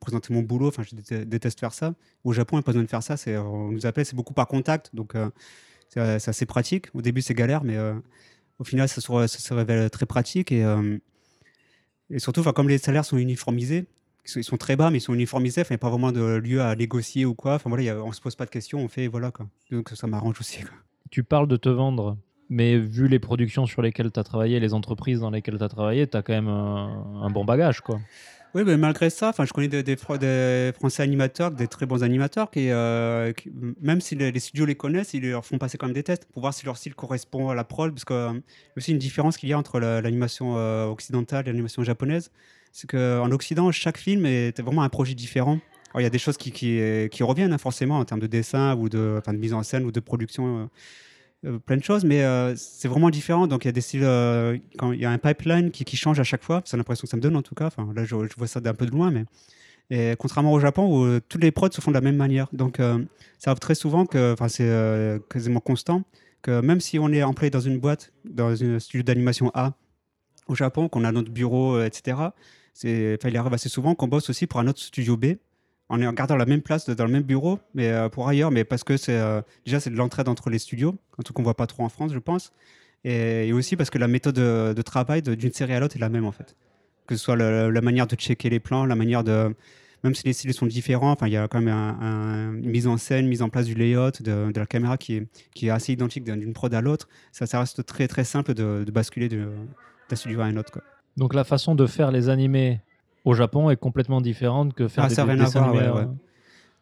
présenter 0.00 0.32
mon 0.32 0.42
boulot. 0.42 0.68
Enfin, 0.68 0.84
je 0.84 0.94
déteste, 1.24 1.58
faire 1.58 1.74
ça. 1.74 1.94
Au 2.22 2.32
Japon, 2.32 2.56
il 2.56 2.58
n'y 2.58 2.60
a 2.60 2.62
pas 2.62 2.72
besoin 2.72 2.84
de 2.84 2.88
faire 2.88 3.02
ça. 3.02 3.16
On 3.42 3.72
nous 3.72 3.86
appelle, 3.86 4.06
c'est 4.06 4.14
beaucoup 4.14 4.34
par 4.34 4.46
contact. 4.46 4.94
Donc, 4.94 5.14
c'est, 5.88 6.00
assez 6.00 6.46
pratique. 6.46 6.86
Au 6.94 7.02
début, 7.02 7.22
c'est 7.22 7.34
galère, 7.34 7.64
mais 7.64 7.76
au 8.60 8.64
final, 8.64 8.88
ça 8.88 9.00
se, 9.00 9.52
révèle 9.52 9.90
très 9.90 10.06
pratique. 10.06 10.52
Et, 10.52 10.64
et 12.08 12.20
surtout, 12.20 12.44
comme 12.52 12.68
les 12.68 12.78
salaires 12.78 13.04
sont 13.04 13.18
uniformisés, 13.18 13.86
ils 14.36 14.44
sont, 14.44 14.56
très 14.56 14.76
bas, 14.76 14.90
mais 14.90 14.98
ils 14.98 15.00
sont 15.00 15.14
uniformisés. 15.14 15.62
Il 15.62 15.66
n'y 15.70 15.74
a 15.74 15.78
pas 15.78 15.90
vraiment 15.90 16.12
de 16.12 16.36
lieu 16.36 16.62
à 16.62 16.76
négocier 16.76 17.24
ou 17.24 17.34
quoi. 17.34 17.54
Enfin, 17.54 17.68
voilà, 17.68 18.00
on 18.04 18.10
ne 18.10 18.14
se 18.14 18.20
pose 18.20 18.36
pas 18.36 18.44
de 18.44 18.50
questions, 18.50 18.78
on 18.78 18.88
fait, 18.88 19.08
voilà, 19.08 19.32
quoi. 19.32 19.48
Donc, 19.72 19.90
ça 19.92 20.06
m'arrange 20.06 20.38
aussi. 20.38 20.60
Tu 21.10 21.22
parles 21.22 21.48
de 21.48 21.56
te 21.56 21.68
vendre, 21.68 22.16
mais 22.48 22.78
vu 22.78 23.08
les 23.08 23.18
productions 23.18 23.66
sur 23.66 23.82
lesquelles 23.82 24.10
tu 24.10 24.20
as 24.20 24.24
travaillé, 24.24 24.60
les 24.60 24.74
entreprises 24.74 25.20
dans 25.20 25.30
lesquelles 25.30 25.58
tu 25.58 25.64
as 25.64 25.68
travaillé, 25.68 26.06
tu 26.06 26.16
as 26.16 26.22
quand 26.22 26.32
même 26.32 26.48
un, 26.48 27.30
bon 27.30 27.44
bagage, 27.44 27.80
quoi. 27.80 28.00
Oui, 28.54 28.62
mais 28.64 28.76
malgré 28.76 29.10
ça, 29.10 29.32
je 29.36 29.52
connais 29.52 29.66
des, 29.66 29.96
Français 29.96 31.02
animateurs, 31.02 31.50
des 31.50 31.66
très 31.66 31.86
bons 31.86 32.04
animateurs, 32.04 32.52
qui, 32.52 32.70
euh, 32.70 33.32
même 33.80 34.00
si 34.00 34.14
les, 34.14 34.38
studios 34.38 34.64
les 34.64 34.76
connaissent, 34.76 35.12
ils 35.12 35.28
leur 35.28 35.44
font 35.44 35.58
passer 35.58 35.76
quand 35.76 35.86
même 35.86 35.94
des 35.94 36.04
tests 36.04 36.26
pour 36.26 36.42
voir 36.42 36.54
si 36.54 36.64
leur 36.64 36.76
style 36.76 36.94
correspond 36.94 37.48
à 37.48 37.56
la 37.56 37.64
prod, 37.64 37.92
parce 37.92 38.04
y 38.08 38.14
a 38.14 38.40
aussi 38.76 38.92
une 38.92 38.98
différence 38.98 39.38
qu'il 39.38 39.48
y 39.48 39.52
a 39.52 39.58
entre 39.58 39.80
la- 39.80 40.00
l'animation 40.00 40.56
euh, 40.56 40.86
occidentale 40.86 41.48
et 41.48 41.50
l'animation 41.50 41.82
japonaise, 41.82 42.30
c'est 42.70 42.88
qu'en 42.88 43.30
Occident, 43.32 43.72
chaque 43.72 43.98
film 43.98 44.24
est 44.24 44.60
vraiment 44.60 44.82
un 44.84 44.88
projet 44.88 45.14
différent. 45.14 45.58
Il 45.96 46.02
y 46.02 46.06
a 46.06 46.10
des 46.10 46.18
choses 46.18 46.36
qui, 46.36 46.50
qui 46.52 47.22
reviennent 47.22 47.52
hein, 47.52 47.58
forcément 47.58 47.98
en 47.98 48.04
termes 48.04 48.20
de 48.20 48.26
dessin 48.26 48.76
ou 48.76 48.88
de, 48.88 49.20
mise 49.32 49.54
en 49.54 49.62
scène 49.62 49.84
ou 49.84 49.92
de 49.92 50.00
production. 50.00 50.62
euh, 50.62 50.66
euh, 51.44 51.58
plein 51.58 51.76
de 51.76 51.82
choses, 51.82 52.04
mais 52.04 52.22
euh, 52.24 52.54
c'est 52.56 52.88
vraiment 52.88 53.10
différent. 53.10 53.46
Donc 53.46 53.64
il 53.64 53.68
y 53.68 54.04
a 54.04 54.06
euh, 54.06 54.58
un 54.80 55.18
pipeline 55.18 55.70
qui, 55.70 55.96
change 55.96 56.18
à 56.20 56.24
chaque 56.24 56.42
fois. 56.42 56.62
C'est 56.64 56.76
l'impression 56.76 57.02
que 57.02 57.08
ça 57.08 57.16
me 57.16 57.22
donne 57.22 57.36
en 57.36 57.42
tout 57.42 57.54
cas. 57.54 57.70
Là, 57.94 58.04
je, 58.04 58.14
vois 58.14 58.46
ça 58.46 58.60
d'un 58.60 58.74
peu 58.74 58.86
de 58.86 58.90
loin, 58.90 59.10
mais 59.10 60.16
contrairement 60.16 60.52
au 60.52 60.60
Japon 60.60 60.86
où 60.86 61.04
euh, 61.04 61.20
toutes 61.28 61.42
les 61.42 61.50
prods 61.52 61.70
se 61.70 61.80
font 61.80 61.90
de 61.90 61.96
la 61.96 62.00
même 62.00 62.16
manière. 62.16 62.48
Donc 62.52 62.80
euh, 62.80 63.04
ça 63.38 63.50
arrive 63.50 63.60
très 63.60 63.74
souvent 63.74 64.06
que, 64.06 64.32
enfin, 64.32 64.48
c'est 64.48 64.68
euh, 64.68 65.18
quasiment 65.30 65.60
constant 65.60 66.04
que 66.42 66.60
même 66.60 66.80
si 66.80 66.98
on 66.98 67.10
est 67.10 67.22
employé 67.22 67.50
dans 67.50 67.60
une 67.60 67.78
boîte, 67.78 68.12
dans 68.24 68.62
un 68.62 68.78
studio 68.78 69.02
d'animation 69.02 69.50
A 69.54 69.74
au 70.46 70.54
Japon, 70.54 70.88
qu'on 70.88 71.04
a 71.04 71.12
notre 71.12 71.30
bureau, 71.30 71.76
euh, 71.76 71.86
etc. 71.86 72.18
Il 72.82 73.36
arrive 73.36 73.54
assez 73.54 73.68
souvent 73.68 73.94
qu'on 73.94 74.08
bosse 74.08 74.30
aussi 74.30 74.46
pour 74.46 74.60
un 74.60 74.66
autre 74.66 74.80
studio 74.80 75.16
B 75.16 75.36
en 75.88 76.12
gardant 76.12 76.36
la 76.36 76.46
même 76.46 76.62
place 76.62 76.88
dans 76.88 77.04
le 77.04 77.12
même 77.12 77.22
bureau, 77.22 77.58
mais 77.74 77.88
euh, 77.90 78.08
pour 78.08 78.28
ailleurs, 78.28 78.50
mais 78.50 78.64
parce 78.64 78.84
que 78.84 78.96
c'est 78.96 79.18
euh, 79.18 79.42
déjà 79.64 79.80
c'est 79.80 79.90
de 79.90 79.96
l'entraide 79.96 80.28
entre 80.28 80.50
les 80.50 80.58
studios, 80.58 80.96
un 81.18 81.22
truc 81.22 81.36
qu'on 81.36 81.42
voit 81.42 81.56
pas 81.56 81.66
trop 81.66 81.82
en 81.82 81.88
France, 81.88 82.12
je 82.12 82.18
pense, 82.18 82.52
et, 83.04 83.52
aussi 83.52 83.76
parce 83.76 83.90
que 83.90 83.98
la 83.98 84.08
méthode 84.08 84.34
de, 84.34 84.82
travail 84.82 85.22
d'une 85.22 85.52
série 85.52 85.74
à 85.74 85.80
l'autre 85.80 85.96
est 85.96 86.00
la 86.00 86.08
même 86.08 86.24
en 86.24 86.32
fait, 86.32 86.56
que 87.06 87.16
ce 87.16 87.22
soit 87.22 87.36
la 87.36 87.80
manière 87.80 88.06
de 88.06 88.16
checker 88.16 88.48
les 88.50 88.60
plans, 88.60 88.86
la 88.86 88.96
manière 88.96 89.24
de 89.24 89.54
même 90.04 90.14
si 90.14 90.24
les 90.26 90.34
styles 90.34 90.52
sont 90.52 90.66
différents, 90.66 91.12
enfin 91.12 91.26
il 91.26 91.32
y 91.32 91.36
a 91.36 91.48
quand 91.48 91.60
même 91.60 91.74
un- 91.74 91.98
un- 92.00 92.54
une 92.56 92.68
mise 92.68 92.86
en 92.86 92.98
scène, 92.98 93.26
mise 93.26 93.40
en 93.40 93.48
place 93.48 93.64
du 93.64 93.74
layout, 93.74 94.10
de, 94.20 94.52
de 94.52 94.60
la 94.60 94.66
caméra 94.66 94.98
qui 94.98 95.16
est, 95.16 95.26
qui 95.54 95.68
est 95.68 95.70
assez 95.70 95.94
identique 95.94 96.24
d'une 96.24 96.52
prod 96.52 96.72
à 96.74 96.82
l'autre. 96.82 97.08
Ça, 97.32 97.58
reste 97.58 97.86
très 97.86 98.06
très 98.06 98.24
simple 98.24 98.52
de, 98.52 98.84
basculer 98.92 99.30
d'un 99.30 99.48
studio 100.16 100.42
à 100.42 100.44
un 100.44 100.58
autre. 100.58 100.70
Quoi. 100.72 100.82
Donc 101.16 101.32
la 101.32 101.42
façon 101.42 101.74
de 101.74 101.86
faire 101.86 102.10
les 102.10 102.28
animés 102.28 102.80
au 103.24 103.34
Japon 103.34 103.70
est 103.70 103.76
complètement 103.76 104.20
différente 104.20 104.74
que 104.74 104.88
faire 104.88 105.04
Ah, 105.04 105.08
des, 105.08 105.14
ça 105.14 105.24
des 105.24 105.30
rien 105.32 105.40
à 105.40 105.44
dessins 105.44 105.60
voir, 105.60 105.74
animés. 105.74 105.90
ouais, 105.90 106.00
ouais. 106.00 106.06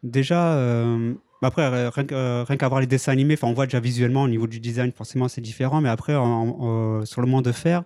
Déjà, 0.03 0.53
euh, 0.55 1.13
bah 1.41 1.47
après, 1.47 1.61
euh, 1.63 1.89
rien 1.89 2.05
euh, 2.11 2.43
rien 2.47 2.57
qu'à 2.57 2.67
voir 2.67 2.81
les 2.81 2.87
dessins 2.87 3.11
animés, 3.13 3.37
on 3.41 3.53
voit 3.53 3.65
déjà 3.65 3.79
visuellement 3.79 4.23
au 4.23 4.27
niveau 4.27 4.47
du 4.47 4.59
design, 4.59 4.91
forcément, 4.91 5.27
c'est 5.29 5.41
différent. 5.41 5.79
Mais 5.81 5.89
après, 5.89 6.15
en- 6.15 6.23
en- 6.25 6.99
euh, 7.01 7.05
sur 7.05 7.21
le 7.21 7.27
monde 7.27 7.45
de 7.45 7.51
faire, 7.53 7.83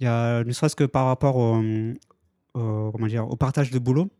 il 0.00 0.04
y 0.04 0.06
a, 0.08 0.42
ne 0.44 0.52
serait-ce 0.52 0.74
que 0.76 0.84
par 0.84 1.06
rapport 1.06 1.36
au, 1.36 1.62
au- 2.54 2.90
comment 2.92 3.06
dire, 3.06 3.28
au 3.28 3.36
partage 3.36 3.70
de 3.70 3.78
boulot. 3.78 4.10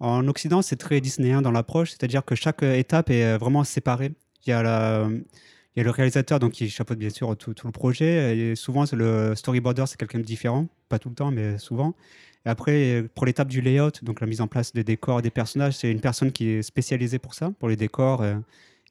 En 0.00 0.26
Occident, 0.28 0.62
c'est 0.62 0.76
très 0.76 1.00
disneyen 1.02 1.42
dans 1.42 1.50
l'approche, 1.50 1.90
c'est-à-dire 1.90 2.24
que 2.24 2.34
chaque 2.34 2.62
étape 2.62 3.10
est 3.10 3.36
vraiment 3.36 3.64
séparée. 3.64 4.12
Il 4.46 4.50
y 4.50 4.52
a 4.54 4.62
la, 4.62 5.06
il 5.10 5.78
y 5.78 5.80
a 5.80 5.84
le 5.84 5.90
réalisateur 5.90 6.38
donc, 6.38 6.52
qui 6.52 6.70
chapeaute 6.70 6.98
bien 6.98 7.10
sûr 7.10 7.36
tout, 7.36 7.52
tout 7.52 7.66
le 7.66 7.72
projet. 7.72 8.36
Et 8.38 8.56
souvent, 8.56 8.84
le 8.92 9.34
storyboarder, 9.34 9.84
c'est 9.86 9.98
quelqu'un 9.98 10.18
de 10.20 10.24
différent. 10.24 10.66
Pas 10.88 10.98
tout 10.98 11.10
le 11.10 11.14
temps, 11.14 11.30
mais 11.30 11.58
souvent. 11.58 11.94
Après, 12.44 13.04
pour 13.14 13.26
l'étape 13.26 13.48
du 13.48 13.60
layout, 13.60 13.90
donc 14.02 14.20
la 14.20 14.26
mise 14.26 14.40
en 14.40 14.46
place 14.48 14.72
des 14.72 14.84
décors 14.84 15.18
et 15.18 15.22
des 15.22 15.30
personnages, 15.30 15.76
c'est 15.76 15.90
une 15.90 16.00
personne 16.00 16.32
qui 16.32 16.48
est 16.48 16.62
spécialisée 16.62 17.18
pour 17.18 17.34
ça, 17.34 17.50
pour 17.58 17.68
les 17.68 17.76
décors, 17.76 18.22
euh, 18.22 18.34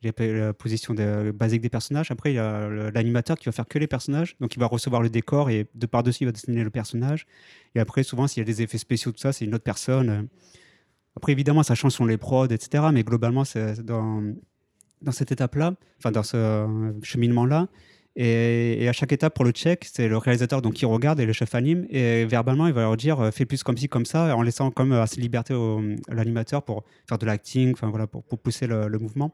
les- 0.04 0.14
la 0.40 0.54
position 0.54 0.94
basique 1.34 1.62
des 1.62 1.70
personnages. 1.70 2.12
Après, 2.12 2.32
il 2.32 2.36
y 2.36 2.40
a 2.40 2.70
l'animateur 2.92 3.38
qui 3.38 3.46
va 3.46 3.52
faire 3.52 3.68
que 3.68 3.80
les 3.80 3.88
personnages, 3.88 4.38
donc 4.40 4.56
il 4.56 4.60
va 4.60 4.68
recevoir 4.68 5.02
le 5.02 5.10
décor 5.10 5.50
et 5.50 5.68
de 5.74 5.86
par-dessus, 5.88 6.24
il 6.24 6.28
va 6.28 6.32
dessiner 6.32 6.64
le 6.64 6.70
personnage. 6.70 7.26
Et 7.76 7.80
après, 7.80 8.04
souvent, 8.04 8.28
s'il 8.28 8.40
y 8.42 8.44
a 8.44 8.46
des 8.46 8.62
effets 8.62 8.78
spéciaux, 8.78 9.12
tout 9.12 9.20
ça, 9.20 9.34
c'est 9.34 9.46
une 9.46 9.56
autre 9.56 9.64
personne. 9.64 10.10
euh. 10.10 10.22
Après, 11.18 11.32
évidemment, 11.34 11.64
ça 11.64 11.76
change 11.76 11.94
sur 11.94 12.06
les 12.06 12.18
prods, 12.18 12.46
etc. 12.48 12.86
Mais 12.94 13.04
globalement, 13.04 13.44
c'est 13.44 13.84
dans, 13.84 14.24
dans 15.02 15.12
cette 15.12 15.32
étape-là, 15.32 15.74
enfin 15.98 16.12
dans 16.12 16.24
ce 16.24 16.38
euh, 16.38 16.92
cheminement-là. 17.02 17.68
Et, 18.16 18.88
à 18.88 18.94
chaque 18.94 19.12
étape, 19.12 19.34
pour 19.34 19.46
le 19.46 19.52
check, 19.52 19.86
c'est 19.92 20.08
le 20.08 20.18
réalisateur 20.18 20.62
donc, 20.62 20.74
qui 20.74 20.86
regarde 20.86 21.20
et 21.20 21.26
le 21.26 21.34
chef 21.34 21.56
anime. 21.56 21.86
Et 21.90 22.26
verbalement, 22.26 22.68
il 22.68 22.74
va 22.74 22.82
leur 22.82 22.98
dire 22.98 23.20
euh, 23.20 23.32
fais 23.32 23.46
plus 23.46 23.64
comme 23.64 23.78
ci, 23.78 23.88
comme 23.88 24.06
ça, 24.06 24.36
en 24.36 24.42
laissant 24.42 24.72
comme 24.72 24.92
euh, 24.92 25.02
assez 25.02 25.18
de 25.18 25.22
liberté 25.22 25.54
à 25.54 26.14
l'animateur 26.14 26.64
pour 26.64 26.84
faire 27.08 27.18
de 27.18 27.26
l'acting, 27.26 27.76
voilà, 27.82 28.08
pour, 28.08 28.24
pousser 28.24 28.68
le, 28.68 28.90
mouvement. 29.00 29.34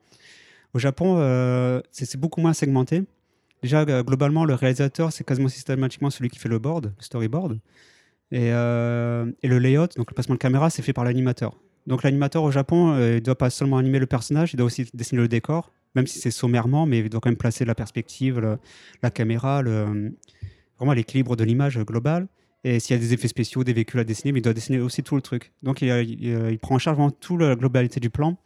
Au 0.73 0.79
Japon, 0.79 1.15
euh, 1.17 1.81
c'est 1.91 2.17
beaucoup 2.17 2.41
moins 2.41 2.53
segmenté. 2.53 3.03
Déjà, 3.63 3.85
globalement, 3.85 4.45
le 4.45 4.53
réalisateur, 4.53 5.11
c'est 5.11 5.23
quasiment 5.23 5.47
systématiquement 5.47 6.09
celui 6.09 6.29
qui 6.29 6.37
fait 6.37 6.49
le 6.49 6.59
board, 6.59 6.93
le 6.97 7.03
storyboard. 7.03 7.59
Et, 8.31 8.51
le 8.51 9.33
layout, 9.43 9.87
donc 9.95 10.11
le 10.11 10.13
placement 10.13 10.35
de 10.35 10.39
caméra, 10.39 10.69
c'est 10.69 10.83
fait 10.83 10.93
par 10.93 11.05
l'animateur. 11.05 11.57
Donc 11.87 12.03
l'animateur 12.03 12.43
au 12.43 12.51
Japon, 12.51 12.95
il 12.97 13.15
ne 13.15 13.19
doit 13.19 13.37
pas 13.37 13.49
seulement 13.49 13.77
animer 13.77 13.97
le 13.97 14.05
personnage, 14.05 14.53
il 14.53 14.57
doit 14.57 14.65
aussi 14.65 14.87
dessiner 14.93 15.21
le 15.21 15.27
décor, 15.27 15.71
même 15.95 16.07
si 16.07 16.19
c'est 16.19 16.31
sommairement, 16.31 16.85
mais 16.85 16.99
il 16.99 17.09
doit 17.09 17.21
quand 17.21 17.29
même 17.29 17.37
placer 17.37 17.65
la 17.65 17.75
perspective, 17.75 18.39
le- 18.39 18.57
la 19.01 19.09
caméra, 19.09 19.61
le, 19.61 20.13
vraiment 20.77 20.93
l'équilibre 20.93 21.35
de 21.35 21.43
l'image 21.43 21.79
globale. 21.79 22.27
Et 22.63 22.79
s'il 22.79 22.95
y 22.95 22.99
a 22.99 23.01
des 23.01 23.13
effets 23.13 23.27
spéciaux, 23.27 23.63
des 23.63 23.73
véhicules 23.73 23.99
à 23.99 24.03
dessiner, 24.03 24.31
mais 24.31 24.39
il 24.39 24.41
doit 24.41 24.53
dessiner 24.53 24.79
aussi 24.79 25.03
tout 25.03 25.15
le 25.15 25.21
truc. 25.21 25.51
Donc 25.61 25.81
il, 25.81 26.57
prend 26.59 26.75
en 26.75 26.79
charge 26.79 26.97
vraiment 26.97 27.11
toute 27.11 27.39
la 27.39 27.55
globalité 27.55 27.99
du 27.99 28.09
plan. 28.09 28.37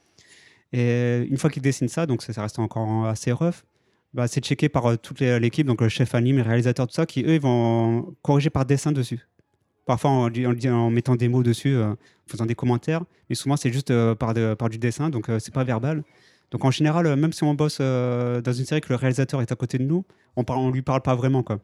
Et 0.73 1.25
une 1.29 1.37
fois 1.37 1.49
qu'il 1.49 1.61
dessine 1.61 1.87
ça, 1.87 2.05
donc 2.05 2.21
ça, 2.21 2.41
reste 2.41 2.59
encore 2.59 3.05
assez 3.05 3.31
rough, 3.31 3.63
bah, 4.13 4.27
c'est 4.27 4.43
checké 4.43 4.69
par 4.69 4.85
euh, 4.87 4.95
toute 4.97 5.19
l'équipe, 5.21 5.65
donc 5.65 5.81
le 5.81 5.89
chef 5.89 6.15
anime, 6.15 6.37
les 6.37 6.41
réalisateurs, 6.41 6.87
tout 6.87 6.93
ça, 6.93 7.05
qui 7.05 7.23
eux, 7.23 7.35
ils 7.35 7.41
vont 7.41 8.15
corriger 8.21 8.49
par 8.49 8.65
dessin 8.65 8.91
dessus. 8.91 9.27
Parfois 9.85 10.11
en, 10.11 10.89
mettant 10.89 11.15
des 11.15 11.29
mots 11.29 11.41
dessus, 11.41 11.75
euh, 11.75 11.91
en 11.91 11.97
faisant 12.27 12.45
des 12.45 12.55
commentaires, 12.55 13.03
mais 13.29 13.35
souvent 13.35 13.55
c'est 13.55 13.71
juste 13.71 13.91
euh, 13.91 14.15
par, 14.15 14.33
par 14.57 14.69
du 14.69 14.77
dessin, 14.77 15.09
donc 15.09 15.27
c'est 15.39 15.53
pas 15.53 15.63
verbal. 15.63 16.03
Donc 16.51 16.65
en 16.65 16.71
général, 16.71 17.05
euh, 17.05 17.15
même 17.15 17.31
si 17.33 17.43
on 17.43 17.53
bosse 17.53 17.77
euh, 17.79 18.41
dans 18.41 18.53
une 18.53 18.65
série 18.65 18.81
que 18.81 18.89
le 18.89 18.95
réalisateur 18.95 19.41
est 19.41 19.51
à 19.51 19.55
côté 19.55 19.77
de 19.77 19.83
nous, 19.83 20.05
on, 20.35 20.43
parle, 20.43 20.59
on 20.59 20.71
lui 20.71 20.81
parle 20.81 21.01
pas 21.01 21.15
vraiment. 21.15 21.43
Quoi. 21.43 21.59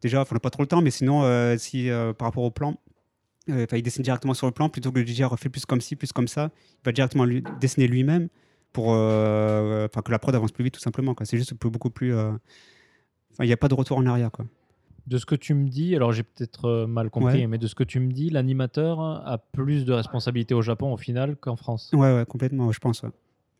Déjà, 0.00 0.24
on 0.28 0.34
n'a 0.34 0.40
pas 0.40 0.50
trop 0.50 0.62
le 0.62 0.66
temps, 0.66 0.80
mais 0.82 0.90
sinon, 0.90 1.22
euh, 1.24 1.56
si 1.58 1.90
euh, 1.90 2.12
par 2.12 2.28
rapport 2.28 2.44
au 2.44 2.50
plan, 2.50 2.76
il 3.46 3.82
dessine 3.82 4.02
directement 4.02 4.32
sur 4.32 4.46
le 4.46 4.52
plan 4.52 4.70
plutôt 4.70 4.90
que 4.90 4.98
de 5.00 5.04
dire 5.04 5.34
fais 5.38 5.50
plus 5.50 5.66
comme 5.66 5.82
ci, 5.82 5.96
plus 5.96 6.12
comme 6.12 6.28
ça. 6.28 6.50
Il 6.82 6.86
va 6.86 6.92
directement 6.92 7.26
lui, 7.26 7.44
dessiner 7.60 7.86
lui-même 7.86 8.28
pour 8.72 8.86
que 8.94 10.10
la 10.10 10.18
prod 10.18 10.34
avance 10.34 10.50
plus 10.52 10.64
vite, 10.64 10.74
tout 10.74 10.80
simplement. 10.80 11.14
C'est 11.24 11.36
juste 11.36 11.52
beaucoup 11.60 11.90
plus. 11.90 12.14
Il 13.40 13.44
n'y 13.46 13.52
a 13.52 13.56
pas 13.58 13.68
de 13.68 13.74
retour 13.74 13.98
en 13.98 14.06
arrière. 14.06 14.30
Quoi. 14.30 14.46
De 15.06 15.18
ce 15.18 15.26
que 15.26 15.34
tu 15.34 15.52
me 15.52 15.68
dis, 15.68 15.94
alors 15.94 16.12
j'ai 16.12 16.22
peut-être 16.22 16.86
mal 16.86 17.10
compris, 17.10 17.40
Ouais. 17.40 17.46
mais 17.46 17.58
de 17.58 17.66
ce 17.66 17.74
que 17.74 17.84
tu 17.84 18.00
me 18.00 18.10
dis, 18.10 18.30
l'animateur 18.30 19.00
a 19.00 19.36
plus 19.36 19.84
de 19.84 19.92
responsabilités 19.92 20.54
au 20.54 20.62
Japon 20.62 20.90
au 20.92 20.96
final 20.96 21.36
qu'en 21.36 21.56
France. 21.56 21.90
Ouais, 21.92 22.16
ouais, 22.16 22.24
complètement, 22.26 22.72
je 22.72 22.78
pense. 22.78 23.02
ouais. 23.02 23.10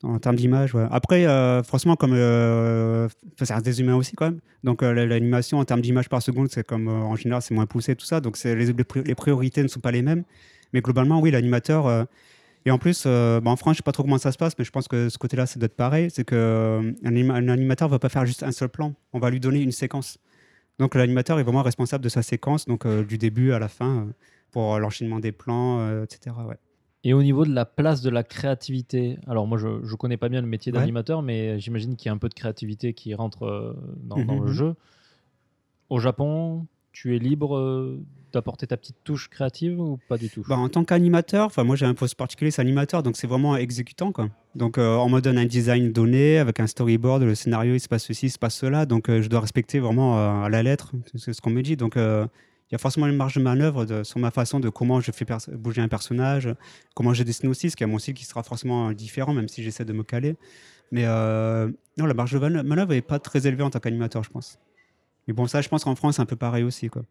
En 0.04 0.18
termes 0.18 0.36
d'image. 0.36 0.72
Après, 0.90 1.24
euh, 1.26 1.62
franchement, 1.62 1.96
comme 1.96 2.12
euh, 2.12 3.08
ça 3.40 3.54
reste 3.54 3.64
des 3.64 3.80
humains 3.80 3.96
aussi 3.96 4.14
quand 4.14 4.26
même. 4.26 4.40
Donc 4.62 4.82
euh, 4.82 4.92
la- 4.92 5.06
l'animation 5.06 5.58
en 5.58 5.64
termes 5.64 5.80
d'image 5.80 6.08
par 6.10 6.20
seconde, 6.20 6.48
c'est 6.50 6.66
comme 6.66 6.88
euh, 6.88 6.92
en 6.92 7.16
général, 7.16 7.40
c'est 7.40 7.54
moins 7.54 7.64
poussé, 7.66 7.96
tout 7.96 8.04
ça. 8.04 8.20
Donc 8.20 8.38
les, 8.44 8.54
les 8.54 8.72
pri- 8.84 9.02
les 9.06 9.14
priorités 9.14 9.62
ne 9.62 9.68
sont 9.68 9.80
pas 9.80 9.92
les 9.92 10.02
mêmes. 10.02 10.24
Mais 10.74 10.80
globalement, 10.82 11.20
oui, 11.20 11.30
l'animateur. 11.30 11.86
euh, 11.86 12.04
et 12.66 12.70
en 12.70 12.78
plus, 12.78 13.06
bah, 13.06 13.40
en 13.44 13.56
France, 13.56 13.74
je 13.74 13.78
sais 13.78 13.82
pas 13.82 13.92
trop 13.92 14.02
comment 14.02 14.18
ça 14.18 14.32
se 14.32 14.38
passe, 14.38 14.54
mais 14.58 14.64
je 14.64 14.70
pense 14.70 14.88
que 14.88 15.08
ce 15.10 15.18
côté-là, 15.18 15.46
c'est 15.46 15.58
d'être 15.58 15.76
pareil. 15.76 16.08
C'est 16.10 16.24
que 16.24 16.34
euh, 16.34 16.92
un, 17.04 17.08
anima- 17.08 17.34
un 17.34 17.48
animateur 17.48 17.88
va 17.88 17.98
pas 17.98 18.08
faire 18.08 18.24
juste 18.26 18.42
un 18.42 18.52
seul 18.52 18.68
plan. 18.70 18.94
On 19.12 19.18
va 19.18 19.30
lui 19.30 19.40
donner 19.40 19.60
une 19.60 19.72
séquence. 19.72 20.18
Donc 20.78 20.94
l'animateur 20.94 21.38
est 21.38 21.42
vraiment 21.44 21.62
responsable 21.62 22.02
de 22.04 22.08
sa 22.08 22.22
séquence, 22.22 22.66
donc 22.66 22.86
du 22.86 23.16
début 23.18 23.52
à 23.52 23.58
la 23.58 23.68
fin, 23.68 24.08
pour 24.50 24.78
l'enchaînement 24.80 25.20
des 25.20 25.30
plans, 25.32 26.02
etc. 26.02 26.34
Ouais. 26.48 26.56
Et 27.06 27.12
au 27.12 27.22
niveau 27.22 27.44
de 27.44 27.52
la 27.54 27.66
place 27.66 28.00
de 28.00 28.08
la 28.10 28.22
créativité, 28.22 29.18
alors 29.26 29.46
moi 29.46 29.58
je 29.58 29.68
ne 29.68 29.96
connais 29.96 30.16
pas 30.16 30.30
bien 30.30 30.40
le 30.40 30.46
métier 30.46 30.72
Ouais. 30.72 30.78
d'animateur, 30.78 31.20
mais 31.22 31.60
j'imagine 31.60 31.96
qu'il 31.96 32.06
y 32.06 32.08
a 32.08 32.12
un 32.12 32.18
peu 32.18 32.30
de 32.30 32.34
créativité 32.34 32.94
qui 32.94 33.14
rentre 33.14 33.44
euh, 33.44 33.74
dans, 34.02 34.16
dans 34.16 34.34
Mhm, 34.34 34.40
le 34.40 34.46
mhm. 34.48 34.52
jeu. 34.52 34.74
Au 35.90 35.98
Japon, 35.98 36.66
tu 36.92 37.14
es 37.14 37.18
libre 37.18 37.56
euh, 37.58 38.00
d'apporter 38.32 38.66
ta 38.66 38.76
petite 38.76 38.96
touche 39.04 39.28
créative 39.28 39.78
ou 39.80 39.98
pas 40.08 40.16
du 40.16 40.30
tout? 40.30 40.44
Bah, 40.48 40.56
en 40.56 40.68
tant 40.68 40.82
qu'animateur, 40.84 41.50
moi 41.64 41.76
j'ai 41.76 41.86
un 41.86 41.94
poste 41.94 42.14
particulier, 42.14 42.50
c'est 42.50 42.62
animateur, 42.62 43.02
donc 43.02 43.16
c'est 43.16 43.26
vraiment 43.26 43.56
exécutant 43.56 44.10
quoi. 44.10 44.28
Donc 44.54 44.78
euh, 44.78 44.96
on 44.96 45.08
me 45.10 45.20
donne 45.20 45.36
un 45.38 45.44
design 45.44 45.92
donné 45.92 46.38
avec 46.38 46.58
un 46.58 46.66
storyboard, 46.66 47.22
le 47.22 47.34
scénario 47.34 47.74
il 47.74 47.80
se 47.80 47.88
passe 47.88 48.04
ceci, 48.04 48.26
il 48.26 48.30
se 48.30 48.38
passe 48.38 48.54
cela, 48.56 48.86
donc 48.86 49.08
euh, 49.10 49.20
je 49.20 49.28
dois 49.28 49.40
respecter 49.40 49.78
vraiment 49.78 50.18
euh, 50.18 50.44
à 50.46 50.48
la 50.48 50.62
lettre, 50.62 50.92
c'est 51.16 51.32
ce 51.32 51.40
qu'on 51.42 51.50
me 51.50 51.62
dit. 51.62 51.76
Donc 51.76 51.98
y 52.74 52.76
a 52.76 52.78
forcément 52.78 53.06
une 53.06 53.16
marge 53.16 53.34
de 53.36 53.42
manœuvre 53.42 53.84
de- 53.84 54.02
sur 54.04 54.18
ma 54.18 54.30
façon 54.30 54.60
de 54.60 54.68
comment 54.68 55.00
je 55.00 55.10
fais 55.12 55.24
bouger 55.52 55.80
un 55.80 55.88
personnage, 55.88 56.48
comment 56.94 57.14
je 57.14 57.22
dessine 57.22 57.48
aussi, 57.48 57.70
ce 57.70 57.76
qui 57.76 57.82
est 57.84 57.86
mon 57.86 57.98
style 57.98 58.14
qui 58.14 58.24
sera 58.24 58.42
forcément 58.42 58.92
différent, 58.92 59.32
même 59.32 59.48
si 59.48 59.62
j'essaie 59.62 59.84
de 59.84 59.92
me 59.92 60.02
caler. 60.02 60.36
Mais 60.92 61.04
euh, 61.06 61.68
non, 61.98 62.06
la 62.06 62.14
marge 62.14 62.32
de 62.32 62.38
manœuvre 62.62 62.92
n'est 62.92 63.00
pas 63.02 63.18
très 63.18 63.46
élevée 63.46 63.62
en 63.62 63.70
tant 63.70 63.80
qu'animateur, 63.80 64.22
je 64.24 64.30
pense. 64.30 64.58
Mais 65.26 65.34
bon, 65.34 65.46
ça, 65.46 65.60
je 65.62 65.68
pense 65.68 65.84
qu'en 65.84 65.94
France, 65.94 66.16
c'est 66.16 66.22
un 66.22 66.26
peu 66.26 66.36
pareil 66.36 66.64
aussi. 66.64 66.88
Quoi. 66.88 67.02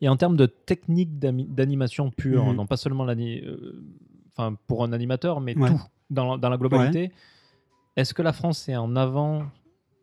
Et 0.00 0.08
en 0.08 0.16
termes 0.16 0.36
de 0.36 0.46
technique 0.46 1.18
d'animation 1.18 2.10
pure, 2.10 2.46
Mhm. 2.46 2.56
non 2.56 2.66
pas 2.66 2.76
seulement 2.76 3.06
euh, 3.06 4.50
pour 4.66 4.84
un 4.84 4.92
animateur, 4.92 5.40
mais 5.40 5.56
Ouais. 5.56 5.68
tout 5.70 5.80
dans, 6.10 6.38
dans 6.38 6.48
la 6.48 6.56
globalité, 6.56 7.12
est-ce 7.96 8.14
que 8.14 8.22
la 8.22 8.32
France 8.32 8.68
est 8.68 8.76
en 8.76 8.96
avant 8.96 9.44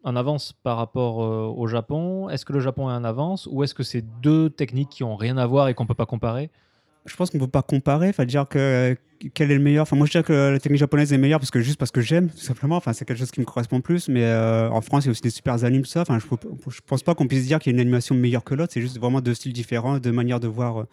en 0.08 0.16
avance 0.16 0.53
par 0.64 0.78
rapport 0.78 1.24
euh, 1.24 1.53
au 1.55 1.68
Japon? 1.68 2.30
Est-ce 2.30 2.45
que 2.45 2.53
le 2.53 2.60
Japon 2.60 2.89
est 2.89 2.93
en 2.93 3.03
avance 3.03 3.47
Ou 3.51 3.64
est-ce 3.64 3.74
que 3.74 3.84
c'est 3.84 4.03
deux 4.22 4.49
techniques 4.49 4.89
qui 4.89 5.03
ont 5.03 5.16
rien 5.16 5.38
à 5.38 5.45
voir 5.45 5.68
et 5.68 5.74
qu'on 5.74 5.86
peut 5.86 5.93
pas 5.93 6.05
comparer? 6.05 6.49
Je 7.05 7.16
pense 7.16 7.30
qu'on 7.30 7.38
ne 7.38 7.43
peut 7.43 7.51
pas 7.51 7.62
comparer. 7.62 8.10
Enfin, 8.10 8.26
dire 8.26 8.47
que 8.47 8.95
quel 9.34 9.51
est 9.51 9.55
le 9.55 9.64
meilleur. 9.64 9.84
Enfin, 9.84 9.95
moi, 9.95 10.05
je 10.05 10.12
dirais 10.12 10.24
que 10.24 10.51
la 10.51 10.60
technique 10.60 10.80
japonaise 10.80 11.12
est 11.14 11.18
meilleure 11.18 11.39
parce 11.39 11.51
que 11.51 11.62
juste 11.62 11.78
parce 11.80 11.91
que 11.91 12.01
j'aime, 12.01 12.30
tout 12.30 12.38
simplement. 12.38 12.76
Enfin, 12.78 12.93
c'est 12.93 13.05
quelque 13.05 13.20
chose 13.20 13.32
qui 13.32 13.39
me 13.39 13.45
correspond 13.45 13.82
plus. 13.82 14.10
Mais 14.10 14.24
euh, 14.24 14.70
en 14.70 14.82
France, 14.82 15.05
il 15.05 15.08
y 15.08 15.10
a 15.10 15.12
aussi 15.12 15.22
des 15.22 15.30
super 15.30 15.64
animes, 15.64 15.86
ça. 15.86 16.01
Enfin, 16.01 16.20
je, 16.20 16.26
je 16.70 16.80
pense 16.86 17.03
pas 17.03 17.16
qu'on 17.16 17.28
puisse 17.28 17.45
dire 17.45 17.60
qu'il 17.60 17.72
y 17.72 17.74
a 17.74 17.76
une 17.76 17.82
animation 17.82 18.16
meilleure 18.16 18.43
que 18.43 18.55
l'autre. 18.55 18.74
C'est 18.74 18.82
juste 18.82 18.99
vraiment 18.99 19.22
deux 19.22 19.34
styles 19.34 19.53
différents, 19.53 19.99
deux 19.99 20.12
manières 20.12 20.39
de 20.39 20.47
voir 20.47 20.82
euh, 20.82 20.88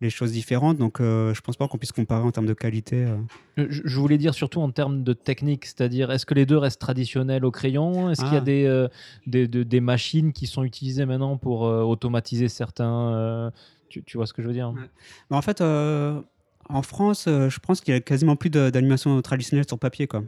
les 0.00 0.10
choses 0.10 0.32
différentes. 0.32 0.78
Donc, 0.78 1.00
euh, 1.00 1.34
je 1.34 1.40
pense 1.42 1.56
pas 1.56 1.68
qu'on 1.68 1.76
puisse 1.78 1.92
comparer 1.92 2.22
en 2.22 2.30
termes 2.32 2.46
de 2.46 2.54
qualité. 2.54 3.04
euh. 3.04 3.16
Je 3.58 3.82
je 3.84 3.98
voulais 4.00 4.16
dire 4.18 4.32
surtout 4.34 4.60
en 4.60 4.70
termes 4.70 5.02
de 5.04 5.12
technique, 5.12 5.66
c'est-à-dire 5.66 6.10
est-ce 6.10 6.24
que 6.24 6.34
les 6.34 6.46
deux 6.46 6.56
restent 6.56 6.80
traditionnels 6.80 7.44
au 7.44 7.50
crayon? 7.50 8.10
Est-ce 8.10 8.22
qu'il 8.22 8.32
y 8.32 8.36
a 8.36 8.38
Ah. 8.38 8.40
des, 8.40 8.64
euh, 8.64 8.88
des, 9.26 9.46
de- 9.46 9.62
des 9.62 9.80
machines 9.80 10.32
qui 10.32 10.46
sont 10.46 10.64
utilisées 10.64 11.04
maintenant 11.04 11.36
pour 11.36 11.66
euh, 11.66 11.82
automatiser 11.82 12.48
certains 12.48 13.52
tu, 13.90 14.02
tu 14.04 14.16
vois 14.16 14.26
ce 14.26 14.32
que 14.32 14.40
je 14.40 14.46
veux 14.46 14.54
dire? 14.54 14.70
Ouais. 14.70 14.88
Mais 15.30 15.36
en 15.36 15.42
fait, 15.42 15.60
en 15.60 16.82
France, 16.82 17.24
je 17.26 17.58
pense 17.58 17.80
qu'il 17.80 17.92
y 17.92 17.96
a 17.96 18.00
quasiment 18.00 18.36
plus 18.36 18.50
d'animations 18.50 19.20
traditionnelles 19.20 19.66
sur 19.68 19.78
papier. 19.78 20.06
Quoi. 20.06 20.22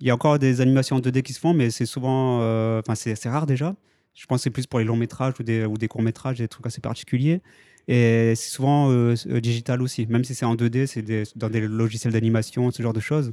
Il 0.00 0.06
y 0.06 0.10
a 0.10 0.14
encore 0.14 0.38
des 0.38 0.60
animations 0.60 0.96
en 0.96 1.00
2D 1.00 1.22
qui 1.22 1.32
se 1.32 1.40
font, 1.40 1.52
mais 1.54 1.70
c'est 1.70 1.86
souvent. 1.86 2.38
Enfin, 2.78 2.94
c'est 2.94 3.14
c'est 3.16 3.28
rare 3.28 3.46
déjà. 3.46 3.74
Je 4.14 4.26
pense 4.26 4.38
que 4.38 4.42
c'est 4.44 4.50
plus 4.50 4.66
pour 4.66 4.78
les 4.80 4.84
longs 4.84 4.96
métrages 4.96 5.34
ou 5.38 5.42
des, 5.44 5.64
ou 5.64 5.76
des 5.78 5.86
courts 5.88 6.02
métrages, 6.02 6.38
des 6.38 6.48
trucs 6.48 6.66
assez 6.66 6.80
particuliers. 6.80 7.40
Et 7.88 8.34
c'est 8.36 8.50
souvent 8.50 8.90
euh, 8.90 9.14
euh, 9.28 9.40
digital 9.40 9.82
aussi, 9.82 10.06
même 10.06 10.22
si 10.22 10.34
c'est 10.34 10.44
en 10.44 10.54
2D, 10.54 10.86
c'est 10.86 11.02
dans 11.36 11.48
des 11.48 11.62
logiciels 11.62 12.12
d'animation, 12.12 12.70
ce 12.70 12.82
genre 12.82 12.92
de 12.92 13.00
choses. 13.00 13.32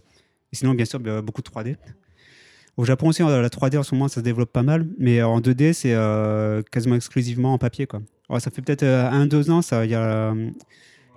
Sinon, 0.54 0.74
bien 0.74 0.86
sûr, 0.86 1.00
bah, 1.00 1.22
beaucoup 1.22 1.42
de 1.42 1.50
3D. 1.50 1.76
Au 2.78 2.86
Japon 2.86 3.10
aussi, 3.10 3.22
euh, 3.22 3.42
la 3.42 3.50
3D 3.50 3.78
en 3.78 3.84
ce 3.84 3.94
moment, 3.94 4.08
ça 4.08 4.16
se 4.16 4.20
développe 4.22 4.52
pas 4.52 4.64
mal, 4.64 4.88
mais 4.98 5.22
en 5.22 5.40
2D, 5.40 5.74
c'est 5.74 5.94
euh, 5.94 6.62
quasiment 6.72 6.96
exclusivement 6.96 7.54
en 7.54 7.58
papier. 7.58 7.86
Quoi. 7.86 8.02
Ça 8.40 8.52
fait 8.52 8.62
peut-être 8.62 8.84
euh, 8.84 9.10
un, 9.10 9.28
deux 9.28 9.52
ans, 9.52 9.62
ça, 9.62 9.86
il 9.86 9.92
y 9.92 9.96
a 9.96 10.32
euh, 10.32 10.50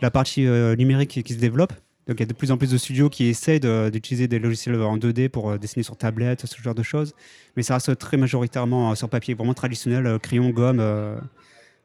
la 0.01 0.11
partie 0.11 0.47
euh, 0.47 0.77
numérique 0.77 1.23
qui, 1.23 1.33
se 1.33 1.39
développe. 1.39 1.73
Donc, 2.07 2.19
il 2.19 2.21
y 2.21 2.23
a 2.23 2.27
de 2.27 2.33
plus 2.33 2.51
en 2.53 2.57
plus 2.57 2.71
de 2.71 2.79
studios 2.79 3.11
qui 3.11 3.27
essayent 3.27 3.61
d'utiliser 3.61 4.29
des 4.29 4.39
logiciels 4.39 4.81
en 4.81 4.97
2D 4.97 5.29
pour 5.29 5.51
euh, 5.51 5.59
dessiner 5.59 5.83
sur 5.83 5.97
tablette, 5.97 6.47
ce 6.47 6.63
genre 6.63 6.75
de 6.75 6.83
choses. 6.83 7.15
Mais 7.57 7.63
ça 7.63 7.75
reste 7.75 7.99
très 7.99 8.17
majoritairement 8.17 8.91
euh, 8.91 8.95
sur 8.95 9.09
papier, 9.09 9.35
vraiment 9.35 9.55
traditionnel, 9.55 10.07
euh, 10.07 10.19
crayon, 10.19 10.51
gomme, 10.51 10.81
euh, 10.81 11.19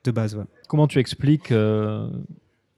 de 0.04 0.12
base. 0.12 0.38
Comment 0.68 0.88
tu 0.88 0.99
expliques 0.99 1.51
euh, 1.51 2.08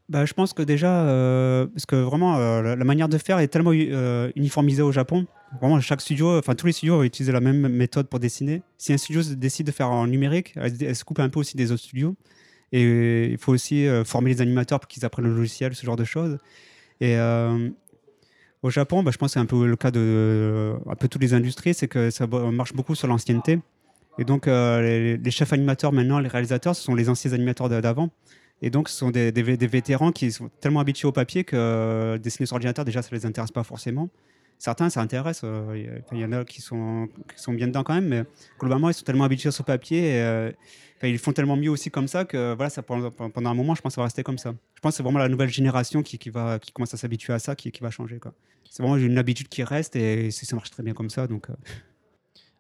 Bah, 0.09 0.26
je 0.26 0.34
pense 0.34 0.53
que 0.53 0.61
déjà, 0.61 1.05
euh, 1.05 1.67
parce 1.67 1.86
que 1.86 1.95
vraiment, 1.95 2.38
euh, 2.38 2.76
la, 2.76 2.86
manière 2.86 3.09
de 3.09 3.17
faire 3.17 3.39
est 3.39 3.47
tellement 3.47 3.73
uniformisée 3.73 4.82
au 4.82 4.91
Japon. 4.91 5.28
Vraiment, 5.61 5.80
chaque 5.80 6.01
studio, 6.01 6.38
enfin 6.38 6.55
tous 6.55 6.67
les 6.67 6.73
studios 6.73 6.97
vont 6.97 7.03
utiliser 7.03 7.32
la 7.32 7.39
même 7.39 7.67
méthode 7.69 8.07
pour 8.07 8.19
dessiner. 8.19 8.61
Si 8.78 8.91
un 8.91 8.97
studio 8.97 9.21
décide 9.36 9.67
de 9.67 9.71
faire 9.71 9.89
en 9.89 10.07
numérique, 10.07 10.53
elle, 10.55 10.95
se 10.95 11.03
coupe 11.03 11.19
un 11.19 11.30
peu 11.30 11.39
aussi 11.39 11.55
des 11.55 11.71
autres 11.71 11.84
studios. 11.84 12.15
Et 12.71 13.28
il 13.32 13.38
faut 13.38 13.53
aussi 13.53 13.88
former 14.03 14.32
les 14.32 14.41
animateurs 14.41 14.82
pour 14.82 14.88
qu'ils 14.89 15.05
apprennent 15.05 15.26
le 15.26 15.36
logiciel, 15.36 15.73
ce 15.76 15.86
genre 15.86 15.95
de 15.95 16.03
choses. 16.03 16.39
Et 16.99 17.15
au 18.63 18.69
Japon, 18.69 19.01
bah, 19.01 19.11
je 19.11 19.17
pense 19.17 19.30
que 19.30 19.34
c'est 19.36 19.39
un 19.39 19.45
peu 19.45 19.65
le 19.65 19.76
cas 19.78 19.91
de 19.91 20.73
un 20.89 20.95
peu 20.95 21.07
toutes 21.07 21.21
les 21.21 21.34
industries, 21.34 21.73
c'est 21.73 21.88
que 21.88 22.09
ça 22.09 22.28
marche 22.28 22.73
beaucoup 22.73 22.95
sur 22.95 23.07
l'ancienneté. 23.07 23.59
Et 24.18 24.24
donc, 24.24 24.47
euh, 24.47 25.18
les, 25.18 25.32
chefs 25.32 25.53
animateurs 25.53 25.91
maintenant, 25.91 26.20
les 26.20 26.30
réalisateurs, 26.30 26.76
ce 26.76 26.82
sont 26.84 26.95
les 26.95 27.09
anciens 27.09 27.34
animateurs 27.34 27.70
d'avant. 27.70 28.09
Et 28.61 28.70
donc, 28.70 28.88
ce 28.88 28.97
sont 28.97 29.11
des, 29.11 29.32
des 29.32 29.43
vé- 29.43 29.57
des 29.57 29.68
vétérans 29.68 30.11
qui 30.11 30.32
sont 30.32 30.49
tellement 30.61 30.80
habitués 30.80 31.07
au 31.07 31.11
papier 31.11 31.43
que 31.43 31.55
euh, 31.55 32.18
dessiner 32.18 32.45
sur 32.45 32.55
ordinateur, 32.55 32.86
déjà, 32.86 33.01
ça 33.01 33.09
ne 33.11 33.18
les 33.18 33.26
intéresse 33.26 33.51
pas 33.51 33.63
forcément. 33.63 34.09
Certains, 34.57 34.89
ça 34.89 35.01
intéresse. 35.01 35.41
euh, 35.43 36.01
Il 36.13 36.20
y 36.20 36.24
en 36.26 36.32
a 36.32 36.45
qui 36.45 36.61
sont, 36.61 37.09
qui 37.36 37.41
sont 37.41 37.51
bien 37.53 37.68
dedans 37.68 37.84
quand 37.84 37.93
même, 37.93 38.07
mais 38.07 38.24
globalement, 38.57 38.89
ils 38.89 38.93
sont 38.93 39.03
tellement 39.03 39.26
habitués 39.26 39.51
sur 39.51 39.66
papier 39.66 40.22
euh, 40.22 40.51
ils 41.03 41.20
font 41.20 41.34
tellement 41.34 41.57
mieux 41.57 41.70
aussi 41.70 41.91
comme 41.91 42.07
ça 42.07 42.26
que 42.26 42.53
voilà, 42.55 42.70
ça, 42.70 42.82
pendant, 42.82 43.11
un 43.49 43.53
moment, 43.53 43.76
je 43.76 43.82
pense 43.82 43.91
que 43.91 43.95
ça 43.95 44.01
va 44.01 44.05
rester 44.05 44.24
comme 44.24 44.38
ça. 44.38 44.53
Je 44.76 44.82
pense 44.82 44.93
que 44.93 44.97
c'est 44.97 45.03
vraiment 45.03 45.20
la 45.20 45.30
nouvelle 45.30 45.49
génération 45.49 46.03
qui, 46.03 46.18
qui, 46.18 46.30
va, 46.30 46.59
qui 46.59 46.72
commence 46.72 46.93
à 46.93 46.97
s'habituer 46.97 47.34
à 47.34 47.39
ça, 47.39 47.55
qui, 47.55 47.72
va 47.82 47.91
changer. 47.91 48.20
C'est 48.70 48.82
vraiment 48.82 48.97
une 48.97 49.18
habitude 49.18 49.47
qui 49.47 49.63
reste 49.63 49.95
et 49.95 50.32
ça 50.32 50.55
marche 50.55 50.72
très 50.72 50.84
bien 50.84 50.93
comme 50.93 51.09
ça. 51.09 51.28
Donc, 51.28 51.47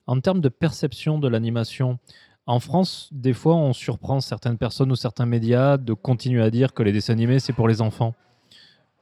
En 0.07 0.19
termes 0.19 0.41
de 0.41 0.49
perception 0.49 1.17
de 1.17 1.27
l'animation, 1.27 1.97
en 2.45 2.59
France, 2.59 3.09
des 3.11 3.33
fois, 3.33 3.55
on 3.55 3.73
surprend 3.73 4.21
certaines 4.21 4.57
personnes 4.57 4.91
ou 4.91 4.95
certains 4.95 5.25
médias 5.25 5.77
de 5.77 5.93
continuer 5.93 6.43
à 6.43 6.51
dire 6.51 6.73
que 6.73 6.83
les 6.83 6.91
dessins 6.91 7.13
animés, 7.13 7.39
c'est 7.39 7.53
pour 7.53 7.67
les 7.67 7.81
enfants. 7.81 8.13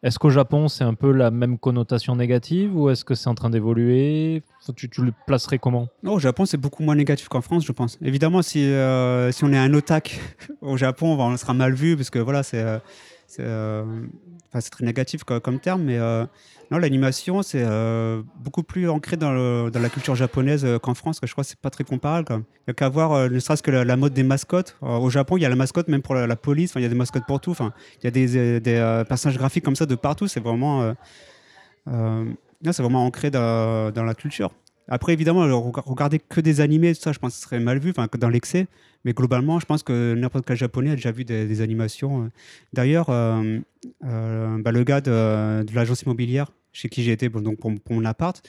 Est-ce 0.01 0.19
qu'au 0.19 0.29
Japon, 0.29 0.67
c'est 0.67 0.83
un 0.83 0.93
peu 0.93 1.11
la 1.11 1.31
même 1.31 1.57
connotation 1.57 2.15
négative 2.15 2.75
ou 2.75 2.89
est-ce 2.89 3.05
que 3.05 3.15
c'est 3.15 3.29
en 3.29 3.35
train 3.35 3.49
d'évoluer? 3.49 4.43
Tu, 4.75 4.89
le 5.01 5.13
placerais 5.27 5.59
comment? 5.59 5.87
Au 6.05 6.19
Japon, 6.19 6.45
c'est 6.45 6.57
beaucoup 6.57 6.83
moins 6.83 6.95
négatif 6.95 7.29
qu'en 7.29 7.41
France, 7.41 7.65
je 7.65 7.71
pense. 7.71 7.97
Évidemment, 8.01 8.41
si, 8.41 8.65
euh, 8.65 9.31
si 9.31 9.43
on 9.45 9.51
est 9.53 9.57
un 9.57 9.73
otak 9.73 10.19
au 10.61 10.75
Japon, 10.75 11.17
on, 11.17 11.37
sera 11.37 11.53
mal 11.53 11.73
vu 11.73 11.95
parce 11.95 12.09
que 12.09 12.19
voilà, 12.19 12.43
c'est 12.43 12.61
euh, 12.61 12.79
euh, 13.39 13.83
très 14.71 14.85
négatif 14.85 15.23
co- 15.23 15.39
comme, 15.39 15.59
terme. 15.59 15.83
Mais 15.83 15.97
non, 16.73 16.79
l'animation, 16.79 17.43
c'est 17.43 17.61
euh, 17.63 18.23
beaucoup 18.37 18.63
plus 18.63 18.89
ancré 18.89 19.15
dans, 19.15 19.31
la 19.31 19.89
culture 19.89 20.15
japonaise 20.15 20.65
euh, 20.65 20.79
qu'en 20.79 20.95
France. 20.95 21.19
Je 21.21 21.31
crois 21.31 21.43
que 21.43 21.49
c'est 21.51 21.59
pas 21.59 21.69
très 21.69 21.83
comparable. 21.83 22.25
Il 22.31 22.37
n'y 22.67 22.71
a 22.71 22.73
qu'à 22.73 22.89
voir, 22.89 23.11
euh, 23.11 23.29
ne 23.29 23.37
serait-ce 23.37 23.61
que 23.61 23.69
la, 23.69 23.95
mode 23.95 24.13
des 24.13 24.23
mascottes. 24.23 24.75
Au 24.81 25.07
Japon, 25.11 25.37
il 25.37 25.41
y 25.41 25.45
a 25.45 25.49
la 25.49 25.55
mascotte 25.55 25.87
même 25.87 26.01
pour 26.01 26.15
la, 26.15 26.35
police. 26.35 26.71
Enfin, 26.71 26.79
il 26.79 26.83
y 26.83 26.87
a 26.87 26.89
des 26.89 26.95
mascottes 26.95 27.27
pour 27.27 27.39
tout. 27.39 27.51
Enfin, 27.51 27.73
il 28.01 28.05
y 28.05 28.07
a 28.07 28.59
des, 28.59 29.05
personnages 29.07 29.37
graphiques 29.37 29.63
comme 29.63 29.75
ça 29.75 29.85
de 29.85 29.93
partout. 29.93 30.27
C'est 30.27 30.39
vraiment, 30.39 30.95
c'est 31.85 32.81
vraiment 32.81 33.05
ancré 33.05 33.29
dans, 33.29 33.93
la 33.95 34.15
culture. 34.15 34.49
Après, 34.87 35.13
évidemment, 35.13 35.41
regarder 35.85 36.17
que 36.17 36.41
des 36.41 36.59
animés, 36.59 36.95
ça, 36.95 37.11
je 37.11 37.19
pense 37.19 37.33
que 37.33 37.37
ce 37.37 37.43
serait 37.43 37.59
mal 37.59 37.77
vu, 37.77 37.91
enfin, 37.91 38.07
dans 38.17 38.29
l'excès. 38.29 38.65
Mais 39.05 39.13
globalement, 39.13 39.59
je 39.59 39.67
pense 39.67 39.83
que 39.83 40.15
n'importe 40.15 40.45
quel 40.47 40.57
japonais 40.57 40.89
a 40.89 40.95
déjà 40.95 41.11
vu 41.11 41.23
des, 41.23 41.61
animations. 41.61 42.31
D'ailleurs, 42.73 43.05
bah, 43.09 44.71
le 44.71 44.83
gars 44.83 45.01
de 45.01 45.75
l'agence 45.75 46.01
immobilière 46.01 46.47
chez 46.73 46.89
qui 46.89 47.03
j'ai 47.03 47.11
été 47.13 47.29
pour, 47.29 47.41
donc 47.41 47.57
pour, 47.59 47.71
pour 47.79 47.95
mon 47.95 48.03
appart, 48.05 48.41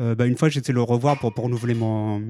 euh, 0.00 0.14
bah, 0.14 0.26
une 0.26 0.36
fois, 0.36 0.48
j'étais 0.48 0.72
le 0.72 0.82
revoir 0.82 1.18
pour, 1.18 1.34
pour 1.34 1.44
renouveler 1.44 1.74
mon, 1.74 2.22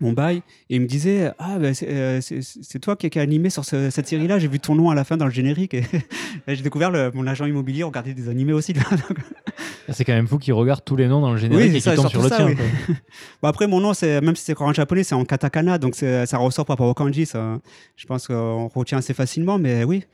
mon 0.00 0.12
bail. 0.12 0.38
Et 0.70 0.76
il 0.76 0.80
me 0.82 0.86
disait 0.86 1.32
Ah, 1.38 1.58
bah, 1.58 1.74
c'est 1.74 1.88
euh, 1.88 2.20
c'est- 2.20 2.78
toi 2.78 2.96
qui 2.96 3.18
as 3.18 3.22
animé 3.22 3.50
sur 3.50 3.64
ce- 3.64 3.90
cette 3.90 4.06
série-là. 4.08 4.38
J'ai 4.38 4.48
vu 4.48 4.58
ton 4.60 4.74
nom 4.74 4.90
à 4.90 4.94
la 4.94 5.04
fin 5.04 5.16
dans 5.16 5.26
le 5.26 5.30
générique. 5.30 5.74
Et, 5.74 5.82
et 6.46 6.54
j'ai 6.54 6.62
découvert 6.62 6.90
le- 6.90 7.10
mon 7.12 7.26
agent 7.26 7.44
immobilier 7.46 7.82
regarder 7.82 8.14
des 8.14 8.28
animés 8.28 8.52
aussi. 8.52 8.72
C'est 9.90 10.04
quand 10.06 10.14
même 10.14 10.26
fou 10.26 10.38
qu'ils 10.38 10.54
regardent 10.54 10.84
tous 10.84 10.96
les 10.96 11.06
noms 11.08 11.20
dans 11.20 11.32
le 11.32 11.36
générique 11.36 11.70
Oui, 11.72 11.76
et 11.76 11.80
ça, 11.80 11.94
tombent 11.94 12.08
sur 12.08 12.22
le 12.22 12.28
ça, 12.30 12.36
tien. 12.36 12.46
oui. 12.46 12.56
quoi. 12.56 12.64
Bon, 13.42 13.48
après, 13.48 13.66
mon 13.66 13.80
nom, 13.80 13.92
c'est 13.92 14.20
même 14.22 14.34
si 14.34 14.42
c'est 14.44 14.52
encore 14.52 14.68
en 14.68 14.72
japonais, 14.72 15.04
c'est 15.04 15.14
en 15.14 15.24
katakana, 15.26 15.76
donc 15.78 15.94
ça 15.94 16.38
ressort 16.38 16.64
par 16.64 16.74
rapport 16.74 16.88
au 16.88 16.94
kanji. 16.94 17.26
Ça, 17.26 17.60
je 17.96 18.06
pense 18.06 18.26
qu'on 18.26 18.68
retient 18.68 18.98
assez 18.98 19.12
facilement, 19.12 19.58
mais 19.58 19.84
oui, 19.84 20.04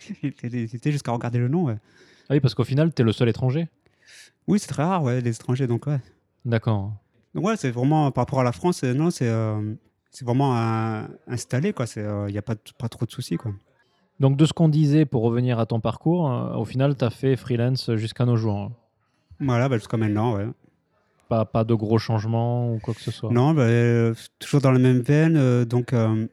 c'était 0.41 0.91
jusqu'à 0.91 1.13
regarder 1.13 1.39
le 1.39 1.47
nom. 1.49 1.65
ouais. 1.67 1.77
Ah 2.29 2.35
oui, 2.35 2.41
parce 2.41 2.55
qu'au 2.55 2.65
final, 2.65 2.93
tu 2.95 3.03
es 3.03 3.05
le 3.05 3.13
seul 3.13 3.29
étranger. 3.29 3.69
Oui, 4.49 4.59
c'est 4.59 4.69
très 4.69 4.83
rare, 4.85 5.03
ouais, 5.03 5.21
les 5.21 5.31
étrangers, 5.35 5.67
donc 5.67 5.87
ouais. 5.87 6.01
D'accord. 6.45 6.93
Donc 7.35 7.45
ouais, 7.45 7.57
c'est 7.57 7.71
vraiment 7.71 8.11
par 8.11 8.23
rapport 8.23 8.41
à 8.41 8.45
la 8.45 8.53
France, 8.53 8.83
euh, 8.85 8.93
non, 8.95 9.11
c'est 9.11 9.29
euh, 9.29 9.75
c'est 10.11 10.25
vraiment 10.25 10.57
euh, 10.57 11.03
installé, 11.29 11.73
quoi. 11.73 11.87
Il 11.97 12.33
n'y 12.33 12.39
a 12.39 12.43
pas, 12.43 12.55
pas 12.79 12.89
trop 12.89 13.07
de 13.07 13.11
soucis, 13.11 13.37
quoi. 13.37 13.53
Donc, 14.19 14.37
de 14.37 14.45
ce 14.45 14.53
qu'on 14.53 14.69
disait 14.69 15.07
pour 15.07 15.23
revenir 15.23 15.59
à 15.59 15.67
ton 15.67 15.81
parcours, 15.81 16.31
euh, 16.31 16.55
au 16.57 16.65
final, 16.65 16.97
tu 16.97 17.05
as 17.05 17.11
fait 17.11 17.37
freelance 17.37 17.95
jusqu'à 17.95 18.25
nos 18.27 18.37
jours. 18.37 18.57
hein. 18.59 18.73
Voilà, 19.41 19.69
bah, 19.69 19.79
jusqu'à 19.79 19.97
maintenant, 19.97 20.35
ouais. 20.37 20.47
Pas, 21.29 21.45
pas 21.45 21.63
de 21.65 21.75
gros 21.75 21.99
changements 21.99 22.75
ou 22.75 22.79
quoi 22.81 22.93
que 22.93 23.01
ce 23.01 23.11
soit? 23.13 23.31
Non, 23.31 23.55
bah, 23.55 23.63
euh, 23.63 24.13
toujours 24.41 24.61
dans 24.61 24.73
la 24.73 24.81
même 24.81 25.01
veine, 25.01 25.37
euh, 25.37 25.65
donc. 25.65 25.93
euh, 25.93 26.27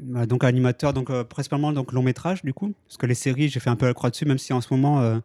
bah, 0.00 0.26
donc 0.26 0.42
animateur, 0.44 0.92
donc 0.92 1.10
euh, 1.10 1.22
principalement 1.22 1.72
donc 1.72 1.92
long 1.92 2.02
métrage 2.02 2.42
du 2.42 2.52
coup, 2.52 2.72
parce 2.88 2.96
que 2.96 3.06
les 3.06 3.14
séries 3.14 3.48
j'ai 3.48 3.60
fait 3.60 3.70
un 3.70 3.76
peu 3.76 3.86
la 3.86 3.94
croix 3.94 4.10
dessus, 4.10 4.24
même 4.24 4.38
si 4.38 4.52
en 4.52 4.60
ce 4.60 4.72
moment 4.74 5.00
euh, 5.00 5.18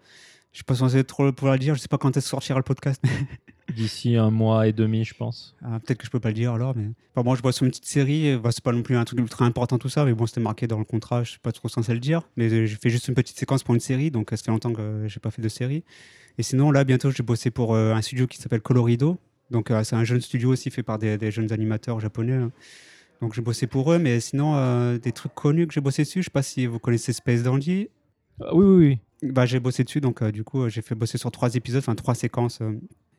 je 0.58 0.62
suis 0.62 0.66
pas 0.66 0.74
censé 0.74 1.04
trop 1.04 1.32
pouvoir 1.32 1.54
le 1.54 1.60
dire, 1.60 1.76
je 1.76 1.80
sais 1.80 1.88
pas 1.88 2.00
quand 2.00 2.18
est-ce 2.18 2.26
que 2.26 2.30
sortira 2.32 2.58
le 2.58 2.64
podcast, 2.64 3.00
D'ici 3.76 4.16
un 4.16 4.32
mois 4.32 4.68
et 4.68 4.74
demi, 4.74 5.04
je 5.06 5.14
pense. 5.14 5.56
Ah, 5.62 5.80
peut-être 5.80 6.00
que 6.00 6.06
je 6.08 6.10
peux 6.10 6.20
pas 6.20 6.30
le 6.30 6.34
dire 6.34 6.52
alors, 6.54 6.76
mais 6.76 6.88
enfin, 7.14 7.24
bon, 7.24 7.36
je 7.36 7.44
bosse 7.44 7.58
sur 7.58 7.66
une 7.66 7.70
petite 7.70 7.86
série, 7.86 8.32
euh, 8.32 8.40
bah, 8.40 8.50
c'est 8.52 8.64
pas 8.64 8.72
non 8.72 8.82
plus 8.82 8.96
un 8.96 9.06
truc 9.06 9.20
ultra 9.20 9.46
important 9.46 9.78
tout 9.78 9.88
ça, 9.90 10.04
mais 10.04 10.14
bon, 10.14 10.26
c'était 10.26 10.42
marqué 10.42 10.66
dans 10.66 10.80
le 10.80 10.84
contrat, 10.84 11.24
je 11.24 11.30
suis 11.30 11.40
pas 11.40 11.52
trop 11.52 11.70
censé 11.70 11.94
le 11.94 12.00
dire, 12.00 12.24
mais 12.38 12.52
euh, 12.52 12.66
j'ai 12.66 12.76
fait 12.76 12.90
juste 12.90 13.08
une 13.08 13.14
petite 13.14 13.38
séquence 13.38 13.62
pour 13.64 13.76
une 13.76 13.80
série, 13.82 14.10
donc 14.10 14.34
euh, 14.34 14.36
ça 14.36 14.46
fait 14.46 14.52
longtemps 14.52 14.74
que 14.74 14.82
euh, 14.82 15.08
j'ai 15.08 15.20
pas 15.20 15.30
fait 15.30 15.44
de 15.44 15.50
série. 15.50 15.84
Et 16.40 16.44
sinon, 16.44 16.72
là, 16.72 16.84
bientôt, 16.86 17.12
j'ai 17.12 17.22
bossé 17.22 17.52
pour 17.52 17.76
euh, 17.76 17.94
un 17.94 18.02
studio 18.02 18.26
qui 18.26 18.40
s'appelle 18.40 18.62
Colorido, 18.62 19.20
donc 19.52 19.70
euh, 19.70 19.84
c'est 19.84 19.96
un 19.96 20.06
jeune 20.06 20.22
studio 20.22 20.50
aussi 20.52 20.72
fait 20.72 20.82
par 20.84 20.98
des, 20.98 21.20
des 21.20 21.30
jeunes 21.30 21.52
animateurs 21.54 22.00
japonais. 22.00 22.34
hein. 22.34 22.52
Donc 23.22 23.34
j'ai 23.36 23.44
bossé 23.44 23.68
pour 23.68 23.92
eux, 23.94 24.00
mais 24.00 24.20
sinon, 24.22 24.56
euh, 24.56 24.98
des 24.98 25.12
trucs 25.12 25.36
connus 25.36 25.68
que 25.68 25.74
j'ai 25.74 25.82
bossé 25.82 26.02
dessus, 26.04 26.22
je 26.22 26.26
sais 26.26 26.32
pas 26.32 26.42
si 26.44 26.66
vous 26.66 26.80
connaissez 26.80 27.14
Space 27.14 27.44
Dandy. 27.44 27.90
Ah 28.42 28.56
oui, 28.56 28.66
oui, 28.66 28.88
oui. 28.88 29.00
Bah, 29.24 29.46
j'ai 29.46 29.60
bossé 29.60 29.84
dessus, 29.84 30.00
donc 30.02 30.22
euh, 30.22 30.32
du 30.32 30.44
coup, 30.44 30.64
euh, 30.64 30.70
j'ai 30.70 30.82
fait 30.82 30.94
bosser 30.96 31.18
sur 31.18 31.32
trois 31.32 31.56
épisodes, 31.56 31.80
enfin 31.80 31.96
trois 31.96 32.14
séquences. 32.16 32.60
euh, 32.62 32.74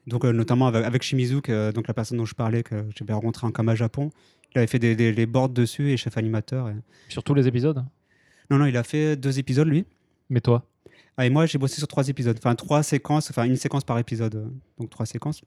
donc, 0.07 0.25
notamment 0.25 0.69
avec, 0.69 0.85
avec 0.87 1.03
Shimizu, 1.03 1.43
que, 1.43 1.71
donc 1.73 1.87
la 1.89 1.93
personne 1.95 2.17
dont 2.19 2.25
je 2.25 2.35
parlais, 2.35 2.63
que 2.63 2.87
j'avais 2.97 3.13
rencontré 3.13 3.47
en 3.47 3.51
Kama 3.51 3.75
Japon. 3.75 4.11
Il 4.55 4.59
avait 4.59 4.67
fait 4.67 4.79
des, 4.79 4.97
des- 4.97 5.13
les 5.13 5.27
boards 5.27 5.51
dessus 5.51 5.91
et 5.91 5.97
chef 5.99 6.17
animateur. 6.17 6.69
et- 6.71 6.77
Sur 7.11 7.23
tous 7.23 7.35
les 7.35 7.47
épisodes? 7.47 7.85
Non, 8.51 8.57
non, 8.59 8.65
il 8.67 8.77
a 8.79 8.83
fait 8.85 9.17
deux 9.17 9.39
épisodes, 9.39 9.69
lui. 9.69 9.85
Mais 10.31 10.41
toi? 10.41 10.65
Ah, 11.19 11.27
et 11.27 11.31
moi, 11.31 11.45
j'ai 11.47 11.59
bossé 11.59 11.77
sur 11.79 11.89
trois 11.89 12.09
épisodes, 12.09 12.37
enfin 12.39 12.55
trois 12.55 12.83
séquences, 12.83 13.29
enfin 13.31 13.45
une 13.45 13.57
séquence 13.57 13.85
par 13.85 13.99
épisode, 13.99 14.51
donc 14.79 14.89
trois 14.89 15.05
séquences. 15.05 15.43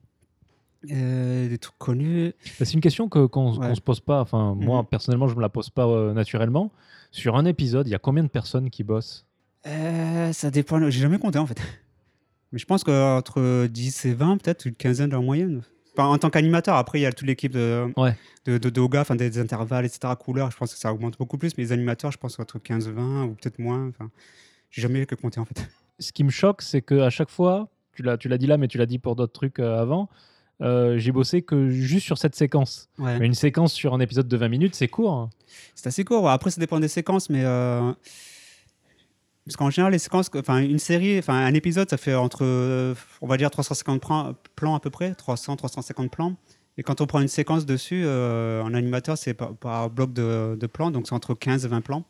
Euh, 0.92 1.48
des 1.48 1.58
trucs 1.60 1.78
connus. 1.78 2.34
Bah, 2.60 2.66
C'est 2.66 2.74
une 2.74 2.82
question 2.82 3.08
que- 3.08 3.26
qu'on 3.28 3.58
Ouais. 3.58 3.68
qu'on 3.70 3.76
se 3.76 3.82
pose 3.82 4.00
pas. 4.00 4.20
Enfin, 4.22 4.56
moi, 4.56 4.82
Mhm. 4.82 4.88
personnellement, 4.88 5.28
je 5.28 5.36
me 5.36 5.42
la 5.42 5.50
pose 5.50 5.70
pas 5.70 5.88
euh, 5.88 6.14
naturellement. 6.14 6.72
Sur 7.12 7.36
un 7.36 7.46
épisode, 7.46 7.88
il 7.88 7.92
y 7.92 7.96
a 7.96 8.00
combien 8.00 8.24
de 8.24 8.30
personnes 8.30 8.70
qui 8.70 8.84
bossent? 8.84 9.26
Euh, 9.68 10.34
ça 10.34 10.50
dépend, 10.52 10.80
j'ai 10.90 11.02
jamais 11.02 11.20
compté 11.20 11.38
en 11.40 11.46
fait. 11.46 11.62
Mais 12.52 12.60
je 12.60 12.66
pense 12.66 12.84
qu'entre 12.84 13.68
10 13.68 14.06
et 14.06 14.14
20, 14.14 14.38
peut-être 14.38 14.66
une 14.66 14.76
quinzaine 14.76 15.14
en 15.14 15.22
moyenne. 15.24 15.62
Enfin, 15.94 16.08
en 16.08 16.18
tant 16.18 16.30
qu'animateur, 16.30 16.76
après, 16.76 17.00
il 17.00 17.04
y 17.04 17.06
a 17.06 17.12
toute 17.12 17.28
l'équipe 17.28 17.52
de, 17.52 17.86
Ouais. 17.98 18.16
de, 18.46 18.58
de 18.58 18.70
Doga, 18.70 19.02
enfin, 19.02 19.16
des 19.16 19.38
intervalles, 19.40 19.86
etc., 19.86 20.14
couleurs. 20.20 20.50
Je 20.52 20.58
pense 20.58 20.74
que 20.74 20.80
ça 20.80 20.92
augmente 20.94 21.18
beaucoup 21.18 21.38
plus. 21.38 21.56
Mais 21.58 21.64
les 21.66 21.72
animateurs, 21.74 22.12
je 22.12 22.18
pense 22.18 22.40
entre 22.40 22.60
15 22.60 22.88
et 22.88 22.92
20 22.92 23.24
ou 23.26 23.34
peut-être 23.36 23.60
moins. 23.60 23.88
Enfin, 23.90 24.10
j'ai 24.70 24.82
jamais 24.82 25.06
que 25.06 25.16
compter 25.16 25.40
en 25.40 25.46
fait. 25.46 25.68
Ce 26.00 26.12
qui 26.12 26.24
me 26.24 26.30
choque, 26.30 26.62
c'est 26.62 26.82
qu'à 26.82 27.10
chaque 27.10 27.30
fois, 27.30 27.70
tu 27.94 28.04
l'as 28.04 28.18
tu 28.18 28.28
l'as 28.30 28.38
dit 28.38 28.48
là, 28.48 28.58
mais 28.58 28.68
tu 28.68 28.78
l'as 28.78 28.86
dit 28.86 29.00
pour 29.00 29.16
d'autres 29.16 29.34
trucs 29.34 29.60
euh, 29.60 29.80
avant, 29.80 30.10
euh, 30.62 30.98
j'ai 30.98 31.12
bossé 31.12 31.42
que 31.42 31.70
juste 31.70 32.06
sur 32.06 32.18
cette 32.18 32.36
séquence. 32.36 32.90
Ouais. 32.98 33.20
Mais 33.20 33.26
une 33.28 33.34
séquence 33.34 33.74
sur 33.74 33.94
un 33.94 34.00
épisode 34.00 34.28
de 34.28 34.38
20 34.38 34.48
minutes, 34.48 34.76
c'est 34.76 34.88
court. 34.88 35.12
hein. 35.14 35.30
C'est 35.76 35.88
assez 35.88 36.04
court. 36.06 36.30
Après, 36.30 36.52
ça 36.52 36.60
dépend 36.60 36.80
des 36.80 36.88
séquences, 36.88 37.30
mais. 37.30 37.44
euh, 37.46 37.92
Parce 39.46 39.56
qu'en 39.56 39.70
général, 39.70 39.92
les 39.92 40.00
séquences, 40.00 40.30
enfin, 40.36 40.60
une 40.60 40.80
série, 40.80 41.18
enfin, 41.18 41.34
un 41.34 41.54
épisode, 41.54 41.90
ça 41.90 41.98
fait 41.98 42.14
entre, 42.14 42.46
on 43.22 43.28
va 43.28 43.38
dire, 43.38 43.50
350 43.50 44.36
plans, 44.56 44.76
à 44.76 44.80
peu 44.80 44.90
près, 44.90 45.16
300, 45.16 45.56
350 45.56 46.12
plans. 46.12 46.36
Et 46.78 46.84
quand 46.84 47.02
on 47.02 47.08
prend 47.08 47.20
une 47.20 47.28
séquence 47.28 47.66
dessus, 47.66 48.04
euh, 48.06 48.62
en 48.62 48.74
animateur, 48.74 49.18
c'est 49.18 49.34
par, 49.34 49.56
par 49.56 49.90
bloc 49.90 50.14
de, 50.14 50.68
plans, 50.68 50.92
donc 50.92 51.08
c'est 51.08 51.14
entre 51.14 51.34
15 51.34 51.66
et 51.66 51.68
20 51.68 51.82
plans. 51.82 52.06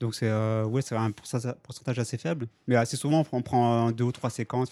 Donc 0.00 0.14
c'est 0.14 0.28
euh, 0.28 0.64
ouais, 0.64 0.82
un 0.92 1.10
pourcentage 1.10 1.98
assez 1.98 2.18
faible. 2.18 2.46
Mais 2.66 2.76
assez 2.76 2.96
souvent, 2.96 3.24
on 3.32 3.42
prend- 3.42 3.90
deux 3.90 4.04
ou 4.04 4.12
trois 4.12 4.30
séquences. 4.30 4.70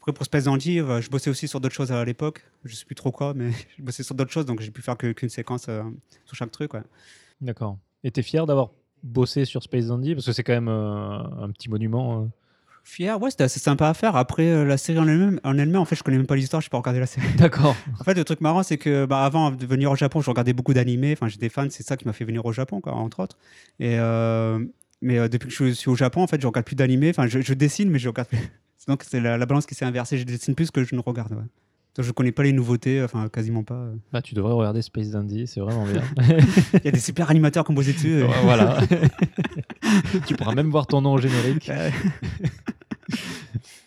Après, 0.00 0.12
pour 0.12 0.24
Space 0.24 0.44
Dandy, 0.44 0.80
euh, 0.80 1.00
je 1.00 1.08
bossais 1.10 1.30
aussi 1.30 1.46
sur 1.46 1.60
d'autres 1.60 1.74
choses 1.74 1.92
à 1.92 2.04
l'époque. 2.04 2.44
Je 2.64 2.74
sais 2.74 2.84
plus 2.84 2.94
trop 2.94 3.12
quoi, 3.12 3.34
mais 3.34 3.52
je 3.78 3.82
bossais 3.82 4.02
sur 4.02 4.14
d'autres 4.14 4.32
choses, 4.32 4.46
donc 4.46 4.60
j'ai 4.60 4.70
pu 4.70 4.82
faire 4.82 4.96
qu'une 4.96 5.28
séquence 5.28 5.66
euh, 5.68 5.82
sur 6.24 6.36
chaque 6.36 6.50
truc. 6.50 6.72
D'accord. 7.40 7.78
Et 8.04 8.10
t'es 8.10 8.22
fier 8.22 8.46
d'avoir 8.46 8.70
bossé 9.02 9.44
sur 9.44 9.62
Space 9.62 9.86
Dandy 9.86 10.14
Parce 10.14 10.26
que 10.26 10.32
c'est 10.32 10.42
quand 10.42 10.52
même 10.52 10.68
euh, 10.68 11.18
un 11.44 11.50
petit 11.50 11.68
monument. 11.70 12.22
euh. 12.22 12.26
Fier, 12.84 13.20
ouais, 13.22 13.30
c'était 13.30 13.44
assez 13.44 13.60
sympa 13.60 13.88
à 13.88 13.94
faire. 13.94 14.16
Après, 14.16 14.48
euh, 14.48 14.64
la 14.64 14.76
série 14.76 14.98
en 14.98 15.06
elle-même, 15.06 15.38
en 15.44 15.56
elle-même, 15.56 15.80
en 15.80 15.84
fait, 15.84 15.94
je 15.94 16.02
connais 16.02 16.16
même 16.16 16.26
pas 16.26 16.34
l'histoire, 16.34 16.60
je 16.60 16.66
n'ai 16.66 16.70
pas 16.70 16.78
regardé 16.78 16.98
la 16.98 17.06
série. 17.06 17.26
D'accord. 17.38 17.76
En 18.00 18.02
fait, 18.04 18.14
le 18.14 18.24
truc 18.24 18.40
marrant, 18.40 18.64
c'est 18.64 18.76
que 18.76 19.06
bah, 19.06 19.24
avant 19.24 19.52
de 19.52 19.66
venir 19.66 19.90
au 19.92 19.94
Japon, 19.96 20.20
je 20.20 20.28
regardais 20.28 20.52
beaucoup 20.52 20.74
d'animés. 20.74 21.12
Enfin, 21.12 21.28
j'étais 21.28 21.48
fan, 21.48 21.70
c'est 21.70 21.84
ça 21.84 21.96
qui 21.96 22.06
m'a 22.06 22.12
fait 22.12 22.24
venir 22.24 22.44
au 22.44 22.52
Japon, 22.52 22.80
quoi, 22.80 22.94
entre 22.94 23.20
autres. 23.20 23.38
Et, 23.78 23.96
euh, 24.00 24.58
mais 25.00 25.18
euh, 25.18 25.28
depuis 25.28 25.48
que 25.48 25.54
je 25.54 25.70
suis 25.72 25.90
au 25.90 25.94
Japon, 25.94 26.22
en 26.22 26.26
fait, 26.26 26.40
je 26.40 26.46
regarde 26.48 26.66
plus 26.66 26.74
d'animés. 26.74 27.10
Enfin, 27.10 27.28
je, 27.28 27.40
je 27.40 27.54
dessine, 27.54 27.88
mais 27.88 28.00
je 28.00 28.08
regarde 28.08 28.28
plus. 28.28 28.50
Donc, 28.88 29.04
c'est 29.08 29.20
la, 29.20 29.38
la 29.38 29.46
balance 29.46 29.64
qui 29.66 29.76
s'est 29.76 29.84
inversée. 29.84 30.18
Je 30.18 30.24
dessine 30.24 30.56
plus 30.56 30.72
que 30.72 30.82
je 30.82 30.96
ne 30.96 31.00
regarde. 31.00 31.30
Ouais. 31.32 31.44
Je 31.98 32.10
connais 32.10 32.32
pas 32.32 32.42
les 32.42 32.52
nouveautés, 32.52 33.02
enfin, 33.02 33.28
quasiment 33.28 33.64
pas. 33.64 33.74
euh. 33.74 33.94
Bah, 34.12 34.22
tu 34.22 34.34
devrais 34.34 34.54
regarder 34.54 34.80
Space 34.80 35.10
Dandy, 35.10 35.46
c'est 35.46 35.60
vraiment 35.60 35.84
bien. 35.84 36.02
Il 36.74 36.84
y 36.84 36.88
a 36.88 36.90
des 36.90 36.98
super 36.98 37.28
animateurs 37.30 37.64
qui 37.66 37.70
ont 37.70 37.74
bossé 37.74 37.92
dessus. 37.92 38.22
euh. 38.22 38.26
voilà. 38.44 38.78
tu 40.26 40.34
pourras 40.34 40.54
même 40.54 40.70
voir 40.70 40.86
ton 40.86 41.02
nom 41.02 41.12
au 41.14 41.18
générique. 41.18 41.70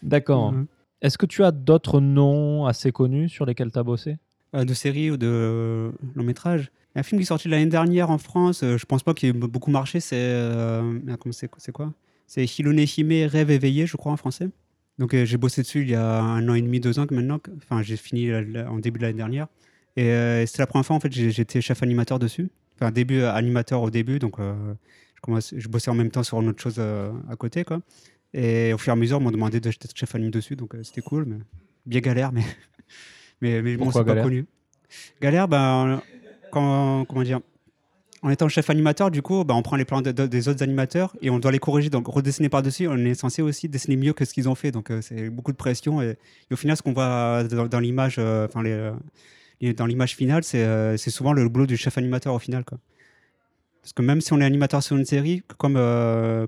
D'accord. 0.04 0.52
Mhm. 0.52 0.68
Est-ce 1.02 1.18
que 1.18 1.26
tu 1.26 1.44
as 1.44 1.52
d'autres 1.52 2.00
noms 2.00 2.66
assez 2.66 2.92
connus 2.92 3.30
sur 3.30 3.46
lesquels 3.46 3.72
tu 3.72 3.80
as 3.80 3.84
bossé? 3.84 4.18
Euh, 4.56 4.66
de 4.66 4.74
séries 4.74 5.12
ou 5.12 5.18
de 5.18 5.28
euh, 5.28 5.92
long 6.16 6.24
métrage. 6.24 6.72
Il 6.94 6.96
y 6.96 6.98
a 6.98 7.00
un 7.02 7.04
film 7.04 7.20
qui 7.20 7.24
est 7.24 7.28
sorti 7.28 7.48
l'année 7.50 7.66
dernière 7.66 8.10
en 8.10 8.18
France, 8.18 8.64
euh, 8.64 8.78
je 8.78 8.86
pense 8.86 9.04
pas 9.04 9.14
qu'il 9.14 9.30
ait 9.30 9.34
beaucoup 9.34 9.70
marché, 9.72 10.00
c'est. 10.00 10.16
euh, 10.16 11.00
c'est 11.32 11.72
quoi? 11.72 11.94
C'est 12.28 12.46
Hilone 12.58 12.80
Hime, 12.80 13.28
Rêve 13.28 13.52
éveillé, 13.52 13.86
je 13.86 13.98
crois, 13.98 14.12
en 14.14 14.18
français. 14.18 14.50
Donc 14.98 15.14
euh, 15.14 15.26
j'ai 15.26 15.38
bossé 15.38 15.62
dessus 15.62 15.82
il 15.82 15.90
y 15.90 15.96
a 15.96 16.20
un 16.22 16.48
an 16.50 16.54
et 16.54 16.62
demi, 16.62 16.80
deux 16.80 17.00
ans 17.00 17.06
que 17.06 17.14
maintenant. 17.14 17.40
Enfin, 17.58 17.82
j'ai 17.82 17.98
fini 17.98 18.28
la- 18.28 18.42
la- 18.42 18.72
en 18.72 18.80
début 18.80 19.00
de 19.00 19.06
l'année 19.06 19.18
dernière. 19.18 19.48
Et 19.98 20.10
euh, 20.12 20.46
c'était 20.46 20.62
la 20.62 20.68
première 20.68 20.86
fois, 20.86 20.96
en 20.96 21.00
fait, 21.00 21.12
j'étais 21.12 21.62
chef 21.62 21.82
animateur 21.84 22.20
dessus. 22.20 22.50
Enfin, 22.76 22.92
début 22.92 23.20
euh, 23.20 23.32
animateur 23.34 23.82
au 23.82 23.90
début, 23.90 24.20
donc 24.20 24.40
euh, 24.40 24.54
je, 25.16 25.22
commence, 25.22 25.54
je 25.56 25.68
bossais 25.70 25.90
en 25.92 25.96
même 25.96 26.12
temps 26.12 26.24
sur 26.24 26.42
une 26.42 26.50
autre 26.50 26.62
chose 26.62 26.76
euh, 26.80 27.12
à 27.30 27.36
côté, 27.38 27.64
quoi. 27.64 27.82
Et 28.34 28.74
au 28.74 28.78
fur 28.78 28.92
et 28.92 28.94
à 28.94 28.96
mesure, 28.98 29.18
on 29.18 29.22
m'a 29.22 29.32
demandé 29.32 29.62
d'être 29.62 29.78
chef 29.96 30.14
anim 30.16 30.30
dessus, 30.30 30.58
donc 30.58 30.76
euh, 30.76 30.84
c'était 30.84 31.02
cool, 31.02 31.24
mais 31.26 31.38
bien 31.86 32.02
galère, 32.02 32.34
mais, 32.34 32.42
mais, 33.42 33.62
mais 33.62 33.78
bon, 33.78 33.86
c'est 33.92 34.00
pas 34.06 34.14
connu. 34.24 34.46
Galère, 35.22 35.48
ben, 35.48 36.02
quand, 36.52 37.06
comment 37.06 37.24
dire, 37.24 37.40
en 38.26 38.32
étant 38.32 38.50
chef 38.50 38.72
animateur, 38.72 39.12
du 39.12 39.22
coup, 39.22 39.44
ben, 39.44 39.54
on 39.54 39.62
prend 39.62 39.76
les 39.76 39.86
plans 39.86 40.02
de- 40.02 40.12
de- 40.12 40.26
des 40.26 40.48
autres 40.48 40.64
animateurs 40.64 41.16
et 41.22 41.30
on 41.30 41.38
doit 41.38 41.52
les 41.52 41.60
corriger, 41.60 41.92
donc 41.92 42.08
redessiner 42.08 42.50
par-dessus. 42.50 42.88
On 42.88 42.98
est 42.98 43.14
censé 43.14 43.44
aussi 43.44 43.70
dessiner 43.70 43.98
mieux 43.98 44.14
que 44.14 44.26
ce 44.26 44.34
qu'ils 44.34 44.50
ont 44.50 44.56
fait, 44.56 44.72
donc 44.72 44.90
euh, 44.90 45.00
c'est 45.00 45.30
beaucoup 45.30 45.52
de 45.52 45.58
pression. 45.58 46.02
Et, 46.02 46.18
au 46.52 46.56
final, 46.56 46.76
ce 46.76 46.82
qu'on 46.82 46.94
voit 46.94 47.44
dans, 47.44 47.80
l'image, 47.80 48.16
euh, 48.18 48.48
enfin, 48.48 48.64
dans 49.78 49.86
l'image 49.86 50.16
finale, 50.16 50.44
c'est 50.44 50.64
euh, 50.64 50.98
c'est 50.98 51.12
souvent 51.12 51.34
le 51.34 51.48
boulot 51.48 51.68
du 51.68 51.78
chef 51.78 52.00
animateur 52.00 52.34
au 52.34 52.40
final. 52.40 52.64
Parce 52.64 53.94
que 53.94 54.02
même 54.02 54.22
si 54.22 54.34
on 54.34 54.42
est 54.42 54.46
animateur 54.46 54.82
sur 54.82 54.98
une 54.98 55.06
série, 55.06 55.44
comme, 55.60 55.76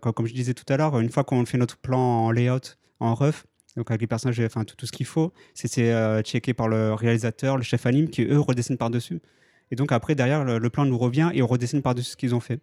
comme, 0.02 0.26
je 0.26 0.34
disais 0.34 0.56
tout 0.56 0.66
à 0.74 0.78
l'heure, 0.78 1.00
une 1.00 1.12
fois 1.12 1.24
qu'on 1.24 1.46
fait 1.46 1.60
notre 1.60 1.78
plan 1.78 2.00
en 2.00 2.32
layout, 2.32 2.76
en 3.00 3.14
rough, 3.14 3.46
donc 3.76 3.92
avec 3.92 4.02
les 4.02 4.08
personnages, 4.08 4.40
enfin 4.40 4.64
tout, 4.64 4.76
tout 4.76 4.88
ce 4.88 4.92
qu'il 4.92 5.06
faut, 5.06 5.32
c'est 5.54 5.70
checké 6.24 6.56
par 6.56 6.68
le 6.70 6.96
réalisateur, 6.96 7.56
le 7.58 7.62
chef 7.62 7.86
anime, 7.86 8.10
qui 8.10 8.24
eux 8.24 8.40
redessinent 8.40 8.78
par-dessus. 8.78 9.22
Et 9.72 9.76
donc 9.76 9.92
après, 9.92 10.16
derrière, 10.16 10.44
le, 10.44 10.58
le 10.60 10.70
plan 10.70 10.86
nous 10.86 10.98
revient 10.98 11.30
et 11.34 11.42
on 11.42 11.48
redessine 11.48 11.82
par-dessus 11.82 12.12
ce 12.12 12.18
qu'ils 12.18 12.34
ont 12.36 12.40
fait. 12.40 12.60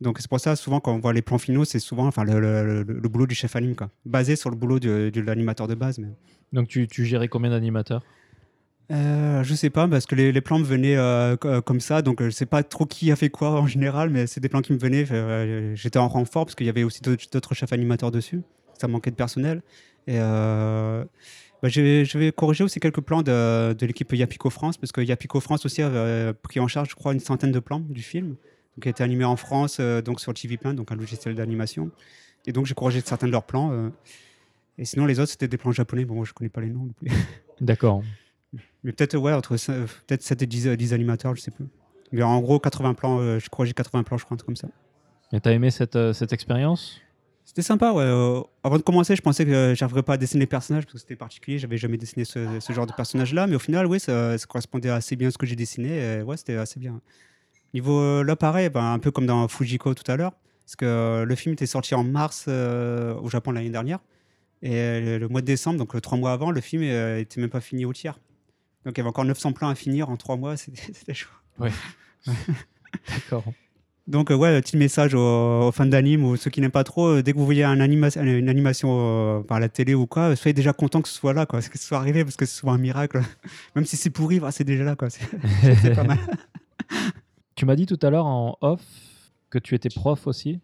Donc 0.00 0.18
c'est 0.18 0.28
pour 0.28 0.40
ça, 0.40 0.56
souvent, 0.56 0.80
quand 0.80 0.92
on 0.92 0.98
voit 0.98 1.12
les 1.12 1.22
plans 1.22 1.38
finaux, 1.38 1.64
c'est 1.64 1.78
souvent 1.78 2.06
enfin, 2.06 2.24
le, 2.24 2.40
le- 2.40 2.82
le- 2.82 3.00
le 3.00 3.08
boulot 3.08 3.26
du 3.26 3.34
chef 3.34 3.54
anime, 3.56 3.76
quoi. 3.76 3.90
basé 4.04 4.36
sur 4.36 4.50
le 4.50 4.56
boulot 4.56 4.78
de, 4.80 5.10
de 5.10 5.20
l'animateur 5.20 5.68
de 5.68 5.74
base. 5.74 5.98
Mais... 5.98 6.08
Donc 6.52 6.68
tu, 6.68 6.88
tu 6.88 7.04
gérais 7.04 7.28
combien 7.28 7.50
d'animateurs? 7.50 8.02
Euh, 8.90 9.42
je 9.42 9.54
sais 9.54 9.70
pas, 9.70 9.88
parce 9.88 10.04
que 10.04 10.14
les, 10.14 10.30
les 10.30 10.40
plans 10.42 10.58
me 10.58 10.64
venaient 10.64 10.96
euh, 10.96 11.36
co- 11.36 11.62
comme 11.62 11.80
ça, 11.80 12.02
donc 12.02 12.22
je 12.22 12.28
sais 12.30 12.44
pas 12.44 12.62
trop 12.62 12.84
qui 12.84 13.10
a 13.10 13.16
fait 13.16 13.30
quoi 13.30 13.52
en 13.52 13.66
général, 13.66 14.10
mais 14.10 14.26
c'est 14.26 14.40
des 14.40 14.50
plans 14.50 14.60
qui 14.60 14.72
me 14.74 14.78
venaient. 14.78 15.10
euh, 15.10 15.74
J'étais 15.74 15.98
en 15.98 16.08
renfort 16.08 16.44
parce 16.44 16.54
qu'il 16.54 16.66
y 16.66 16.70
avait 16.70 16.82
aussi 16.82 17.00
d'autres 17.00 17.24
d'autres 17.32 17.54
chefs 17.54 17.72
animateurs 17.72 18.10
dessus. 18.10 18.42
Ça 18.78 18.88
manquait 18.88 19.10
de 19.10 19.16
personnel. 19.16 19.62
Et 20.06 20.18
euh, 20.18 21.04
bah, 21.64 21.70
je, 21.70 21.80
vais, 21.80 22.04
je 22.04 22.18
vais 22.18 22.30
corriger 22.30 22.62
aussi 22.62 22.78
quelques 22.78 23.00
plans 23.00 23.22
de, 23.22 23.72
de 23.72 23.86
l'équipe 23.86 24.12
Yapiko 24.12 24.50
France, 24.50 24.76
parce 24.76 24.92
que 24.92 25.00
Yapiko 25.00 25.40
France 25.40 25.64
aussi 25.64 25.80
avait 25.80 26.34
pris 26.34 26.60
en 26.60 26.68
charge, 26.68 26.90
je 26.90 26.94
crois, 26.94 27.14
une 27.14 27.20
centaine 27.20 27.52
de 27.52 27.58
plans 27.58 27.80
du 27.80 28.02
film, 28.02 28.36
qui 28.82 28.88
a 28.88 28.90
été 28.90 29.02
animé 29.02 29.24
en 29.24 29.36
France, 29.36 29.78
euh, 29.80 30.02
donc 30.02 30.20
sur 30.20 30.34
TV 30.34 30.58
Paint, 30.58 30.74
donc 30.74 30.92
un 30.92 30.96
logiciel 30.96 31.34
d'animation. 31.34 31.90
Et 32.46 32.52
donc 32.52 32.66
j'ai 32.66 32.74
corrigé 32.74 33.00
certains 33.00 33.26
de 33.26 33.32
leurs 33.32 33.44
plans. 33.46 33.72
euh, 33.72 33.88
et 34.76 34.84
sinon, 34.84 35.06
les 35.06 35.20
autres, 35.20 35.30
c'était 35.30 35.48
des 35.48 35.56
plans 35.56 35.72
japonais. 35.72 36.04
Bon, 36.04 36.14
moi, 36.14 36.24
je 36.24 36.32
connais 36.32 36.50
pas 36.50 36.60
les 36.60 36.68
noms 36.68 36.84
non 36.84 36.92
plus. 36.92 37.08
D'accord. 37.60 38.02
Mais 38.82 38.92
peut-être 38.92 39.16
ouais, 39.16 39.32
entre 39.32 39.54
euh, 39.70 39.86
peut-être 40.06 40.22
7 40.22 40.42
et 40.42 40.46
10, 40.46 40.66
euh, 40.68 40.76
10 40.76 40.92
animateurs, 40.92 41.34
je 41.34 41.40
sais 41.40 41.50
plus. 41.50 41.66
Mais 42.12 42.22
en 42.22 42.40
gros, 42.40 42.58
80 42.58 42.94
plans, 42.94 43.18
euh, 43.18 43.38
je 43.38 43.48
crois 43.48 43.64
que 43.64 43.68
j'ai 43.68 43.74
80 43.74 44.02
plans, 44.02 44.18
je 44.18 44.24
crois, 44.24 44.34
un 44.34 44.38
truc 44.38 44.46
comme 44.46 44.56
ça. 44.56 44.68
Et 45.32 45.40
t'as 45.40 45.52
aimé 45.52 45.70
cette, 45.70 45.96
euh, 45.96 46.12
cette 46.12 46.32
expérience? 46.32 47.00
C'était 47.44 47.62
sympa, 47.62 47.92
ouais. 47.92 48.02
euh, 48.04 48.40
avant 48.62 48.78
de 48.78 48.82
commencer, 48.82 49.14
je 49.14 49.22
pensais 49.22 49.44
que 49.44 49.74
j'arriverais 49.76 50.02
pas 50.02 50.14
à 50.14 50.16
dessiner 50.16 50.40
les 50.40 50.46
personnages 50.46 50.84
parce 50.84 50.94
que 50.94 50.98
c'était 50.98 51.14
particulier, 51.16 51.58
j'avais 51.58 51.76
jamais 51.76 51.98
dessiné 51.98 52.24
ce, 52.24 52.58
ce 52.58 52.72
genre 52.72 52.86
de 52.86 52.92
personnage-là, 52.92 53.46
mais 53.46 53.56
au 53.56 53.58
final, 53.60 53.86
oui, 53.86 54.00
ça, 54.00 54.38
ça 54.38 54.46
correspondait 54.46 54.88
assez 54.88 55.14
bien 55.14 55.28
à 55.28 55.30
ce 55.30 55.38
que 55.38 55.46
j'ai 55.46 55.56
dessiné, 55.56 56.18
et 56.18 56.22
ouais, 56.22 56.36
c'était 56.36 56.56
assez 56.56 56.80
bien. 56.80 57.00
Niveau 57.74 58.00
euh, 58.00 58.24
là, 58.24 58.34
pareil, 58.34 58.70
ben, 58.70 58.92
un 58.92 58.98
peu 58.98 59.10
comme 59.10 59.26
dans 59.26 59.46
Fujiko 59.48 59.94
tout 59.94 60.10
à 60.10 60.16
l'heure, 60.16 60.32
parce 60.64 60.76
que 60.76 60.86
euh, 60.86 61.24
le 61.26 61.34
film 61.34 61.52
était 61.52 61.66
sorti 61.66 61.94
en 61.94 62.02
mars 62.02 62.46
euh, 62.48 63.14
au 63.16 63.28
Japon 63.28 63.52
l'année 63.52 63.70
dernière, 63.70 63.98
et 64.62 64.76
euh, 64.76 65.18
le 65.18 65.28
mois 65.28 65.42
de 65.42 65.46
décembre, 65.46 65.78
donc 65.78 65.94
euh, 65.94 66.00
trois 66.00 66.16
mois 66.16 66.32
avant, 66.32 66.50
le 66.50 66.60
film 66.62 66.82
euh, 66.82 67.20
était 67.20 67.40
même 67.40 67.50
pas 67.50 67.60
fini 67.60 67.84
au 67.84 67.92
tiers. 67.92 68.18
Donc 68.86 68.96
il 68.96 68.98
y 68.98 69.02
avait 69.02 69.10
encore 69.10 69.26
900 69.26 69.52
plans 69.52 69.68
à 69.68 69.74
finir 69.74 70.08
en 70.08 70.16
trois 70.16 70.36
mois, 70.36 70.56
c'était 70.56 71.12
chaud. 71.14 71.28
D'accord. 73.08 73.44
Donc, 74.06 74.30
euh, 74.30 74.34
ouais, 74.34 74.60
petit 74.60 74.76
message 74.76 75.14
aux, 75.14 75.68
aux 75.68 75.72
fans 75.72 75.86
d'anime 75.86 76.24
ou 76.24 76.36
ceux 76.36 76.50
qui 76.50 76.60
n'aiment 76.60 76.70
pas 76.70 76.84
trop, 76.84 77.06
euh, 77.06 77.22
dès 77.22 77.32
que 77.32 77.38
vous 77.38 77.44
voyez 77.46 77.64
un 77.64 77.80
anima- 77.80 78.14
une 78.22 78.50
animation 78.50 78.88
euh, 78.90 79.40
par 79.40 79.60
la 79.60 79.70
télé 79.70 79.94
ou 79.94 80.06
quoi, 80.06 80.36
soyez 80.36 80.52
déjà 80.52 80.74
content 80.74 81.00
que 81.00 81.08
ce 81.08 81.14
soit 81.14 81.32
là, 81.32 81.46
quoi, 81.46 81.62
que 81.62 81.78
ce 81.78 81.86
soit 81.86 81.96
arrivé, 81.98 82.22
parce 82.22 82.36
que 82.36 82.44
c'est 82.44 82.58
souvent 82.58 82.74
un 82.74 82.78
miracle. 82.78 83.22
Même 83.74 83.86
si 83.86 83.96
c'est 83.96 84.10
pourri, 84.10 84.40
bah, 84.40 84.50
c'est 84.52 84.64
déjà 84.64 84.84
là, 84.84 84.94
quoi. 84.94 85.08
C'est 85.62 85.94
pas 85.94 86.04
mal. 86.04 86.18
Tu 87.56 87.66
m'as 87.66 87.76
dit 87.76 87.86
tout 87.86 87.98
à 88.02 88.10
l'heure 88.10 88.26
en 88.26 88.58
off 88.62 88.80
que 89.48 89.58
tu 89.60 89.76
étais 89.76 89.88
prof 89.88 90.26
aussi. 90.26 90.58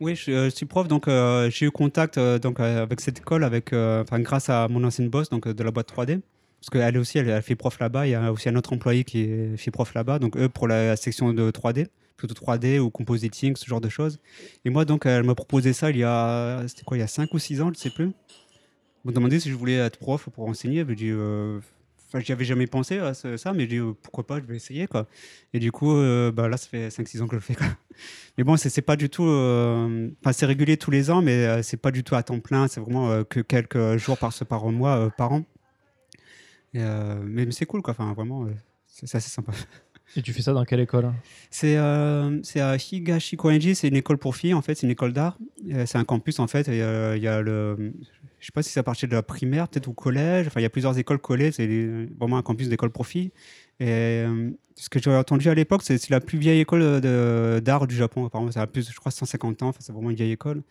Oui, 0.00 0.16
je, 0.16 0.46
je 0.46 0.48
suis 0.50 0.66
prof, 0.66 0.88
donc 0.88 1.06
euh, 1.06 1.48
j'ai 1.50 1.66
eu 1.66 1.70
contact 1.70 2.18
euh, 2.18 2.38
donc, 2.40 2.58
euh, 2.58 2.82
avec 2.82 3.00
cette 3.00 3.18
école 3.20 3.44
avec, 3.44 3.72
grâce 3.72 4.50
à 4.50 4.66
mon 4.68 4.82
ancienne 4.84 5.08
boss 5.08 5.30
donc, 5.30 5.46
de 5.48 5.62
la 5.62 5.70
boîte 5.70 5.90
3D. 5.94 6.20
Parce 6.60 6.70
qu'elle 6.70 6.98
aussi, 6.98 7.18
elle, 7.18 7.28
elle 7.28 7.42
fait 7.42 7.54
prof 7.56 7.78
là-bas. 7.78 8.06
Il 8.06 8.10
y 8.10 8.14
a 8.14 8.32
aussi 8.32 8.48
un 8.48 8.56
autre 8.56 8.72
employé 8.72 9.04
qui 9.04 9.28
fait 9.56 9.70
prof 9.70 9.94
là-bas. 9.94 10.18
Donc, 10.18 10.36
eux, 10.36 10.48
pour 10.48 10.66
la 10.68 10.96
section 10.96 11.32
de 11.32 11.50
3D, 11.50 11.86
plutôt 12.16 12.34
3D 12.34 12.78
ou 12.78 12.90
compositing, 12.90 13.54
ce 13.56 13.66
genre 13.66 13.80
de 13.80 13.88
choses. 13.88 14.18
Et 14.64 14.70
moi, 14.70 14.84
donc, 14.84 15.06
elle 15.06 15.22
m'a 15.22 15.34
proposé 15.34 15.72
ça 15.72 15.90
il 15.90 15.98
y 15.98 16.04
a, 16.04 16.64
c'était 16.66 16.82
quoi, 16.82 16.96
il 16.96 17.00
y 17.00 17.04
a 17.04 17.06
5 17.08 17.32
ou 17.34 17.38
6 17.38 17.60
ans, 17.60 17.66
je 17.66 17.70
ne 17.70 17.76
sais 17.76 17.90
plus. 17.90 18.06
Elle 18.06 18.12
m'a 19.04 19.12
demandé 19.12 19.38
si 19.38 19.50
je 19.50 19.54
voulais 19.54 19.76
être 19.76 19.98
prof 19.98 20.28
pour 20.30 20.48
enseigner. 20.48 20.84
J'ai 20.88 20.94
dit, 20.96 21.10
euh, 21.10 21.60
j'y 22.18 22.32
avais 22.32 22.44
jamais 22.44 22.66
pensé 22.66 22.98
à 22.98 23.14
ça, 23.14 23.52
mais 23.52 23.60
j'ai 23.60 23.66
dit, 23.66 23.76
euh, 23.76 23.92
pourquoi 24.02 24.26
pas, 24.26 24.38
je 24.40 24.44
vais 24.46 24.56
essayer, 24.56 24.86
quoi. 24.88 25.06
Et 25.52 25.58
du 25.60 25.70
coup, 25.70 25.94
euh, 25.94 26.32
bah, 26.32 26.48
là, 26.48 26.56
ça 26.56 26.68
fait 26.68 26.88
5-6 26.90 27.20
ans 27.22 27.26
que 27.26 27.32
je 27.32 27.36
le 27.36 27.40
fais. 27.54 27.54
Mais 28.38 28.44
bon, 28.44 28.56
c'est 28.56 28.82
pas 28.82 28.96
du 28.96 29.08
tout. 29.08 29.24
euh, 29.24 30.08
Enfin, 30.20 30.32
c'est 30.32 30.44
régulier 30.46 30.76
tous 30.76 30.90
les 30.90 31.10
ans, 31.10 31.22
mais 31.22 31.46
euh, 31.46 31.62
c'est 31.62 31.78
pas 31.78 31.90
du 31.90 32.04
tout 32.04 32.14
à 32.14 32.22
temps 32.22 32.40
plein. 32.40 32.68
C'est 32.68 32.80
vraiment 32.80 33.24
que 33.24 33.40
quelques 33.40 33.96
jours 33.96 34.18
par, 34.18 34.34
par 34.46 34.66
mois, 34.70 35.10
par 35.16 35.32
an. 35.32 35.44
Et, 36.76 36.80
euh, 36.82 37.16
mais 37.24 37.50
c'est 37.52 37.64
cool, 37.66 37.80
quoi. 37.80 37.92
Enfin, 37.92 38.12
vraiment, 38.12 38.44
euh, 38.44 38.50
c'est 38.86 39.14
assez 39.14 39.30
sympa. 39.30 39.52
Et 40.16 40.22
tu 40.22 40.32
fais 40.32 40.42
ça 40.42 40.52
dans 40.52 40.64
quelle 40.64 40.80
école 40.80 41.12
C'est 41.50 41.76
euh, 41.78 42.40
à 42.56 42.76
Higashikoenji, 42.76 43.74
c'est 43.74 43.88
une 43.88 43.96
école 43.96 44.18
pour 44.18 44.36
filles, 44.36 44.54
en 44.54 44.62
fait, 44.62 44.74
c'est 44.76 44.86
une 44.86 44.92
école 44.92 45.12
d'art. 45.12 45.36
Euh, 45.72 45.84
C'est 45.86 45.98
un 45.98 46.04
campus, 46.04 46.38
en 46.38 46.46
fait. 46.46 46.68
et, 46.68 46.82
euh, 46.82 47.16
Il 47.16 47.22
y 47.22 47.28
a 47.28 47.40
le. 47.40 47.92
Je 48.38 48.46
sais 48.46 48.52
pas 48.52 48.62
si 48.62 48.70
c'est 48.70 48.78
à 48.78 48.82
partir 48.82 49.08
de 49.08 49.14
la 49.14 49.22
primaire, 49.22 49.68
peut-être 49.68 49.88
au 49.88 49.94
collège. 49.94 50.46
Enfin, 50.46 50.60
il 50.60 50.62
y 50.62 50.66
a 50.66 50.70
plusieurs 50.70 50.96
écoles 50.98 51.18
collées. 51.18 51.50
C'est 51.50 51.66
vraiment 52.20 52.36
un 52.36 52.42
campus 52.42 52.68
d'école 52.68 52.90
pour 52.90 53.06
filles. 53.06 53.32
Et 53.80 53.88
euh, 53.88 54.50
ce 54.76 54.88
que 54.90 55.00
j'avais 55.00 55.16
entendu 55.16 55.48
à 55.48 55.54
l'époque, 55.54 55.82
c'est 55.82 56.10
la 56.10 56.20
plus 56.20 56.38
vieille 56.38 56.60
école 56.60 57.00
d'art 57.62 57.86
du 57.86 57.96
Japon. 57.96 58.26
Apparemment, 58.26 58.52
ça 58.52 58.60
a 58.62 58.66
plus, 58.66 58.88
je 58.92 58.96
crois, 58.96 59.10
150 59.10 59.62
ans. 59.62 59.68
Enfin, 59.68 59.80
c'est 59.80 59.92
vraiment 59.92 60.10
une 60.10 60.16
vieille 60.16 60.32
école. 60.32 60.62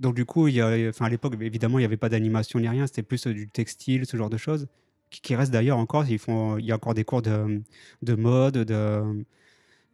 Donc, 0.00 0.16
du 0.16 0.24
coup, 0.24 0.48
il 0.48 0.54
y 0.54 0.60
a, 0.62 0.88
enfin, 0.88 1.04
à 1.04 1.08
l'époque, 1.10 1.34
évidemment, 1.40 1.78
il 1.78 1.82
n'y 1.82 1.86
avait 1.86 1.98
pas 1.98 2.08
d'animation 2.08 2.58
ni 2.58 2.68
rien. 2.68 2.86
C'était 2.86 3.02
plus 3.02 3.24
du 3.26 3.48
textile, 3.48 4.06
ce 4.06 4.16
genre 4.16 4.30
de 4.30 4.38
choses. 4.38 4.66
Qui, 5.10 5.20
qui 5.20 5.34
reste 5.34 5.52
d'ailleurs 5.52 5.78
encore. 5.78 6.06
Ils 6.08 6.18
font, 6.18 6.56
il 6.58 6.64
y 6.64 6.72
a 6.72 6.76
encore 6.76 6.94
des 6.94 7.04
cours 7.04 7.20
de, 7.20 7.60
de 8.02 8.14
mode, 8.14 8.58
de, 8.58 9.24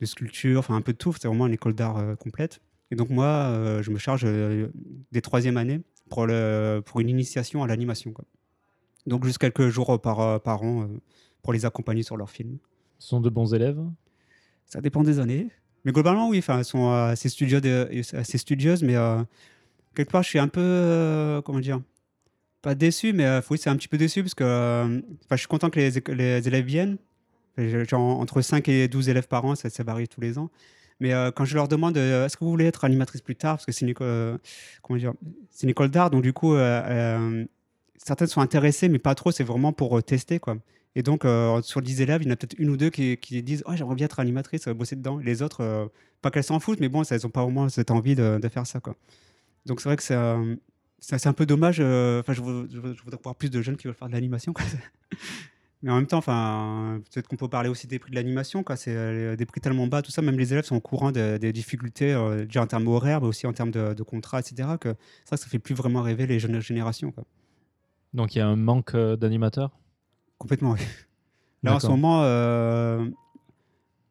de 0.00 0.06
sculpture, 0.06 0.58
enfin 0.60 0.76
un 0.76 0.82
peu 0.82 0.92
de 0.92 0.98
tout. 0.98 1.14
C'est 1.20 1.26
vraiment 1.26 1.46
une 1.46 1.54
école 1.54 1.74
d'art 1.74 1.96
euh, 1.96 2.14
complète. 2.14 2.60
Et 2.90 2.96
donc, 2.96 3.10
moi, 3.10 3.26
euh, 3.26 3.82
je 3.82 3.90
me 3.90 3.98
charge 3.98 4.22
euh, 4.24 4.68
des 5.12 5.22
troisième 5.22 5.56
années 5.56 5.80
pour, 6.10 6.26
le, 6.26 6.82
pour 6.84 7.00
une 7.00 7.08
initiation 7.08 7.62
à 7.62 7.66
l'animation. 7.66 8.12
Donc, 9.06 9.24
juste 9.24 9.38
quelques 9.38 9.68
jours 9.68 10.00
par, 10.00 10.40
par 10.42 10.62
an 10.62 10.88
pour 11.42 11.52
les 11.52 11.64
accompagner 11.64 12.02
sur 12.02 12.16
leurs 12.16 12.30
films. 12.30 12.58
Ce 12.98 13.08
sont 13.08 13.20
de 13.20 13.30
bons 13.30 13.54
élèves? 13.54 13.80
Ça 14.66 14.80
dépend 14.80 15.02
des 15.02 15.18
années. 15.18 15.48
Mais 15.84 15.92
globalement, 15.92 16.28
oui, 16.28 16.38
enfin, 16.38 16.58
elles 16.58 16.64
sont 16.64 16.90
assez, 16.90 17.28
studieuses, 17.28 17.62
assez 18.14 18.38
studieuses, 18.38 18.82
mais 18.82 18.96
quelque 19.94 20.10
part, 20.10 20.24
je 20.24 20.28
suis 20.28 20.40
un 20.40 20.48
peu, 20.48 21.40
comment 21.44 21.60
dire, 21.60 21.80
pas 22.62 22.74
déçu, 22.74 23.12
mais 23.12 23.24
euh, 23.24 23.40
oui, 23.50 23.58
c'est 23.58 23.70
un 23.70 23.76
petit 23.76 23.88
peu 23.88 23.98
déçu 23.98 24.22
parce 24.22 24.34
que 24.34 24.44
euh, 24.44 25.00
je 25.30 25.36
suis 25.36 25.46
content 25.46 25.70
que 25.70 25.78
les, 25.78 25.90
les 26.14 26.48
élèves 26.48 26.64
viennent. 26.64 26.98
Genre, 27.58 28.00
entre 28.00 28.42
5 28.42 28.68
et 28.68 28.86
12 28.86 29.08
élèves 29.08 29.28
par 29.28 29.44
an, 29.46 29.54
ça, 29.54 29.68
varie 29.82 30.08
tous 30.08 30.20
les 30.20 30.36
ans. 30.36 30.50
Mais 31.00 31.14
euh, 31.14 31.30
quand 31.30 31.46
je 31.46 31.54
leur 31.54 31.68
demande 31.68 31.96
euh, 31.96 32.26
est-ce 32.26 32.36
que 32.36 32.44
vous 32.44 32.50
voulez 32.50 32.66
être 32.66 32.84
animatrice 32.84 33.22
plus 33.22 33.36
tard, 33.36 33.56
parce 33.56 33.66
que 33.66 33.72
c'est 33.72 33.86
une 33.86 34.38
une 35.62 35.68
école 35.70 35.90
d'art, 35.90 36.10
donc 36.10 36.22
du 36.22 36.32
coup, 36.32 36.54
certaines 37.96 38.26
sont 38.26 38.40
intéressées, 38.40 38.88
mais 38.88 38.98
pas 38.98 39.14
trop, 39.14 39.30
c'est 39.30 39.44
vraiment 39.44 39.72
pour 39.72 40.02
tester, 40.02 40.38
quoi. 40.38 40.56
Et 40.96 41.02
donc, 41.02 41.24
sur 41.62 41.82
10 41.82 42.00
élèves, 42.00 42.22
il 42.22 42.26
y 42.26 42.30
en 42.30 42.32
a 42.32 42.36
peut-être 42.36 42.58
une 42.58 42.70
ou 42.70 42.76
deux 42.76 42.90
qui, 42.90 43.42
disent 43.42 43.62
oh, 43.66 43.72
J'aimerais 43.74 43.94
bien 43.94 44.06
être 44.06 44.20
animatrice, 44.20 44.68
bosser 44.68 44.96
dedans. 44.96 45.18
Les 45.18 45.42
autres, 45.42 45.90
pas 46.20 46.30
qu'elles 46.30 46.44
s'en 46.44 46.60
foutent, 46.60 46.80
mais 46.80 46.88
bon, 46.88 47.04
elles 47.04 47.20
n'ont 47.22 47.30
pas 47.30 47.44
vraiment 47.44 47.68
cette 47.68 47.90
envie 47.90 48.14
de, 48.14 48.38
de 48.40 48.48
faire 48.48 48.66
ça. 48.66 48.80
Quoi. 48.80 48.96
Donc, 49.66 49.80
c'est 49.80 49.88
vrai 49.88 49.96
que 49.96 50.02
c'est 50.02 50.16
c'est 50.98 51.18
c'est 51.18 51.28
un 51.28 51.32
peu 51.32 51.46
dommage. 51.46 51.78
euh, 51.80 52.20
Enfin, 52.20 52.32
je, 52.32 52.40
vou- 52.40 52.66
je 52.70 52.78
vou- 52.78 52.94
je 52.94 53.02
voudrais 53.02 53.20
voir 53.22 53.34
plus 53.34 53.50
de 53.50 53.60
jeunes 53.62 53.76
qui 53.76 53.86
veulent 53.86 53.94
faire 53.96 54.08
de 54.08 54.12
l'animation. 54.12 54.52
mais 55.82 55.90
en 55.90 55.96
même 55.96 56.06
temps, 56.06 56.18
enfin, 56.18 57.00
peut-être 57.12 57.28
qu'on 57.28 57.36
peut 57.36 57.48
parler 57.48 57.68
aussi 57.68 57.86
des 57.86 57.98
prix 57.98 58.10
de 58.10 58.16
l'animation. 58.16 58.64
C'est 58.76 58.94
euh, 58.96 59.36
des 59.36 59.46
prix 59.46 59.60
tellement 59.60 59.86
bas, 59.86 60.02
tout 60.02 60.10
ça. 60.10 60.22
Même 60.22 60.38
les 60.38 60.52
élèves 60.52 60.64
sont 60.64 60.76
au 60.76 60.80
courant 60.80 61.12
de- 61.12 61.36
des 61.36 61.52
difficultés, 61.52 62.12
euh, 62.14 62.44
déjà 62.44 62.62
en 62.62 62.66
termes 62.66 62.88
horaires, 62.88 63.20
mais 63.20 63.28
aussi 63.28 63.46
en 63.46 63.52
termes 63.52 63.70
de, 63.70 63.94
de 63.94 64.02
contrats, 64.02 64.40
etc. 64.40 64.70
Que 64.80 64.94
ça, 65.24 65.36
ça 65.36 65.46
fait 65.46 65.58
plus 65.58 65.74
vraiment 65.74 66.02
rêver 66.02 66.26
les 66.26 66.38
jeunes 66.40 66.60
générations. 66.60 67.12
Quoi. 67.12 67.24
Donc 68.14 68.34
il 68.34 68.38
y 68.38 68.40
a 68.40 68.46
un 68.48 68.56
manque 68.56 68.94
euh, 68.94 69.16
d'animateurs? 69.16 69.70
Complètement, 70.38 70.72
oui. 70.72 70.80
Là, 71.62 71.74
en 71.74 71.80
ce 71.80 71.86
moment, 71.88 72.22
euh, 72.22 73.04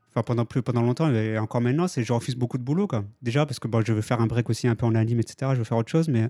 enfin, 0.09 0.23
pendant, 0.23 0.45
plus, 0.45 0.61
pendant 0.61 0.81
longtemps 0.81 1.09
et 1.13 1.37
encore 1.37 1.61
maintenant, 1.61 1.87
c'est 1.87 2.03
je 2.03 2.11
refuse 2.11 2.35
beaucoup 2.35 2.57
de 2.57 2.63
boulot. 2.63 2.85
Quoi. 2.87 3.05
Déjà, 3.21 3.45
parce 3.45 3.59
que 3.59 3.67
bon, 3.67 3.83
je 3.85 3.93
veux 3.93 4.01
faire 4.01 4.19
un 4.21 4.27
break 4.27 4.49
aussi 4.49 4.67
un 4.67 4.75
peu 4.75 4.85
en 4.85 4.93
anime, 4.95 5.19
etc. 5.19 5.51
Je 5.53 5.57
veux 5.59 5.63
faire 5.63 5.77
autre 5.77 5.89
chose, 5.91 6.09
mais, 6.09 6.29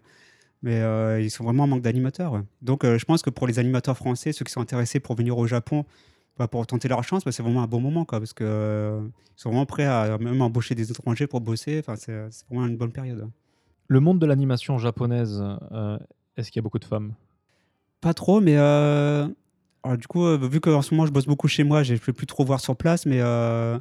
mais 0.62 0.80
euh, 0.82 1.22
ils 1.22 1.30
sont 1.32 1.44
vraiment 1.44 1.64
en 1.64 1.68
manque 1.68 1.82
d'animateurs. 1.82 2.34
ouais. 2.34 2.42
Donc, 2.62 2.84
euh, 2.84 2.98
je 2.98 3.06
pense 3.06 3.22
que 3.22 3.30
pour 3.30 3.48
les 3.48 3.60
animateurs 3.60 3.98
français, 3.98 4.32
ceux 4.34 4.46
qui 4.46 4.52
sont 4.52 4.62
intéressés 4.62 5.00
pour 5.00 5.16
venir 5.16 5.38
au 5.38 5.48
Japon, 5.48 5.86
bah, 6.38 6.48
pour 6.48 6.66
tenter 6.68 6.88
leur 6.88 7.04
chance, 7.04 7.24
bah, 7.24 7.32
c'est 7.32 7.44
vraiment 7.44 7.64
un 7.64 7.68
bon 7.68 7.80
moment, 7.80 8.04
quoi, 8.06 8.20
parce 8.20 8.34
qu'ils 8.34 8.46
sont 9.36 9.50
vraiment 9.50 9.66
prêts 9.66 9.86
à 9.86 10.18
même 10.18 10.42
embaucher 10.42 10.76
des 10.76 10.92
étrangers 10.92 11.28
pour 11.28 11.42
bosser. 11.42 11.80
Enfin, 11.80 11.96
c'est 11.96 12.28
c'est 12.32 12.46
vraiment 12.50 12.68
une 12.68 12.78
bonne 12.78 12.92
période. 12.92 13.20
ouais. 13.20 13.30
Le 13.88 14.00
monde 14.00 14.20
de 14.20 14.26
l'animation 14.26 14.78
japonaise, 14.80 15.44
euh, 15.72 15.98
est-ce 16.38 16.50
qu'il 16.52 16.60
y 16.60 16.62
a 16.62 16.64
beaucoup 16.64 16.80
de 16.80 16.86
femmes? 16.86 17.14
Pas 18.02 18.14
trop, 18.14 18.42
mais 18.42 18.58
euh, 18.58 19.28
alors, 19.84 19.98
du 19.98 20.08
coup, 20.08 20.26
euh, 20.26 20.38
vu 20.38 20.60
qu'en 20.60 20.82
ce 20.82 20.94
moment 20.94 21.06
je 21.06 21.12
bosse 21.12 21.28
beaucoup 21.28 21.48
chez 21.48 21.64
moi, 21.64 21.84
je 21.84 21.94
ne 21.94 21.98
peux 22.00 22.14
plus 22.14 22.26
trop 22.28 22.44
voir 22.44 22.60
sur 22.60 22.76
place, 22.76 23.06
mais 23.06 23.20
euh, 23.22 23.78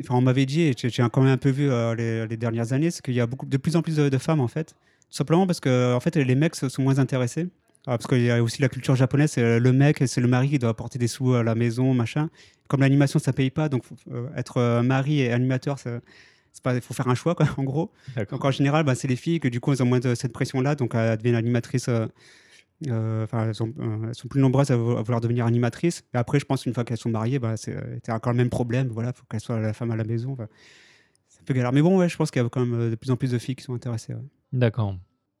enfin, 0.00 0.14
on 0.14 0.20
m'avait 0.22 0.46
dit, 0.46 0.62
et 0.62 0.74
j'ai 0.76 0.88
j'ai 0.90 1.02
quand 1.12 1.20
même 1.22 1.32
un 1.32 1.36
peu 1.36 1.50
vu 1.50 1.68
euh, 1.70 1.94
les, 1.96 2.26
les 2.26 2.36
dernières 2.36 2.72
années, 2.72 2.90
c'est 2.90 3.02
qu'il 3.02 3.14
y 3.14 3.20
a 3.20 3.26
beaucoup, 3.26 3.46
de 3.46 3.56
plus 3.56 3.76
en 3.76 3.82
plus 3.82 3.96
de, 3.96 4.08
de 4.08 4.18
femmes 4.18 4.40
en 4.40 4.48
fait. 4.48 4.74
Tout 5.10 5.16
simplement 5.16 5.46
parce 5.46 5.60
que 5.60 5.94
en 5.94 6.00
fait, 6.00 6.16
les 6.16 6.34
mecs 6.34 6.54
sont 6.54 6.82
moins 6.82 6.98
intéressés. 6.98 7.46
Ah, 7.86 7.96
parce 7.96 8.06
qu'il 8.06 8.20
y 8.22 8.30
a 8.30 8.42
aussi 8.42 8.60
la 8.60 8.68
culture 8.68 8.94
japonaise, 8.96 9.30
c'est 9.32 9.42
euh, 9.42 9.58
le 9.58 9.72
mec, 9.72 10.02
c'est 10.06 10.20
le 10.20 10.28
mari 10.28 10.50
qui 10.50 10.58
doit 10.58 10.68
apporter 10.70 10.98
des 10.98 11.06
sous 11.08 11.32
à 11.34 11.42
la 11.42 11.54
maison, 11.54 11.94
machin. 11.94 12.28
Comme 12.68 12.80
l'animation, 12.80 13.18
ça 13.18 13.32
paye 13.32 13.50
pas, 13.50 13.70
donc 13.70 13.84
euh, 14.12 14.28
être 14.36 14.58
euh, 14.58 14.82
mari 14.82 15.20
et 15.20 15.32
animateur, 15.32 15.78
ça- 15.78 16.00
il 16.74 16.80
faut 16.82 16.92
faire 16.92 17.08
un 17.08 17.14
choix, 17.14 17.34
quoi, 17.34 17.46
en 17.56 17.62
gros. 17.64 17.90
Donc 18.32 18.44
en 18.44 18.50
général, 18.50 18.84
bah, 18.84 18.94
c'est 18.94 19.08
les 19.08 19.16
filles 19.16 19.40
que 19.40 19.48
du 19.48 19.60
coup 19.60 19.72
elles 19.72 19.82
ont 19.82 19.86
moins 19.86 20.00
de 20.00 20.14
cette 20.14 20.32
pression-là, 20.34 20.74
donc 20.74 20.94
elles 20.94 21.16
deviennent 21.16 21.36
animatrices. 21.36 21.88
euh, 21.88 22.06
euh, 22.88 23.24
Enfin, 23.24 23.46
elles, 23.46 23.54
sont, 23.54 23.72
euh, 23.80 24.08
elles 24.08 24.14
sont 24.14 24.28
plus 24.28 24.40
nombreuses 24.42 24.70
à, 24.70 24.76
vou- 24.76 24.96
à 24.98 25.02
vouloir 25.02 25.20
devenir 25.22 25.46
animatrices. 25.46 26.02
Et 26.14 26.18
après, 26.18 26.38
je 26.40 26.44
pense 26.44 26.66
une 26.66 26.74
fois 26.74 26.84
qu'elles 26.84 26.98
sont 26.98 27.10
mariées, 27.10 27.38
bah, 27.38 27.56
c'est 27.56 27.74
euh, 27.74 27.96
encore 28.14 28.32
le 28.32 28.36
même 28.38 28.50
problème. 28.50 28.88
Voilà, 28.88 29.12
faut 29.14 29.24
qu'elle 29.30 29.40
soit 29.40 29.58
la 29.60 29.72
femme 29.72 29.90
à 29.92 29.96
la 29.96 30.04
maison. 30.04 30.32
enfin, 30.32 30.48
c'est 31.28 31.40
un 31.40 31.44
peu 31.44 31.54
galère. 31.54 31.72
Mais 31.72 31.80
bon, 31.82 31.96
ouais, 31.98 32.08
je 32.08 32.16
pense 32.18 32.30
qu'il 32.30 32.42
y 32.42 32.44
a 32.44 32.48
quand 32.50 32.60
même 32.66 32.74
euh, 32.78 32.90
de 32.90 32.96
plus 32.96 33.10
en 33.10 33.16
plus 33.16 33.30
de 33.30 33.38
filles 33.38 33.56
qui 33.56 33.64
sont 33.64 33.74
intéressées. 33.74 34.12
ouais. 34.14 34.20
D'accord. 34.52 34.96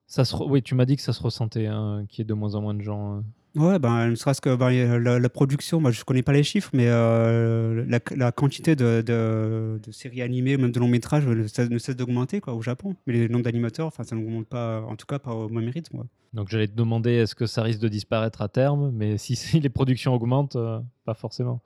Ça 0.06 0.24
se 0.24 0.34
re- 0.34 0.48
Oui, 0.48 0.62
tu 0.62 0.74
m'as 0.74 0.84
dit 0.84 0.96
que 0.96 1.02
ça 1.02 1.12
se 1.12 1.22
ressentait, 1.22 1.66
hein, 1.66 2.04
qu'il 2.08 2.20
y 2.20 2.22
ait 2.22 2.24
de 2.24 2.34
moins 2.34 2.54
en 2.54 2.62
moins 2.62 2.74
de 2.74 2.82
gens. 2.82 3.18
euh. 3.18 3.20
Ouais, 3.56 3.78
ben, 3.78 4.08
ne 4.10 4.14
serait-ce 4.14 4.40
que 4.40 4.54
ben, 4.54 4.66
a 4.68 4.98
la, 4.98 5.18
la 5.18 5.28
production, 5.28 5.80
moi 5.80 5.90
je 5.90 6.04
connais 6.04 6.22
pas 6.22 6.32
les 6.32 6.42
chiffres, 6.44 6.70
mais 6.74 6.86
euh, 6.88 7.84
la, 7.88 7.98
la 8.14 8.30
quantité 8.30 8.76
de, 8.76 9.02
de- 9.04 9.80
de 9.82 9.90
séries 9.92 10.22
animées, 10.22 10.56
même 10.56 10.70
de 10.70 10.78
longs 10.78 10.86
métrages, 10.88 11.26
ne 11.26 11.46
cesse, 11.46 11.68
ne 11.68 11.78
cesse 11.78 11.96
d'augmenter 11.96 12.40
quoi, 12.40 12.54
au 12.54 12.62
Japon. 12.62 12.94
Mais 13.06 13.14
les 13.14 13.28
nombres 13.28 13.44
d'animateurs, 13.44 13.86
enfin, 13.86 14.04
ça 14.04 14.14
n'augmente 14.16 14.46
pas, 14.46 14.82
en 14.82 14.96
tout 14.96 15.06
cas 15.06 15.18
pas 15.18 15.32
au 15.34 15.48
même 15.48 15.68
rythme. 15.70 15.98
ouais. 15.98 16.04
Donc 16.34 16.48
j'allais 16.50 16.68
te 16.68 16.74
demander 16.76 17.12
est-ce 17.12 17.34
que 17.34 17.46
ça 17.46 17.62
risque 17.62 17.80
de 17.80 17.88
disparaître 17.88 18.42
à 18.42 18.48
terme, 18.48 18.90
mais 18.94 19.16
si, 19.18 19.34
si 19.34 19.60
les 19.60 19.70
productions 19.70 20.14
augmentent, 20.14 20.56
euh, 20.56 20.78
pas 21.04 21.14
forcément. 21.14 21.60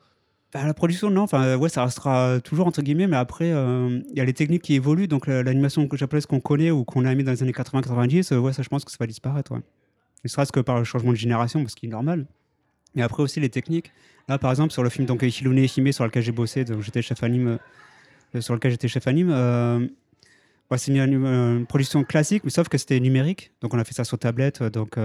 Bah, 0.53 0.67
la 0.67 0.75
production, 0.75 1.09
non, 1.09 1.23
enfin, 1.23 1.57
ouais, 1.57 1.71
ça 1.71 1.83
restera 1.83 2.39
toujours 2.41 2.67
entre 2.67 2.83
guillemets, 2.83 3.07
mais 3.07 3.17
après, 3.17 3.53
euh, 3.53 4.01
il 4.11 4.19
y 4.19 4.21
a 4.21 4.25
les 4.25 4.35
techniques 4.35 4.61
qui 4.61 4.75
évoluent, 4.75 5.09
donc 5.09 5.27
la- 5.27 5.43
l'animation 5.43 5.89
japonaise 5.95 6.27
qu'on 6.27 6.41
connaît 6.41 6.71
ou 6.71 6.85
qu'on 6.85 7.07
a 7.07 7.13
aimée 7.13 7.23
dans 7.23 7.33
les 7.33 7.43
années 7.43 7.53
80-90, 7.53 8.33
euh, 8.33 8.53
ça 8.53 8.63
je 8.63 8.69
pense 8.69 8.85
que 8.85 8.91
ça 8.91 8.99
va 9.01 9.07
disparaître. 9.07 9.55
Ne 9.55 10.29
serait-ce 10.29 10.53
que 10.53 10.61
par 10.61 10.79
le 10.79 10.85
changement 10.85 11.13
de 11.13 11.17
génération, 11.17 11.67
ce 11.67 11.75
qui 11.75 11.87
est 11.87 11.89
normal. 11.89 12.27
Mais 12.95 13.01
après 13.03 13.23
aussi 13.23 13.41
les 13.41 13.49
techniques. 13.49 13.93
Là, 14.29 14.39
par 14.39 14.51
exemple, 14.51 14.73
sur 14.73 14.83
le 14.83 14.91
film 14.91 15.07
donc, 15.07 15.23
Hirone 15.23 15.59
Hime, 15.59 15.91
sur 15.93 16.05
lequel 16.05 16.23
j'ai 16.23 16.33
bossé, 16.33 16.65
donc 16.65 16.83
j'étais 16.83 17.01
chef 17.01 17.23
anime, 17.23 17.59
euh, 18.35 18.41
sur 18.43 18.55
lequel 18.55 18.73
j'étais 18.73 18.89
chef 18.89 19.07
anime, 19.07 19.31
bah, 20.71 20.79
c'est 20.79 20.93
une, 20.95 21.67
production 21.67 22.05
classique, 22.05 22.45
mais 22.45 22.51
sauf 22.51 22.69
que 22.69 22.77
c'était 22.79 23.01
numérique, 23.01 23.53
donc 23.63 23.73
on 23.75 23.79
a 23.79 23.85
fait 23.85 23.95
ça 23.95 24.05
sur 24.05 24.19
tablette, 24.19 24.63
donc 24.63 24.99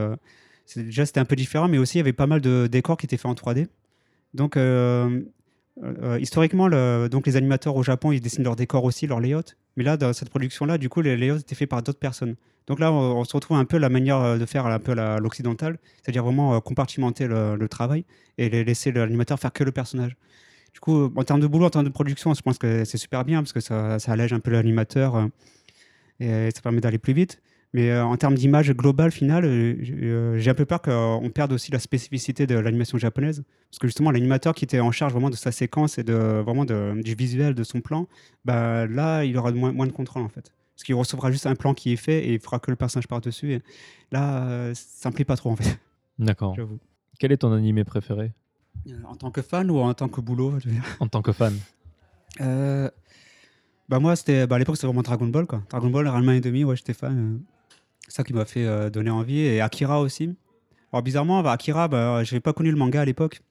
déjà 0.75 1.05
c'était 1.05 1.19
un 1.19 1.25
peu 1.25 1.35
différent, 1.35 1.67
mais 1.67 1.77
aussi 1.77 1.97
il 1.97 1.99
y 1.99 2.01
avait 2.01 2.13
pas 2.13 2.27
mal 2.27 2.41
de 2.41 2.67
décors 2.67 2.97
qui 2.97 3.05
étaient 3.05 3.17
faits 3.17 3.31
en 3.31 3.33
3D. 3.33 3.67
Donc, 4.33 4.57
euh, 5.83 6.19
historiquement, 6.19 6.67
le- 6.67 7.07
donc 7.09 7.27
les 7.27 7.35
animateurs 7.35 7.75
au 7.75 7.83
Japon, 7.83 8.11
ils 8.11 8.19
dessinent 8.21 8.43
leurs 8.43 8.55
décors 8.55 8.83
aussi, 8.83 9.07
leurs 9.07 9.19
layouts. 9.19 9.41
Mais 9.75 9.83
là, 9.83 9.97
dans 9.97 10.11
cette 10.13 10.29
production-là, 10.29 10.77
du 10.77 10.89
coup, 10.89 11.01
les 11.01 11.15
layouts 11.17 11.37
étaient 11.37 11.55
faits 11.55 11.69
par 11.69 11.83
d'autres 11.83 11.99
personnes. 11.99 12.35
Donc 12.65 12.79
là, 12.79 12.91
on, 12.91 13.23
se 13.23 13.33
retrouve 13.33 13.57
un 13.57 13.65
peu 13.65 13.77
la 13.77 13.89
manière 13.89 14.17
euh, 14.17 14.37
de 14.37 14.45
faire 14.45 14.65
un 14.65 14.79
peu 14.79 14.93
la- 14.93 15.19
l'occidentale, 15.19 15.77
c'est-à-dire 16.01 16.23
vraiment 16.23 16.55
euh, 16.55 16.59
compartimenter 16.59 17.27
le, 17.27 17.67
travail 17.69 18.05
et 18.37 18.49
laisser 18.63 18.91
l'animateur 18.91 19.39
faire 19.39 19.53
que 19.53 19.63
le 19.63 19.71
personnage. 19.71 20.15
Du 20.73 20.79
coup, 20.79 21.11
en 21.15 21.23
termes 21.23 21.39
de 21.39 21.47
boulot, 21.47 21.65
en 21.65 21.69
termes 21.69 21.85
de 21.85 21.89
production, 21.89 22.33
je 22.33 22.41
pense 22.41 22.57
que 22.57 22.85
c'est 22.85 22.97
super 22.97 23.23
bien 23.23 23.41
parce 23.41 23.53
que 23.53 23.59
ça, 23.59 23.97
allège 24.07 24.33
un 24.33 24.39
peu 24.39 24.51
l'animateur 24.51 25.15
euh, 25.15 25.27
et 26.19 26.49
ça 26.53 26.61
permet 26.61 26.81
d'aller 26.81 26.97
plus 26.97 27.13
vite. 27.13 27.41
Mais 27.73 27.91
euh, 27.91 28.05
en 28.05 28.15
termes 28.17 28.35
d'image 28.35 28.71
globale, 28.71 29.11
finale, 29.11 29.45
euh, 29.45 29.75
j'ai 29.81 29.93
euh, 29.95 30.37
j'ai 30.37 30.49
un 30.49 30.53
peu 30.53 30.65
peur 30.65 30.81
qu'on 30.81 31.29
perde 31.33 31.51
aussi 31.51 31.71
la 31.71 31.79
spécificité 31.79 32.47
de 32.47 32.55
l'animation 32.55 32.97
japonaise. 32.97 33.43
Parce 33.69 33.79
que 33.79 33.87
justement, 33.87 34.09
l'animateur 34.11 34.55
qui 34.55 34.63
était 34.63 34.79
en 34.79 34.91
charge 34.91 35.11
vraiment 35.11 35.29
de 35.29 35.35
sa 35.35 35.51
séquence 35.51 35.97
et 35.97 36.03
de, 36.03 36.13
vraiment 36.13 36.63
de- 36.65 37.01
du 37.03 37.13
visuel 37.13 37.53
de 37.53 37.63
son 37.63 37.81
plan, 37.81 38.07
bah, 38.45 38.87
là, 38.87 39.23
il 39.25 39.37
aura 39.37 39.51
moins, 39.51 39.73
moins 39.73 39.85
de 39.87 39.91
contrôle 39.91 40.23
en 40.23 40.29
fait. 40.29 40.53
Parce 40.75 40.83
qu'il 40.85 40.95
recevra 40.95 41.29
juste 41.31 41.45
un 41.45 41.55
plan 41.55 41.73
qui 41.73 41.91
est 41.91 41.97
fait 41.97 42.25
et 42.27 42.33
il 42.35 42.39
fera 42.39 42.59
que 42.59 42.71
le 42.71 42.77
personnage 42.77 43.07
par-dessus. 43.07 43.53
Et 43.53 43.61
là, 44.11 44.47
euh, 44.47 44.71
ça 44.75 45.09
me 45.09 45.15
plaît 45.15 45.25
pas 45.25 45.35
trop 45.35 45.49
en 45.51 45.55
fait, 45.55 45.77
D'accord. 46.19 46.55
Quel 47.19 47.31
est 47.31 47.37
ton 47.37 47.51
animé 47.51 47.83
préféré? 47.83 48.31
En 49.03 49.15
tant 49.15 49.31
que 49.31 49.41
fan 49.41 49.69
ou 49.71 49.79
en 49.79 49.93
tant 49.93 50.07
que 50.07 50.21
boulot 50.21 50.53
je 50.59 50.69
veux 50.69 50.73
dire? 50.75 50.83
En 50.99 51.07
tant 51.07 51.21
que 51.21 51.31
fan 51.33 51.53
Euh, 52.41 52.89
bah 53.89 53.97
moi, 53.99 54.15
c'était, 54.15 54.45
bah 54.45 54.57
à 54.57 54.59
l'époque, 54.59 54.75
c'était 54.75 54.85
vraiment 54.85 55.01
Dragon 55.01 55.25
Ball. 55.27 55.47
Quoi. 55.47 55.63
Dragon 55.69 55.89
Ball, 55.89 56.07
Ranma 56.07 56.35
et 56.35 56.41
demi, 56.41 56.63
ouais, 56.63 56.75
j'étais 56.75 56.93
fan. 56.93 57.41
C'est 58.07 58.15
ça 58.15 58.23
qui 58.23 58.33
m'a 58.33 58.45
fait 58.45 58.65
euh, 58.65 58.89
donner 58.89 59.09
envie. 59.09 59.39
Et 59.39 59.61
Akira 59.61 59.99
aussi. 59.99 60.35
Alors 60.91 61.03
bizarrement, 61.03 61.43
bah, 61.43 61.51
Akira, 61.51 61.87
bah, 61.87 62.23
je 62.23 62.33
n'avais 62.33 62.41
pas 62.41 62.53
connu 62.53 62.71
le 62.71 62.77
manga 62.77 63.01
à 63.01 63.05
l'époque. 63.05 63.41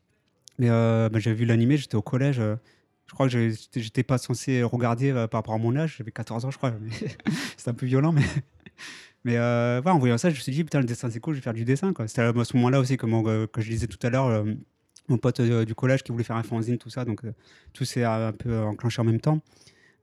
Mais 0.59 0.69
euh, 0.71 1.09
bah, 1.11 1.19
j'avais 1.19 1.37
vu 1.37 1.45
l'animé, 1.45 1.77
j'étais 1.77 1.97
au 1.97 2.03
collège. 2.03 2.41
euh. 2.41 2.57
je 3.07 3.13
crois 3.13 3.29
que 3.29 3.51
j'étais 3.77 4.03
pas 4.03 4.19
censé 4.19 4.63
regarder 4.63 5.13
par 5.31 5.39
rapport 5.39 5.55
à 5.55 5.59
mon 5.59 5.77
âge. 5.77 5.97
J'avais 5.99 6.13
14 6.13 6.47
ans, 6.47 6.51
je 6.51 6.57
crois. 6.57 6.73
C'était 7.57 7.71
un 7.71 7.75
peu 7.75 7.87
violent, 7.87 8.13
mais... 8.13 8.23
Mais 9.25 9.41
en 9.41 9.99
voyant 9.99 10.19
ça, 10.19 10.31
je 10.31 10.37
me 10.37 10.41
suis 10.41 10.53
dit, 10.53 10.63
putain, 10.63 10.79
le 10.79 10.85
dessin, 10.87 11.11
c'est 11.11 11.19
cool, 11.19 11.35
je 11.35 11.41
vais 11.41 11.43
faire 11.43 11.53
du 11.53 11.65
dessin. 11.65 11.93
C'était 12.07 12.23
à 12.23 12.45
ce 12.45 12.57
moment-là 12.57 12.79
aussi, 12.79 12.97
comme 12.97 13.49
que 13.49 13.61
je 13.61 13.69
disais 13.69 13.89
tout 13.89 13.99
à 14.07 14.09
l'heure, 14.09 14.45
mon 15.09 15.19
pote 15.19 15.41
du 15.41 15.75
collège 15.75 16.05
qui 16.05 16.13
voulait 16.13 16.23
faire 16.23 16.37
un 16.37 16.45
fanzine, 16.45 16.79
tout 16.79 16.91
ça. 16.91 17.05
Donc 17.05 17.23
tout 17.73 17.85
s'est 17.85 18.05
un 18.05 18.31
peu 18.31 18.61
enclenché 18.61 19.03
en 19.03 19.05
même 19.05 19.19
temps. 19.21 19.41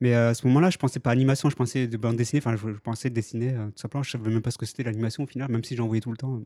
Mais 0.01 0.13
euh, 0.15 0.29
à 0.29 0.33
ce 0.33 0.45
moment-là, 0.47 0.69
je 0.69 0.77
pensais 0.77 0.99
pas 0.99 1.11
animation, 1.11 1.49
je 1.49 1.55
pensais 1.55 1.87
de 1.87 1.97
bande 1.97 2.15
dessinée. 2.15 2.41
Enfin, 2.45 2.55
je, 2.55 2.73
je 2.73 2.79
pensais 2.79 3.09
dessiner 3.09 3.53
euh, 3.53 3.67
tout 3.67 3.77
simplement. 3.77 4.03
Je 4.03 4.11
savais 4.11 4.29
même 4.29 4.41
pas 4.41 4.51
ce 4.51 4.57
que 4.57 4.65
c'était 4.65 4.83
l'animation 4.83 5.23
au 5.23 5.27
final, 5.27 5.49
même 5.49 5.63
si 5.63 5.75
j'en 5.75 5.87
voyais 5.87 6.01
tout 6.01 6.11
le 6.11 6.17
temps. 6.17 6.41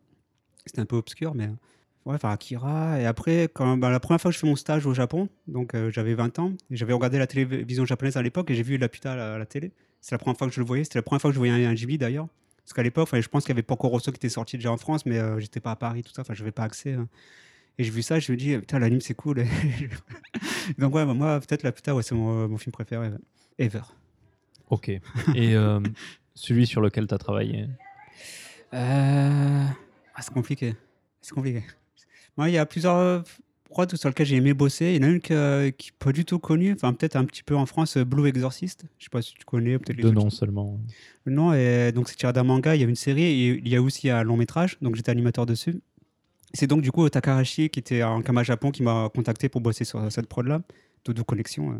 C'était 0.65 0.81
un 0.81 0.85
peu 0.85 0.97
obscur, 0.97 1.33
mais 1.33 1.45
euh, 1.45 1.51
ouais, 2.05 2.15
enfin 2.15 2.31
Akira. 2.31 2.99
Et 2.99 3.05
après, 3.05 3.49
bah, 3.55 3.89
la 3.89 3.99
première 3.99 4.21
fois 4.21 4.31
que 4.31 4.35
je 4.35 4.39
fais 4.39 4.47
mon 4.47 4.55
stage 4.55 4.85
au 4.85 4.93
Japon, 4.93 5.29
donc 5.47 5.75
j'avais 5.89 6.13
20 6.13 6.39
ans, 6.39 6.53
j'avais 6.71 6.93
regardé 6.93 7.17
la 7.17 7.27
télévision 7.27 7.85
japonaise 7.85 8.17
à 8.17 8.21
l'époque 8.21 8.51
et 8.51 8.55
j'ai 8.55 8.63
vu 8.63 8.77
la 8.77 8.89
puta 8.89 9.13
à 9.13 9.15
la, 9.15 9.33
à 9.35 9.37
la 9.37 9.45
télé. 9.45 9.71
C'est 10.01 10.13
la 10.13 10.19
première 10.19 10.37
fois 10.37 10.47
que 10.47 10.53
je 10.53 10.59
le 10.59 10.65
voyais. 10.65 10.83
C'était 10.83 10.99
la 10.99 11.03
première 11.03 11.21
fois 11.21 11.29
que 11.31 11.33
je 11.35 11.39
voyais 11.39 11.53
un, 11.65 11.71
un 11.71 11.97
d'ailleurs. 11.97 12.27
Parce 12.67 12.73
qu'à 12.73 12.83
l'époque, 12.83 13.07
je 13.13 13.27
pense 13.29 13.43
qu'il 13.43 13.51
y 13.51 13.55
avait 13.55 13.63
Porco 13.63 13.87
Rosso 13.87 14.11
qui 14.11 14.17
était 14.17 14.27
sorti 14.27 14.57
déjà 14.57 14.73
en 14.73 14.77
France, 14.77 15.05
mais 15.05 15.17
euh, 15.19 15.39
j'étais 15.39 15.61
pas 15.61 15.71
à 15.71 15.75
Paris, 15.77 16.03
tout 16.03 16.11
ça. 16.13 16.21
Enfin, 16.23 16.33
je 16.33 16.41
n'avais 16.41 16.51
pas 16.51 16.63
accès. 16.63 16.93
hein. 16.93 17.07
Et 17.79 17.83
j'ai 17.83 17.91
vu 17.91 18.01
ça, 18.01 18.19
je 18.19 18.31
me 18.31 18.37
dis, 18.37 18.57
putain, 18.57 18.79
l'anime 18.79 19.01
c'est 19.01 19.13
cool. 19.13 19.45
donc 20.79 20.95
ouais, 20.95 21.05
bah, 21.05 21.13
moi, 21.13 21.39
peut-être 21.39 21.63
la 21.63 21.71
puta, 21.71 21.93
ouais, 21.95 22.03
c'est 22.03 22.15
mon, 22.15 22.47
mon 22.47 22.57
film 22.57 22.71
préféré. 22.71 23.09
Ever. 23.59 23.81
Ok. 24.69 24.89
Et 24.89 25.01
euh, 25.35 25.79
celui 26.33 26.65
sur 26.65 26.81
lequel 26.81 27.07
tu 27.07 27.13
as 27.13 27.17
travaillé? 27.17 27.67
Euh, 28.73 29.63
ah, 30.15 30.21
c'est 30.21 30.33
compliqué. 30.33 30.75
C'est 31.21 31.33
compliqué. 31.33 31.63
Moi, 32.35 32.49
il 32.49 32.53
y 32.53 32.57
a 32.57 32.65
plusieurs. 32.65 32.95
euh, 32.95 33.21
prod 33.69 33.93
sur 33.95 34.09
lesquelles 34.09 34.27
j'ai 34.27 34.37
aimé 34.37 34.53
bosser. 34.53 34.93
Il 34.95 35.03
y 35.03 35.05
en 35.05 35.09
a 35.09 35.11
une 35.11 35.19
qui 35.19 35.33
n'est 35.33 35.73
pas 35.99 36.11
du 36.11 36.25
tout 36.25 36.39
connue, 36.39 36.73
enfin 36.73 36.93
peut-être 36.93 37.15
un 37.15 37.25
petit 37.25 37.43
peu 37.43 37.55
en 37.55 37.65
France, 37.65 37.97
Blue 37.97 38.27
Exorcist. 38.27 38.85
Je 38.97 39.03
sais 39.03 39.09
pas 39.09 39.21
si 39.21 39.33
tu 39.33 39.43
connais, 39.45 39.77
peut-être 39.77 39.99
Deux 39.99 40.11
noms 40.11 40.29
seulement. 40.29 40.79
Le 41.25 41.33
nom 41.33 41.53
est 41.53 41.91
donc 41.91 42.07
c'est 42.09 42.15
tiré 42.15 42.33
d'un 42.33 42.43
manga. 42.43 42.75
Il 42.75 42.81
y 42.81 42.85
a 42.85 42.87
une 42.87 42.95
série 42.95 43.23
et 43.23 43.47
il 43.57 43.67
y 43.67 43.75
a 43.75 43.81
aussi 43.81 44.09
un 44.09 44.23
long 44.23 44.37
métrage. 44.37 44.77
Donc 44.81 44.95
j'étais 44.95 45.11
animateur 45.11 45.45
dessus. 45.45 45.81
C'est 46.53 46.67
donc 46.67 46.81
du 46.81 46.91
coup 46.91 47.07
Takarashi 47.09 47.69
qui 47.69 47.79
était 47.79 48.03
en 48.03 48.21
Kama 48.21 48.43
Japon 48.43 48.71
qui 48.71 48.83
m'a 48.83 49.09
contacté 49.13 49.49
pour 49.49 49.61
bosser 49.61 49.83
sur 49.85 50.11
cette 50.11 50.27
prod 50.27 50.47
là, 50.47 50.61
Dodo 51.05 51.23
Connexion. 51.23 51.71
euh. 51.71 51.75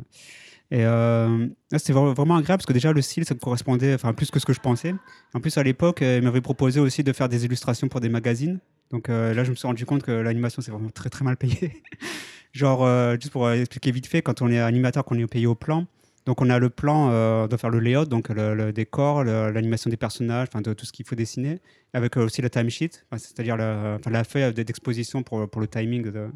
Et 0.70 0.84
euh, 0.86 1.48
c'était 1.78 1.94
vra- 1.94 2.14
vraiment 2.14 2.36
agréable 2.36 2.58
parce 2.60 2.66
que 2.66 2.74
déjà 2.74 2.92
le 2.92 3.02
style 3.02 3.24
ça 3.24 3.34
me 3.34 3.40
correspondait, 3.40 3.94
enfin 3.94 4.14
plus 4.14 4.30
que 4.32 4.40
ce 4.40 4.46
que 4.46 4.52
je 4.52 4.60
pensais. 4.60 4.94
En 5.34 5.40
plus 5.40 5.58
à 5.58 5.64
l'époque, 5.64 6.02
euh, 6.02 6.18
il 6.18 6.24
m'avait 6.24 6.42
proposé 6.42 6.82
aussi 6.82 7.04
de 7.06 7.14
faire 7.14 7.30
des 7.30 7.46
illustrations 7.46 7.88
pour 7.88 8.02
des 8.02 8.10
magazines. 8.10 8.60
Donc 8.92 9.08
euh, 9.10 9.34
là, 9.34 9.44
je 9.46 9.52
me 9.52 9.56
suis 9.56 9.66
rendu 9.68 9.86
compte 9.86 10.04
que 10.04 10.12
l'animation 10.12 10.62
c'est 10.62 10.72
vraiment 10.72 10.90
très 10.90 11.10
très 11.10 11.24
mal 11.24 11.38
payé. 11.38 11.82
Genre 12.54 12.86
juste 13.20 13.32
pour 13.32 13.50
expliquer 13.50 13.92
vite 13.92 14.08
fait, 14.08 14.22
quand 14.22 14.42
on 14.42 14.50
est 14.50 14.60
animateur, 14.60 15.06
qu'on 15.06 15.18
est 15.18 15.28
payé 15.28 15.46
au 15.48 15.56
plan. 15.56 15.86
Donc 16.28 16.42
on 16.42 16.50
a 16.50 16.60
le 16.60 16.70
plan 16.70 17.10
euh, 17.10 17.48
de 17.48 17.56
faire 17.56 17.70
le 17.70 17.80
layout, 17.80 18.04
donc 18.04 18.28
le, 18.28 18.74
décor, 18.74 19.24
l'animation 19.24 19.90
des 19.90 19.96
personnages, 19.96 20.50
enfin 20.52 20.60
de 20.60 20.74
tout 20.74 20.86
ce 20.86 20.92
qu'il 20.92 21.06
faut 21.06 21.16
dessiner, 21.16 21.60
avec 21.94 22.18
euh, 22.18 22.26
aussi 22.26 22.42
le 22.42 22.50
timesheet, 22.50 22.90
c'est-à-dire 23.14 23.56
la, 23.56 23.98
la 24.06 24.24
feuille 24.26 24.54
d'exposition 24.54 25.24
pour, 25.24 25.40
le 25.40 25.68
timing 25.68 26.12
de, 26.12 26.28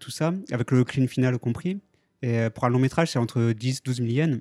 tout 0.00 0.10
ça, 0.10 0.34
avec 0.50 0.72
le 0.72 0.82
clean 0.82 1.06
final 1.06 1.38
compris. 1.38 1.80
Et 2.22 2.40
euh, 2.40 2.50
pour 2.50 2.64
un 2.64 2.70
long 2.70 2.80
métrage, 2.80 3.12
c'est 3.12 3.20
entre 3.20 3.52
10 3.52 3.84
12 3.84 3.98
000 3.98 4.08
yens. 4.08 4.40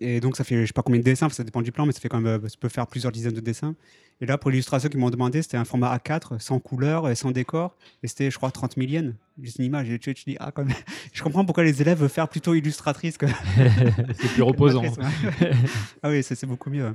Et 0.00 0.20
donc 0.20 0.36
ça 0.36 0.44
fait, 0.44 0.60
je 0.62 0.66
sais 0.66 0.72
pas 0.72 0.82
combien 0.82 0.98
de 0.98 1.04
dessins, 1.04 1.28
ça 1.28 1.44
dépend 1.44 1.62
du 1.62 1.72
plan, 1.72 1.86
mais 1.86 1.92
ça 1.92 2.00
fait 2.00 2.08
quand 2.08 2.20
même, 2.20 2.44
euh, 2.44 2.48
ça 2.48 2.56
peut 2.58 2.68
faire 2.68 2.86
plusieurs 2.86 3.12
dizaines 3.12 3.34
de 3.34 3.40
dessins. 3.40 3.74
Et 4.20 4.26
là, 4.26 4.38
pour 4.38 4.50
l'illustration 4.50 4.88
qu'ils 4.88 4.98
m'ont 4.98 5.10
demandé, 5.10 5.42
c'était 5.42 5.58
un 5.58 5.64
format 5.64 5.94
A4, 5.94 6.40
sans 6.40 6.58
couleur 6.58 7.08
et 7.08 7.14
sans 7.14 7.32
décor. 7.32 7.76
Et 8.02 8.08
c'était, 8.08 8.30
je 8.30 8.36
crois, 8.38 8.50
30 8.50 8.76
000 8.76 8.88
yens. 8.88 9.14
Juste 9.40 9.58
une 9.58 9.66
image. 9.66 9.90
Et 9.90 9.98
tu, 9.98 10.14
tu 10.14 10.24
dis, 10.24 10.36
ah, 10.40 10.52
quand 10.52 10.64
même. 10.64 10.74
Je 11.12 11.22
comprends 11.22 11.44
pourquoi 11.44 11.64
les 11.64 11.82
élèves 11.82 11.98
veulent 11.98 12.08
faire 12.08 12.28
plutôt 12.28 12.54
illustratrice 12.54 13.18
que, 13.18 13.26
c'est 14.14 14.32
plus 14.32 14.42
reposant. 14.42 14.82
Ah 16.02 16.08
oui, 16.08 16.22
c'est 16.22 16.46
beaucoup 16.46 16.70
mieux. 16.70 16.94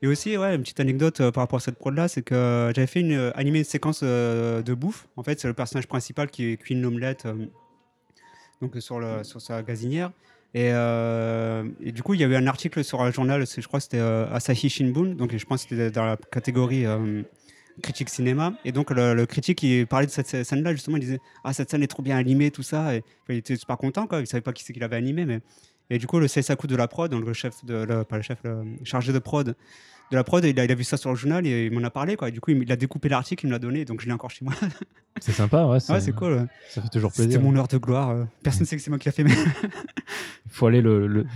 Et 0.00 0.06
aussi, 0.08 0.36
ouais, 0.36 0.56
une 0.56 0.62
petite 0.62 0.80
anecdote 0.80 1.20
euh, 1.20 1.30
par 1.30 1.42
rapport 1.42 1.58
à 1.58 1.60
cette 1.60 1.78
prod-là, 1.78 2.08
c'est 2.08 2.22
que 2.22 2.72
j'avais 2.74 2.88
fait 2.88 3.00
une, 3.00 3.12
euh, 3.12 3.30
animé 3.36 3.60
une 3.60 3.64
séquence 3.64 4.00
euh, 4.02 4.60
de 4.62 4.74
bouffe. 4.74 5.06
En 5.16 5.22
fait, 5.22 5.38
c'est 5.38 5.46
le 5.46 5.54
personnage 5.54 5.86
principal 5.86 6.28
qui 6.28 6.56
cuit 6.58 6.74
une 6.74 6.84
omelette 6.84 7.26
euh, 7.26 7.46
donc, 8.60 8.76
sur, 8.80 8.98
le, 8.98 9.22
sur 9.22 9.40
sa 9.40 9.62
gazinière. 9.62 10.10
Et, 10.54 10.70
euh, 10.72 11.64
et 11.80 11.92
du 11.92 12.02
coup, 12.02 12.14
il 12.14 12.20
y 12.20 12.24
avait 12.24 12.36
un 12.36 12.46
article 12.46 12.84
sur 12.84 13.00
un 13.00 13.10
journal, 13.10 13.44
je 13.46 13.66
crois 13.66 13.80
que 13.80 13.84
c'était 13.84 13.98
euh, 13.98 14.30
Asahi 14.32 14.68
Shinbun, 14.68 15.14
donc 15.14 15.34
je 15.34 15.44
pense 15.46 15.64
que 15.64 15.70
c'était 15.70 15.90
dans 15.90 16.04
la 16.04 16.16
catégorie 16.16 16.84
euh, 16.84 17.22
critique 17.82 18.10
cinéma. 18.10 18.52
Et 18.64 18.72
donc, 18.72 18.90
le, 18.90 19.24
critique, 19.24 19.62
il 19.62 19.86
parlait 19.86 20.06
de 20.06 20.10
cette 20.10 20.28
scè- 20.28 20.44
scène-là, 20.44 20.72
justement, 20.72 20.98
il 20.98 21.00
disait 21.00 21.20
Ah, 21.42 21.54
cette 21.54 21.70
scène 21.70 21.82
est 21.82 21.86
trop 21.88 22.02
bien 22.02 22.18
animée, 22.18 22.50
tout 22.50 22.62
ça. 22.62 22.94
Il 23.28 23.36
était 23.36 23.56
super 23.56 23.78
content, 23.78 24.06
quoi. 24.06 24.20
Il 24.20 24.26
savait 24.26 24.42
pas 24.42 24.52
qui 24.52 24.62
c'est 24.62 24.74
qu'il 24.74 24.84
avait 24.84 24.96
animé, 24.96 25.24
mais. 25.24 25.40
Et 25.90 25.98
du 25.98 26.06
coup, 26.06 26.18
le 26.18 26.28
Seisaku 26.28 26.66
de 26.66 26.76
la 26.76 26.88
prod, 26.88 27.10
donc 27.10 27.26
le 27.26 27.32
chef 27.32 27.54
pas 27.66 28.16
le 28.16 28.22
chef, 28.22 28.38
chargé 28.84 29.12
de 29.12 29.18
prod 29.18 29.54
de 30.12 30.16
la 30.16 30.22
prod, 30.24 30.44
il 30.44 30.60
a, 30.60 30.64
il 30.64 30.70
a 30.70 30.74
vu 30.74 30.84
ça 30.84 30.96
sur 30.96 31.10
le 31.10 31.16
journal 31.16 31.44
et 31.46 31.66
il 31.66 31.72
m'en 31.72 31.82
a 31.84 31.90
parlé, 31.90 32.14
quoi. 32.16 32.28
Et 32.28 32.30
du 32.32 32.40
coup, 32.40 32.50
il, 32.52 32.62
il 32.62 32.70
a 32.70 32.76
découpé 32.76 33.08
l'article, 33.08 33.44
il 33.44 33.48
me 33.48 33.52
l'a 33.52 33.58
donné, 33.58 33.84
donc 33.84 34.00
je 34.00 34.06
l'ai 34.06 34.12
encore 34.12 34.30
chez 34.30 34.44
moi. 34.44 34.54
C'est 35.20 35.32
sympa, 35.32 35.64
ouais. 35.64 35.78
ouais, 35.88 36.00
c'est 36.00 36.12
cool. 36.14 36.32
ouais. 36.32 36.44
Ça 36.70 36.80
fait 36.82 36.88
toujours 36.88 37.10
C'était 37.12 37.24
plaisir. 37.24 37.42
mon 37.42 37.54
heure 37.56 37.68
de 37.68 37.76
gloire. 37.78 38.10
euh. 38.10 38.24
Personne 38.42 38.62
ne 38.62 38.66
sait 38.66 38.76
que 38.76 38.82
c'est 38.82 38.90
moi 38.90 38.98
qui 38.98 39.08
l'ai 39.08 39.12
fait, 39.12 39.24
mais. 39.24 39.30
Il 40.46 40.50
faut 40.52 40.66
aller 40.66 40.80
le, 40.80 41.06
le, 41.06 41.26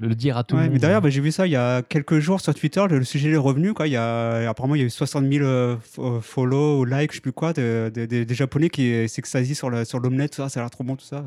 le 0.00 0.14
dire 0.14 0.36
à 0.36 0.44
tout 0.44 0.54
Ouais, 0.56 0.62
le 0.62 0.66
mais 0.68 0.72
monde. 0.74 0.80
d'ailleurs, 0.82 1.00
bah, 1.02 1.10
j'ai 1.10 1.20
vu 1.20 1.30
ça 1.32 1.46
il 1.46 1.50
y 1.52 1.56
a 1.56 1.82
quelques 1.82 2.18
jours 2.18 2.40
sur 2.40 2.54
Twitter. 2.54 2.82
Le, 2.88 3.02
sujet 3.04 3.30
est 3.30 3.36
revenu. 3.36 3.74
Quoi. 3.74 3.86
Il 3.88 3.92
y 3.92 3.96
a, 3.96 4.48
apparemment, 4.48 4.74
il 4.74 4.80
y 4.80 4.82
a 4.82 4.86
eu 4.86 4.90
60 4.90 5.30
000 5.30 5.44
euh, 5.44 5.76
fo- 5.76 6.20
follow 6.20 6.84
likes, 6.84 7.10
je 7.12 7.16
sais 7.16 7.20
plus 7.20 7.32
quoi, 7.32 7.52
de- 7.52 7.90
de- 7.94 8.06
de- 8.06 8.24
des 8.24 8.34
Japonais 8.34 8.70
qui 8.70 9.08
s'extasient 9.08 9.54
sur 9.54 9.70
le- 9.70 9.84
sur 9.84 9.98
l'omelette. 10.00 10.32
Tout 10.32 10.42
ça, 10.42 10.48
ça 10.48 10.60
a 10.60 10.62
l'air 10.62 10.70
trop 10.70 10.84
bon, 10.84 10.96
tout 10.96 11.04
ça. 11.04 11.24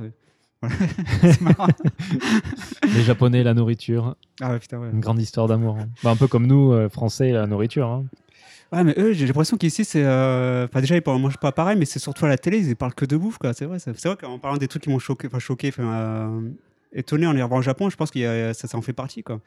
Les 2.94 3.02
Japonais, 3.04 3.44
la 3.44 3.54
nourriture, 3.54 4.16
Ah 4.42 4.52
ouais, 4.52 4.60
putain, 4.60 4.80
ouais. 4.80 4.90
une 4.92 5.00
grande 5.00 5.20
histoire 5.22 5.48
d'amour. 5.48 5.78
hein. 5.80 5.88
Bah, 6.04 6.10
un 6.12 6.16
peu 6.16 6.28
comme 6.28 6.48
nous, 6.48 6.74
euh, 6.74 6.90
Français, 6.90 7.32
la 7.32 7.48
nourriture. 7.48 7.88
hein. 7.88 8.06
Ouais, 8.72 8.84
mais 8.84 8.94
eux, 8.98 9.14
j'ai 9.14 9.26
l'impression 9.26 9.58
qu'ici, 9.58 9.84
c'est. 9.86 10.04
euh, 10.04 10.66
Enfin, 10.66 10.82
déjà, 10.82 10.96
ils 10.96 11.04
ne 11.06 11.18
mangent 11.18 11.38
pas 11.40 11.52
pareil, 11.52 11.78
mais 11.78 11.86
c'est 11.86 11.98
surtout 12.00 12.26
à 12.26 12.30
la 12.30 12.38
télé, 12.38 12.60
ils 12.60 12.76
parlent 12.76 12.94
que 12.94 13.06
de 13.06 13.18
bouffe, 13.18 13.38
quoi. 13.38 13.54
C'est 13.54 13.66
vrai, 13.66 13.80
c'est 13.80 13.92
vrai 14.06 14.16
qu'en 14.20 14.38
parlant 14.38 14.58
des 14.58 14.68
trucs 14.68 14.84
qui 14.84 14.90
m'ont 14.90 15.00
choqué, 15.00 15.28
enfin, 15.28 15.40
choqué, 15.40 15.70
enfin, 15.70 15.84
euh, 15.92 16.42
étonné 16.94 17.26
en 17.26 17.32
les 17.34 17.42
revoyant 17.42 17.60
au 17.60 17.64
Japon, 17.64 17.90
je 17.90 17.96
pense 17.96 18.12
que 18.12 18.54
ça, 18.54 18.68
ça 18.68 18.78
en 18.78 18.82
fait 18.82 18.94
partie, 18.94 19.24
quoi. 19.24 19.40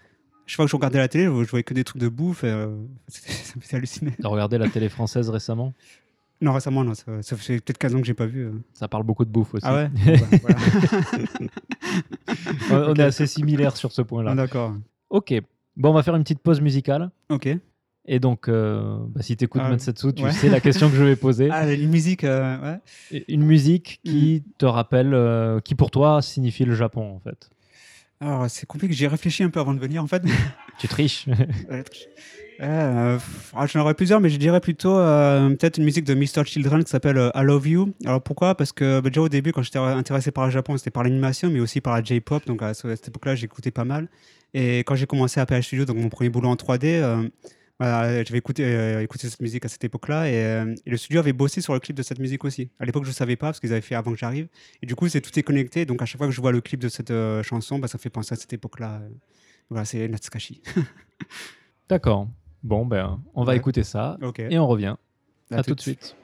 Chaque 0.45 0.57
fois 0.57 0.65
que 0.65 0.71
je 0.73 0.77
regardais 0.77 0.99
la 0.99 1.07
télé, 1.07 1.25
je 1.27 1.31
voyais 1.51 1.63
que 1.63 1.73
des 1.75 1.85
trucs 1.85 2.03
de 2.03 2.09
bouffe, 2.09 2.41
euh, 2.43 2.75
c'était- 3.09 3.77
halluciner. 3.77 4.13
T'as 4.21 4.29
regardé 4.29 4.59
la 4.59 4.69
télé 4.69 4.89
française 4.89 5.31
récemment? 5.31 5.73
Non, 6.43 6.53
récemment, 6.53 6.83
non, 6.85 6.93
ça, 6.95 7.23
ça 7.23 7.37
fait 7.37 7.61
peut-être 7.61 7.79
15 7.79 7.95
ans 7.95 8.01
que 8.01 8.07
j'ai 8.07 8.15
pas 8.15 8.27
vu. 8.27 8.47
euh. 8.47 8.53
Ça 8.75 8.89
parle 8.89 9.05
beaucoup 9.05 9.25
de 9.25 9.31
bouffe 9.31 9.55
aussi. 9.55 9.65
Ah 9.67 9.75
ouais 9.75 9.89
Bon, 10.05 10.27
bah, 10.43 10.57
voilà. 12.71 12.89
on 12.91 12.95
est 12.95 13.03
assez 13.03 13.27
similaires 13.27 13.77
sur 13.77 13.93
ce 13.93 14.03
point-là. 14.03 14.33
Ah, 14.33 14.35
D'accord. 14.35 14.75
Ok. 15.11 15.35
Bon, 15.77 15.91
on 15.91 15.95
va 15.95 16.03
faire 16.03 16.17
une 16.17 16.23
petite 16.25 16.41
pause 16.41 16.61
musicale. 16.61 17.11
Ok. 17.29 17.49
Et 18.07 18.19
donc, 18.19 18.49
euh, 18.49 18.97
bah, 19.11 19.23
si 19.23 19.37
tu 19.37 19.45
écoutes 19.45 19.63
Ah, 19.65 19.71
Mansetsu, 19.71 20.13
tu 20.13 20.25
ouais. 20.25 20.33
sais 20.33 20.49
la 20.49 20.61
question 20.61 20.91
que 20.91 20.97
je 20.97 21.05
vais 21.05 21.15
poser. 21.17 21.49
Ah, 21.53 21.73
une 21.73 21.89
musique, 21.91 22.25
euh, 22.25 22.59
ouais. 22.61 22.81
Et 23.13 23.33
Une 23.33 23.45
musique 23.45 24.01
qui 24.05 24.43
te 24.59 24.67
rappelle, 24.67 25.15
euh, 25.15 25.61
qui 25.61 25.77
pour 25.77 25.91
toi 25.93 26.21
signifie 26.23 26.65
le 26.65 26.75
Japon, 26.75 27.15
en 27.15 27.21
fait. 27.21 27.51
Alors, 28.21 28.51
c'est 28.51 28.67
compliqué, 28.67 28.93
j'ai 28.95 29.07
réfléchi 29.07 29.45
un 29.45 29.51
peu 29.51 29.61
avant 29.61 29.75
de 29.75 29.81
venir, 29.81 30.03
en 30.03 30.07
fait. 30.09 30.23
Tu 30.79 30.89
triches. 30.89 31.27
Euh, 32.63 33.19
ah, 33.55 33.67
J'en 33.67 33.81
aurais 33.81 33.95
plusieurs, 33.95 34.21
mais 34.21 34.31
je 34.31 34.37
dirais 34.37 34.61
plutôt 34.61 34.97
euh, 34.97 35.49
peut-être 35.51 35.79
une 35.79 35.85
musique 35.85 36.05
de 36.05 36.15
Mr. 36.15 36.45
Children 36.45 36.85
qui 36.85 36.91
s'appelle 36.91 37.19
euh, 37.19 37.31
I 37.35 37.43
Love 37.43 37.67
You. 37.67 37.93
Alors 38.05 38.23
pourquoi? 38.23 38.55
Parce 38.55 38.73
que 38.73 39.01
bah, 39.01 39.11
déjà 39.11 39.21
au 39.23 39.29
début, 39.29 39.53
quand 39.53 39.63
j'étais 39.63 39.79
intéressé 39.79 40.31
par 40.31 40.45
le 40.45 40.53
Japon, 40.53 40.77
c'était 40.77 40.91
par 40.91 41.03
l'animation, 41.03 41.51
mais 41.51 41.59
aussi 41.61 41.81
par 41.81 41.95
la 41.95 42.05
J-pop. 42.05 42.47
Donc 42.47 42.63
à 42.63 42.73
ce- 42.75 42.87
à 42.87 42.95
cette 42.97 43.09
époque-là, 43.09 43.35
j'écoutais 43.35 43.73
pas 43.73 43.85
mal. 43.85 44.09
Et 44.55 44.81
quand 44.81 44.95
j'ai 44.95 45.07
commencé 45.07 45.41
à 45.41 45.47
PH 45.47 45.67
Studio, 45.67 45.85
donc 45.87 45.97
mon 45.97 46.09
premier 46.09 46.31
boulot 46.31 46.51
en 46.51 46.57
3D, 46.57 47.01
euh, 47.03 47.29
voilà, 47.81 48.23
j'avais 48.23 48.39
écouté, 48.39 49.07
cette 49.19 49.41
musique 49.43 49.65
à 49.65 49.69
cette 49.69 49.83
époque-là. 49.83 50.29
Et, 50.31 50.75
le 50.87 50.97
studio 50.97 51.19
avait 51.19 51.33
bossé 51.33 51.61
sur 51.63 51.73
le 51.75 51.81
clip 51.81 51.97
de 51.97 52.03
cette 52.03 52.21
musique 52.21 52.45
aussi. 52.45 52.71
À 52.79 52.85
l'époque, 52.85 53.03
je 53.05 53.09
ne 53.09 53.15
savais 53.15 53.35
pas 53.35 53.47
parce 53.47 53.59
qu'ils 53.59 53.73
avaient 53.73 53.81
fait 53.81 53.97
avant 53.97 54.13
que 54.13 54.19
j'arrive. 54.19 54.47
Et 54.83 54.87
du 54.87 54.95
coup, 54.95 55.09
c'est 55.09 55.21
tout 55.21 55.37
est 55.37 55.43
connecté. 55.43 55.85
Donc 55.85 56.01
à 56.01 56.05
chaque 56.05 56.19
fois 56.19 56.29
que 56.29 56.33
je 56.33 56.41
vois 56.41 56.53
le 56.53 56.61
clip 56.61 56.79
de 56.79 56.89
cette 56.89 57.13
chanson, 57.43 57.81
bah, 57.81 57.89
ça 57.89 57.99
fait 57.99 58.11
penser 58.11 58.35
à 58.35 58.37
cette 58.37 58.53
époque-là. 58.53 59.01
Voilà, 59.69 59.85
c'est 59.85 60.07
Natsukashi. 60.07 60.63
D'accord. 61.89 62.29
Bon, 62.63 62.87
ben, 62.87 63.21
on 63.35 63.45
va 63.45 63.53
Ouais. 63.53 63.59
écouter 63.59 63.83
ça 63.83 64.17
ok. 64.23 64.39
et 64.41 64.59
on 64.59 64.67
revient. 64.67 64.97
À 65.51 65.59
À, 65.59 65.63
tout 65.63 65.75
de 65.75 65.81
suite. 65.81 66.17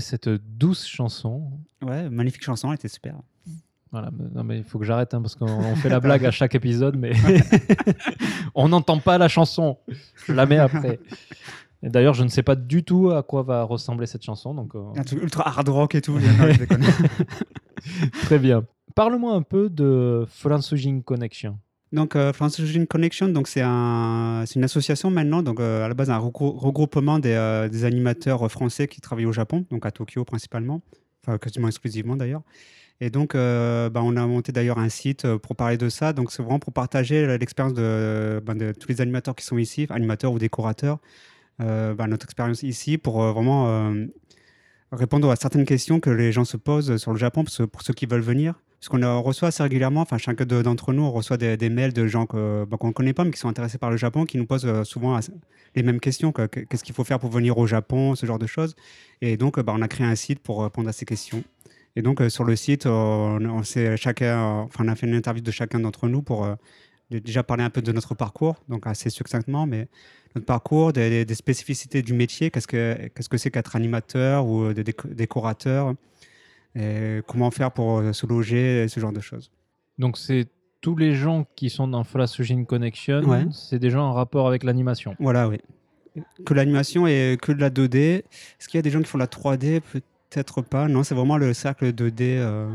Cette 0.00 0.28
douce 0.28 0.86
chanson, 0.86 1.50
Ouais, 1.82 2.08
magnifique 2.10 2.42
chanson, 2.44 2.68
elle 2.68 2.74
était 2.76 2.88
super. 2.88 3.14
voilà, 3.92 4.10
non 4.34 4.44
mais 4.44 4.58
il 4.58 4.64
faut 4.64 4.78
que 4.78 4.84
j'arrête 4.84 5.14
hein, 5.14 5.22
parce 5.22 5.34
qu'on 5.36 5.46
on 5.46 5.76
fait 5.76 5.88
la 5.88 6.00
blague 6.06 6.24
à 6.26 6.30
chaque 6.30 6.54
épisode, 6.54 6.96
mais 6.96 7.12
on 8.54 8.68
n'entend 8.68 8.98
pas 8.98 9.18
la 9.18 9.28
chanson. 9.28 9.78
Je 10.26 10.32
la 10.32 10.46
mets 10.46 10.58
après. 10.58 10.98
D'ailleurs, 11.82 12.14
je 12.14 12.24
ne 12.24 12.28
sais 12.28 12.42
pas 12.42 12.56
du 12.56 12.82
tout 12.82 13.12
à 13.12 13.22
quoi 13.22 13.42
va 13.44 13.62
ressembler 13.62 14.06
cette 14.06 14.24
chanson, 14.24 14.52
donc 14.52 14.74
euh, 14.74 14.82
Un 14.96 15.04
truc 15.04 15.22
ultra 15.22 15.46
hard 15.48 15.68
rock 15.68 15.94
et 15.94 16.00
tout. 16.02 16.18
très 18.22 18.38
bien. 18.38 18.64
Parle-moi 18.96 19.32
un 19.34 19.42
peu 19.42 19.68
de 19.70 20.26
Fransujin 20.28 21.00
Connection. 21.04 21.58
Donc, 21.90 22.16
euh, 22.16 22.34
Franzosine 22.34 22.86
Connection, 22.86 23.28
donc 23.28 23.48
c'est 23.48 23.62
un, 23.64 24.44
c'est 24.46 24.56
une 24.56 24.64
association 24.64 25.10
maintenant, 25.10 25.42
donc 25.42 25.58
euh, 25.58 25.84
à 25.84 25.88
la 25.88 25.94
base 25.94 26.10
un 26.10 26.18
regrou- 26.18 26.56
regroupement 26.58 27.18
des, 27.18 27.32
euh, 27.32 27.68
des 27.68 27.84
animateurs 27.84 28.50
français 28.50 28.88
qui 28.88 29.00
travaillent 29.00 29.24
au 29.24 29.32
Japon, 29.32 29.64
donc 29.70 29.86
à 29.86 29.90
Tokyo 29.90 30.24
principalement, 30.24 30.82
enfin 31.26 31.38
quasiment 31.38 31.68
exclusivement 31.68 32.14
d'ailleurs. 32.14 32.42
Et 33.00 33.10
donc, 33.10 33.34
bah, 33.34 34.02
on 34.02 34.16
a 34.16 34.26
monté 34.26 34.50
d'ailleurs 34.50 34.80
un 34.80 34.88
site 34.88 35.24
pour 35.36 35.54
parler 35.54 35.76
de 35.76 35.88
ça. 35.88 36.12
Donc, 36.12 36.32
c'est 36.32 36.42
vraiment 36.42 36.58
pour 36.58 36.72
partager 36.72 37.38
l'expérience 37.38 37.72
de, 37.74 38.42
de 38.44 38.72
tous 38.72 38.88
les 38.88 39.00
animateurs 39.00 39.36
qui 39.36 39.44
sont 39.44 39.56
ici, 39.56 39.86
animateurs 39.90 40.32
ou 40.32 40.40
décorateurs, 40.40 40.98
ben, 41.60 42.06
notre 42.08 42.26
expérience 42.26 42.64
ici 42.64 42.98
pour 42.98 43.22
vraiment 43.22 43.94
répondre 44.90 45.30
à 45.30 45.36
certaines 45.36 45.64
questions 45.64 46.00
que 46.00 46.10
les 46.10 46.32
gens 46.32 46.44
se 46.44 46.56
posent 46.56 46.96
sur 46.96 47.12
le 47.12 47.18
Japon 47.18 47.44
pour 47.44 47.82
ceux 47.82 47.94
qui 47.94 48.06
veulent 48.06 48.20
venir. 48.20 48.54
Parce 48.80 48.88
qu'on 48.88 49.20
reçoit 49.22 49.48
assez 49.48 49.62
régulièrement, 49.62 50.02
enfin 50.02 50.18
chacun 50.18 50.44
de- 50.44 50.62
d'entre 50.62 50.92
nous, 50.92 51.02
on 51.02 51.10
reçoit 51.10 51.36
des, 51.36 51.68
mails 51.68 51.92
de 51.92 52.06
gens 52.06 52.26
bah, 52.30 52.76
qu'on 52.78 52.88
ne 52.88 52.92
connaît 52.92 53.12
pas, 53.12 53.24
mais 53.24 53.32
qui 53.32 53.38
sont 53.40 53.48
intéressés 53.48 53.78
par 53.78 53.90
le 53.90 53.96
Japon, 53.96 54.24
qui 54.24 54.38
nous 54.38 54.46
posent 54.46 54.66
euh, 54.66 54.84
souvent 54.84 55.18
les 55.74 55.82
mêmes 55.82 55.98
questions. 56.00 56.30
que- 56.32 56.46
que- 56.46 56.60
Qu'est-ce 56.60 56.84
qu'il 56.84 56.94
faut 56.94 57.04
faire 57.04 57.18
pour 57.18 57.30
venir 57.30 57.58
au 57.58 57.66
Japon, 57.66 58.14
ce 58.14 58.24
genre 58.24 58.38
de 58.38 58.46
choses. 58.46 58.76
Et 59.20 59.36
donc, 59.36 59.58
bah, 59.60 59.72
on 59.76 59.82
a 59.82 59.88
créé 59.88 60.06
un 60.06 60.14
site 60.14 60.38
pour 60.40 60.62
répondre 60.62 60.88
à 60.88 60.92
ces 60.92 61.04
questions. 61.06 61.42
Et 61.96 62.02
donc, 62.02 62.20
euh, 62.20 62.28
sur 62.28 62.44
le 62.44 62.54
site, 62.54 62.86
on, 62.86 63.62
chacun, 63.96 64.40
enfin, 64.60 64.84
on 64.84 64.88
a 64.88 64.94
fait 64.94 65.06
une 65.08 65.14
interview 65.14 65.42
de 65.42 65.50
chacun 65.50 65.80
d'entre 65.80 66.06
nous 66.06 66.22
pour 66.22 66.44
euh, 66.44 66.54
déjà 67.10 67.42
parler 67.42 67.64
un 67.64 67.70
peu 67.70 67.82
de 67.82 67.90
notre 67.90 68.14
parcours, 68.14 68.56
donc 68.68 68.86
assez 68.86 69.10
succinctement, 69.10 69.66
mais 69.66 69.88
notre 70.36 70.46
parcours, 70.46 70.92
des, 70.92 71.26
spécificités 71.34 72.02
du 72.02 72.12
métier, 72.12 72.50
qu'est-ce 72.50 72.68
que 72.68 73.36
c'est 73.38 73.50
qu'être 73.50 73.74
animateur 73.74 74.46
ou 74.46 74.72
décorateur, 74.72 75.94
et 76.78 77.20
comment 77.26 77.50
faire 77.50 77.70
pour 77.72 77.98
euh, 77.98 78.12
se 78.12 78.26
loger, 78.26 78.84
et 78.84 78.88
ce 78.88 79.00
genre 79.00 79.12
de 79.12 79.20
choses. 79.20 79.50
Donc 79.98 80.16
c'est 80.16 80.46
tous 80.80 80.94
les 80.96 81.14
gens 81.14 81.44
qui 81.56 81.70
sont 81.70 81.88
dans 81.88 82.04
Fransujin 82.04 82.64
Connection, 82.64 83.20
Ouais. 83.24 83.46
c'est 83.50 83.78
des 83.80 83.90
gens 83.90 84.02
en 84.04 84.12
rapport 84.12 84.46
avec 84.46 84.62
l'animation. 84.62 85.14
Voilà, 85.18 85.48
oui. 85.48 85.58
Que 86.44 86.54
l'animation 86.54 87.06
et 87.06 87.36
que 87.40 87.52
de 87.52 87.60
la 87.60 87.70
2D. 87.70 87.96
Est-ce 87.98 88.68
qu'il 88.68 88.78
y 88.78 88.80
a 88.80 88.82
des 88.82 88.90
gens 88.90 89.00
qui 89.00 89.06
font 89.06 89.18
la 89.18 89.26
3D 89.26 89.80
Peut-être 90.30 90.62
pas. 90.62 90.88
Non, 90.88 91.02
c'est 91.04 91.14
vraiment 91.14 91.36
le 91.38 91.52
cercle 91.54 91.92
2D. 91.92 92.38
euh. 92.38 92.68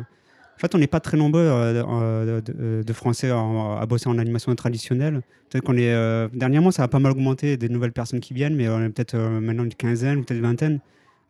En 0.56 0.60
fait, 0.60 0.76
on 0.76 0.78
n'est 0.78 0.88
pas 0.88 1.00
très 1.02 1.18
nombreux 1.18 1.42
euh, 1.46 2.40
de, 2.42 2.84
de 2.86 2.94
Français 2.94 3.32
en- 3.32 3.76
à 3.78 3.86
bosser 3.86 4.08
en 4.08 4.18
animation 4.18 4.54
traditionnelle. 4.56 5.22
Peut-être 5.50 5.64
qu'on 5.66 5.76
est. 5.78 5.92
euh, 5.94 6.30
dernièrement, 6.34 6.72
ça 6.72 6.84
a 6.84 6.88
pas 6.88 7.00
mal 7.00 7.12
augmenté 7.12 7.58
des 7.58 7.70
nouvelles 7.70 7.92
personnes 7.92 8.20
qui 8.22 8.34
viennent, 8.34 8.56
mais 8.56 8.70
on 8.70 8.82
est 8.82 8.90
peut-être 8.90 9.18
maintenant 9.18 9.64
une 9.66 9.74
quinzaine 9.74 10.20
ou 10.20 10.24
peut-être 10.24 10.38
une 10.38 10.44
vingtaine. 10.44 10.80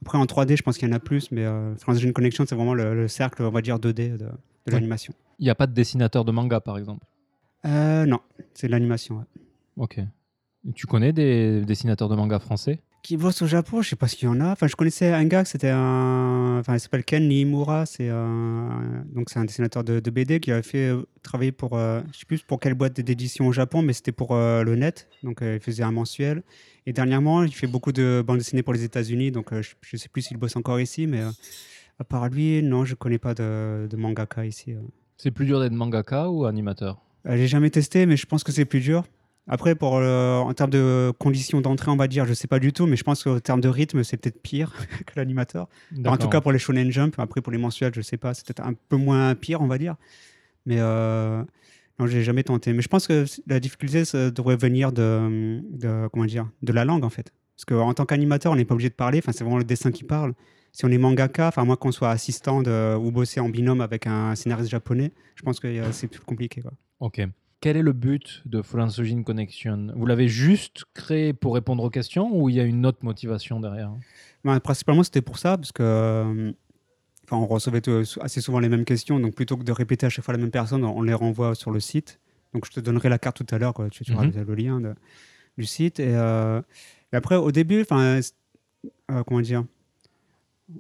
Après, 0.04 0.18
en 0.18 0.26
3D, 0.26 0.58
je 0.58 0.64
pense 0.64 0.78
qu'il 0.78 0.86
y 0.90 0.92
en 0.92 0.96
a 0.96 1.00
plus, 1.00 1.32
mais 1.32 1.46
euh, 1.46 1.74
France 1.78 1.98
Gen 2.00 2.12
Connection, 2.12 2.44
c'est 2.46 2.56
vraiment 2.56 2.74
le, 2.74 2.94
le 2.94 3.08
cercle, 3.08 3.42
on 3.44 3.50
va 3.52 3.62
dire, 3.62 3.78
2D 3.80 4.18
de, 4.18 4.18
de 4.18 4.28
l'animation. 4.68 5.14
Il 5.40 5.44
n'y 5.46 5.50
a 5.50 5.56
pas 5.56 5.66
de 5.66 5.72
dessinateur 5.74 6.26
de 6.26 6.32
manga, 6.34 6.60
par 6.60 6.78
exemple? 6.78 7.06
Euh, 7.66 8.06
non, 8.06 8.20
c'est 8.54 8.68
de 8.68 8.74
l'animation. 8.74 9.16
ouais. 9.20 9.24
Ok. 9.78 10.00
Tu 10.76 10.88
connais 10.88 11.14
des 11.14 11.62
dessinateurs 11.62 12.10
de 12.10 12.16
manga 12.16 12.38
français? 12.40 12.82
Qui 13.04 13.18
bosse 13.18 13.42
au 13.42 13.48
Japon, 13.48 13.82
je 13.82 13.90
sais 13.90 13.96
pas 13.98 14.08
s'il 14.08 14.24
y 14.24 14.28
en 14.28 14.40
a. 14.40 14.54
Enfin, 14.54 14.68
je 14.68 14.76
connaissais 14.78 15.12
un 15.12 15.26
gars, 15.26 15.44
c'était 15.44 15.70
un, 15.70 16.58
enfin, 16.60 16.76
il 16.76 16.80
s'appelle 16.80 17.04
Ken 17.04 17.28
Niimura, 17.28 17.86
c'est 17.86 18.08
un, 18.10 19.04
donc 19.14 19.30
c'est 19.30 19.40
un 19.40 19.46
dessinateur 19.46 19.84
de, 19.84 20.00
de 20.00 20.10
BD 20.10 20.40
qui 20.40 20.52
avait 20.52 20.64
fait 20.64 20.88
euh, 20.88 21.04
travailler 21.22 21.52
pour, 21.52 21.78
euh, 21.78 22.02
je 22.14 22.20
sais 22.20 22.26
plus 22.26 22.42
pour 22.42 22.62
quelle 22.62 22.76
boîte 22.76 23.00
d'édition 23.02 23.46
au 23.46 23.52
Japon, 23.52 23.82
mais 23.82 23.92
c'était 23.92 24.14
pour 24.14 24.34
euh, 24.34 24.64
le 24.64 24.78
net, 24.78 25.10
donc 25.22 25.42
euh, 25.42 25.56
il 25.56 25.60
faisait 25.60 25.84
un 25.84 25.92
mensuel. 25.92 26.44
Et 26.86 26.94
dernièrement, 26.94 27.44
il 27.44 27.54
fait 27.54 27.68
beaucoup 27.68 27.92
de 27.92 28.24
bandes 28.26 28.38
dessinées 28.38 28.64
pour 28.64 28.74
les 28.74 28.86
États-Unis, 28.86 29.32
donc 29.32 29.54
je, 29.54 29.74
je 29.82 29.98
sais 29.98 30.08
plus 30.10 30.22
s'il 30.22 30.38
bosse 30.38 30.56
encore 30.56 30.80
ici, 30.80 31.06
mais 31.06 31.22
à 32.00 32.04
part 32.06 32.30
lui, 32.30 32.64
non, 32.64 32.86
je 32.86 32.96
connais 32.96 33.20
pas 33.20 33.34
de, 33.34 33.86
de 33.90 33.98
mangaka 33.98 34.46
ici. 34.46 34.76
C'est 35.18 35.32
plus 35.32 35.46
dur 35.46 35.60
d'être 35.60 35.74
mangaka 35.74 36.30
ou 36.30 36.46
animateur? 36.46 37.02
J'ai 37.26 37.48
jamais 37.48 37.70
testé, 37.70 38.06
mais 38.06 38.18
je 38.18 38.26
pense 38.26 38.44
que 38.44 38.52
c'est 38.52 38.66
plus 38.66 38.82
dur. 38.82 39.04
Après, 39.48 39.76
pour 39.76 40.00
le- 40.00 40.40
en 40.42 40.54
termes 40.54 40.70
de 40.70 41.12
conditions 41.20 41.60
d'entrée, 41.60 41.92
on 41.92 41.98
va 41.98 42.08
dire, 42.08 42.26
je 42.26 42.34
sais 42.34 42.48
pas 42.48 42.60
du 42.60 42.72
tout, 42.72 42.86
mais 42.86 42.96
je 42.96 43.04
pense 43.04 43.24
qu'en 43.24 43.40
termes 43.40 43.60
de 43.60 43.68
rythme, 43.68 44.04
c'est 44.04 44.16
peut-être 44.18 44.42
pire 44.42 44.72
que 45.06 45.14
l'animateur. 45.18 45.68
En 46.08 46.18
tout 46.18 46.28
cas, 46.30 46.40
pour 46.42 46.52
les 46.54 46.60
Shonen 46.60 46.92
Jump. 46.92 47.16
Après, 47.20 47.42
pour 47.42 47.52
les 47.52 47.58
mensuels, 47.58 47.92
je 47.94 48.02
sais 48.02 48.16
pas, 48.18 48.34
c'est 48.34 48.46
peut-être 48.46 48.66
un 48.66 48.74
peu 48.74 48.96
moins 48.96 49.36
pire, 49.36 49.62
on 49.62 49.68
va 49.68 49.78
dire. 49.78 49.96
Mais 50.66 50.78
euh, 50.80 51.44
non, 52.00 52.08
j'ai 52.08 52.24
jamais 52.24 52.44
tenté. 52.44 52.72
Mais 52.72 52.82
je 52.82 52.88
pense 52.88 53.06
que 53.06 53.26
la 53.48 53.60
difficulté, 53.60 54.06
ça 54.06 54.32
devrait 54.32 54.56
venir 54.56 54.94
de, 54.94 55.60
de- 55.72 56.08
comment 56.14 56.26
dire, 56.26 56.50
de 56.62 56.72
la 56.72 56.86
langue, 56.86 57.04
en 57.04 57.10
fait. 57.10 57.34
Parce 57.58 57.66
qu'en 57.66 57.94
tant 57.94 58.06
qu'animateur, 58.06 58.54
on 58.54 58.56
n'est 58.56 58.66
pas 58.66 58.74
obligé 58.76 58.90
de 58.90 58.96
parler. 58.96 59.20
Enfin, 59.20 59.34
c'est 59.34 59.44
vraiment 59.44 59.58
le 59.60 59.64
dessin 59.66 59.92
qui 59.92 60.06
parle. 60.06 60.34
Si 60.72 60.86
on 60.86 60.90
est 60.90 60.98
mangaka, 60.98 61.50
enfin, 61.50 61.66
moi, 61.66 61.76
qu'on 61.78 61.92
soit 61.92 62.10
assistant 62.12 62.62
de- 62.64 62.96
ou 62.96 63.12
bosser 63.12 63.42
en 63.42 63.50
binôme 63.50 63.82
avec 63.82 64.08
un 64.08 64.36
scénariste 64.36 64.72
japonais, 64.72 65.12
je 65.36 65.42
pense 65.44 65.60
que 65.60 65.68
euh, 65.68 65.92
c'est 65.92 66.08
plus 66.08 66.22
compliqué. 66.22 66.62
Quoi. 66.62 66.72
Ok. 67.02 67.22
Quel 67.64 67.78
est 67.78 67.82
le 67.82 67.94
but 67.94 68.42
de 68.46 68.62
Fransujin 68.62 69.24
Connection? 69.24 69.88
Vous 69.96 70.06
l'avez 70.06 70.28
juste 70.28 70.84
créé 70.94 71.32
pour 71.32 71.54
répondre 71.56 71.82
aux 71.82 71.90
questions 71.90 72.30
ou 72.38 72.50
il 72.50 72.56
y 72.56 72.60
a 72.60 72.66
une 72.66 72.86
autre 72.86 72.98
motivation 73.04 73.62
derrière? 73.62 73.90
Ben, 74.44 74.60
principalement, 74.60 75.02
c'était 75.02 75.22
pour 75.22 75.38
ça, 75.38 75.56
parce 75.58 75.72
que 75.72 75.82
euh, 75.82 76.52
enfin, 77.24 77.38
on 77.38 77.46
recevait 77.46 77.82
assez 78.20 78.42
souvent 78.42 78.60
les 78.60 78.68
mêmes 78.68 78.84
questions. 78.84 79.18
Donc, 79.18 79.34
plutôt 79.34 79.56
que 79.56 79.64
de 79.64 79.72
répéter 79.72 80.06
à 80.06 80.10
chaque 80.10 80.26
fois 80.26 80.34
la 80.34 80.42
même 80.42 80.52
personne, 80.52 80.84
on 80.84 81.02
les 81.04 81.14
renvoie 81.14 81.56
sur 81.56 81.72
le 81.72 81.80
site. 81.80 82.20
Donc, 82.54 82.66
je 82.66 82.72
te 82.72 82.82
donnerai 82.82 83.08
la 83.08 83.18
carte 83.18 83.38
tout 83.46 83.56
à 83.56 83.58
l'heure, 83.58 83.74
tu, 83.90 84.04
tu 84.04 84.12
auras 84.12 84.26
Mhm. 84.26 84.44
le- 84.46 84.56
lien 84.56 84.82
de- 84.82 84.96
du 85.58 85.64
site. 85.66 86.02
Et, 86.02 86.14
euh, 86.18 86.60
et 87.14 87.16
après, 87.16 87.38
au 87.38 87.54
début, 87.54 87.80
enfin, 87.80 88.20
euh, 89.10 89.24
comment 89.26 89.40
dire 89.40 89.64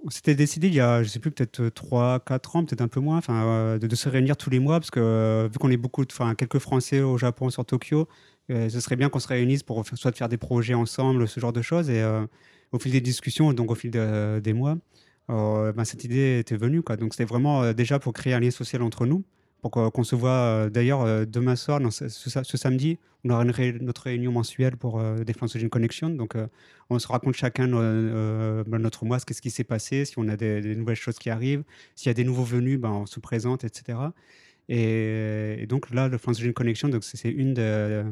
on 0.06 0.10
s'était 0.10 0.36
décidé 0.36 0.68
il 0.68 0.74
y 0.74 0.80
a, 0.80 1.04
je 1.04 1.10
sais 1.10 1.20
plus, 1.20 1.32
peut-être 1.32 1.70
3, 1.70 2.20
4 2.22 2.56
ans, 2.56 2.66
peut-être 2.66 2.82
un 2.82 2.88
peu 2.88 3.00
moins, 3.00 3.22
euh, 3.30 3.78
de, 3.80 3.96
se 3.96 4.10
réunir 4.10 4.38
tous 4.38 4.50
les 4.50 4.60
mois, 4.60 4.80
parce 4.80 4.92
que 4.92 5.00
euh, 5.00 5.50
vu 5.52 5.60
qu'on 5.60 5.70
est 5.72 5.78
beaucoup, 5.78 6.04
enfin, 6.10 6.36
quelques 6.36 6.60
Français 6.60 7.02
au 7.02 7.18
Japon, 7.18 7.50
sur 7.50 7.66
Tokyo, 7.66 8.08
euh, 8.52 8.70
ce 8.70 8.80
serait 8.80 8.96
bien 8.96 9.10
qu'on 9.10 9.20
se 9.20 9.28
réunisse 9.28 9.64
pour 9.64 9.86
soit 9.86 10.16
faire 10.16 10.30
des 10.30 10.38
projets 10.38 10.74
ensemble, 10.74 11.28
ce 11.28 11.40
genre 11.40 11.54
de 11.54 11.62
choses. 11.62 11.90
Et 11.90 12.02
euh, 12.02 12.26
au 12.72 12.80
fil 12.80 12.92
des 12.92 13.02
discussions, 13.02 13.54
donc 13.54 13.72
au 13.72 13.76
fil 13.76 13.92
de- 13.92 14.40
des 14.44 14.54
mois, 14.54 14.78
euh, 15.30 15.72
ben, 15.74 15.86
cette 15.86 16.04
idée 16.04 16.40
était 16.40 16.58
venue. 16.58 16.82
Quoi. 16.82 16.98
Donc 16.98 17.14
c'était 17.14 17.26
vraiment 17.26 17.64
euh, 17.64 17.74
déjà 17.74 18.00
pour 18.00 18.14
créer 18.14 18.34
un 18.34 18.40
lien 18.40 18.52
social 18.52 18.82
entre 18.82 19.06
nous, 19.06 19.24
pour 19.64 19.72
qu'on 19.92 20.04
se 20.04 20.16
voit 20.16 20.30
euh, 20.30 20.70
d'ailleurs 20.70 21.02
euh, 21.02 21.26
demain 21.26 21.56
soir, 21.56 21.80
non, 21.80 21.90
ce, 21.90 22.08
ce- 22.10 22.44
ce 22.44 22.58
samedi, 22.58 23.00
on 23.24 23.30
aura 23.32 23.44
ré- 23.44 23.78
notre 23.82 24.04
réunion 24.04 24.32
mensuelle 24.32 24.78
pour 24.78 25.00
euh, 25.00 25.24
des 25.24 25.34
Franzogene 25.34 25.70
Connection. 25.70 26.10
Donc 26.10 26.36
euh, 26.36 26.46
on 26.92 27.00
se 27.00 27.08
raconte 27.08 27.34
chacun 27.36 27.72
euh, 27.74 28.64
ben, 28.68 28.78
notre 28.80 29.06
mois, 29.06 29.20
qu'est-ce 29.20 29.42
qui 29.42 29.50
s'est 29.50 29.64
passé, 29.64 30.06
si 30.06 30.14
on 30.18 30.28
a 30.28 30.36
des, 30.38 30.62
des 30.62 30.76
nouvelles 30.76 30.98
choses 30.98 31.18
qui 31.18 31.30
arrivent, 31.32 31.64
s'il 31.96 32.10
y 32.10 32.12
a 32.12 32.14
des 32.14 32.26
nouveaux 32.26 32.44
venus, 32.44 32.78
ben, 32.80 32.92
on 32.92 33.06
se 33.06 33.20
présente, 33.20 33.64
etc. 33.64 33.98
Et, 34.70 35.58
et 35.60 35.66
donc 35.66 35.90
là, 35.92 36.08
le 36.08 36.18
Franzogene 36.18 36.54
Connection, 36.54 36.90
donc 36.90 37.04
c'est 37.04 37.18
c'est 37.18 37.32
une 37.32 37.54
de- 37.54 38.04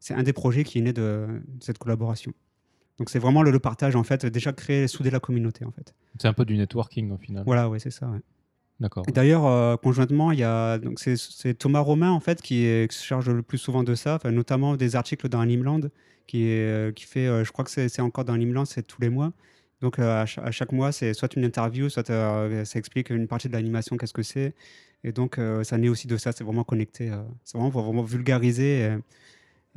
c'est 0.00 0.14
un 0.14 0.22
des 0.22 0.32
projets 0.32 0.62
qui 0.64 0.78
est 0.78 0.82
né 0.82 0.92
de, 0.92 1.26
de 1.26 1.62
cette 1.64 1.78
collaboration. 1.78 2.32
Donc 2.98 3.10
c'est 3.10 3.18
vraiment 3.18 3.42
le, 3.42 3.50
le 3.50 3.58
partage 3.58 3.96
en 3.96 4.04
fait, 4.04 4.24
déjà 4.24 4.52
créer, 4.52 4.88
souder 4.88 5.10
la 5.10 5.20
communauté 5.20 5.64
en 5.64 5.70
fait. 5.72 5.94
C'est 6.18 6.28
un 6.28 6.32
peu 6.32 6.44
du 6.44 6.56
networking 6.56 7.10
au 7.10 7.18
final. 7.18 7.42
Voilà, 7.44 7.68
oui, 7.68 7.78
c'est 7.80 7.90
ça. 7.90 8.06
ouais. 8.08 8.20
D'accord. 8.80 9.06
D'ailleurs, 9.06 9.46
euh, 9.46 9.76
conjointement, 9.76 10.32
il 10.32 10.38
y 10.38 10.44
a 10.44 10.78
donc 10.78 11.00
c'est, 11.00 11.54
Thomas 11.54 11.80
Romain 11.80 12.10
en 12.10 12.20
fait 12.20 12.42
qui, 12.42 12.64
se 12.90 13.04
charge 13.04 13.30
le 13.30 13.42
plus 13.42 13.58
souvent 13.58 13.82
de 13.82 13.94
ça, 13.94 14.18
notamment 14.24 14.76
des 14.76 14.96
articles 14.96 15.28
dans 15.28 15.40
Animeland, 15.40 15.80
qui 16.26 16.44
est, 16.48 16.66
euh, 16.66 16.92
qui 16.92 17.04
fait, 17.04 17.26
euh, 17.26 17.42
je 17.44 17.52
crois 17.52 17.64
que 17.64 17.70
c'est, 17.70 18.00
encore 18.00 18.24
dans 18.24 18.34
Animeland, 18.34 18.66
c'est 18.66 18.82
tous 18.82 19.00
les 19.00 19.08
mois. 19.08 19.32
Donc 19.80 19.98
à, 19.98 20.26
cha- 20.26 20.42
à 20.42 20.50
chaque 20.50 20.72
mois, 20.72 20.92
c'est 20.92 21.14
soit 21.14 21.34
une 21.36 21.44
interview, 21.44 21.88
soit 21.88 22.06
ça 22.06 22.78
explique 22.78 23.10
une 23.10 23.26
partie 23.28 23.48
de 23.48 23.54
l'animation, 23.54 23.96
qu'est-ce 23.96 24.14
que 24.14 24.22
c'est. 24.22 24.54
Et 25.04 25.12
donc 25.12 25.38
ça 25.62 25.78
naît 25.78 25.88
aussi 25.88 26.06
de 26.06 26.16
ça, 26.16 26.32
c'est 26.32 26.44
vraiment 26.44 26.64
connecté, 26.64 27.10
c'est 27.44 27.56
vraiment 27.56 27.70
pour 27.70 27.82
vraiment 27.82 28.02
vulgariser 28.02 28.96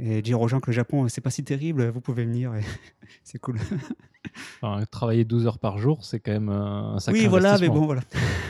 et 0.01 0.21
dire 0.21 0.39
aux 0.41 0.47
gens 0.47 0.59
que 0.59 0.67
le 0.71 0.73
Japon, 0.75 1.07
c'est 1.09 1.21
pas 1.21 1.29
si 1.29 1.43
terrible, 1.43 1.89
vous 1.89 2.01
pouvez 2.01 2.23
venir, 2.25 2.55
et 2.55 2.61
c'est 3.23 3.37
cool. 3.39 3.57
Enfin, 4.61 4.83
travailler 4.91 5.25
12 5.25 5.45
heures 5.47 5.59
par 5.59 5.77
jour, 5.77 6.03
c'est 6.05 6.19
quand 6.19 6.31
même 6.31 6.49
un 6.49 6.99
sacré 6.99 7.21
Oui, 7.21 7.27
voilà, 7.27 7.57
mais 7.59 7.67
bon, 7.69 7.85
voilà, 7.85 8.01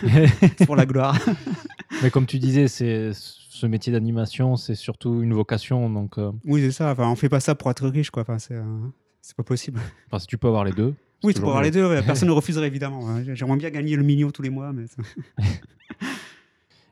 c'est 0.58 0.66
pour 0.66 0.76
la 0.76 0.86
gloire. 0.86 1.18
Mais 2.04 2.12
comme 2.12 2.26
tu 2.28 2.40
disais, 2.40 2.68
c'est 2.68 3.12
ce 3.14 3.66
métier 3.66 3.92
d'animation, 3.92 4.56
c'est 4.56 4.76
surtout 4.76 5.22
une 5.22 5.34
vocation. 5.34 5.90
Donc, 5.90 6.18
euh, 6.18 6.32
Oui, 6.46 6.62
c'est 6.62 6.72
ça. 6.72 6.92
Enfin, 6.92 7.10
on 7.10 7.16
fait 7.16 7.28
pas 7.30 7.40
ça 7.42 7.56
pour 7.56 7.70
être 7.72 7.88
riche, 7.90 8.10
quoi. 8.10 8.22
Enfin, 8.22 8.40
c'est, 8.40 8.54
euh, 8.54 8.64
pas 9.36 9.44
possible. 9.44 9.82
enfin, 10.08 10.20
si 10.20 10.28
tu 10.28 10.38
peux 10.38 10.48
avoir 10.48 10.64
les 10.64 10.72
deux. 10.72 10.94
Oui, 11.24 11.34
tu 11.34 11.42
peux 11.42 11.48
avoir 11.48 11.62
les 11.64 11.72
deux. 11.72 11.86
ouais. 11.90 12.02
Personne 12.04 12.30
ne 12.30 12.34
refuserait 12.34 12.68
évidemment. 12.68 13.10
hein. 13.10 13.24
J'aimerais 13.34 13.58
bien 13.58 13.70
gagner 13.70 13.96
le 13.98 14.04
million 14.04 14.32
tous 14.32 14.42
les 14.44 14.50
mois, 14.50 14.72
mais 14.72 14.86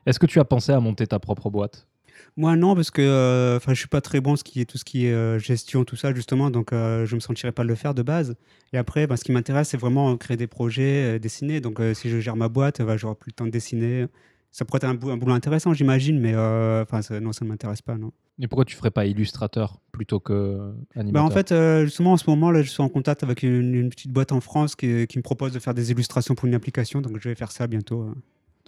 Est-ce 0.04 0.18
que 0.18 0.26
tu 0.26 0.40
as 0.40 0.44
pensé 0.44 0.72
à 0.72 0.80
monter 0.80 1.06
ta 1.06 1.18
propre 1.18 1.48
boîte? 1.48 1.86
Moi, 2.36 2.56
non, 2.56 2.74
parce 2.74 2.90
que 2.90 3.02
euh, 3.02 3.56
enfin, 3.56 3.74
je 3.74 3.78
suis 3.78 3.88
pas 3.88 4.00
très 4.00 4.20
bon 4.20 4.36
ce 4.36 4.44
qui 4.44 4.60
est, 4.60 4.64
tout 4.64 4.78
ce 4.78 4.84
qui 4.84 5.06
est 5.06 5.12
euh, 5.12 5.38
gestion, 5.38 5.84
tout 5.84 5.96
ça, 5.96 6.14
justement, 6.14 6.50
donc 6.50 6.72
euh, 6.72 7.04
je 7.06 7.14
me 7.14 7.20
sentirais 7.20 7.52
pas 7.52 7.62
de 7.64 7.68
le 7.68 7.74
faire 7.74 7.94
de 7.94 8.02
base. 8.02 8.36
Et 8.72 8.78
après, 8.78 9.06
bah, 9.06 9.16
ce 9.16 9.24
qui 9.24 9.32
m'intéresse, 9.32 9.68
c'est 9.70 9.76
vraiment 9.80 10.16
créer 10.16 10.36
des 10.36 10.46
projets, 10.46 11.16
euh, 11.16 11.18
dessiner. 11.18 11.60
Donc, 11.60 11.80
euh, 11.80 11.94
si 11.94 12.08
je 12.10 12.20
gère 12.20 12.36
ma 12.36 12.48
boîte, 12.48 12.82
bah, 12.82 12.96
j'aurai 12.96 13.14
plus 13.14 13.30
le 13.30 13.34
temps 13.34 13.46
de 13.46 13.50
dessiner. 13.50 14.06
Ça 14.50 14.64
pourrait 14.64 14.78
être 14.78 14.84
un, 14.84 14.94
bou- 14.94 15.10
un 15.10 15.16
boulot 15.18 15.34
intéressant, 15.34 15.74
j'imagine, 15.74 16.18
mais 16.18 16.32
euh, 16.34 16.82
enfin, 16.82 17.00
non, 17.20 17.32
ça 17.32 17.44
ne 17.44 17.50
m'intéresse 17.50 17.82
pas, 17.82 17.96
non. 17.96 18.12
Et 18.40 18.46
pourquoi 18.48 18.64
tu 18.64 18.76
ferais 18.76 18.90
pas 18.90 19.04
illustrateur 19.04 19.78
plutôt 19.92 20.20
que 20.20 20.56
Bah, 20.94 21.00
animateur 21.00 21.26
en 21.26 21.30
fait, 21.30 21.52
euh, 21.52 21.84
justement, 21.84 22.12
en 22.12 22.16
ce 22.16 22.28
moment, 22.30 22.50
là, 22.50 22.62
je 22.62 22.70
suis 22.70 22.82
en 22.82 22.88
contact 22.88 23.22
avec 23.22 23.42
une, 23.42 23.74
une 23.74 23.90
petite 23.90 24.10
boîte 24.12 24.32
en 24.32 24.40
France 24.40 24.74
qui, 24.76 25.06
qui 25.06 25.18
me 25.18 25.22
propose 25.22 25.52
de 25.52 25.58
faire 25.58 25.74
des 25.74 25.90
illustrations 25.90 26.34
pour 26.34 26.46
une 26.46 26.54
application, 26.54 27.00
donc 27.02 27.18
je 27.20 27.28
vais 27.28 27.34
faire 27.34 27.50
ça 27.52 27.66
bientôt. 27.66 28.08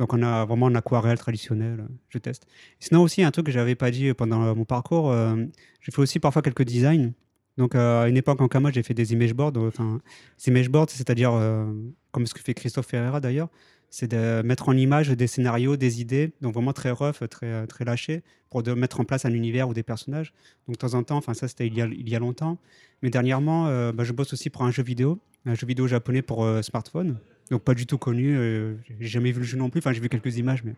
Donc, 0.00 0.14
on 0.14 0.22
a 0.22 0.46
vraiment 0.46 0.66
en 0.66 0.74
aquarelle 0.74 1.18
traditionnel, 1.18 1.86
je 2.08 2.18
teste. 2.18 2.46
Sinon, 2.80 3.02
aussi, 3.02 3.22
un 3.22 3.30
truc 3.30 3.44
que 3.46 3.52
j'avais 3.52 3.74
pas 3.74 3.90
dit 3.90 4.14
pendant 4.14 4.56
mon 4.56 4.64
parcours, 4.64 5.12
euh, 5.12 5.36
j'ai 5.82 5.92
fait 5.92 6.00
aussi 6.00 6.18
parfois 6.18 6.40
quelques 6.40 6.64
designs. 6.64 7.12
Donc, 7.58 7.74
euh, 7.74 8.04
à 8.04 8.08
une 8.08 8.16
époque 8.16 8.40
en 8.40 8.48
Kama, 8.48 8.70
j'ai 8.70 8.82
fait 8.82 8.94
des 8.94 9.12
image 9.12 9.34
boards. 9.34 9.52
euh, 9.56 9.68
Enfin, 9.68 10.00
image 10.46 10.70
boards, 10.70 10.88
c'est-à-dire, 10.88 11.32
euh, 11.34 11.66
comme 12.12 12.26
ce 12.26 12.32
que 12.32 12.40
fait 12.40 12.54
Christophe 12.54 12.86
Ferreira 12.86 13.20
d'ailleurs, 13.20 13.48
c'est 13.90 14.10
de 14.10 14.40
mettre 14.40 14.70
en 14.70 14.72
image 14.72 15.10
des 15.10 15.26
scénarios, 15.26 15.76
des 15.76 16.00
idées, 16.00 16.32
donc 16.40 16.54
vraiment 16.54 16.72
très 16.72 16.92
rough, 16.92 17.28
très, 17.28 17.66
très 17.66 17.84
lâché, 17.84 18.22
pour 18.48 18.62
de 18.62 18.72
mettre 18.72 19.00
en 19.00 19.04
place 19.04 19.26
un 19.26 19.34
univers 19.34 19.68
ou 19.68 19.74
des 19.74 19.82
personnages. 19.82 20.32
Donc, 20.66 20.76
de 20.76 20.78
temps 20.78 20.94
en 20.94 21.02
temps, 21.02 21.18
enfin, 21.18 21.34
ça, 21.34 21.46
c'était 21.46 21.66
il, 21.66 21.76
il 21.76 22.08
y 22.08 22.16
a 22.16 22.18
longtemps. 22.18 22.56
Mais 23.02 23.10
dernièrement, 23.10 23.64
bah, 23.92 24.04
je 24.04 24.12
bosse 24.14 24.32
aussi 24.32 24.48
pour 24.48 24.62
un 24.62 24.70
jeu 24.70 24.82
vidéo, 24.82 25.18
un 25.44 25.54
jeu 25.54 25.66
vidéo 25.66 25.86
japonais 25.88 26.22
pour 26.22 26.46
smartphone. 26.62 27.18
Donc, 27.50 27.62
pas 27.62 27.74
du 27.74 27.86
tout 27.86 27.98
connu. 27.98 28.36
euh, 28.36 28.76
j'ai 29.00 29.06
jamais 29.08 29.32
vu 29.32 29.40
le 29.40 29.44
jeu 29.46 29.56
non 29.58 29.70
plus. 29.70 29.78
Enfin, 29.78 29.92
j'ai 29.92 30.00
vu 30.00 30.08
quelques 30.08 30.36
images, 30.38 30.62
mais. 30.64 30.74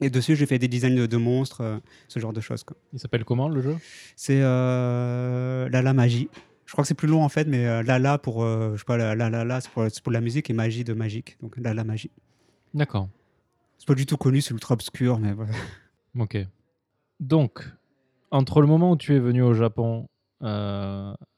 Et 0.00 0.10
dessus, 0.10 0.36
j'ai 0.36 0.46
fait 0.46 0.60
des 0.60 0.68
designs 0.68 0.94
de, 0.94 1.06
de 1.06 1.16
monstres, 1.16 1.60
euh, 1.60 1.78
ce 2.06 2.20
genre 2.20 2.32
de 2.32 2.40
choses. 2.40 2.62
quoi. 2.62 2.76
Il 2.92 3.00
s'appelle 3.00 3.24
comment 3.24 3.48
le 3.48 3.60
jeu? 3.60 3.76
C'est 4.14 4.40
euh, 4.42 5.68
Lala 5.70 5.92
Magie. 5.92 6.28
Je 6.66 6.72
crois 6.72 6.84
que 6.84 6.88
c'est 6.88 6.94
plus 6.94 7.08
long 7.08 7.24
en 7.24 7.28
fait, 7.28 7.46
mais 7.48 7.66
euh, 7.66 7.82
Lala 7.82 8.18
pour, 8.18 8.44
je 8.44 8.76
sais 8.76 8.84
pas, 8.84 8.96
la 8.96 9.14
la 9.16 9.28
la 9.30 9.44
la, 9.44 9.60
c'est 9.60 9.70
pour, 9.70 9.84
pour 10.04 10.12
la 10.12 10.20
musique 10.20 10.50
et 10.50 10.52
magie 10.52 10.84
de 10.84 10.92
magique. 10.92 11.36
Donc 11.40 11.56
Lala 11.56 11.82
Magie. 11.82 12.10
D'accord. 12.74 13.08
C'est 13.78 13.88
pas 13.88 13.94
du 13.94 14.04
tout 14.06 14.16
connu, 14.18 14.40
c'est 14.40 14.52
ultra 14.52 14.74
obscur, 14.74 15.18
mais 15.18 15.32
voilà. 15.32 15.52
Ok. 16.18 16.36
Donc, 17.20 17.64
entre 18.30 18.60
le 18.60 18.66
moment 18.66 18.92
où 18.92 18.96
tu 18.96 19.14
es 19.16 19.18
venu 19.18 19.42
au 19.42 19.54
Japon 19.54 20.06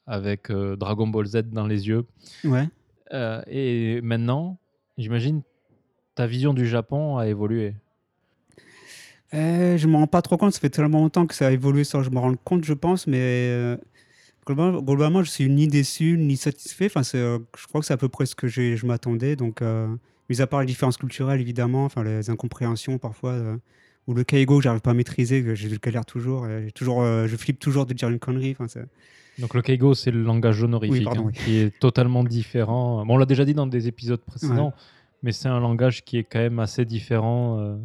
avec 0.06 0.50
Dragon 0.50 1.06
Ball 1.06 1.26
Z 1.26 1.42
dans 1.52 1.66
les 1.66 1.86
yeux 1.88 2.04
Ouais. 2.44 2.68
Euh, 3.12 3.42
et 3.46 4.00
maintenant, 4.02 4.58
j'imagine 4.98 5.42
ta 6.14 6.26
vision 6.26 6.54
du 6.54 6.66
Japon 6.66 7.18
a 7.18 7.26
évolué. 7.26 7.74
Euh, 9.32 9.76
je 9.76 9.86
me 9.86 9.96
rends 9.96 10.06
pas 10.06 10.22
trop 10.22 10.36
compte, 10.36 10.52
ça 10.52 10.60
fait 10.60 10.70
tellement 10.70 11.00
longtemps 11.00 11.26
que 11.26 11.34
ça 11.34 11.48
a 11.48 11.50
évolué 11.50 11.84
sans 11.84 12.00
que 12.00 12.04
je 12.06 12.10
me 12.10 12.18
rende 12.18 12.36
compte, 12.42 12.64
je 12.64 12.74
pense, 12.74 13.06
mais 13.06 13.18
euh, 13.20 13.76
globalement, 14.44 14.82
globalement, 14.82 15.22
je 15.22 15.30
suis 15.30 15.48
ni 15.48 15.68
déçu 15.68 16.16
ni 16.18 16.36
satisfait. 16.36 16.86
Enfin, 16.86 17.02
je 17.02 17.66
crois 17.68 17.80
que 17.80 17.86
c'est 17.86 17.94
à 17.94 17.96
peu 17.96 18.08
près 18.08 18.26
ce 18.26 18.34
que 18.34 18.48
je 18.48 18.86
m'attendais. 18.86 19.36
Donc, 19.36 19.62
mis 20.28 20.40
à 20.40 20.46
part 20.46 20.60
les 20.60 20.66
différences 20.66 20.96
culturelles, 20.96 21.40
évidemment, 21.40 21.84
enfin, 21.84 22.02
les 22.02 22.28
incompréhensions 22.28 22.98
parfois, 22.98 23.36
ou 24.08 24.14
le 24.14 24.24
kaigo 24.24 24.58
que 24.58 24.64
j'arrive 24.64 24.80
pas 24.80 24.90
à 24.90 24.94
maîtriser, 24.94 25.44
que 25.44 25.54
je 25.54 25.68
galère 25.76 26.04
toujours, 26.04 26.48
toujours 26.74 27.04
je 27.04 27.36
flippe 27.36 27.60
toujours 27.60 27.86
de 27.86 27.94
dire 27.94 28.08
une 28.08 28.18
connerie. 28.18 28.56
Enfin, 28.58 28.66
Donc 29.40 29.54
le 29.54 29.62
keigo, 29.62 29.94
c'est 29.94 30.10
le 30.10 30.22
langage 30.22 30.62
honorifique, 30.62 30.98
Oui, 30.98 31.04
pardon, 31.04 31.28
hein, 31.28 31.32
oui. 31.34 31.44
qui 31.44 31.56
est 31.56 31.78
totalement 31.78 32.24
différent. 32.24 33.04
Bon, 33.04 33.14
on 33.14 33.16
l'a 33.18 33.26
déjà 33.26 33.44
dit 33.44 33.54
dans 33.54 33.66
des 33.66 33.88
épisodes 33.88 34.20
précédents, 34.20 34.72
mais 35.22 35.32
c'est 35.32 35.48
un 35.48 35.60
langage 35.60 36.04
qui 36.04 36.18
est 36.18 36.24
quand 36.24 36.38
même 36.38 36.58
assez 36.58 36.84
différent 36.84 37.58
euh, 37.58 37.76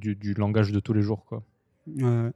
du, 0.00 0.14
du 0.14 0.34
langage 0.34 0.72
de 0.72 0.80
tous 0.80 0.92
les 0.92 1.02
jours. 1.02 1.24
Quoi. 1.24 1.42
Euh, 2.02 2.30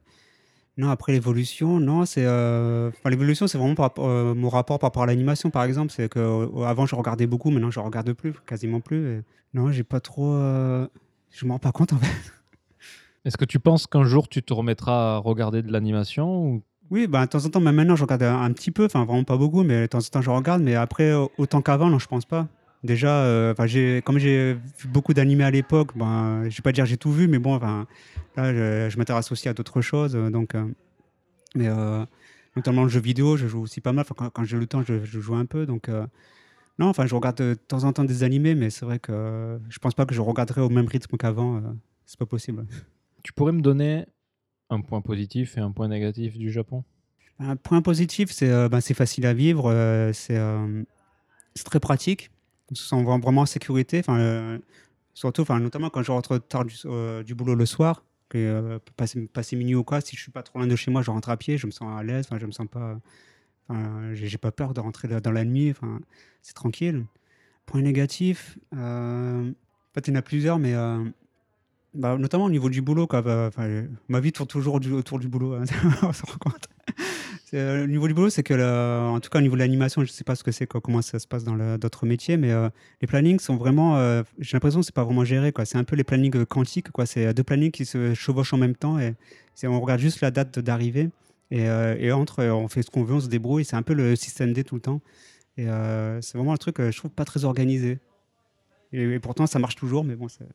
non, 0.77 0.89
après 0.89 1.13
l'évolution, 1.13 1.79
non, 1.79 2.05
c'est 2.05 2.25
euh, 2.25 2.89
enfin, 2.89 3.09
l'évolution, 3.09 3.47
c'est 3.47 3.57
vraiment 3.57 3.75
par 3.75 3.91
euh, 3.99 4.33
mon 4.33 4.49
rapport 4.49 4.77
par 4.79 4.87
rapport 4.87 5.03
à 5.03 5.05
l'animation, 5.05 5.49
par 5.49 5.63
exemple, 5.63 5.91
c'est 5.91 6.09
que 6.09 6.63
avant 6.65 6.85
je 6.85 6.95
regardais 6.95 7.27
beaucoup, 7.27 7.49
maintenant 7.49 7.71
je 7.71 7.79
regarde 7.79 8.11
plus, 8.13 8.33
quasiment 8.45 8.81
plus. 8.81 9.17
et 9.17 9.21
non, 9.53 9.71
j'ai 9.71 9.83
pas 9.83 10.01
trop, 10.01 10.33
je 10.33 11.45
m'en 11.45 11.55
rends 11.55 11.59
pas 11.59 11.71
compte 11.71 11.93
en 11.93 11.97
fait. 11.97 12.31
Est-ce 13.23 13.37
que 13.37 13.45
tu 13.45 13.59
penses 13.59 13.87
qu'un 13.87 14.03
jour 14.03 14.27
tu 14.27 14.43
te 14.43 14.53
remettras 14.53 15.15
à 15.15 15.17
regarder 15.17 15.63
de 15.63 15.71
l'animation 15.71 16.45
ou... 16.45 16.63
Oui, 16.91 17.07
bah, 17.07 17.25
de 17.25 17.31
temps 17.31 17.43
en 17.43 17.49
temps, 17.49 17.59
même 17.59 17.75
maintenant 17.75 17.95
je 17.95 18.03
regarde 18.03 18.23
un, 18.23 18.51
petit 18.51 18.71
peu, 18.71 18.85
enfin 18.85 19.05
vraiment 19.05 19.23
pas 19.23 19.37
beaucoup, 19.37 19.63
mais 19.63 19.81
de 19.81 19.87
temps 19.87 19.99
en 19.99 20.01
temps 20.01 20.21
je 20.21 20.29
regarde, 20.29 20.61
mais 20.61 20.75
après 20.75 21.13
autant 21.37 21.61
qu'avant, 21.61 21.89
non, 21.89 21.99
je 21.99 22.07
pense 22.07 22.25
pas. 22.25 22.47
Déjà, 22.85 23.23
euh, 23.23 23.55
j'ai, 23.65 24.03
comme 24.03 24.19
j'ai 24.19 24.53
vu 24.53 24.87
beaucoup 24.87 25.15
d'animés 25.15 25.43
à 25.43 25.49
l'époque, 25.49 25.97
ben, 25.97 26.47
je 26.47 26.55
vais 26.55 26.61
pas 26.61 26.71
dire 26.71 26.85
j'ai 26.85 26.97
tout 26.97 27.11
vu, 27.11 27.27
mais 27.27 27.39
bon, 27.39 27.59
là, 28.37 28.53
je, 28.53 28.97
m'intéresse 28.97 29.31
aussi 29.31 29.49
à 29.49 29.53
d'autres 29.55 29.81
choses, 29.81 30.15
euh, 30.15 30.29
donc, 30.29 30.53
euh, 30.53 30.65
mais 31.55 31.67
euh, 31.67 32.05
notamment 32.55 32.83
le 32.83 32.89
jeu 32.89 32.99
vidéo, 32.99 33.37
je 33.37 33.47
joue 33.47 33.61
aussi 33.61 33.81
pas 33.81 33.91
mal. 33.91 34.05
Quand, 34.15 34.29
quand 34.29 34.43
j'ai 34.43 34.57
le 34.57 34.67
temps, 34.67 34.83
je, 34.83 35.03
joue 35.03 35.33
un 35.33 35.45
peu, 35.45 35.65
donc 35.65 35.89
non, 36.77 36.87
enfin, 36.87 37.07
je 37.07 37.15
regarde 37.15 37.37
de 37.37 37.55
temps 37.55 37.85
en 37.85 37.93
temps 37.93 38.03
des 38.03 38.21
animés, 38.21 38.53
mais 38.53 38.69
c'est 38.69 38.85
vrai 38.85 38.99
que 38.99 39.59
je 39.69 39.79
pense 39.79 39.95
pas 39.95 40.05
que 40.05 40.13
je 40.13 40.21
regarderai 40.21 40.61
au 40.61 40.69
même 40.69 40.87
rythme 40.87 41.17
qu'avant. 41.17 41.63
c'est 42.05 42.19
pas 42.19 42.27
possible. 42.27 42.67
Tu 43.23 43.33
pourrais 43.33 43.53
me 43.53 43.61
donner 43.61 44.05
un 44.69 44.81
point 44.81 45.01
positif 45.01 45.57
et 45.57 45.61
un 45.61 45.71
point 45.71 45.87
négatif 45.87 46.37
du 46.37 46.51
Japon? 46.51 46.83
Un 47.39 47.55
point 47.55 47.81
positif, 47.81 48.31
c'est 48.31 48.49
euh, 48.49 48.69
ben, 48.69 48.81
facile 48.81 49.25
à 49.25 49.33
vivre, 49.33 49.69
euh, 49.69 50.13
c'est 50.13 50.37
euh, 50.37 50.83
c'est 51.53 51.65
très 51.65 51.79
pratique, 51.79 52.31
on 52.71 52.75
se 52.75 52.87
sent 52.87 52.95
vra- 53.03 53.21
vraiment 53.21 53.41
en 53.41 53.45
sécurité, 53.45 53.99
enfin, 53.99 54.19
euh, 54.19 54.59
surtout, 55.13 55.45
notamment 55.59 55.89
quand 55.89 56.01
je 56.03 56.11
rentre 56.11 56.37
tard 56.37 56.65
du, 56.65 56.75
euh, 56.85 57.23
du 57.23 57.35
boulot 57.35 57.55
le 57.55 57.65
soir, 57.65 58.03
que, 58.29 58.79
passer, 58.95 59.27
passer 59.27 59.55
minuit 59.55 59.75
ou 59.75 59.83
quoi, 59.83 60.01
si 60.01 60.15
je 60.15 60.21
suis 60.21 60.31
pas 60.31 60.43
trop 60.43 60.59
loin 60.59 60.67
de 60.67 60.75
chez 60.75 60.91
moi, 60.91 61.01
je 61.01 61.11
rentre 61.11 61.29
à 61.29 61.37
pied, 61.37 61.57
je 61.57 61.67
me 61.67 61.71
sens 61.71 61.87
à 61.97 62.03
l'aise, 62.03 62.27
je 62.31 62.45
me 62.45 62.51
sens 62.51 62.67
pas, 62.67 62.99
j'ai 64.13 64.37
pas 64.37 64.51
peur 64.51 64.73
de 64.73 64.79
rentrer 64.79 65.07
dans 65.21 65.31
la 65.31 65.43
nuit, 65.45 65.73
c'est 66.41 66.55
tranquille. 66.55 67.05
Point 67.65 67.81
négatif, 67.81 68.57
en 68.73 69.53
fait, 69.93 70.07
il 70.07 70.11
y 70.11 70.13
en 70.13 70.19
a 70.19 70.21
plusieurs, 70.21 70.57
mais 70.59 70.73
bah, 71.95 72.17
notamment 72.17 72.45
au 72.45 72.49
niveau 72.49 72.69
du 72.69 72.81
boulot, 72.81 73.07
quoi. 73.07 73.21
bah, 73.21 73.49
ma 74.07 74.19
vie 74.19 74.31
tourne 74.31 74.47
toujours 74.47 74.75
autour 74.75 75.19
du 75.19 75.27
boulot, 75.27 75.53
hein, 75.53 75.63
on 76.03 76.13
s'en 76.13 76.27
rend 76.27 76.37
compte. 76.39 76.67
Euh, 77.53 77.85
au 77.85 77.87
niveau 77.87 78.07
du 78.07 78.13
boulot, 78.13 78.29
c'est 78.29 78.43
que, 78.43 78.53
en 79.07 79.19
tout 79.19 79.29
cas, 79.29 79.39
au 79.39 79.41
niveau 79.41 79.55
de 79.55 79.59
l'animation, 79.59 80.01
je 80.01 80.09
ne 80.09 80.11
sais 80.11 80.23
pas 80.23 80.35
ce 80.35 80.43
que 80.43 80.51
c'est, 80.51 80.67
comment 80.67 81.01
ça 81.01 81.19
se 81.19 81.27
passe 81.27 81.43
dans 81.43 81.77
d'autres 81.77 82.05
métiers, 82.05 82.37
mais 82.37 82.51
euh, 82.51 82.69
les 83.01 83.07
plannings 83.07 83.39
sont 83.39 83.55
vraiment, 83.55 83.97
euh, 83.97 84.23
j'ai 84.39 84.55
l'impression 84.55 84.81
que 84.81 84.85
c'est 84.85 84.95
pas 84.95 85.03
vraiment 85.03 85.23
géré. 85.23 85.53
C'est 85.63 85.77
un 85.77 85.83
peu 85.83 85.95
les 85.95 86.03
plannings 86.03 86.35
euh, 86.35 86.45
quantiques, 86.45 86.91
quoi. 86.91 87.05
C'est 87.05 87.33
deux 87.33 87.43
plannings 87.43 87.71
qui 87.71 87.85
se 87.85 88.13
chevauchent 88.13 88.53
en 88.53 88.57
même 88.57 88.75
temps 88.75 88.99
et 88.99 89.15
on 89.63 89.79
regarde 89.79 90.01
juste 90.01 90.21
la 90.21 90.31
date 90.31 90.59
d'arrivée 90.59 91.09
et, 91.51 92.11
entre, 92.11 92.43
on 92.43 92.67
fait 92.67 92.81
ce 92.81 92.89
qu'on 92.89 93.03
veut, 93.03 93.15
on 93.15 93.19
se 93.21 93.27
débrouille. 93.27 93.63
C'est 93.63 93.75
un 93.75 93.83
peu 93.83 93.93
le 93.93 94.15
système 94.15 94.51
D 94.51 94.63
tout 94.63 94.75
le 94.75 94.81
temps. 94.81 95.01
Et 95.57 95.67
c'est 96.21 96.37
vraiment 96.37 96.53
un 96.53 96.57
truc, 96.57 96.79
euh, 96.79 96.91
je 96.91 96.97
trouve, 96.97 97.11
pas 97.11 97.25
très 97.25 97.45
organisé. 97.45 97.99
Et, 98.91 99.01
et 99.01 99.19
pourtant, 99.19 99.47
ça 99.47 99.59
marche 99.59 99.75
toujours, 99.75 100.03
mais 100.03 100.15
bon, 100.15 100.27
c'est, 100.27 100.45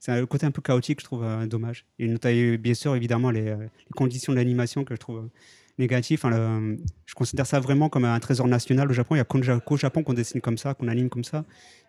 c'est 0.00 0.10
un 0.12 0.26
côté 0.26 0.46
un 0.46 0.50
peu 0.50 0.60
chaotique, 0.62 0.98
je 1.00 1.04
trouve, 1.04 1.22
euh, 1.22 1.46
dommage. 1.46 1.84
Et 2.00 2.08
notamment, 2.08 2.56
bien 2.58 2.74
sûr, 2.74 2.96
évidemment, 2.96 3.30
les, 3.30 3.48
euh, 3.48 3.56
les 3.58 3.94
conditions 3.94 4.32
de 4.32 4.38
l'animation 4.38 4.82
que 4.82 4.94
je 4.94 4.98
trouve 4.98 5.18
euh, 5.18 5.30
négatives. 5.78 6.18
Enfin, 6.22 6.30
le- 6.30 6.78
je 7.06 7.14
considère 7.14 7.46
ça 7.46 7.60
vraiment 7.60 7.88
comme 7.88 8.04
un 8.04 8.18
trésor 8.18 8.48
national 8.48 8.90
au 8.90 8.92
Japon. 8.94 9.14
Il 9.14 9.18
n'y 9.18 9.22
a 9.22 9.24
qu'au 9.24 9.40
Ja- 9.42 9.60
qu'au 9.60 9.76
Japon 9.76 10.02
qu'on 10.02 10.14
dessine 10.14 10.40
comme 10.40 10.58
ça, 10.58 10.74
qu'on 10.74 10.88
anime 10.88 11.08
comme 11.10 11.24
ça, 11.24 11.44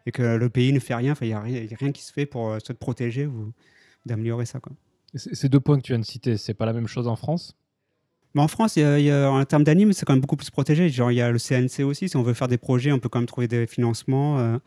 et 0.05 0.11
que 0.11 0.21
le 0.21 0.49
pays 0.49 0.71
ne 0.73 0.79
fait 0.79 0.93
rien. 0.95 1.13
Enfin, 1.13 1.25
il 1.25 1.29
n'y 1.29 1.33
a, 1.33 1.39
rien- 1.41 1.63
y 1.63 1.73
a 1.73 1.77
rien 1.79 1.91
qui 1.91 2.03
se 2.03 2.13
fait 2.13 2.25
pour 2.25 2.55
se 2.63 2.73
protéger 2.73 3.25
ou 3.25 3.51
d'améliorer 4.05 4.45
ça. 4.45 4.59
Quoi. 4.59 4.73
Ces 5.15 5.49
deux 5.49 5.59
points 5.59 5.77
que 5.77 5.83
tu 5.83 5.91
viens 5.93 5.99
de 5.99 6.05
citer, 6.05 6.37
c'est 6.37 6.53
pas 6.53 6.65
la 6.65 6.73
même 6.73 6.87
chose 6.87 7.07
en 7.07 7.15
France? 7.15 7.55
Mais 8.33 8.41
en 8.41 8.47
France, 8.47 8.77
il 8.77 8.81
y 8.81 8.83
a- 8.85 8.97
il 8.99 9.05
y 9.05 9.11
a- 9.11 9.29
en 9.29 9.43
termes 9.45 9.63
d'anime, 9.65 9.91
c'est 9.93 10.05
quand 10.05 10.13
même 10.13 10.21
beaucoup 10.21 10.37
plus 10.37 10.49
protégé. 10.49 10.87
Genre, 10.89 11.11
il 11.11 11.15
y 11.15 11.21
a 11.21 11.29
le 11.31 11.37
CNC 11.37 11.83
aussi. 11.83 12.07
Si 12.07 12.15
on 12.15 12.23
veut 12.23 12.33
faire 12.33 12.47
des 12.47 12.57
projets, 12.57 12.91
on 12.93 12.99
peut 12.99 13.09
quand 13.09 13.19
même 13.19 13.25
trouver 13.27 13.47
des 13.47 13.67
financements. 13.67 14.39
euh, 14.39 14.57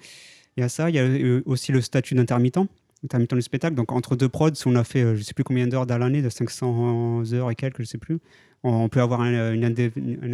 Il 0.56 0.60
y 0.60 0.62
a 0.64 0.68
ça. 0.68 0.88
Il 0.90 0.94
y 0.96 0.98
a 1.00 1.40
aussi 1.46 1.72
le 1.72 1.80
statut 1.80 2.14
d'intermittent, 2.14 2.58
intermittent 3.04 3.34
du 3.34 3.42
spectacle. 3.42 3.74
Donc, 3.74 3.92
entre 3.92 4.16
deux 4.16 4.28
prods, 4.28 4.54
si 4.54 4.66
on 4.66 4.74
a 4.74 4.84
fait, 4.84 5.02
euh, 5.02 5.14
je 5.14 5.20
ne 5.20 5.24
sais 5.24 5.34
plus 5.34 5.44
combien 5.44 5.66
d'heures 5.66 5.86
dans 5.86 5.98
l'année, 5.98 6.22
de 6.22 6.28
500 6.28 7.22
heures 7.32 7.50
et 7.50 7.54
quelques, 7.54 7.78
je 7.78 7.82
ne 7.82 7.86
sais 7.86 7.98
plus, 7.98 8.18
on, 8.62 8.88
peut 8.88 9.00
avoir 9.00 9.20
un- 9.20 9.52
une, 9.52 9.64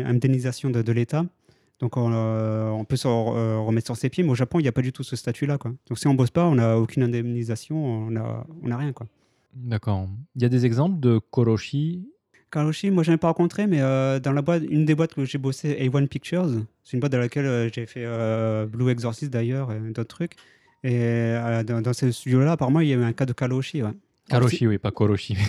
indemnisation 0.06 0.70
de, 0.70 0.82
de 0.82 0.92
l'État. 0.92 1.24
Donc, 1.80 1.96
on, 1.96 2.10
euh, 2.12 2.68
on 2.70 2.84
peut 2.84 2.96
se 2.96 3.08
re- 3.08 3.36
euh, 3.36 3.58
remettre 3.58 3.86
sur 3.86 3.96
ses 3.96 4.08
pieds. 4.10 4.22
Mais 4.22 4.30
au 4.30 4.34
Japon, 4.34 4.58
il 4.60 4.62
n'y 4.62 4.68
a 4.68 4.72
pas 4.72 4.82
du 4.82 4.92
tout 4.92 5.02
ce 5.02 5.16
statut-là. 5.16 5.58
Donc, 5.88 5.98
si 5.98 6.06
on 6.06 6.12
ne 6.12 6.18
bosse 6.18 6.30
pas, 6.30 6.46
on 6.46 6.54
n'a 6.56 6.78
aucune 6.78 7.02
indemnisation, 7.02 7.76
on 7.84 8.10
n'a 8.10 8.46
on 8.62 8.70
a 8.70 8.76
rien. 8.76 8.92
Quoi. 8.92 9.06
D'accord. 9.54 10.08
Il 10.36 10.42
y 10.42 10.44
a 10.44 10.48
des 10.48 10.64
exemples 10.66 11.00
de 11.00 11.18
Koroshi? 11.30 12.06
Karoshi, 12.52 12.90
moi 12.90 13.04
je 13.04 13.12
n'ai 13.12 13.16
pas 13.16 13.28
rencontré, 13.28 13.68
mais 13.68 13.80
euh, 13.80 14.18
dans 14.18 14.32
la 14.32 14.42
boîte, 14.42 14.64
une 14.68 14.84
des 14.84 14.96
boîtes 14.96 15.14
que 15.14 15.24
j'ai 15.24 15.38
bossé, 15.38 15.76
A1 15.88 16.08
Pictures, 16.08 16.48
c'est 16.82 16.94
une 16.94 17.00
boîte 17.00 17.12
dans 17.12 17.18
laquelle 17.18 17.46
euh, 17.46 17.68
j'ai 17.72 17.86
fait 17.86 18.02
euh, 18.04 18.66
Blue 18.66 18.90
Exorcist 18.90 19.30
d'ailleurs, 19.32 19.72
et 19.72 19.78
d'autres 19.78 20.02
trucs. 20.16 20.34
Et 20.82 20.94
euh, 20.94 21.62
dans, 21.62 21.82
dans 21.82 21.92
ce 21.92 22.10
studio-là, 22.10 22.52
apparemment, 22.52 22.80
il 22.80 22.88
y 22.88 22.92
a 22.92 22.96
eu 22.96 23.02
un 23.02 23.12
cas 23.12 23.26
de 23.26 23.32
Kaloshi. 23.32 23.82
Ouais. 23.82 23.90
Karoshi, 24.30 24.66
oui, 24.66 24.78
pas 24.78 24.90
Koroshi. 24.90 25.36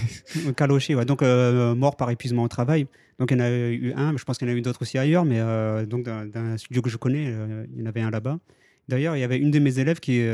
Euh, 0.48 0.54
Kaloshi, 0.54 0.96
ouais. 0.96 1.06
donc 1.06 1.22
euh, 1.22 1.76
mort 1.76 1.96
par 1.96 2.10
épuisement 2.10 2.44
au 2.44 2.48
travail. 2.48 2.88
Donc 3.20 3.32
il 3.32 3.38
y 3.38 3.42
en 3.42 3.44
a 3.44 3.50
eu 3.50 3.94
un, 3.96 4.14
mais 4.14 4.18
je 4.18 4.24
pense 4.24 4.38
qu'il 4.38 4.48
y 4.48 4.52
en 4.52 4.54
a 4.54 4.58
eu 4.58 4.62
d'autres 4.62 4.82
aussi 4.82 4.98
ailleurs, 4.98 5.26
mais 5.26 5.40
euh, 5.40 5.86
donc 5.86 6.04
dans, 6.04 6.28
dans 6.30 6.40
un 6.40 6.58
studio 6.58 6.82
que 6.82 6.90
je 6.90 6.98
connais, 6.98 7.26
il 7.74 7.80
y 7.80 7.84
en 7.84 7.86
avait 7.86 8.02
un 8.02 8.10
là-bas. 8.10 8.40
D'ailleurs, 8.88 9.16
il 9.16 9.20
y 9.20 9.24
avait 9.24 9.38
une 9.38 9.52
de 9.52 9.60
mes 9.60 9.78
élèves 9.80 10.00
qui, 10.00 10.26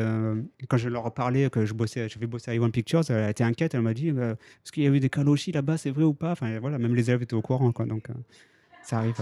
quand 0.70 0.78
je 0.78 0.88
leur 0.88 1.14
parlais 1.14 1.50
que 1.50 1.66
je 1.66 1.74
bossais, 1.74 2.08
je 2.08 2.18
vais 2.18 2.28
bosser 2.28 2.52
à 2.52 2.56
Iwan 2.56 2.72
Pictures, 2.72 3.02
elle 3.10 3.30
était 3.30 3.44
inquiète. 3.44 3.76
Elle 3.76 3.82
m'a 3.82 3.94
dit 3.94 4.10
Est-ce 4.10 4.72
qu'il 4.72 4.84
y 4.84 4.88
a 4.88 4.90
eu 4.90 5.00
des 5.00 5.10
kaloshi 5.10 5.52
là-bas 5.52 5.78
C'est 5.78 5.92
vrai 5.92 6.06
ou 6.06 6.14
pas? 6.14 6.32
Enfin, 6.32 6.58
voilà, 6.60 6.78
même 6.80 6.96
les 6.96 7.10
élèves 7.10 7.22
étaient 7.22 7.36
au 7.36 7.42
courant. 7.42 7.72
Quoi, 7.72 7.86
donc, 7.86 8.08
ça 8.84 9.00
arrive. 9.00 9.16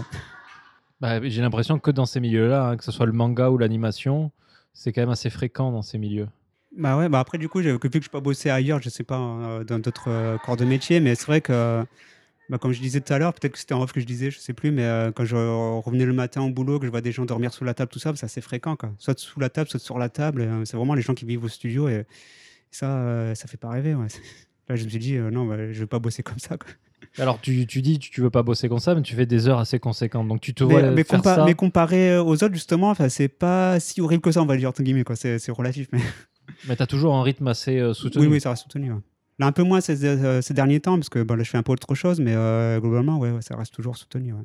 Bah, 1.02 1.20
J'ai 1.28 1.42
l'impression 1.42 1.80
que 1.80 1.92
dans 1.92 2.06
ces 2.06 2.20
milieux-là, 2.20 2.70
hein, 2.70 2.78
que 2.78 2.84
ce 2.84 2.92
soit 2.92 3.08
le 3.08 3.14
manga 3.14 3.50
ou 3.50 3.58
l'animation, 3.58 4.32
c'est 4.76 4.94
quand 4.94 5.02
même 5.02 5.10
assez 5.10 5.32
fréquent 5.32 5.72
dans 5.72 5.82
ces 5.82 5.98
milieux. 5.98 6.28
Bah 6.78 6.98
ouais, 6.98 7.08
bah 7.10 7.20
après, 7.20 7.38
du 7.38 7.48
coup, 7.48 7.60
vu 7.60 7.80
que 7.80 7.90
je 7.90 7.98
n'ai 7.98 8.02
pas 8.12 8.20
bossé 8.20 8.50
ailleurs, 8.50 8.82
je 8.82 8.90
sais 8.90 9.04
pas, 9.04 9.18
euh, 9.18 9.64
dans 9.64 9.80
d'autres 9.80 10.10
euh, 10.10 10.38
corps 10.38 10.58
de 10.58 10.66
métier, 10.66 11.00
mais 11.00 11.16
c'est 11.16 11.26
vrai 11.26 11.40
que, 11.40 11.84
bah, 12.50 12.58
comme 12.58 12.74
je 12.74 12.82
disais 12.82 13.00
tout 13.00 13.14
à 13.14 13.18
l'heure, 13.18 13.34
peut-être 13.34 13.54
que 13.54 13.60
c'était 13.60 13.74
en 13.74 13.82
off 13.82 13.94
que 13.94 14.02
je 14.02 14.06
disais, 14.06 14.30
je 14.30 14.40
sais 14.40 14.52
plus, 14.54 14.72
mais 14.72 14.84
euh, 14.84 15.12
quand 15.14 15.24
je 15.24 15.38
revenais 15.38 16.06
le 16.06 16.12
matin 16.12 16.42
au 16.42 16.50
boulot, 16.50 16.80
que 16.80 16.86
je 16.86 16.92
vois 16.92 17.00
des 17.00 17.14
gens 17.14 17.24
dormir 17.24 17.54
sous 17.54 17.64
la 17.64 17.74
table, 17.74 17.90
tout 17.90 18.00
ça, 18.00 18.14
c'est 18.16 18.26
assez 18.26 18.42
fréquent. 18.42 18.78
Soit 18.98 19.18
sous 19.18 19.40
la 19.40 19.50
table, 19.50 19.70
soit 19.70 19.80
sur 19.80 19.98
la 19.98 20.10
table. 20.10 20.48
c'est 20.66 20.76
vraiment 20.76 20.96
les 20.96 21.02
gens 21.02 21.14
qui 21.14 21.26
vivent 21.26 21.46
au 21.46 21.50
studio 21.50 21.88
et, 21.88 22.06
ça, 22.72 22.98
euh, 22.98 23.36
ça 23.36 23.48
fait 23.48 23.58
pas 23.58 23.70
rêver. 23.70 23.94
Là, 24.68 24.76
je 24.76 24.84
me 24.84 24.90
suis 24.90 25.00
dit, 25.00 25.14
non, 25.18 25.46
bah, 25.46 25.72
je 25.72 25.80
vais 25.80 25.88
pas 25.88 26.00
bosser 26.00 26.24
comme 26.24 26.40
ça. 26.40 26.58
Alors, 27.18 27.40
tu, 27.42 27.66
tu 27.68 27.82
dis 27.82 28.00
tu, 28.00 28.10
tu 28.10 28.22
veux 28.22 28.30
pas 28.30 28.44
bosser 28.44 28.70
comme 28.70 28.80
ça, 28.80 28.96
mais 28.96 29.02
tu 29.02 29.16
fais 29.16 29.26
des 29.26 29.48
heures 29.48 29.60
assez 29.60 29.80
conséquentes. 29.80 30.28
Donc, 30.28 30.42
tu 30.42 30.54
te 30.54 30.64
vois 30.64 30.82
mais, 30.92 31.04
faire 31.04 31.20
compa- 31.20 31.36
ça. 31.36 31.46
mais 31.46 31.54
comparé 31.54 32.18
aux 32.18 32.34
autres, 32.34 32.54
justement, 32.54 32.90
enfin, 32.90 33.10
c'est 33.10 33.28
pas 33.28 33.80
si 33.80 34.02
horrible 34.02 34.22
que 34.22 34.32
ça, 34.32 34.42
on 34.42 34.46
va 34.46 34.58
dire, 34.58 34.70
entre 34.70 34.84
guillemets, 34.84 35.04
quoi. 35.04 35.16
C'est, 35.16 35.40
relatif, 35.50 35.88
mais 35.92 36.00
Mais 36.68 36.76
tu 36.76 36.84
as 36.84 36.88
toujours 36.88 37.16
un 37.16 37.24
rythme 37.24 37.48
assez 37.48 37.80
euh, 37.80 37.94
soutenu. 37.94 38.24
oui, 38.24 38.34
oui, 38.34 38.42
ça 38.42 38.52
reste 38.52 38.64
soutenu. 38.64 38.92
ouais. 38.92 39.00
Là, 39.40 39.48
un 39.48 39.52
peu 39.52 39.64
moins 39.64 39.82
ces, 39.82 40.06
euh, 40.06 40.42
ces 40.42 40.54
derniers 40.54 40.80
temps, 40.80 40.96
parce 40.96 41.10
que 41.10 41.22
bah, 41.22 41.36
là, 41.36 41.44
je 41.44 41.50
fais 41.50 41.58
un 41.58 41.64
peu 41.64 41.72
autre 41.72 41.94
chose, 41.96 42.20
mais 42.20 42.34
euh, 42.36 42.80
globalement, 42.80 43.18
ouais, 43.18 43.32
ouais, 43.32 43.42
ça 43.42 43.56
reste 43.56 43.74
toujours 43.74 43.98
soutenu. 43.98 44.34
ouais. 44.34 44.44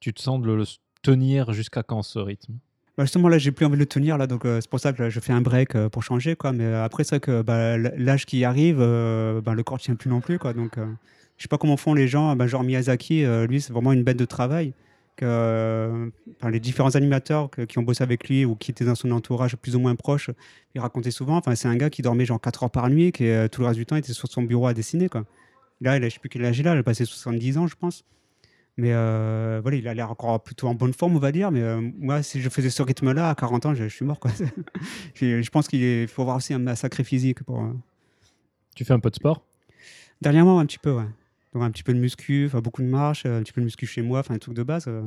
Tu 0.00 0.12
te 0.12 0.20
sens 0.20 0.40
de 0.40 0.52
le, 0.52 0.64
tenir 1.02 1.52
jusqu'à 1.52 1.82
quand 1.82 2.02
ce 2.02 2.18
rythme? 2.18 2.54
Bah, 2.96 3.04
justement, 3.04 3.28
là, 3.28 3.38
j'ai 3.38 3.52
plus 3.52 3.64
envie 3.64 3.76
de 3.76 3.80
le 3.80 3.86
tenir, 3.86 4.18
là, 4.18 4.26
donc 4.26 4.44
euh, 4.44 4.60
c'est 4.60 4.68
pour 4.68 4.80
ça 4.80 4.92
que 4.92 5.02
là, 5.02 5.08
je 5.10 5.20
fais 5.20 5.32
un 5.32 5.40
break 5.40 5.76
euh, 5.76 5.88
pour 5.88 6.02
changer, 6.02 6.34
quoi. 6.34 6.52
Mais 6.52 6.64
euh, 6.64 6.84
après, 6.84 7.04
c'est 7.04 7.16
vrai 7.16 7.20
que 7.20 7.42
bah, 7.42 7.78
l'âge 7.78 8.26
qui 8.26 8.44
arrive, 8.44 8.78
bah, 8.78 9.54
le 9.54 9.62
corps 9.62 9.78
tient 9.78 9.94
plus 9.94 10.10
non 10.10 10.20
plus, 10.20 10.38
quoi. 10.38 10.52
Donc, 10.52 10.78
je 11.38 11.42
sais 11.44 11.48
pas 11.48 11.56
comment 11.58 11.76
font 11.78 11.94
les 11.94 12.06
gens, 12.08 12.34
bah, 12.36 12.46
genre 12.46 12.62
Miyazaki, 12.64 13.24
euh, 13.24 13.46
lui, 13.46 13.60
c'est 13.60 13.72
vraiment 13.72 13.92
une 13.92 14.02
bête 14.04 14.18
de 14.18 14.24
travail. 14.26 14.74
Que, 15.16 15.24
euh, 15.26 16.10
enfin, 16.38 16.50
les 16.50 16.60
différents 16.60 16.94
animateurs 16.94 17.50
que- 17.50 17.62
qui 17.62 17.78
ont 17.78 17.82
bossé 17.82 18.04
avec 18.04 18.28
lui 18.28 18.44
ou 18.44 18.54
qui 18.54 18.70
étaient 18.70 18.84
dans 18.84 18.94
son 18.94 19.10
entourage 19.10 19.56
plus 19.56 19.74
ou 19.74 19.80
moins 19.80 19.96
proche, 19.96 20.30
il 20.76 20.80
racontait 20.80 21.10
souvent. 21.10 21.36
Enfin, 21.36 21.54
c'est 21.56 21.66
un 21.66 21.76
gars 21.76 21.90
qui 21.90 22.02
dormait 22.02 22.24
genre 22.24 22.40
4 22.40 22.62
heures 22.64 22.70
par 22.70 22.88
nuit, 22.88 23.10
qui 23.10 23.26
euh, 23.26 23.48
tout 23.48 23.60
le 23.62 23.66
reste 23.66 23.78
du 23.78 23.86
temps 23.86 23.96
était 23.96 24.12
sur 24.12 24.28
son 24.28 24.42
bureau 24.42 24.66
à 24.68 24.74
dessiner, 24.74 25.08
quoi. 25.08 25.24
Là, 25.80 25.96
il 25.96 26.04
a, 26.04 26.08
je 26.08 26.14
sais 26.14 26.20
plus 26.20 26.28
quel 26.28 26.44
âge 26.44 26.58
il 26.58 26.68
a, 26.68 26.74
il 26.74 26.78
a 26.78 26.82
passé 26.84 27.04
70 27.04 27.58
ans, 27.58 27.66
je 27.66 27.74
pense. 27.74 28.04
Mais 28.76 28.92
euh, 28.92 29.58
voilà, 29.60 29.76
il 29.76 29.88
a 29.88 29.94
l'air 29.94 30.08
encore 30.10 30.40
plutôt 30.40 30.68
en 30.68 30.74
bonne 30.74 30.92
forme, 30.92 31.16
on 31.16 31.20
va 31.20 31.32
dire. 31.32 31.50
Mais 31.50 31.62
euh, 31.62 31.80
moi, 31.98 32.22
si 32.22 32.40
je 32.40 32.48
faisais 32.48 32.70
ce 32.70 32.80
rythme-là, 32.82 33.28
à 33.30 33.34
40 33.34 33.66
ans, 33.66 33.74
je, 33.74 33.84
je 33.88 33.94
suis 33.94 34.04
mort. 34.04 34.20
Quoi. 34.20 34.30
je, 35.14 35.42
je 35.42 35.50
pense 35.50 35.66
qu'il 35.66 36.06
faut 36.06 36.22
avoir 36.22 36.36
aussi 36.36 36.54
un, 36.54 36.64
un 36.66 36.76
sacré 36.76 37.02
physique. 37.02 37.42
Pour, 37.42 37.60
euh. 37.60 37.72
Tu 38.76 38.84
fais 38.84 38.92
un 38.92 39.00
peu 39.00 39.10
de 39.10 39.16
sport? 39.16 39.42
Dernièrement, 40.20 40.60
un 40.60 40.66
petit 40.66 40.78
peu, 40.78 40.92
ouais. 40.92 41.06
Donc, 41.54 41.62
un 41.62 41.70
petit 41.70 41.82
peu 41.82 41.94
de 41.94 41.98
muscu, 41.98 42.50
beaucoup 42.62 42.82
de 42.82 42.88
marche, 42.88 43.24
euh, 43.24 43.38
un 43.38 43.42
petit 43.42 43.52
peu 43.52 43.60
de 43.60 43.64
muscu 43.64 43.86
chez 43.86 44.02
moi, 44.02 44.20
enfin, 44.20 44.34
un 44.34 44.38
truc 44.38 44.54
de 44.54 44.62
base, 44.62 44.84
euh, 44.86 45.02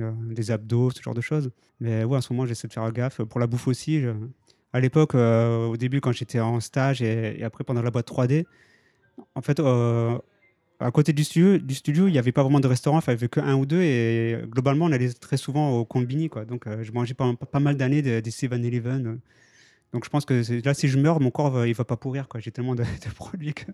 euh, 0.00 0.12
des 0.30 0.50
abdos, 0.50 0.90
ce 0.90 1.02
genre 1.02 1.14
de 1.14 1.20
choses. 1.20 1.50
Mais 1.80 2.04
ouais, 2.04 2.18
en 2.18 2.20
ce 2.20 2.32
moment, 2.32 2.46
j'essaie 2.46 2.68
de 2.68 2.72
faire 2.72 2.90
gaffe. 2.92 3.22
Pour 3.22 3.40
la 3.40 3.46
bouffe 3.46 3.66
aussi, 3.66 4.02
à 4.72 4.80
l'époque, 4.80 5.14
au 5.14 5.76
début, 5.76 6.00
quand 6.00 6.12
j'étais 6.12 6.40
en 6.40 6.60
stage 6.60 7.02
et, 7.02 7.42
après 7.42 7.64
pendant 7.64 7.82
la 7.82 7.90
boîte 7.90 8.08
3D, 8.10 8.44
en 9.34 9.42
fait, 9.42 9.60
à 9.60 10.90
côté 10.92 11.12
du 11.12 11.24
studio, 11.24 12.06
il 12.06 12.12
n'y 12.12 12.18
avait 12.18 12.32
pas 12.32 12.42
vraiment 12.42 12.60
de 12.60 12.68
restaurant, 12.68 13.00
il 13.00 13.10
n'y 13.10 13.14
avait 13.14 13.28
que 13.28 13.40
un 13.40 13.54
ou 13.56 13.66
deux. 13.66 13.82
Et 13.82 14.38
globalement, 14.46 14.86
on 14.86 14.92
allait 14.92 15.12
très 15.12 15.38
souvent 15.38 15.70
au 15.78 15.84
combini. 15.86 16.28
Quoi. 16.28 16.44
Donc, 16.44 16.64
je 16.82 16.92
mangeais 16.92 17.14
pas, 17.14 17.32
pas 17.34 17.60
mal 17.60 17.76
d'années 17.76 18.02
des, 18.02 18.20
des 18.20 18.30
7-Eleven. 18.30 19.18
Donc, 19.92 20.04
je 20.04 20.10
pense 20.10 20.24
que 20.24 20.42
là, 20.64 20.72
si 20.74 20.86
je 20.88 20.98
meurs, 20.98 21.20
mon 21.20 21.30
corps, 21.30 21.50
va- 21.50 21.66
il 21.66 21.74
va 21.74 21.84
pas 21.84 21.96
pourrir. 21.96 22.28
quoi. 22.28 22.38
J'ai 22.40 22.52
tellement 22.52 22.74
de, 22.76 22.82
de 23.08 23.14
produits. 23.14 23.54
que- 23.54 23.72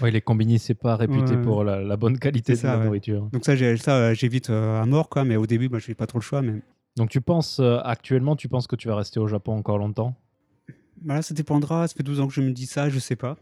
Oui, 0.00 0.10
les 0.10 0.20
combini, 0.22 0.58
c'est 0.58 0.74
pas 0.74 0.96
réputé 0.96 1.34
Ouais. 1.36 1.42
pour 1.42 1.62
la, 1.64 1.80
la 1.82 1.96
bonne 1.96 2.18
qualité 2.18 2.54
de 2.54 2.62
la 2.62 2.78
ouais. 2.78 2.84
nourriture. 2.84 3.28
Donc, 3.32 3.44
ça, 3.44 3.54
j'ai- 3.54 3.76
ça 3.76 3.96
euh, 3.96 4.14
j'évite 4.14 4.48
euh, 4.50 4.80
à 4.80 4.86
mort. 4.86 5.08
Quoi. 5.10 5.24
Mais 5.24 5.36
au 5.36 5.46
début, 5.46 5.68
bah, 5.68 5.78
je 5.78 5.88
n'ai 5.88 5.94
pas 5.94 6.06
trop 6.06 6.18
le 6.18 6.24
choix. 6.24 6.40
Mais 6.42 6.54
Donc, 6.96 7.10
tu 7.10 7.20
penses, 7.20 7.58
euh, 7.60 7.78
actuellement, 7.84 8.34
tu 8.34 8.48
penses 8.48 8.66
que 8.66 8.76
tu 8.76 8.88
vas 8.88 8.96
rester 8.96 9.20
au 9.20 9.28
Japon 9.28 9.52
encore 9.56 9.76
longtemps? 9.78 10.14
Voilà, 11.04 11.22
ça 11.22 11.34
dépendra. 11.34 11.86
Ça 11.86 11.94
fait 11.94 12.02
12 12.02 12.20
ans 12.20 12.26
que 12.28 12.34
je 12.34 12.40
me 12.40 12.50
dis 12.52 12.66
ça, 12.66 12.88
je 12.88 12.98
sais 12.98 13.16
pas. 13.16 13.36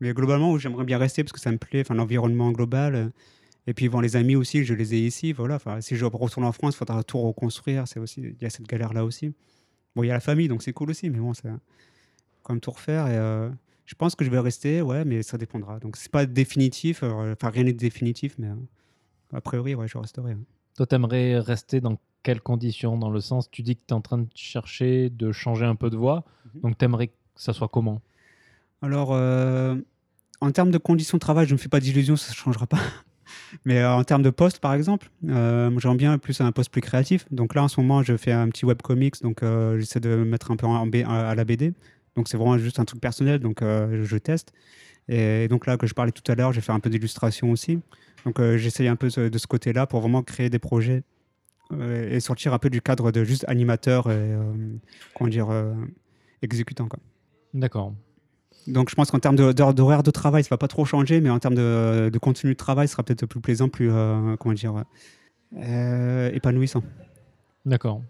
Mais 0.00 0.12
globalement, 0.14 0.56
j'aimerais 0.58 0.84
bien 0.84 0.96
rester 0.98 1.22
parce 1.22 1.32
que 1.32 1.40
ça 1.40 1.52
me 1.52 1.58
plaît, 1.58 1.80
enfin, 1.82 1.94
l'environnement 1.94 2.50
global. 2.50 3.12
Et 3.66 3.74
puis, 3.74 3.88
bon, 3.90 4.00
les 4.00 4.16
amis 4.16 4.36
aussi, 4.36 4.64
je 4.64 4.72
les 4.72 4.94
ai 4.94 5.00
ici. 5.00 5.32
Voilà, 5.34 5.56
enfin, 5.56 5.80
si 5.82 5.96
je 5.96 6.04
retourne 6.06 6.46
en 6.46 6.52
France, 6.52 6.74
il 6.74 6.78
faudra 6.78 7.02
tout 7.04 7.18
reconstruire. 7.20 7.86
C'est 7.86 8.00
aussi, 8.00 8.22
il 8.22 8.36
y 8.40 8.46
a 8.46 8.50
cette 8.50 8.66
galère-là 8.66 9.04
aussi. 9.04 9.34
Bon, 9.98 10.04
il 10.04 10.06
y 10.06 10.10
a 10.10 10.14
la 10.14 10.20
famille, 10.20 10.46
donc 10.46 10.62
c'est 10.62 10.72
cool 10.72 10.90
aussi, 10.90 11.10
mais 11.10 11.18
bon, 11.18 11.34
c'est 11.34 11.48
quand 12.44 12.52
même 12.52 12.60
tout 12.60 12.70
refaire. 12.70 13.08
Et 13.08 13.16
euh, 13.16 13.50
je 13.84 13.96
pense 13.96 14.14
que 14.14 14.24
je 14.24 14.30
vais 14.30 14.38
rester, 14.38 14.80
ouais, 14.80 15.04
mais 15.04 15.24
ça 15.24 15.38
dépendra. 15.38 15.80
Donc, 15.80 15.96
c'est 15.96 16.12
pas 16.12 16.24
définitif. 16.24 17.02
euh, 17.02 17.32
Enfin, 17.32 17.50
rien 17.50 17.64
n'est 17.64 17.72
définitif, 17.72 18.36
mais 18.38 18.46
euh, 18.46 18.54
a 19.36 19.40
priori, 19.40 19.74
ouais, 19.74 19.88
je 19.88 19.98
resterai. 19.98 20.34
hein. 20.34 20.40
Toi, 20.76 20.86
t'aimerais 20.86 21.40
rester 21.40 21.80
dans 21.80 21.98
quelles 22.22 22.40
conditions? 22.40 22.96
Dans 22.96 23.10
le 23.10 23.18
sens, 23.20 23.50
tu 23.50 23.62
dis 23.62 23.74
que 23.74 23.80
tu 23.88 23.92
es 23.92 23.96
en 23.96 24.00
train 24.00 24.18
de 24.18 24.28
chercher 24.36 25.10
de 25.10 25.32
changer 25.32 25.64
un 25.64 25.74
peu 25.74 25.90
de 25.90 25.96
voie. 25.96 26.24
Mhm. 26.54 26.60
Donc, 26.60 26.78
t'aimerais 26.78 27.08
que 27.08 27.14
ça 27.34 27.52
soit 27.52 27.66
comment? 27.66 28.00
Alors, 28.82 29.08
euh, 29.14 29.74
en 30.40 30.52
termes 30.52 30.70
de 30.70 30.78
conditions 30.78 31.16
de 31.16 31.20
travail, 31.20 31.46
je 31.46 31.54
ne 31.54 31.58
me 31.58 31.60
fais 31.60 31.68
pas 31.68 31.80
d'illusions, 31.80 32.14
ça 32.14 32.30
ne 32.30 32.36
changera 32.36 32.68
pas. 32.68 32.78
Mais 33.64 33.78
euh, 33.78 33.92
en 33.92 34.04
termes 34.04 34.22
de 34.22 34.30
poste, 34.30 34.60
par 34.60 34.74
exemple, 34.74 35.10
euh, 35.28 35.70
j'aimerais 35.78 35.96
bien 35.96 36.18
plus 36.18 36.40
un 36.40 36.52
poste 36.52 36.70
plus 36.70 36.80
créatif. 36.80 37.26
Donc 37.30 37.54
là, 37.54 37.62
en 37.62 37.68
ce 37.68 37.80
moment, 37.80 38.02
je 38.02 38.16
fais 38.16 38.32
un 38.32 38.48
petit 38.48 38.64
webcomics, 38.64 39.22
donc 39.22 39.42
euh, 39.42 39.78
j'essaie 39.78 40.00
de 40.00 40.10
me 40.10 40.24
mettre 40.24 40.50
un 40.50 40.56
peu 40.56 40.66
à 41.06 41.34
la 41.34 41.44
BD. 41.44 41.72
Donc 42.16 42.28
c'est 42.28 42.36
vraiment 42.36 42.58
juste 42.58 42.80
un 42.80 42.84
truc 42.84 43.00
personnel, 43.00 43.40
donc 43.40 43.60
je 43.62 44.16
teste. 44.16 44.52
Et 45.08 45.48
donc 45.48 45.66
là, 45.66 45.76
que 45.76 45.86
je 45.86 45.94
parlais 45.94 46.12
tout 46.12 46.30
à 46.30 46.34
l'heure, 46.34 46.52
j'ai 46.52 46.60
fait 46.60 46.72
un 46.72 46.80
peu 46.80 46.90
d'illustration 46.90 47.50
aussi. 47.50 47.78
Donc 48.24 48.40
euh, 48.40 48.58
j'essaye 48.58 48.88
un 48.88 48.96
peu 48.96 49.08
de, 49.08 49.38
ce 49.38 49.46
côté-là 49.46 49.86
pour 49.86 50.00
vraiment 50.00 50.22
créer 50.22 50.50
des 50.50 50.58
projets 50.58 51.02
et 51.80 52.18
sortir 52.20 52.54
un 52.54 52.58
peu 52.58 52.70
du 52.70 52.80
cadre 52.80 53.12
de 53.12 53.24
juste 53.24 53.44
animateur 53.46 54.10
et, 54.10 54.34
comment 55.14 55.28
dire, 55.28 55.48
exécutant. 56.40 56.88
D'accord. 57.52 57.92
Donc 58.72 58.90
je 58.90 58.94
pense 58.94 59.10
qu'en 59.10 59.18
termes 59.18 59.36
de- 59.36 59.52
d'heures 59.52 59.74
d'horaire 59.74 60.02
de 60.02 60.10
travail, 60.10 60.44
ça 60.44 60.48
va 60.50 60.58
pas 60.58 60.68
trop 60.68 60.84
changer, 60.84 61.20
mais 61.20 61.30
en 61.30 61.38
termes 61.38 61.54
de, 61.54 62.10
de 62.12 62.18
contenu 62.18 62.50
de 62.52 62.56
travail, 62.56 62.86
ce 62.88 62.92
sera 62.92 63.02
peut-être 63.02 63.26
plus 63.26 63.40
plaisant, 63.40 63.68
plus 63.68 63.90
euh, 63.90 64.36
comment 64.36 64.54
dire, 64.54 64.84
euh, 65.56 66.30
épanouissant. 66.32 66.82
D'accord. 67.64 68.02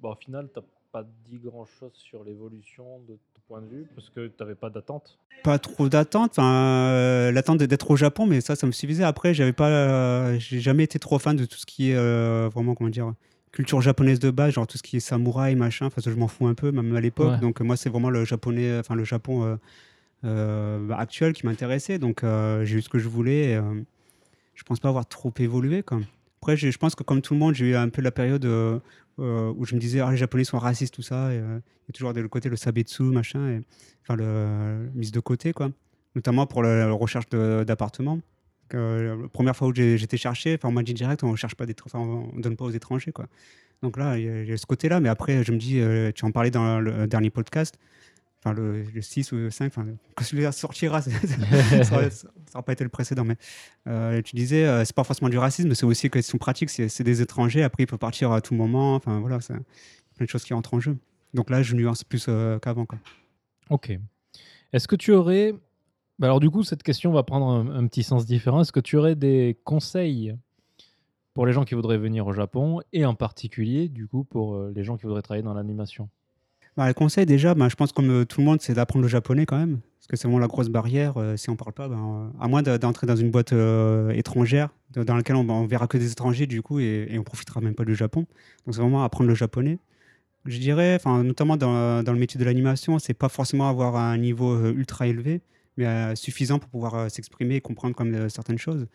Bon, 0.00 0.12
au 0.12 0.16
final, 0.16 0.48
tu 0.54 0.60
pas 0.90 1.04
dit 1.28 1.38
grand-chose 1.44 1.90
sur 1.92 2.24
l'évolution 2.24 2.84
de 3.06 3.12
ton 3.12 3.40
point 3.46 3.60
de 3.60 3.66
vue 3.68 3.86
parce 3.94 4.08
que 4.08 4.28
tu 4.28 4.32
n'avais 4.40 4.54
pas 4.54 4.70
d'attente. 4.70 5.18
Pas 5.44 5.58
trop 5.58 5.88
d'attente, 5.90 6.30
enfin 6.30 6.50
euh, 6.54 7.30
l'attente 7.30 7.58
d'être 7.58 7.90
au 7.90 7.96
Japon, 7.96 8.24
mais 8.26 8.40
ça, 8.40 8.56
ça 8.56 8.66
me 8.66 8.72
suffisait. 8.72 9.04
Après, 9.04 9.34
j'avais 9.34 9.52
pas, 9.52 9.68
euh, 9.68 10.38
j'ai 10.38 10.60
jamais 10.60 10.84
été 10.84 10.98
trop 10.98 11.18
fan 11.18 11.36
de 11.36 11.44
tout 11.44 11.58
ce 11.58 11.66
qui 11.66 11.90
est 11.90 11.94
euh, 11.94 12.48
vraiment 12.52 12.74
comment 12.74 12.88
dire 12.90 13.12
culture 13.52 13.80
japonaise 13.82 14.18
de 14.18 14.30
base, 14.30 14.54
genre 14.54 14.66
tout 14.66 14.78
ce 14.78 14.82
qui 14.82 14.96
est 14.96 15.00
samouraï, 15.00 15.56
machin. 15.56 15.86
Enfin, 15.86 16.00
ça, 16.00 16.10
je 16.10 16.16
m'en 16.16 16.28
fous 16.28 16.46
un 16.46 16.54
peu, 16.54 16.72
même 16.72 16.94
à 16.96 17.00
l'époque. 17.00 17.32
Ouais. 17.32 17.38
Donc 17.40 17.60
moi, 17.60 17.76
c'est 17.76 17.90
vraiment 17.90 18.10
le 18.10 18.24
japonais, 18.24 18.78
enfin 18.78 18.94
le 18.94 19.04
Japon 19.04 19.44
euh, 19.44 19.56
bah, 20.22 20.96
actuel 20.98 21.32
qui 21.32 21.46
m'intéressait. 21.46 21.98
Donc 21.98 22.24
euh, 22.24 22.64
j'ai 22.64 22.78
eu 22.78 22.82
ce 22.82 22.88
que 22.88 22.98
je 22.98 23.08
voulais. 23.08 23.50
Et, 23.50 23.56
euh, 23.56 23.82
je 24.58 24.64
pense 24.64 24.80
pas 24.80 24.88
avoir 24.88 25.06
trop 25.06 25.32
évolué. 25.38 25.82
Quoi. 25.82 26.00
Après, 26.40 26.56
je 26.56 26.76
pense 26.78 26.94
que 26.94 27.04
comme 27.04 27.22
tout 27.22 27.34
le 27.34 27.40
monde, 27.40 27.54
j'ai 27.54 27.70
eu 27.70 27.76
un 27.76 27.88
peu 27.88 28.02
la 28.02 28.10
période 28.10 28.44
euh, 28.44 28.78
euh, 29.20 29.52
où 29.56 29.64
je 29.64 29.74
me 29.74 29.80
disais, 29.80 30.00
ah, 30.00 30.10
les 30.10 30.16
Japonais 30.16 30.44
sont 30.44 30.58
racistes, 30.58 30.94
tout 30.94 31.02
ça. 31.02 31.26
Euh, 31.26 31.60
il 31.60 31.88
y 31.88 31.90
a 31.90 31.92
toujours 31.92 32.12
de 32.12 32.20
le 32.20 32.28
côté 32.28 32.48
le 32.48 32.56
sabetsu, 32.56 33.04
machin, 33.04 33.60
enfin 34.02 34.16
le 34.16 34.90
mise 34.94 35.12
de 35.12 35.20
côté, 35.20 35.52
quoi. 35.52 35.70
Notamment 36.16 36.46
pour 36.46 36.62
la, 36.62 36.90
recherche 36.90 37.28
d'appartements. 37.30 38.20
La 38.72 39.16
première 39.32 39.56
fois 39.56 39.68
où 39.68 39.74
j'étais 39.74 40.16
cherché, 40.16 40.54
enfin, 40.54 40.68
on 40.68 40.72
m'a 40.72 40.82
dit 40.82 40.94
direct, 40.94 41.22
on 41.22 41.36
cherche 41.36 41.54
pas 41.54 41.64
des, 41.64 41.74
on 41.94 42.32
ne 42.34 42.42
donne 42.42 42.56
pas 42.56 42.64
aux 42.64 42.70
étrangers, 42.70 43.12
quoi. 43.12 43.26
Donc 43.82 43.96
là, 43.96 44.18
il 44.18 44.48
y, 44.48 44.52
a- 44.52 44.56
ce 44.56 44.66
côté-là, 44.66 45.00
mais 45.00 45.08
après, 45.08 45.44
je 45.44 45.52
me 45.52 45.58
dis, 45.58 45.78
euh, 45.80 46.10
tu 46.12 46.24
en 46.24 46.32
parlais 46.32 46.50
dans 46.50 46.80
le 46.80 47.06
dernier 47.06 47.30
podcast, 47.30 47.78
enfin 48.48 48.60
le, 48.60 48.82
le 48.82 49.02
6 49.02 49.32
ou 49.32 49.36
le 49.36 49.50
5, 49.50 49.66
enfin, 49.66 49.86
quand 50.14 50.24
celui-là 50.24 50.52
sortira, 50.52 51.02
ça 51.02 51.10
n'aura 51.10 52.62
pas 52.64 52.72
été 52.72 52.84
le 52.84 52.90
précédent, 52.90 53.24
mais 53.24 53.36
euh, 53.86 54.20
tu 54.22 54.36
disais, 54.36 54.64
euh, 54.64 54.84
c'est 54.84 54.94
pas 54.94 55.04
forcément 55.04 55.28
du 55.28 55.38
racisme, 55.38 55.74
c'est 55.74 55.86
aussi 55.86 56.06
une 56.06 56.10
question 56.10 56.38
pratique, 56.38 56.70
c'est 56.70 57.02
des 57.02 57.22
étrangers, 57.22 57.62
après 57.62 57.84
ils 57.84 57.86
peuvent 57.86 57.98
partir 57.98 58.32
à 58.32 58.40
tout 58.40 58.54
moment, 58.54 58.94
enfin 58.94 59.20
voilà, 59.20 59.40
c'est 59.40 59.54
plein 59.54 60.24
de 60.24 60.30
choses 60.30 60.44
qui 60.44 60.54
entrent 60.54 60.74
en 60.74 60.80
jeu. 60.80 60.96
Donc 61.34 61.50
là, 61.50 61.62
je 61.62 61.74
nuance 61.74 62.04
plus 62.04 62.26
euh, 62.28 62.58
qu'avant. 62.58 62.86
Ok. 63.70 63.92
Est-ce 64.72 64.88
que 64.88 64.96
tu 64.96 65.12
aurais. 65.12 65.54
Bah 66.18 66.26
alors, 66.26 66.40
du 66.40 66.50
coup, 66.50 66.64
cette 66.64 66.82
question 66.82 67.12
va 67.12 67.22
prendre 67.22 67.46
un, 67.46 67.76
un 67.76 67.86
petit 67.86 68.02
sens 68.02 68.26
différent. 68.26 68.62
Est-ce 68.62 68.72
que 68.72 68.80
tu 68.80 68.96
aurais 68.96 69.14
des 69.14 69.58
conseils 69.64 70.34
pour 71.34 71.46
les 71.46 71.52
gens 71.52 71.64
qui 71.64 71.76
voudraient 71.76 71.98
venir 71.98 72.26
au 72.26 72.32
Japon 72.32 72.80
et 72.92 73.04
en 73.04 73.14
particulier, 73.14 73.88
du 73.88 74.08
coup, 74.08 74.24
pour 74.24 74.56
euh, 74.56 74.72
les 74.74 74.82
gens 74.82 74.96
qui 74.96 75.04
voudraient 75.04 75.22
travailler 75.22 75.44
dans 75.44 75.54
l'animation? 75.54 76.08
Bah, 76.78 76.86
le 76.86 76.94
conseil 76.94 77.26
déjà, 77.26 77.54
bah, 77.54 77.68
je 77.68 77.74
pense 77.74 77.90
comme 77.90 78.08
euh, 78.08 78.24
tout 78.24 78.40
le 78.40 78.46
monde, 78.46 78.60
c'est 78.62 78.72
d'apprendre 78.72 79.02
le 79.02 79.08
japonais 79.08 79.46
quand 79.46 79.58
même, 79.58 79.80
parce 79.98 80.06
que 80.06 80.14
c'est 80.16 80.28
vraiment 80.28 80.38
la 80.38 80.46
grosse 80.46 80.68
barrière. 80.68 81.16
euh, 81.16 81.36
si 81.36 81.50
on 81.50 81.56
parle 81.56 81.72
pas, 81.72 81.88
ben, 81.88 81.96
euh, 81.98 82.40
à 82.40 82.46
moins 82.46 82.62
de- 82.62 82.76
d'entrer 82.76 83.04
dans 83.04 83.16
une 83.16 83.32
boîte 83.32 83.52
étrangère, 84.14 84.68
dans 84.94 85.16
laquelle 85.16 85.34
on, 85.34 85.48
on 85.48 85.66
verra 85.66 85.88
que 85.88 85.98
des 85.98 86.12
étrangers 86.12 86.46
du 86.46 86.62
coup, 86.62 86.78
et, 86.78 87.08
et 87.10 87.18
on 87.18 87.24
profitera 87.24 87.60
même 87.60 87.74
pas 87.74 87.84
du 87.84 87.96
Japon. 87.96 88.26
Donc 88.64 88.76
c'est 88.76 88.80
vraiment 88.80 89.02
apprendre 89.02 89.28
le 89.28 89.34
japonais. 89.34 89.80
Je 90.44 90.58
dirais, 90.58 91.00
notamment 91.04 91.56
dans, 91.56 92.00
le 92.06 92.14
métier 92.14 92.38
de 92.38 92.44
l'animation, 92.44 93.00
c'est 93.00 93.12
pas 93.12 93.28
forcément 93.28 93.68
avoir 93.68 93.96
un 93.96 94.16
niveau 94.16 94.56
ultra 94.68 95.08
élevé, 95.08 95.40
mais 95.76 96.14
suffisant 96.14 96.60
pour 96.60 96.70
pouvoir 96.70 97.10
s'exprimer 97.10 97.56
et 97.56 97.60
comprendre 97.60 97.96
comme 97.96 98.30
certaines 98.30 98.56
choses. 98.58 98.86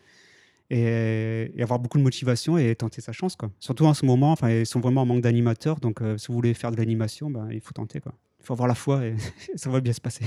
Et, 0.76 1.52
et 1.54 1.62
avoir 1.62 1.78
beaucoup 1.78 1.98
de 1.98 2.02
motivation 2.02 2.58
et 2.58 2.74
tenter 2.74 3.00
sa 3.00 3.12
chance. 3.12 3.36
Quoi. 3.36 3.50
Surtout 3.60 3.84
en 3.86 3.94
ce 3.94 4.04
moment, 4.04 4.32
enfin, 4.32 4.50
ils 4.50 4.66
sont 4.66 4.80
vraiment 4.80 5.02
en 5.02 5.06
manque 5.06 5.20
d'animateurs, 5.20 5.78
donc 5.78 6.00
euh, 6.02 6.18
si 6.18 6.28
vous 6.28 6.34
voulez 6.34 6.52
faire 6.54 6.70
de 6.72 6.76
l'animation, 6.76 7.30
ben, 7.30 7.48
il 7.52 7.60
faut 7.60 7.72
tenter. 7.72 8.00
Quoi. 8.00 8.12
Il 8.40 8.44
faut 8.46 8.54
avoir 8.54 8.66
la 8.68 8.74
foi 8.74 9.06
et 9.06 9.14
ça 9.54 9.70
va 9.70 9.80
bien 9.80 9.92
se 9.92 10.00
passer. 10.00 10.24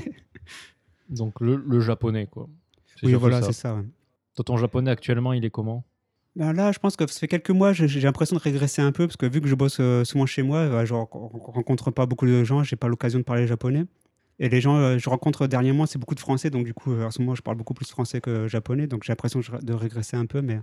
Donc 1.10 1.40
le, 1.42 1.56
le 1.56 1.80
japonais, 1.80 2.28
quoi. 2.28 2.48
Oui, 3.04 3.14
voilà, 3.14 3.42
c'est 3.42 3.54
ça. 3.54 3.76
ouais. 3.76 3.84
Ton 4.46 4.58
japonais 4.58 4.92
actuellement, 4.92 5.34
il 5.34 5.44
est 5.44 5.50
comment? 5.50 5.84
Ben 6.36 6.54
là, 6.54 6.72
je 6.72 6.78
pense 6.78 6.96
que 6.96 7.08
ça 7.08 7.20
fait 7.20 7.28
quelques 7.28 7.50
mois, 7.50 7.74
j'ai 7.74 8.00
l'impression 8.02 8.36
de 8.36 8.42
régresser 8.42 8.82
un 8.84 8.92
peu 8.92 9.08
parce 9.08 9.18
que 9.18 9.26
vu 9.26 9.42
que 9.42 9.48
je 9.48 9.56
bosse 9.56 9.78
euh, 9.80 10.04
souvent 10.04 10.28
chez 10.28 10.44
moi, 10.44 10.60
euh, 10.60 10.86
je 10.86 10.94
ren- 10.94 11.08
rencontre 11.12 11.90
pas 11.90 12.06
beaucoup 12.06 12.28
de 12.28 12.44
gens, 12.44 12.62
j'ai 12.64 12.76
pas 12.76 12.88
l'occasion 12.88 13.18
de 13.20 13.24
parler 13.24 13.48
japonais. 13.48 13.86
Et 14.40 14.50
les 14.50 14.62
gens 14.62 14.78
euh, 14.78 14.98
je 14.98 15.10
rencontre 15.10 15.48
dernièrement, 15.48 15.86
c'est 15.86 15.98
beaucoup 15.98 16.16
de 16.16 16.20
Français, 16.20 16.50
donc 16.50 16.66
du 16.66 16.74
coup, 16.74 16.94
euh, 16.94 17.06
en 17.06 17.12
ce 17.12 17.20
moment, 17.22 17.36
je 17.36 17.42
parle 17.42 17.58
beaucoup 17.58 17.74
plus 17.74 17.90
français 17.90 18.22
que 18.22 18.48
japonais, 18.48 18.88
donc 18.88 19.04
j'ai 19.04 19.12
l'impression 19.12 19.42
de 19.62 19.74
régresser 19.74 20.16
un 20.16 20.26
peu, 20.26 20.42
mais 20.42 20.60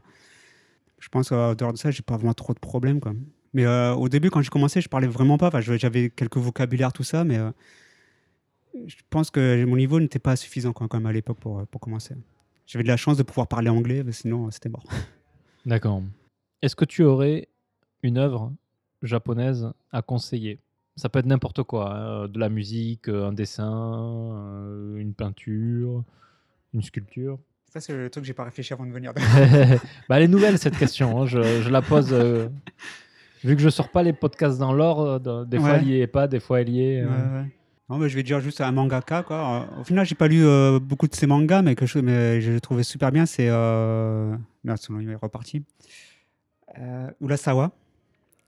je 1.01 1.09
pense 1.09 1.29
qu'en 1.29 1.55
dehors 1.55 1.73
de 1.73 1.79
ça, 1.79 1.91
j'ai 1.91 2.03
pas 2.03 2.17
vraiment 2.17 2.35
trop 2.35 2.55
de 2.55 2.59
problèmes. 2.59 3.01
Quoi. 3.01 3.15
Mais 3.53 3.67
euh, 3.67 3.95
au 3.95 4.09
début, 4.09 4.31
quand 4.31 4.43
j'ai 4.43 4.49
commencé, 4.49 4.81
je 4.81 4.89
parlais 4.89 5.07
vraiment 5.07 5.39
pas. 5.39 5.49
Enfin, 5.49 5.61
j'avais 5.61 6.11
quelques 6.11 6.37
vocabulaires, 6.37 6.93
tout 6.93 7.05
ça, 7.05 7.25
mais 7.25 7.37
euh, 7.37 7.51
je 8.87 8.97
pense 9.11 9.31
que 9.31 9.65
mon 9.65 9.77
niveau 9.77 10.01
n'était 10.01 10.19
pas 10.19 10.35
suffisant 10.37 10.73
quand 10.73 10.93
même 10.93 11.07
à 11.07 11.13
l'époque 11.13 11.39
pour, 11.39 11.67
pour 11.67 11.81
commencer. 11.81 12.15
J'avais 12.67 12.83
de 12.83 12.89
la 12.89 12.97
chance 12.97 13.17
de 13.17 13.23
pouvoir 13.23 13.47
parler 13.47 13.69
anglais, 13.69 14.03
mais 14.03 14.13
sinon, 14.13 14.51
c'était 14.51 14.71
mort. 14.71 14.85
D'accord. 15.67 16.03
Est-ce 16.63 16.75
que 16.75 16.85
tu 16.85 17.05
aurais 17.05 17.49
une 18.03 18.19
œuvre 18.19 18.53
japonaise 19.03 19.71
à 19.93 20.03
conseiller? 20.03 20.59
Ça 20.97 21.09
peut 21.09 21.19
être 21.19 21.27
n'importe 21.27 21.63
quoi, 21.65 21.93
hein, 21.93 22.29
de 22.29 22.39
la 22.39 22.49
musique, 22.49 23.09
euh, 23.09 23.29
un 23.29 23.33
dessin, 23.33 24.33
euh, 24.37 24.97
une 24.97 25.13
peinture, 25.15 26.05
une 26.73 26.83
sculpture. 26.83 27.39
Ça, 27.73 27.81
c'est 27.81 27.93
le 27.93 28.09
truc 28.11 28.23
que 28.23 28.27
j'ai 28.29 28.35
pas 28.35 28.45
réfléchi 28.45 28.73
avant 28.73 28.87
de 28.87 28.93
venir. 28.93 29.13
bah, 30.09 30.17
elle 30.17 30.23
est 30.23 30.29
nouvelle 30.29 30.59
cette 30.59 30.77
question, 30.79 31.23
hein, 31.23 31.27
je, 31.27 31.63
je 31.63 31.69
la 31.71 31.83
pose. 31.83 32.11
euh, 32.13 32.49
vu 33.43 33.57
que 33.57 33.63
je 33.63 33.69
sors 33.69 33.89
pas 33.91 34.03
les 34.05 34.13
podcasts 34.13 34.59
dans 34.59 34.73
l'ordre, 34.73 35.45
des 35.47 35.59
fois 35.59 35.71
Ouais. 35.73 35.79
elle 35.81 35.89
y 35.89 36.01
est 36.01 36.07
pas, 36.07 36.29
des 36.29 36.39
fois 36.41 36.61
elle 36.61 36.69
y 36.69 36.81
est. 36.81 37.01
euh. 37.03 37.07
Ouais, 37.09 37.41
ouais. 37.43 37.47
Non, 37.91 37.99
mais 37.99 38.09
je 38.09 38.15
vais 38.17 38.23
dire 38.23 38.41
juste 38.41 38.61
un 38.63 38.73
mangaka. 38.73 39.23
Quoi. 39.25 39.67
Euh, 39.77 39.81
Au 39.81 39.85
final, 39.85 40.07
j'ai 40.07 40.15
pas 40.15 40.27
lu 40.29 40.43
euh, 40.47 40.79
beaucoup 40.81 41.07
de 41.07 41.15
ces 41.15 41.27
mangas, 41.27 41.61
mais 41.61 41.75
que 41.75 41.85
je, 41.85 41.99
mais 41.99 42.41
je 42.41 42.57
trouvé 42.59 42.83
super 42.83 43.13
bien. 43.13 43.27
C'est. 43.27 43.49
Euh... 43.51 44.35
Merde, 44.63 44.79
son 44.79 44.95
nom 44.95 45.01
est 45.11 45.15
reparti. 45.17 45.63
Euh, 46.79 47.11
Urasawa. 47.21 47.73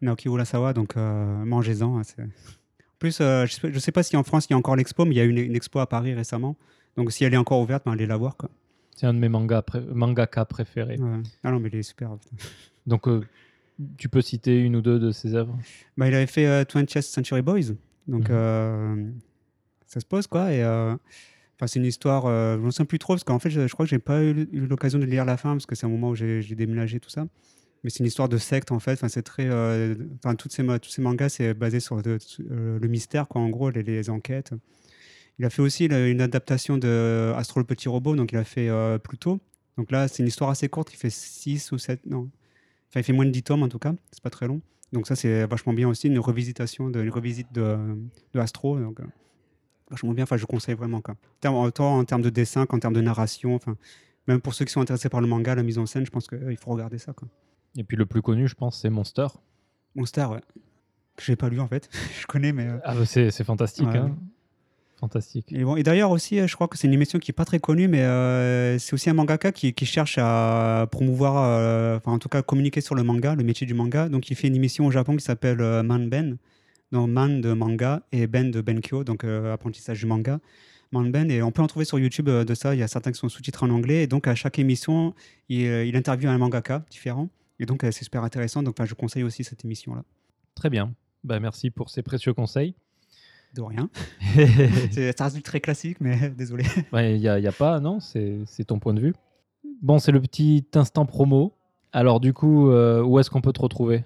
Naoki 0.01 0.28
Urasawa, 0.28 0.73
donc 0.73 0.97
euh, 0.97 1.44
mangez-en. 1.44 1.98
hein, 1.98 2.02
en 2.18 2.98
plus, 2.98 3.18
euh, 3.20 3.47
je, 3.47 3.52
sais, 3.55 3.73
je 3.73 3.78
sais 3.78 3.93
pas 3.93 4.02
si 4.02 4.16
en 4.16 4.23
France 4.23 4.47
il 4.48 4.52
y 4.52 4.55
a 4.55 4.56
encore 4.59 4.77
l'expo, 4.77 5.05
mais 5.05 5.14
il 5.14 5.18
y 5.18 5.20
a 5.20 5.24
eu 5.24 5.31
une, 5.31 5.39
une 5.39 5.56
expo 5.56 5.78
à 5.81 5.89
Paris 5.89 6.14
récemment. 6.14 6.56
Donc 6.97 7.12
si 7.12 7.24
elle 7.24 7.35
est 7.35 7.39
encore 7.39 7.60
ouverte, 7.60 7.85
ben, 7.85 7.93
allez 7.93 8.06
la 8.06 8.16
voir. 8.16 8.36
Quoi. 8.36 8.51
C'est 8.94 9.06
un 9.06 9.12
de 9.14 9.18
mes 9.18 9.28
mangas 9.28 9.62
pré- 9.62 9.81
mangaka 9.93 10.44
préférés. 10.47 10.97
Ouais. 10.98 11.23
Ah 11.44 11.51
non, 11.51 11.60
mais 11.60 11.68
il 11.73 11.77
est 11.78 11.82
super. 11.82 12.10
Donc 12.86 13.06
euh, 13.09 13.20
tu 13.98 14.09
peux 14.09 14.23
citer 14.23 14.59
une 14.60 14.77
ou 14.77 14.81
deux 14.81 14.98
de 14.98 15.10
ses 15.12 15.35
œuvres? 15.35 15.59
Bah, 15.98 16.09
il 16.09 16.14
avait 16.14 16.27
fait 16.27 16.47
euh, 16.47 16.64
20th 16.64 17.02
Century 17.02 17.43
Boys. 17.43 17.74
Donc, 18.09 18.28
Mhm. 18.31 18.36
euh, 18.36 19.10
ça 19.86 20.01
se 20.01 20.06
pose, 20.06 20.27
quoi. 20.27 20.52
Et, 20.52 20.64
enfin, 20.64 21.66
c'est 21.66 21.78
une 21.81 21.85
histoire, 21.85 22.23
je 22.27 22.59
ne 22.60 22.64
me 22.64 22.70
souviens 22.70 22.86
plus 22.86 22.98
trop, 22.98 23.14
parce 23.14 23.24
qu'en 23.24 23.39
fait, 23.39 23.51
je, 23.51 23.66
je 23.66 23.73
crois 23.74 23.85
que 23.85 23.90
j'ai 23.90 23.98
pas 23.98 24.23
eu, 24.23 24.48
l'occasion 24.52 24.98
de 24.98 25.05
lire 25.05 25.24
la 25.24 25.36
fin, 25.36 25.52
parce 25.52 25.66
que 25.66 25.74
c'est 25.74 25.85
un 25.86 25.90
moment 25.90 26.10
où 26.10 26.14
j'ai 26.14 26.43
déménagé, 26.55 27.01
tout 27.01 27.10
ça. 27.10 27.27
Mais 27.85 27.90
c'est 27.90 28.01
une 28.01 28.07
histoire 28.07 28.28
de 28.28 28.39
secte, 28.39 28.73
en 28.73 28.78
fait. 28.78 28.93
Enfin, 28.93 29.09
c'est 29.09 29.23
très. 29.23 29.47
euh, 29.47 29.94
Enfin, 30.16 30.35
toutes 30.35 30.53
ces, 30.53 30.65
tous 30.81 30.90
ces 30.90 31.03
mangas, 31.03 31.31
c'est 31.31 31.55
basé 31.55 31.81
sur 31.81 32.01
euh, 32.05 32.78
le 32.81 32.89
mystère, 32.89 33.28
quoi, 33.28 33.40
en 33.40 33.48
gros, 33.48 33.70
les, 33.70 34.11
enquêtes. 34.11 34.53
Il 35.39 35.44
a 35.44 35.51
fait 35.51 35.62
aussi 35.62 35.86
une 35.86 36.20
adaptation 36.20 36.78
de 36.78 37.32
Astro 37.36 37.61
le 37.61 37.66
petit 37.66 37.89
robot, 37.89 38.16
donc 38.16 38.32
il 38.32 38.39
a 38.39 38.44
fait 38.44 38.69
euh, 38.69 38.98
Pluto. 38.98 39.39
Donc 39.77 39.90
là, 39.90 40.09
c'est 40.09 40.23
une 40.23 40.28
histoire 40.28 40.51
assez 40.51 40.69
courte, 40.69 40.93
il 40.93 40.97
fait 40.97 41.11
6 41.11 41.73
ou 41.73 41.78
7. 41.78 42.07
Non. 42.07 42.31
Enfin, 42.89 43.01
il 43.01 43.03
fait 43.03 43.12
moins 43.12 43.27
de 43.27 43.31
10 43.31 43.43
tomes, 43.43 43.62
en 43.62 43.69
tout 43.69 43.78
cas. 43.78 43.94
C'est 44.11 44.23
pas 44.23 44.31
très 44.31 44.47
long. 44.47 44.62
Donc 44.93 45.07
ça, 45.07 45.15
c'est 45.15 45.44
vachement 45.47 45.74
bien 45.74 45.89
aussi, 45.89 46.07
une 46.07 46.19
revisitation, 46.19 46.89
de, 46.89 47.09
revisite 47.11 47.53
de, 47.53 47.77
de 48.32 48.40
Astro. 48.40 48.78
Donc, 48.78 48.98
vachement 49.90 50.12
bien, 50.12 50.24
enfin, 50.24 50.36
je 50.36 50.47
conseille 50.47 50.74
vraiment. 50.74 51.01
Quoi. 51.01 51.16
Autant 51.44 51.98
en 51.98 52.05
termes 52.05 52.23
de 52.23 52.31
dessin 52.31 52.66
qu'en 52.66 52.78
termes 52.78 52.94
de 52.94 53.01
narration. 53.01 53.55
Enfin, 53.55 53.77
même 54.27 54.40
pour 54.40 54.55
ceux 54.55 54.65
qui 54.65 54.73
sont 54.73 54.81
intéressés 54.81 55.09
par 55.09 55.20
le 55.20 55.27
manga, 55.27 55.55
la 55.55 55.62
mise 55.62 55.78
en 55.78 55.86
scène, 55.86 56.05
je 56.05 56.11
pense 56.11 56.27
qu'il 56.27 56.57
faut 56.57 56.70
regarder 56.70 56.98
ça. 56.98 57.12
Quoi. 57.12 57.28
Et 57.77 57.85
puis 57.85 57.97
le 57.97 58.07
plus 58.07 58.23
connu, 58.23 58.48
je 58.48 58.55
pense, 58.55 58.81
c'est 58.81 58.90
Monster. 58.90 59.27
Monster, 59.94 60.24
ouais. 60.27 60.40
Que 61.16 61.23
j'ai 61.24 61.36
pas 61.36 61.48
lu, 61.48 61.61
en 61.61 61.69
fait. 61.69 61.89
je 62.20 62.27
connais, 62.27 62.53
mais... 62.53 62.66
euh, 62.66 62.78
Ah, 62.85 62.94
bah, 62.94 63.07
c'est 63.07 63.31
c'est 63.31 63.44
fantastique. 63.44 63.86
Ouais. 63.89 63.98
hein. 63.98 64.16
Fantastique. 64.98 65.53
Et, 65.53 65.62
bon, 65.62 65.77
et 65.77 65.82
d'ailleurs 65.82 66.11
aussi, 66.11 66.40
euh, 66.40 66.47
je 66.47 66.55
crois 66.55 66.69
que 66.69 66.78
c'est 66.78 66.86
une 66.86 66.94
émission 66.94 67.19
qui 67.19 67.31
est 67.31 67.35
pas 67.35 67.44
très 67.44 67.59
connue, 67.59 67.86
mais 67.86 68.01
euh, 68.01 68.78
c'est 68.78 68.94
aussi 68.94 69.11
un 69.11 69.15
mangaka 69.15 69.53
qui, 69.53 69.74
qui 69.74 69.85
cherche 69.85 70.16
à 70.19 70.89
promouvoir, 70.90 71.36
euh, 71.36 71.98
enfin 71.98 72.12
en 72.12 72.19
tout 72.19 72.31
cas 72.31 72.40
communiquer 72.40 72.81
sur 72.81 72.94
le 72.94 73.03
manga, 73.03 73.35
le 73.35 73.44
métier 73.44 73.66
du 73.66 73.74
manga. 73.74 74.09
Donc 74.09 74.31
il 74.31 74.36
fait 74.36 74.48
une 74.48 74.57
émission 74.57 74.86
au 74.86 74.90
Japon 74.90 75.15
qui 75.16 75.23
s'appelle 75.23 75.59
Man 75.82 76.09
Ben, 76.09 76.39
donc 76.93 77.11
Man 77.11 77.43
de 77.43 77.53
manga 77.53 78.05
et 78.11 78.27
Ben 78.27 78.51
de 78.51 78.62
Benkyo, 78.62 79.05
donc 79.05 79.24
apprentissage 79.24 80.01
du 80.01 80.07
manga. 80.07 80.40
Man 80.93 81.12
Ben, 81.12 81.31
et 81.31 81.43
on 81.43 81.51
peut 81.51 81.61
en 81.61 81.66
trouver 81.66 81.85
sur 81.85 81.98
YouTube 81.98 82.31
de 82.31 82.55
ça. 82.55 82.74
Il 82.74 82.78
y 82.78 82.82
a 82.82 82.89
certains 82.89 83.12
qui 83.12 83.19
sont 83.19 83.28
sous-titrés 83.28 83.66
en 83.66 83.70
anglais, 83.70 84.05
et 84.05 84.07
donc 84.07 84.27
à 84.28 84.35
chaque 84.35 84.59
émission, 84.59 85.12
il, 85.51 85.61
il 85.61 85.94
interviewe 85.94 86.31
un 86.31 86.39
mangaka 86.39 86.86
différent. 86.90 87.28
Et 87.58 87.66
donc 87.66 87.84
euh, 87.84 87.90
c'est 87.90 88.04
super 88.04 88.22
intéressant. 88.24 88.62
Donc 88.62 88.76
enfin, 88.78 88.86
je 88.86 88.94
conseille 88.94 89.22
aussi 89.22 89.44
cette 89.44 89.64
émission-là. 89.64 90.02
Très 90.54 90.70
bien. 90.70 90.92
Bah, 91.24 91.40
merci 91.40 91.70
pour 91.70 91.90
ces 91.90 92.02
précieux 92.02 92.32
conseils. 92.34 92.74
De 93.54 93.62
rien. 93.62 93.88
Ça 95.16 95.24
reste 95.24 95.42
très 95.42 95.60
classique, 95.60 95.98
mais 96.00 96.30
désolé. 96.36 96.64
Il 96.92 97.18
n'y 97.18 97.28
a, 97.28 97.34
a 97.34 97.52
pas, 97.52 97.80
non 97.80 98.00
C'est 98.00 98.64
ton 98.66 98.78
point 98.78 98.92
de 98.94 99.00
vue. 99.00 99.14
Bon, 99.82 99.98
c'est 99.98 100.12
le 100.12 100.20
petit 100.20 100.66
instant 100.74 101.06
promo. 101.06 101.52
Alors, 101.92 102.20
du 102.20 102.32
coup, 102.32 102.70
euh, 102.70 103.02
où 103.02 103.18
est-ce 103.18 103.30
qu'on 103.30 103.40
peut 103.40 103.52
te 103.52 103.60
retrouver? 103.62 104.04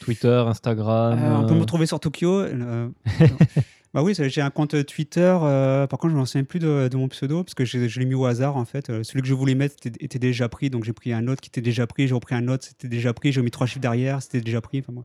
Twitter, 0.00 0.44
Instagram 0.46 1.18
Euh, 1.18 1.36
on 1.38 1.46
peut 1.46 1.54
me 1.54 1.60
retrouver 1.60 1.86
sur 1.86 2.00
Tokyo. 2.00 2.40
euh, 2.40 2.88
bah 3.92 4.02
oui, 4.02 4.14
j'ai 4.16 4.40
un 4.40 4.50
compte 4.50 4.86
Twitter. 4.86 5.36
euh, 5.42 5.86
par 5.86 5.98
contre, 5.98 6.10
je 6.10 6.16
ne 6.16 6.20
m'en 6.20 6.26
souviens 6.26 6.44
plus 6.44 6.58
de, 6.60 6.88
de 6.88 6.96
mon 6.96 7.08
pseudo 7.08 7.42
parce 7.42 7.54
que 7.54 7.64
je, 7.64 7.88
je 7.88 7.98
l'ai 8.00 8.06
mis 8.06 8.14
au 8.14 8.24
hasard 8.24 8.56
en 8.56 8.64
fait. 8.64 8.90
Euh, 8.90 9.02
celui 9.02 9.22
que 9.22 9.28
je 9.28 9.34
voulais 9.34 9.54
mettre 9.54 9.74
était, 9.84 10.04
était 10.04 10.18
déjà 10.18 10.48
pris, 10.48 10.70
donc 10.70 10.84
j'ai 10.84 10.92
pris 10.92 11.12
un 11.12 11.26
autre 11.28 11.40
qui 11.40 11.48
était 11.48 11.60
déjà 11.60 11.86
pris. 11.86 12.06
J'ai 12.06 12.14
repris 12.14 12.34
un 12.34 12.48
autre, 12.48 12.64
c'était 12.64 12.88
déjà 12.88 13.12
pris. 13.12 13.32
J'ai 13.32 13.42
mis 13.42 13.50
trois 13.50 13.66
chiffres 13.66 13.80
derrière, 13.80 14.22
c'était 14.22 14.40
déjà 14.40 14.60
pris. 14.60 14.80
Enfin, 14.80 14.92
bon. 14.92 15.04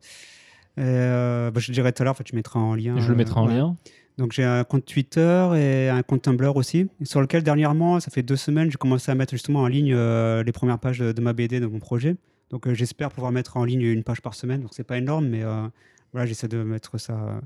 Euh, 0.78 1.52
bah, 1.52 1.60
je 1.60 1.72
le 1.72 1.74
dirai 1.74 1.94
tout 1.94 2.04
à 2.04 2.06
l'heure. 2.06 2.12
En 2.12 2.18
fait, 2.18 2.28
je 2.28 2.36
mettrai 2.36 2.60
en 2.60 2.76
lien. 2.76 3.00
Je 3.00 3.08
le 3.08 3.14
euh, 3.14 3.18
mettrai 3.18 3.40
en 3.40 3.48
ouais. 3.48 3.56
lien. 3.56 3.76
Donc 4.18 4.32
j'ai 4.32 4.44
un 4.44 4.64
compte 4.64 4.86
Twitter 4.86 5.50
et 5.56 5.90
un 5.90 6.02
compte 6.02 6.22
Tumblr 6.22 6.56
aussi, 6.56 6.88
sur 7.04 7.20
lequel 7.20 7.44
dernièrement, 7.44 8.00
ça 8.00 8.12
fait 8.12 8.24
deux 8.24 8.38
semaines, 8.38 8.72
j'ai 8.72 8.78
commencé 8.78 9.12
à 9.12 9.16
mettre 9.16 9.32
justement 9.32 9.60
en 9.62 9.68
ligne 9.68 9.94
euh, 9.94 10.42
les 10.42 10.54
premières 10.54 10.80
pages 10.80 11.00
de, 11.00 11.12
de 11.12 11.22
ma 11.22 11.34
BD, 11.34 11.60
de 11.60 11.66
mon 11.66 11.80
projet. 11.80 12.16
Donc 12.50 12.66
euh, 12.68 12.74
j'espère 12.74 13.12
pouvoir 13.12 13.34
mettre 13.34 13.58
en 13.58 13.66
ligne 13.66 13.82
une 13.82 14.04
page 14.04 14.22
par 14.22 14.34
semaine. 14.34 14.62
Donc 14.62 14.70
c'est 14.74 14.86
pas 14.86 14.98
énorme, 14.98 15.28
mais 15.28 15.44
euh, 15.44 15.68
voilà, 16.14 16.26
j'essaie 16.26 16.48
de 16.48 16.64
mettre 16.64 16.98
ça. 16.98 17.42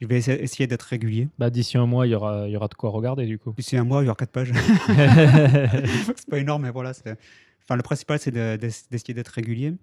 Je 0.00 0.06
vais 0.06 0.16
essayer, 0.18 0.66
d'être 0.66 0.82
régulier. 0.82 1.28
Bah, 1.38 1.50
D'ici 1.50 1.76
un 1.78 1.86
mois, 1.86 2.06
il 2.06 2.10
y 2.10 2.14
aura, 2.14 2.48
y 2.48 2.56
aura 2.56 2.68
de 2.68 2.74
quoi 2.74 2.90
regarder, 2.90 3.26
du 3.26 3.38
coup. 3.38 3.52
D'ici 3.56 3.76
un 3.76 3.84
mois, 3.84 4.02
il 4.02 4.06
y 4.06 4.08
aura 4.08 4.16
quatre 4.16 4.30
pages. 4.32 4.52
c'est 6.16 6.28
pas 6.30 6.38
énorme, 6.38 6.62
mais 6.62 6.70
voilà. 6.70 6.92
Enfin, 7.64 7.76
le 7.76 7.82
principal, 7.82 8.18
c'est 8.18 8.30
de- 8.30 8.56
d'ess- 8.56 8.86
d'essayer 8.90 9.14
d'être 9.14 9.28
régulier. 9.28 9.74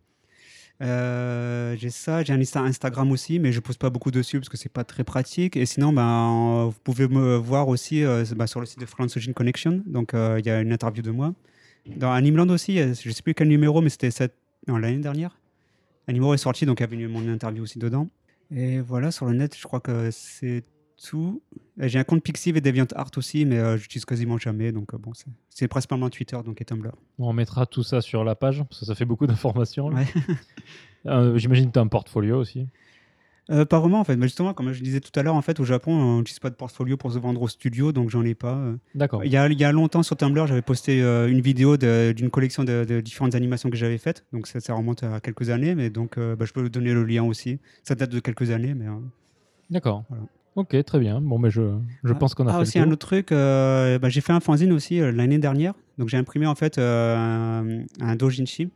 Euh, 0.81 1.75
j'ai 1.77 1.89
ça, 1.89 2.23
j'ai 2.23 2.33
un 2.33 2.37
Insta- 2.39 2.59
Instagram 2.63 3.11
aussi, 3.11 3.39
mais 3.39 3.51
je 3.51 3.59
pose 3.59 3.77
pas 3.77 3.89
beaucoup 3.89 4.11
dessus 4.11 4.39
parce 4.39 4.49
que 4.49 4.57
c'est 4.57 4.71
pas 4.71 4.83
très 4.83 5.03
pratique. 5.03 5.57
Et 5.57 5.65
sinon, 5.65 5.91
ben, 5.93 6.65
vous 6.65 6.79
pouvez 6.83 7.07
me 7.07 7.35
voir 7.35 7.67
aussi 7.67 8.03
euh, 8.03 8.23
bah, 8.35 8.45
sur 8.47 8.59
le 8.59 8.65
site 8.65 8.79
de 8.79 8.85
Freelance 8.85 9.17
Engine 9.17 9.33
Connection. 9.33 9.81
Donc, 9.87 10.13
euh, 10.13 10.35
il 10.39 10.45
y 10.45 10.49
a 10.49 10.61
une 10.61 10.71
interview 10.71 11.01
de 11.01 11.11
moi. 11.11 11.33
Dans 11.95 12.11
Animeland 12.11 12.49
aussi, 12.49 12.77
je 12.77 13.11
sais 13.11 13.21
plus 13.23 13.33
quel 13.33 13.47
numéro, 13.47 13.81
mais 13.81 13.89
c'était 13.89 14.09
l'année 14.67 14.97
dernière. 14.99 15.37
Un 16.09 16.13
numéro 16.13 16.33
est 16.33 16.37
sorti, 16.37 16.65
donc 16.65 16.79
il 16.79 16.83
y 16.83 16.85
avait 16.85 17.07
mon 17.07 17.27
interview 17.27 17.63
aussi 17.63 17.79
dedans. 17.79 18.07
Et 18.51 18.79
voilà, 18.79 19.11
sur 19.11 19.25
le 19.25 19.33
net, 19.33 19.55
je 19.57 19.63
crois 19.63 19.79
que 19.79 20.09
c'est 20.11 20.63
tout. 21.01 21.41
J'ai 21.77 21.99
un 21.99 22.03
compte 22.03 22.23
Pixiv 22.23 22.57
et 22.57 22.61
DeviantArt 22.61 23.11
aussi, 23.17 23.45
mais 23.45 23.57
euh, 23.59 23.77
j'utilise 23.77 24.05
quasiment 24.05 24.37
jamais. 24.37 24.71
Donc, 24.71 24.93
euh, 24.93 24.97
bon, 24.97 25.11
c'est- 25.49 25.67
principalement 25.67 26.09
Twitter 26.09 26.37
donc, 26.43 26.61
et 26.61 26.65
Tumblr. 26.65 26.91
On 27.19 27.33
mettra 27.33 27.65
tout 27.65 27.83
ça 27.83 28.01
sur 28.01 28.23
la 28.23 28.35
page, 28.35 28.63
parce 28.63 28.79
que 28.79 28.85
ça 28.85 28.95
fait 28.95 29.05
beaucoup 29.05 29.27
d'informations. 29.27 29.87
Ouais. 29.87 30.05
Euh, 31.05 31.37
J'imagine 31.37 31.67
que 31.67 31.73
tu 31.73 31.79
as 31.79 31.81
un 31.83 31.87
portfolio 31.87 32.37
aussi. 32.39 32.67
Euh, 33.49 33.63
pas 33.65 33.79
vraiment 33.79 34.01
en 34.01 34.03
fait, 34.03 34.17
mais 34.17 34.25
justement, 34.27 34.53
comme 34.53 34.73
je 34.73 34.83
disais 34.83 34.99
tout 34.99 35.17
à 35.17 35.23
l'heure, 35.23 35.35
en 35.35 35.41
fait, 35.41 35.59
au 35.61 35.63
Japon, 35.63 35.93
on 35.93 36.17
n'utilise 36.17 36.39
pas 36.39 36.49
de 36.49 36.55
portfolio 36.55 36.97
pour 36.97 37.13
se 37.13 37.17
vendre 37.19 37.41
au 37.41 37.47
studio, 37.47 37.93
donc 37.93 38.09
j'en 38.09 38.23
ai 38.25 38.35
pas. 38.35 38.55
euh. 38.55 38.75
D'accord. 38.93 39.23
Il 39.23 39.31
y, 39.31 39.37
a, 39.37 39.47
il 39.47 39.57
y 39.59 39.63
a 39.63 39.71
longtemps 39.71 40.03
sur 40.03 40.17
Tumblr, 40.17 40.47
j'avais 40.47 40.61
posté 40.61 41.01
euh, 41.01 41.29
une 41.29 41.39
vidéo 41.39 41.77
d'une 41.77 42.29
collection 42.29 42.65
de, 42.65 42.83
de 42.83 42.99
différentes 42.99 43.35
animations 43.35 43.69
que 43.69 43.77
j'avais 43.77 43.97
faites, 43.97 44.25
donc 44.33 44.47
ça, 44.47 44.59
ça 44.59 44.73
remonte 44.73 45.03
à 45.03 45.21
quelques 45.21 45.49
années, 45.49 45.75
mais 45.75 45.89
donc 45.89 46.17
euh, 46.17 46.35
bah, 46.35 46.43
je 46.45 46.51
peux 46.51 46.61
vous 46.61 46.67
donner 46.69 46.93
le 46.93 47.05
lien 47.05 47.23
aussi. 47.23 47.59
Ça 47.83 47.95
date 47.95 48.11
de 48.11 48.19
quelques 48.19 48.51
années, 48.51 48.73
mais. 48.73 48.87
euh, 48.87 48.91
D'accord. 49.69 50.03
Voilà. 50.09 50.23
Ok, 50.55 50.75
très 50.85 50.99
bien. 50.99 51.21
Bon, 51.21 51.37
mais 51.37 51.51
je, 51.51 51.61
je 52.03 52.13
Ah, 52.13 52.15
pense 52.15 52.33
qu'on 52.33 52.47
a 52.47 52.49
ah, 52.49 52.55
fait 52.55 52.61
aussi 52.63 52.79
le 52.79 52.85
un 52.85 52.91
autre 52.91 53.07
truc, 53.07 53.31
euh, 53.31 53.99
bah, 53.99 54.09
j'ai 54.09 54.21
fait 54.21 54.33
un 54.33 54.39
fanzine 54.39 54.71
aussi 54.73 54.99
euh, 54.99 55.11
l'année 55.11 55.37
dernière, 55.37 55.73
donc 55.99 56.09
j'ai 56.09 56.17
imprimé 56.17 56.47
en 56.47 56.55
fait 56.55 56.79
euh, 56.79 57.15
un, 57.15 57.83
un 58.01 58.15
dojinshi 58.15 58.71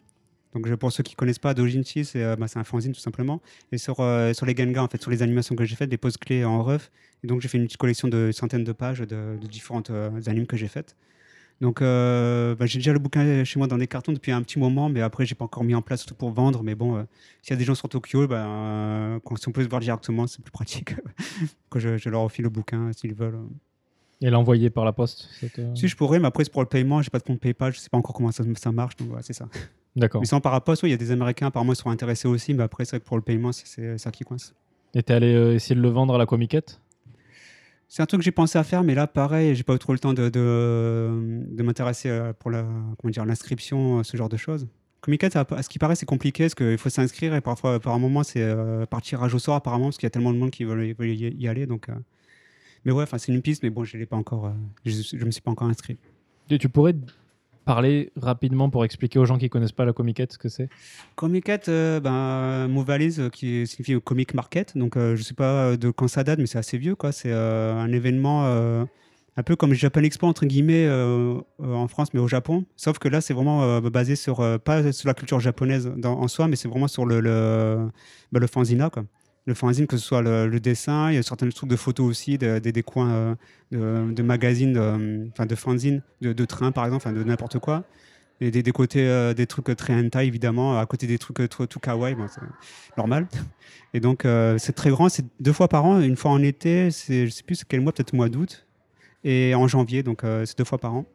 Donc 0.54 0.70
pour 0.76 0.92
ceux 0.92 1.04
qui 1.04 1.16
connaissent 1.16 1.40
pas, 1.40 1.54
Dojinshi, 1.54 2.04
c'est 2.06 2.24
euh, 2.24 2.36
bah, 2.36 2.48
c'est 2.48 2.60
un 2.60 2.64
fanzine 2.64 2.92
tout 2.94 3.00
simplement. 3.00 3.42
Et 3.72 3.78
sur, 3.78 4.00
euh, 4.02 4.34
sur 4.34 4.46
les 4.46 4.56
Genga, 4.56 4.84
en 4.84 4.88
fait, 4.88 5.02
sur 5.02 5.10
les 5.12 5.22
animations 5.24 5.56
que 5.56 5.64
j'ai 5.64 5.76
faites, 5.76 5.90
des 5.90 5.98
poses 5.98 6.18
clés 6.18 6.44
en 6.44 6.62
ref. 6.64 6.92
Et 7.24 7.28
donc 7.28 7.40
j'ai 7.42 7.48
fait 7.48 7.58
une 7.58 7.66
petite 7.66 7.78
collection 7.78 8.08
de 8.08 8.32
centaines 8.34 8.64
de 8.64 8.72
pages 8.72 9.00
de, 9.00 9.38
de 9.40 9.48
différentes 9.48 9.92
euh, 9.92 10.10
animes 10.28 10.48
que 10.48 10.58
j'ai 10.58 10.68
faites. 10.68 10.96
Donc 11.62 11.80
bah, 11.82 12.66
j'ai 12.66 12.80
déjà 12.80 12.92
le 12.92 12.98
bouquin 12.98 13.44
chez 13.44 13.60
moi 13.60 13.68
dans 13.68 13.78
des 13.78 13.86
cartons 13.86 14.12
depuis 14.14 14.32
un 14.32 14.42
petit 14.42 14.58
moment, 14.58 14.90
mais 14.90 15.02
après 15.02 15.28
j'ai 15.28 15.36
pas 15.36 15.46
encore 15.46 15.64
mis 15.64 15.76
en 15.76 15.84
place 15.84 16.06
tout 16.08 16.16
pour 16.16 16.32
vendre. 16.32 16.64
Mais 16.64 16.74
bon, 16.74 17.06
s'il 17.44 17.52
y 17.52 17.54
a 17.54 17.56
des 17.56 17.64
gens 17.66 17.76
sur 17.76 17.88
Tokyo, 17.88 18.28
bah, 18.28 19.20
quand, 19.24 19.36
si 19.38 19.48
on 19.48 19.52
peut 19.52 19.64
se 19.64 19.70
voir 19.70 19.80
directement, 19.80 20.26
c'est 20.26 20.42
plus 20.42 20.52
pratique 20.52 20.96
que 21.70 21.78
je, 21.80 21.98
je 21.98 22.10
leur 22.10 22.24
offre 22.24 22.42
le 22.42 22.50
bouquin 22.50 22.92
s'ils 22.94 23.14
veulent. 23.14 23.38
Et 24.24 24.30
l'envoyer 24.32 24.70
par 24.72 24.86
la 24.86 24.92
poste. 24.92 25.30
ça 25.40 25.48
te- 25.50 25.76
Si 25.76 25.88
je 25.88 25.96
pourrais, 25.96 26.18
mais 26.20 26.28
après 26.28 26.44
c'est 26.44 26.52
pour 26.52 26.64
le 26.64 26.68
paiement, 26.68 27.02
j'ai 27.04 27.10
pas 27.12 27.20
de 27.20 27.24
compte 27.24 27.40
PayPal, 27.40 27.72
je 27.74 27.80
sais 27.80 27.90
pas 27.90 27.98
encore 28.00 28.16
comment 28.16 28.32
ça, 28.32 28.44
ça 28.56 28.72
marche, 28.72 28.96
donc 28.96 29.10
voilà, 29.10 29.22
c'est 29.24 29.34
ça. 29.34 29.48
D'accord. 29.96 30.22
Mais 30.22 30.28
sans 30.28 30.40
par 30.42 30.52
rapport, 30.54 30.76
oui, 30.84 30.90
il 30.90 30.92
y 30.92 30.96
a 30.96 30.98
des 30.98 31.12
Américains 31.12 31.48
apparemment 31.48 31.74
ils 31.74 31.78
sont 31.78 31.90
intéressés 31.90 32.28
aussi, 32.28 32.54
mais 32.54 32.64
après 32.64 32.86
c'est 32.86 32.92
vrai 32.92 33.00
que 33.02 33.06
pour 33.06 33.18
le 33.18 33.24
paiement, 33.24 33.52
c'est- 33.52 33.98
ça 33.98 34.12
qui 34.12 34.24
coince. 34.24 34.54
Et 34.94 35.04
t'es 35.04 35.14
allé 35.14 35.34
euh, 35.34 35.54
essayer 35.54 35.76
de 35.76 35.82
le 35.82 35.90
vendre 35.90 36.16
à 36.16 36.18
la 36.18 36.26
comiquette 36.26 36.80
C'est 37.88 38.02
un 38.02 38.06
truc 38.06 38.22
que 38.22 38.26
j'ai 38.26 38.32
pensé 38.32 38.58
à 38.58 38.64
faire, 38.64 38.84
mais 38.84 38.96
là 38.96 39.06
pareil, 39.08 39.54
j'ai 39.56 39.64
pas 39.64 39.74
eu 39.76 39.80
trop 39.80 39.92
le 39.94 40.00
temps 40.00 40.14
de, 40.14 40.30
de, 40.30 41.44
de 41.50 41.64
m'intéresser 41.64 42.10
euh, 42.10 42.32
pour 42.34 42.50
la 42.52 42.64
comment 43.00 43.12
dire 43.12 43.26
l'inscription, 43.26 44.00
euh, 44.00 44.04
ce 44.04 44.16
genre 44.16 44.30
de 44.30 44.38
choses. 44.38 44.68
Comiquette, 45.02 45.36
à 45.36 45.46
ce 45.64 45.68
qui 45.68 45.80
paraît, 45.80 45.96
c'est 45.96 46.06
compliqué 46.06 46.44
parce 46.44 46.54
qu'il 46.56 46.78
faut 46.78 46.90
s'inscrire 46.90 47.34
et 47.34 47.42
parfois, 47.42 47.80
par 47.80 47.94
un 47.94 48.00
moment, 48.00 48.24
c'est 48.24 48.42
euh, 48.44 48.86
par 48.86 49.02
tirage 49.02 49.34
au 49.34 49.40
sort 49.40 49.56
apparemment 49.56 49.86
parce 49.86 49.98
qu'il 49.98 50.06
y 50.06 50.08
a 50.08 50.12
tellement 50.12 50.32
de 50.32 50.38
monde 50.38 50.52
qui 50.52 50.64
veulent, 50.64 50.86
y- 50.86 50.94
veulent 50.94 51.10
y 51.10 51.36
y 51.38 51.48
aller. 51.48 51.66
Donc, 51.66 51.90
euh, 51.90 51.94
mais 52.86 52.92
ouais, 52.92 53.06
c'est 53.18 53.32
une 53.32 53.42
piste, 53.42 53.64
mais 53.64 53.72
bon, 53.72 53.84
je 53.84 53.98
l'ai 53.98 54.06
pas 54.06 54.16
encore, 54.16 54.54
je, 54.86 54.92
je 54.92 55.26
me 55.26 55.32
suis 55.32 55.42
pas 55.42 55.52
encore 55.52 55.68
inscrit. 55.68 55.98
Et 56.52 56.58
tu 56.60 56.70
pourrais 56.70 56.94
parler 57.66 58.12
rapidement 58.16 58.70
pour 58.70 58.86
expliquer 58.86 59.20
aux 59.20 59.26
gens 59.26 59.38
qui 59.38 59.50
connaissent 59.50 59.72
pas 59.72 59.86
la 59.86 59.94
comiquette 59.94 60.34
ce 60.34 60.38
que 60.38 60.50
c'est 60.50 60.70
Comiquette, 61.16 61.70
euh, 61.70 62.00
ben, 62.00 62.68
mot 62.68 62.84
valise 62.84 63.20
euh, 63.20 63.30
qui 63.30 63.68
signifie 63.68 64.00
comic 64.02 64.34
market. 64.34 64.78
Donc, 64.78 64.98
euh, 64.98 65.16
je 65.16 65.24
sais 65.24 65.34
pas 65.34 65.44
euh, 65.44 65.78
de 65.78 65.90
quand 65.92 66.08
ça 66.08 66.24
date, 66.24 66.40
mais 66.40 66.48
c'est 66.48 66.58
assez 66.58 66.78
vieux. 66.78 66.96
quoi. 66.96 67.12
C'est 67.12 67.32
euh, 67.32 67.74
un 67.76 67.92
événement 67.92 68.46
un 69.38 69.44
peu 69.44 69.56
comme 69.56 69.74
Japan 69.74 70.02
Expo, 70.02 70.28
entre 70.28 70.46
guillemets, 70.46 70.90
en 71.60 71.88
France, 71.88 72.14
mais 72.14 72.20
au 72.20 72.28
Japon. 72.28 72.66
Sauf 72.76 73.00
que 73.00 73.08
là, 73.08 73.22
c'est 73.22 73.34
vraiment 73.34 73.80
basé 73.80 74.16
sur, 74.16 74.60
pas 74.60 74.92
sur 74.92 75.08
la 75.08 75.14
culture 75.14 75.40
japonaise 75.40 75.92
en 76.04 76.28
soi, 76.28 76.48
mais 76.48 76.56
c'est 76.58 76.68
vraiment 76.68 76.90
sur 76.90 77.06
le, 77.06 77.22
le, 77.22 77.90
bah, 78.32 78.40
le 78.40 78.48
fanzina. 78.48 78.90
Quoi. 78.90 79.04
Le 79.48 79.54
fanzine, 79.56 79.88
que 79.88 79.98
ce 79.98 80.06
soit 80.06 80.22
le, 80.22 80.60
dessin, 80.60 81.10
il 81.10 81.16
y 81.16 81.18
a 81.18 81.24
certains 81.24 81.50
trucs 81.50 81.70
de 81.70 81.76
photos 81.76 82.08
aussi, 82.08 82.38
de- 82.38 82.60
des- 82.60 82.84
coins 82.84 83.36
euh, 83.74 84.12
de, 84.12 84.22
magazines, 84.22 84.74
de- 84.74 85.28
enfin 85.32 85.48
de 85.48 85.56
fanzines, 85.56 86.04
de, 86.22 86.32
de 86.34 86.46
trains 86.46 86.72
par 86.72 86.86
exemple, 86.86 87.12
de 87.12 87.24
n'importe 87.24 87.58
quoi. 87.60 87.84
Et 88.44 88.50
des, 88.50 88.64
des 88.64 88.72
côtés, 88.72 89.08
euh, 89.08 89.34
des 89.36 89.46
trucs 89.48 89.76
très 89.76 89.94
hentai 89.94 90.26
évidemment, 90.26 90.80
à 90.80 90.86
côté 90.86 91.06
des 91.08 91.18
trucs 91.20 91.40
euh, 91.42 91.48
tout, 91.48 91.80
kawaii, 91.80 92.16
c'est 92.28 92.42
normal. 92.98 93.28
Et 93.94 94.00
donc 94.00 94.26
euh, 94.26 94.58
c'est 94.60 94.74
très 94.74 94.90
grand, 94.90 95.10
c'est 95.10 95.26
deux 95.40 95.54
fois 95.54 95.68
par 95.68 95.86
an, 95.86 96.00
une 96.02 96.16
fois 96.16 96.32
en 96.32 96.42
été, 96.42 96.90
c'est, 96.92 97.26
je 97.28 97.32
sais 97.32 97.44
plus 97.44 97.64
quel 97.64 97.82
mois, 97.82 97.94
peut-être 97.94 98.14
mois 98.14 98.30
d'août, 98.30 98.66
et 99.24 99.54
en 99.56 99.68
janvier, 99.68 100.02
donc 100.04 100.24
euh, 100.24 100.46
c'est 100.46 100.58
deux 100.58 100.64
fois 100.64 100.78
par 100.80 100.94
an. 100.96 101.06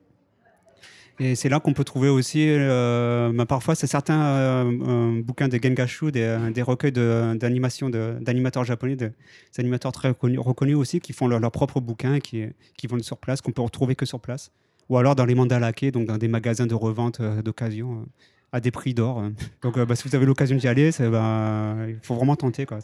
Et 1.19 1.35
c'est 1.35 1.49
là 1.49 1.61
qu'on 1.61 1.73
peut 1.73 1.85
trouver 1.85 2.09
aussi, 2.11 2.45
euh, 2.49 3.33
bah, 3.35 3.47
parfois, 3.47 3.75
c'est 3.75 3.87
certains 3.87 4.21
euh, 4.23 4.65
euh, 4.87 5.23
bouquins 5.23 5.49
des 5.49 5.59
Gengashu, 5.63 6.13
des, 6.13 6.37
des 6.53 6.61
recueils 6.63 6.93
de- 6.93 7.35
d'animation 7.41 7.89
de, 7.89 8.19
d'animateurs 8.21 8.65
japonais, 8.65 8.97
de- 8.97 9.07
des 9.07 9.13
animateurs 9.61 9.93
très 9.93 10.11
reconnus, 10.11 10.77
aussi, 10.77 11.01
qui 11.01 11.13
font 11.15 11.27
leur, 11.27 11.41
leur 11.41 11.51
propre 11.51 11.81
bouquin, 11.81 12.21
qui, 12.21 12.45
qui 12.77 12.87
vendent 12.87 13.03
sur 13.03 13.17
place, 13.17 13.41
qu'on 13.41 13.53
peut 13.53 13.63
retrouver 13.63 13.95
que 13.97 14.05
sur 14.05 14.21
place. 14.21 14.53
Ou 14.91 14.99
alors 14.99 15.15
dans 15.17 15.25
les 15.25 15.35
mandalakés, 15.35 15.91
donc 15.91 16.07
dans 16.07 16.19
des 16.19 16.29
magasins 16.29 16.67
de 16.67 16.75
revente 16.75 17.21
d'occasion, 17.43 18.07
à 18.53 18.61
des 18.61 18.71
prix 18.71 18.93
d'or. 18.95 19.23
Donc 19.63 19.79
bah, 19.79 19.97
si 19.97 20.07
vous 20.09 20.15
avez 20.15 20.25
l'occasion 20.27 20.57
d'y 20.57 20.69
aller, 20.69 20.91
bah, 21.11 21.77
il 21.89 21.99
faut 22.03 22.15
vraiment 22.15 22.37
tenter. 22.37 22.65
Quoi. 22.67 22.79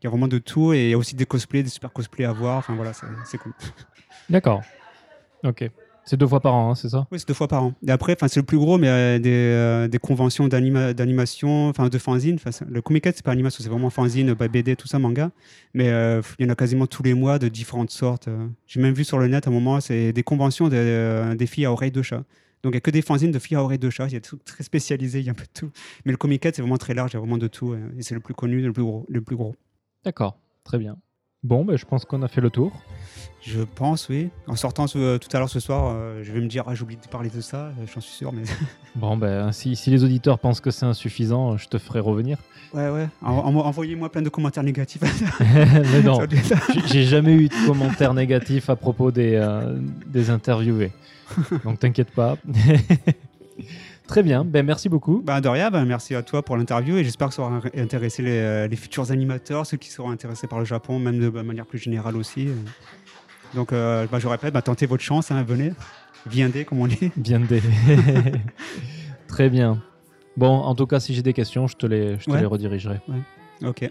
Il 0.00 0.04
y 0.04 0.06
a 0.06 0.10
vraiment 0.10 0.28
de 0.28 0.38
tout, 0.38 0.72
et 0.72 0.84
il 0.84 0.90
y 0.90 0.94
a 0.94 0.98
aussi 0.98 1.14
des 1.14 1.26
cosplays, 1.26 1.62
des 1.62 1.68
super 1.68 1.92
cosplays 1.92 2.24
à 2.24 2.32
voir. 2.32 2.58
Enfin 2.58 2.74
voilà, 2.74 2.92
c'est 3.24 3.38
cool. 3.38 3.52
D'accord. 4.30 4.62
Ok. 5.44 5.68
C'est 6.04 6.16
deux 6.16 6.26
fois 6.26 6.40
par 6.40 6.54
an, 6.54 6.70
hein, 6.70 6.74
c'est 6.74 6.88
ça? 6.88 7.06
Oui, 7.12 7.18
c'est 7.20 7.28
deux 7.28 7.34
fois 7.34 7.46
par 7.46 7.62
an. 7.62 7.74
Et 7.86 7.90
après, 7.92 8.16
c'est 8.26 8.36
le 8.40 8.42
plus 8.42 8.58
gros, 8.58 8.76
mais 8.76 8.88
euh, 8.88 9.18
des, 9.20 9.30
euh, 9.30 9.86
des 9.88 9.98
conventions 9.98 10.48
d'anima- 10.48 10.92
d'animation, 10.94 11.68
enfin 11.68 11.88
de 11.88 11.98
fanzine. 11.98 12.38
Le 12.68 12.82
Comic 12.82 13.04
c'est 13.06 13.22
pas 13.22 13.30
animation, 13.30 13.62
c'est 13.62 13.70
vraiment 13.70 13.88
fanzine, 13.90 14.34
bah, 14.34 14.48
BD, 14.48 14.74
tout 14.74 14.88
ça, 14.88 14.98
manga. 14.98 15.30
Mais 15.74 15.88
euh, 15.90 16.20
il 16.40 16.46
y 16.46 16.48
en 16.48 16.52
a 16.52 16.56
quasiment 16.56 16.86
tous 16.88 17.02
les 17.04 17.14
mois 17.14 17.38
de 17.38 17.46
différentes 17.48 17.90
sortes. 17.90 18.26
euh. 18.28 18.48
J'ai 18.66 18.80
même 18.80 18.94
vu 18.94 19.04
sur 19.04 19.18
le 19.18 19.28
net 19.28 19.46
à 19.46 19.50
un 19.50 19.52
moment, 19.52 19.80
c'est 19.80 20.12
des 20.12 20.22
conventions 20.24 20.68
de- 20.68 20.74
euh, 20.76 21.34
des 21.36 21.46
filles 21.46 21.66
à 21.66 21.72
oreilles 21.72 21.92
de 21.92 22.02
chat. 22.02 22.24
Donc 22.64 22.72
il 22.72 22.76
n'y 22.76 22.76
a 22.78 22.80
que 22.80 22.90
des 22.90 23.02
fanzines 23.02 23.30
de 23.32 23.38
filles 23.38 23.56
à 23.56 23.62
oreilles 23.62 23.78
de 23.78 23.90
chat. 23.90 24.06
Il 24.08 24.12
y 24.12 24.16
a 24.16 24.18
des 24.18 24.22
trucs 24.22 24.44
très 24.44 24.64
spécialisés, 24.64 25.20
il 25.20 25.24
y 25.26 25.28
a 25.28 25.32
un 25.32 25.34
peu 25.34 25.44
de 25.44 25.50
tout. 25.54 25.70
Mais 26.04 26.10
le 26.12 26.16
Comic 26.18 26.42
c'est 26.44 26.58
vraiment 26.62 26.78
très 26.78 26.94
large, 26.94 27.12
il 27.12 27.14
y 27.14 27.16
a 27.16 27.20
vraiment 27.20 27.38
de 27.38 27.48
tout. 27.48 27.72
euh, 27.72 27.78
Et 27.96 28.02
c'est 28.02 28.14
le 28.14 28.20
plus 28.20 28.34
connu, 28.34 28.60
le 28.60 28.72
plus 28.72 28.82
gros. 28.82 29.06
Le 29.08 29.20
plus 29.20 29.36
gros. 29.36 29.54
D'accord. 30.04 30.36
Très 30.64 30.78
bien. 30.78 30.96
Bon, 31.44 31.64
ben, 31.64 31.76
je 31.76 31.84
pense 31.84 32.04
qu'on 32.04 32.22
a 32.22 32.28
fait 32.28 32.40
le 32.40 32.50
tour. 32.50 32.72
Je 33.44 33.62
pense, 33.62 34.08
oui. 34.08 34.28
En 34.46 34.54
sortant 34.54 34.86
ce- 34.86 35.16
tout 35.16 35.28
à 35.32 35.40
l'heure 35.40 35.48
ce 35.48 35.58
soir, 35.58 35.92
euh, 35.92 36.20
je 36.22 36.30
vais 36.30 36.40
me 36.40 36.46
dire, 36.46 36.62
ah, 36.68 36.74
j'ai 36.76 36.82
oublié 36.84 37.00
de 37.02 37.08
parler 37.08 37.30
de 37.30 37.40
ça, 37.40 37.56
euh, 37.66 37.72
j'en 37.92 38.00
suis 38.00 38.12
sûr. 38.14 38.32
Mais... 38.32 38.42
Bon, 38.94 39.16
ben, 39.16 39.50
si, 39.50 39.74
si 39.74 39.90
les 39.90 40.04
auditeurs 40.04 40.38
pensent 40.38 40.60
que 40.60 40.70
c'est 40.70 40.86
insuffisant, 40.86 41.56
je 41.56 41.66
te 41.66 41.78
ferai 41.78 41.98
revenir. 41.98 42.38
Ouais, 42.72 42.88
ouais. 42.90 43.08
En- 43.22 43.32
en- 43.32 43.56
Envoyez-moi 43.56 44.12
plein 44.12 44.22
de 44.22 44.28
commentaires 44.28 44.62
négatifs. 44.62 45.02
Mais 45.40 46.02
non, 46.02 46.20
j'ai- 46.86 47.02
jamais 47.04 47.32
eu 47.34 47.48
de 47.48 47.66
commentaires 47.66 48.14
négatifs 48.14 48.70
à 48.70 48.76
propos 48.76 49.10
des, 49.10 49.34
euh, 49.34 49.76
des 50.06 50.30
interviewés. 50.30 50.92
Donc 51.64 51.80
t'inquiète 51.80 52.10
pas. 52.12 52.36
Très 54.06 54.22
bien, 54.22 54.44
ben 54.44 54.64
merci 54.66 54.88
beaucoup. 54.88 55.22
Bah, 55.24 55.40
de 55.40 55.48
rien, 55.48 55.70
bah, 55.70 55.84
merci 55.84 56.14
à 56.14 56.22
toi 56.22 56.42
pour 56.42 56.56
l'interview 56.56 56.96
et 56.96 57.04
j'espère 57.04 57.28
que 57.28 57.34
ça 57.34 57.42
aura 57.42 57.60
intéressé 57.76 58.22
les, 58.22 58.36
euh, 58.38 58.66
les 58.68 58.76
futurs 58.76 59.10
animateurs, 59.10 59.64
ceux 59.64 59.76
qui 59.76 59.88
seront 59.90 60.10
intéressés 60.10 60.46
par 60.48 60.58
le 60.58 60.64
Japon, 60.64 60.98
même 60.98 61.18
de 61.18 61.28
bah, 61.30 61.42
manière 61.42 61.66
plus 61.66 61.78
générale 61.78 62.16
aussi. 62.16 62.48
Donc, 63.54 63.72
euh, 63.72 64.06
bah, 64.10 64.18
je 64.18 64.26
répète, 64.28 64.52
bah, 64.52 64.62
tentez 64.62 64.86
votre 64.86 65.02
chance, 65.02 65.30
hein, 65.30 65.42
venez, 65.44 65.72
viendez, 66.26 66.64
comme 66.64 66.80
on 66.80 66.86
dit. 66.88 67.10
Bien 67.16 67.40
des. 67.40 67.62
Très 69.28 69.48
bien. 69.48 69.82
Bon, 70.36 70.48
en 70.50 70.74
tout 70.74 70.86
cas, 70.86 70.98
si 71.00 71.14
j'ai 71.14 71.22
des 71.22 71.32
questions, 71.32 71.66
je 71.66 71.76
te 71.76 71.86
les, 71.86 72.18
je 72.18 72.24
te 72.26 72.30
Ouais. 72.30 72.40
les 72.40 72.46
redirigerai. 72.46 73.00
Ok, 73.64 73.88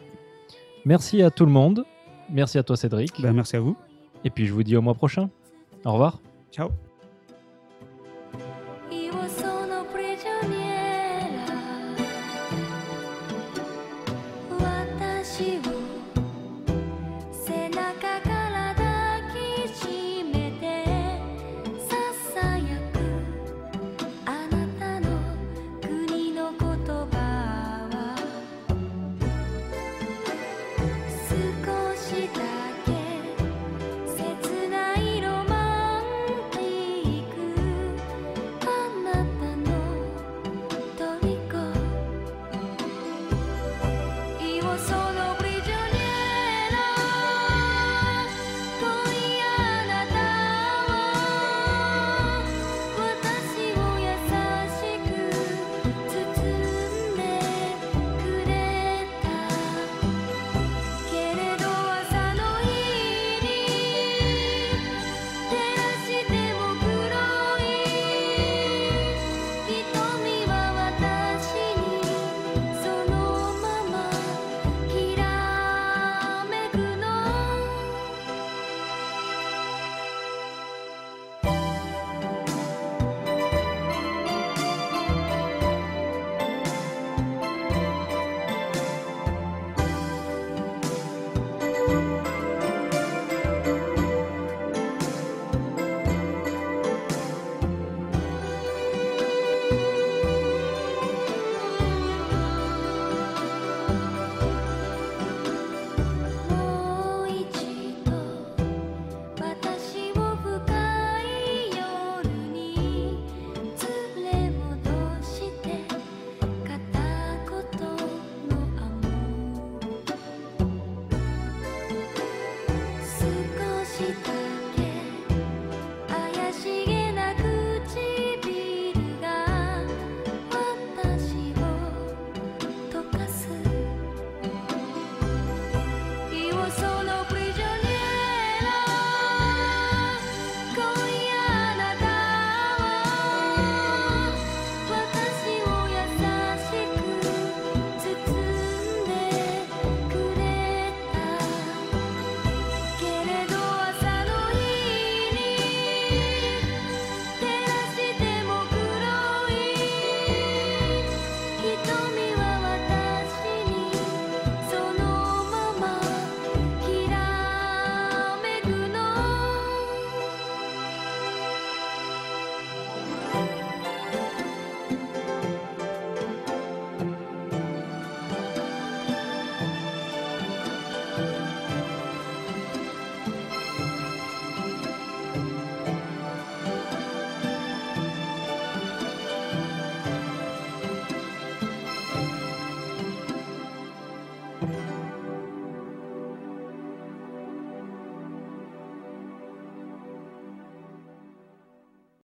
Merci 0.86 1.22
à 1.22 1.30
tout 1.32 1.46
le 1.46 1.52
monde. 1.52 1.86
Merci 2.32 2.58
à 2.58 2.64
toi, 2.64 2.76
Cédric. 2.76 3.14
bah, 3.22 3.32
merci 3.32 3.56
à 3.56 3.60
vous. 3.60 3.76
Et 4.26 4.30
puis, 4.30 4.46
je 4.46 4.54
vous 4.54 4.64
dis 4.64 4.76
au 4.76 4.82
mois 4.82 4.96
prochain. 4.96 5.30
Au 5.86 5.94
revoir. 5.94 6.20
Ciao. 6.52 6.70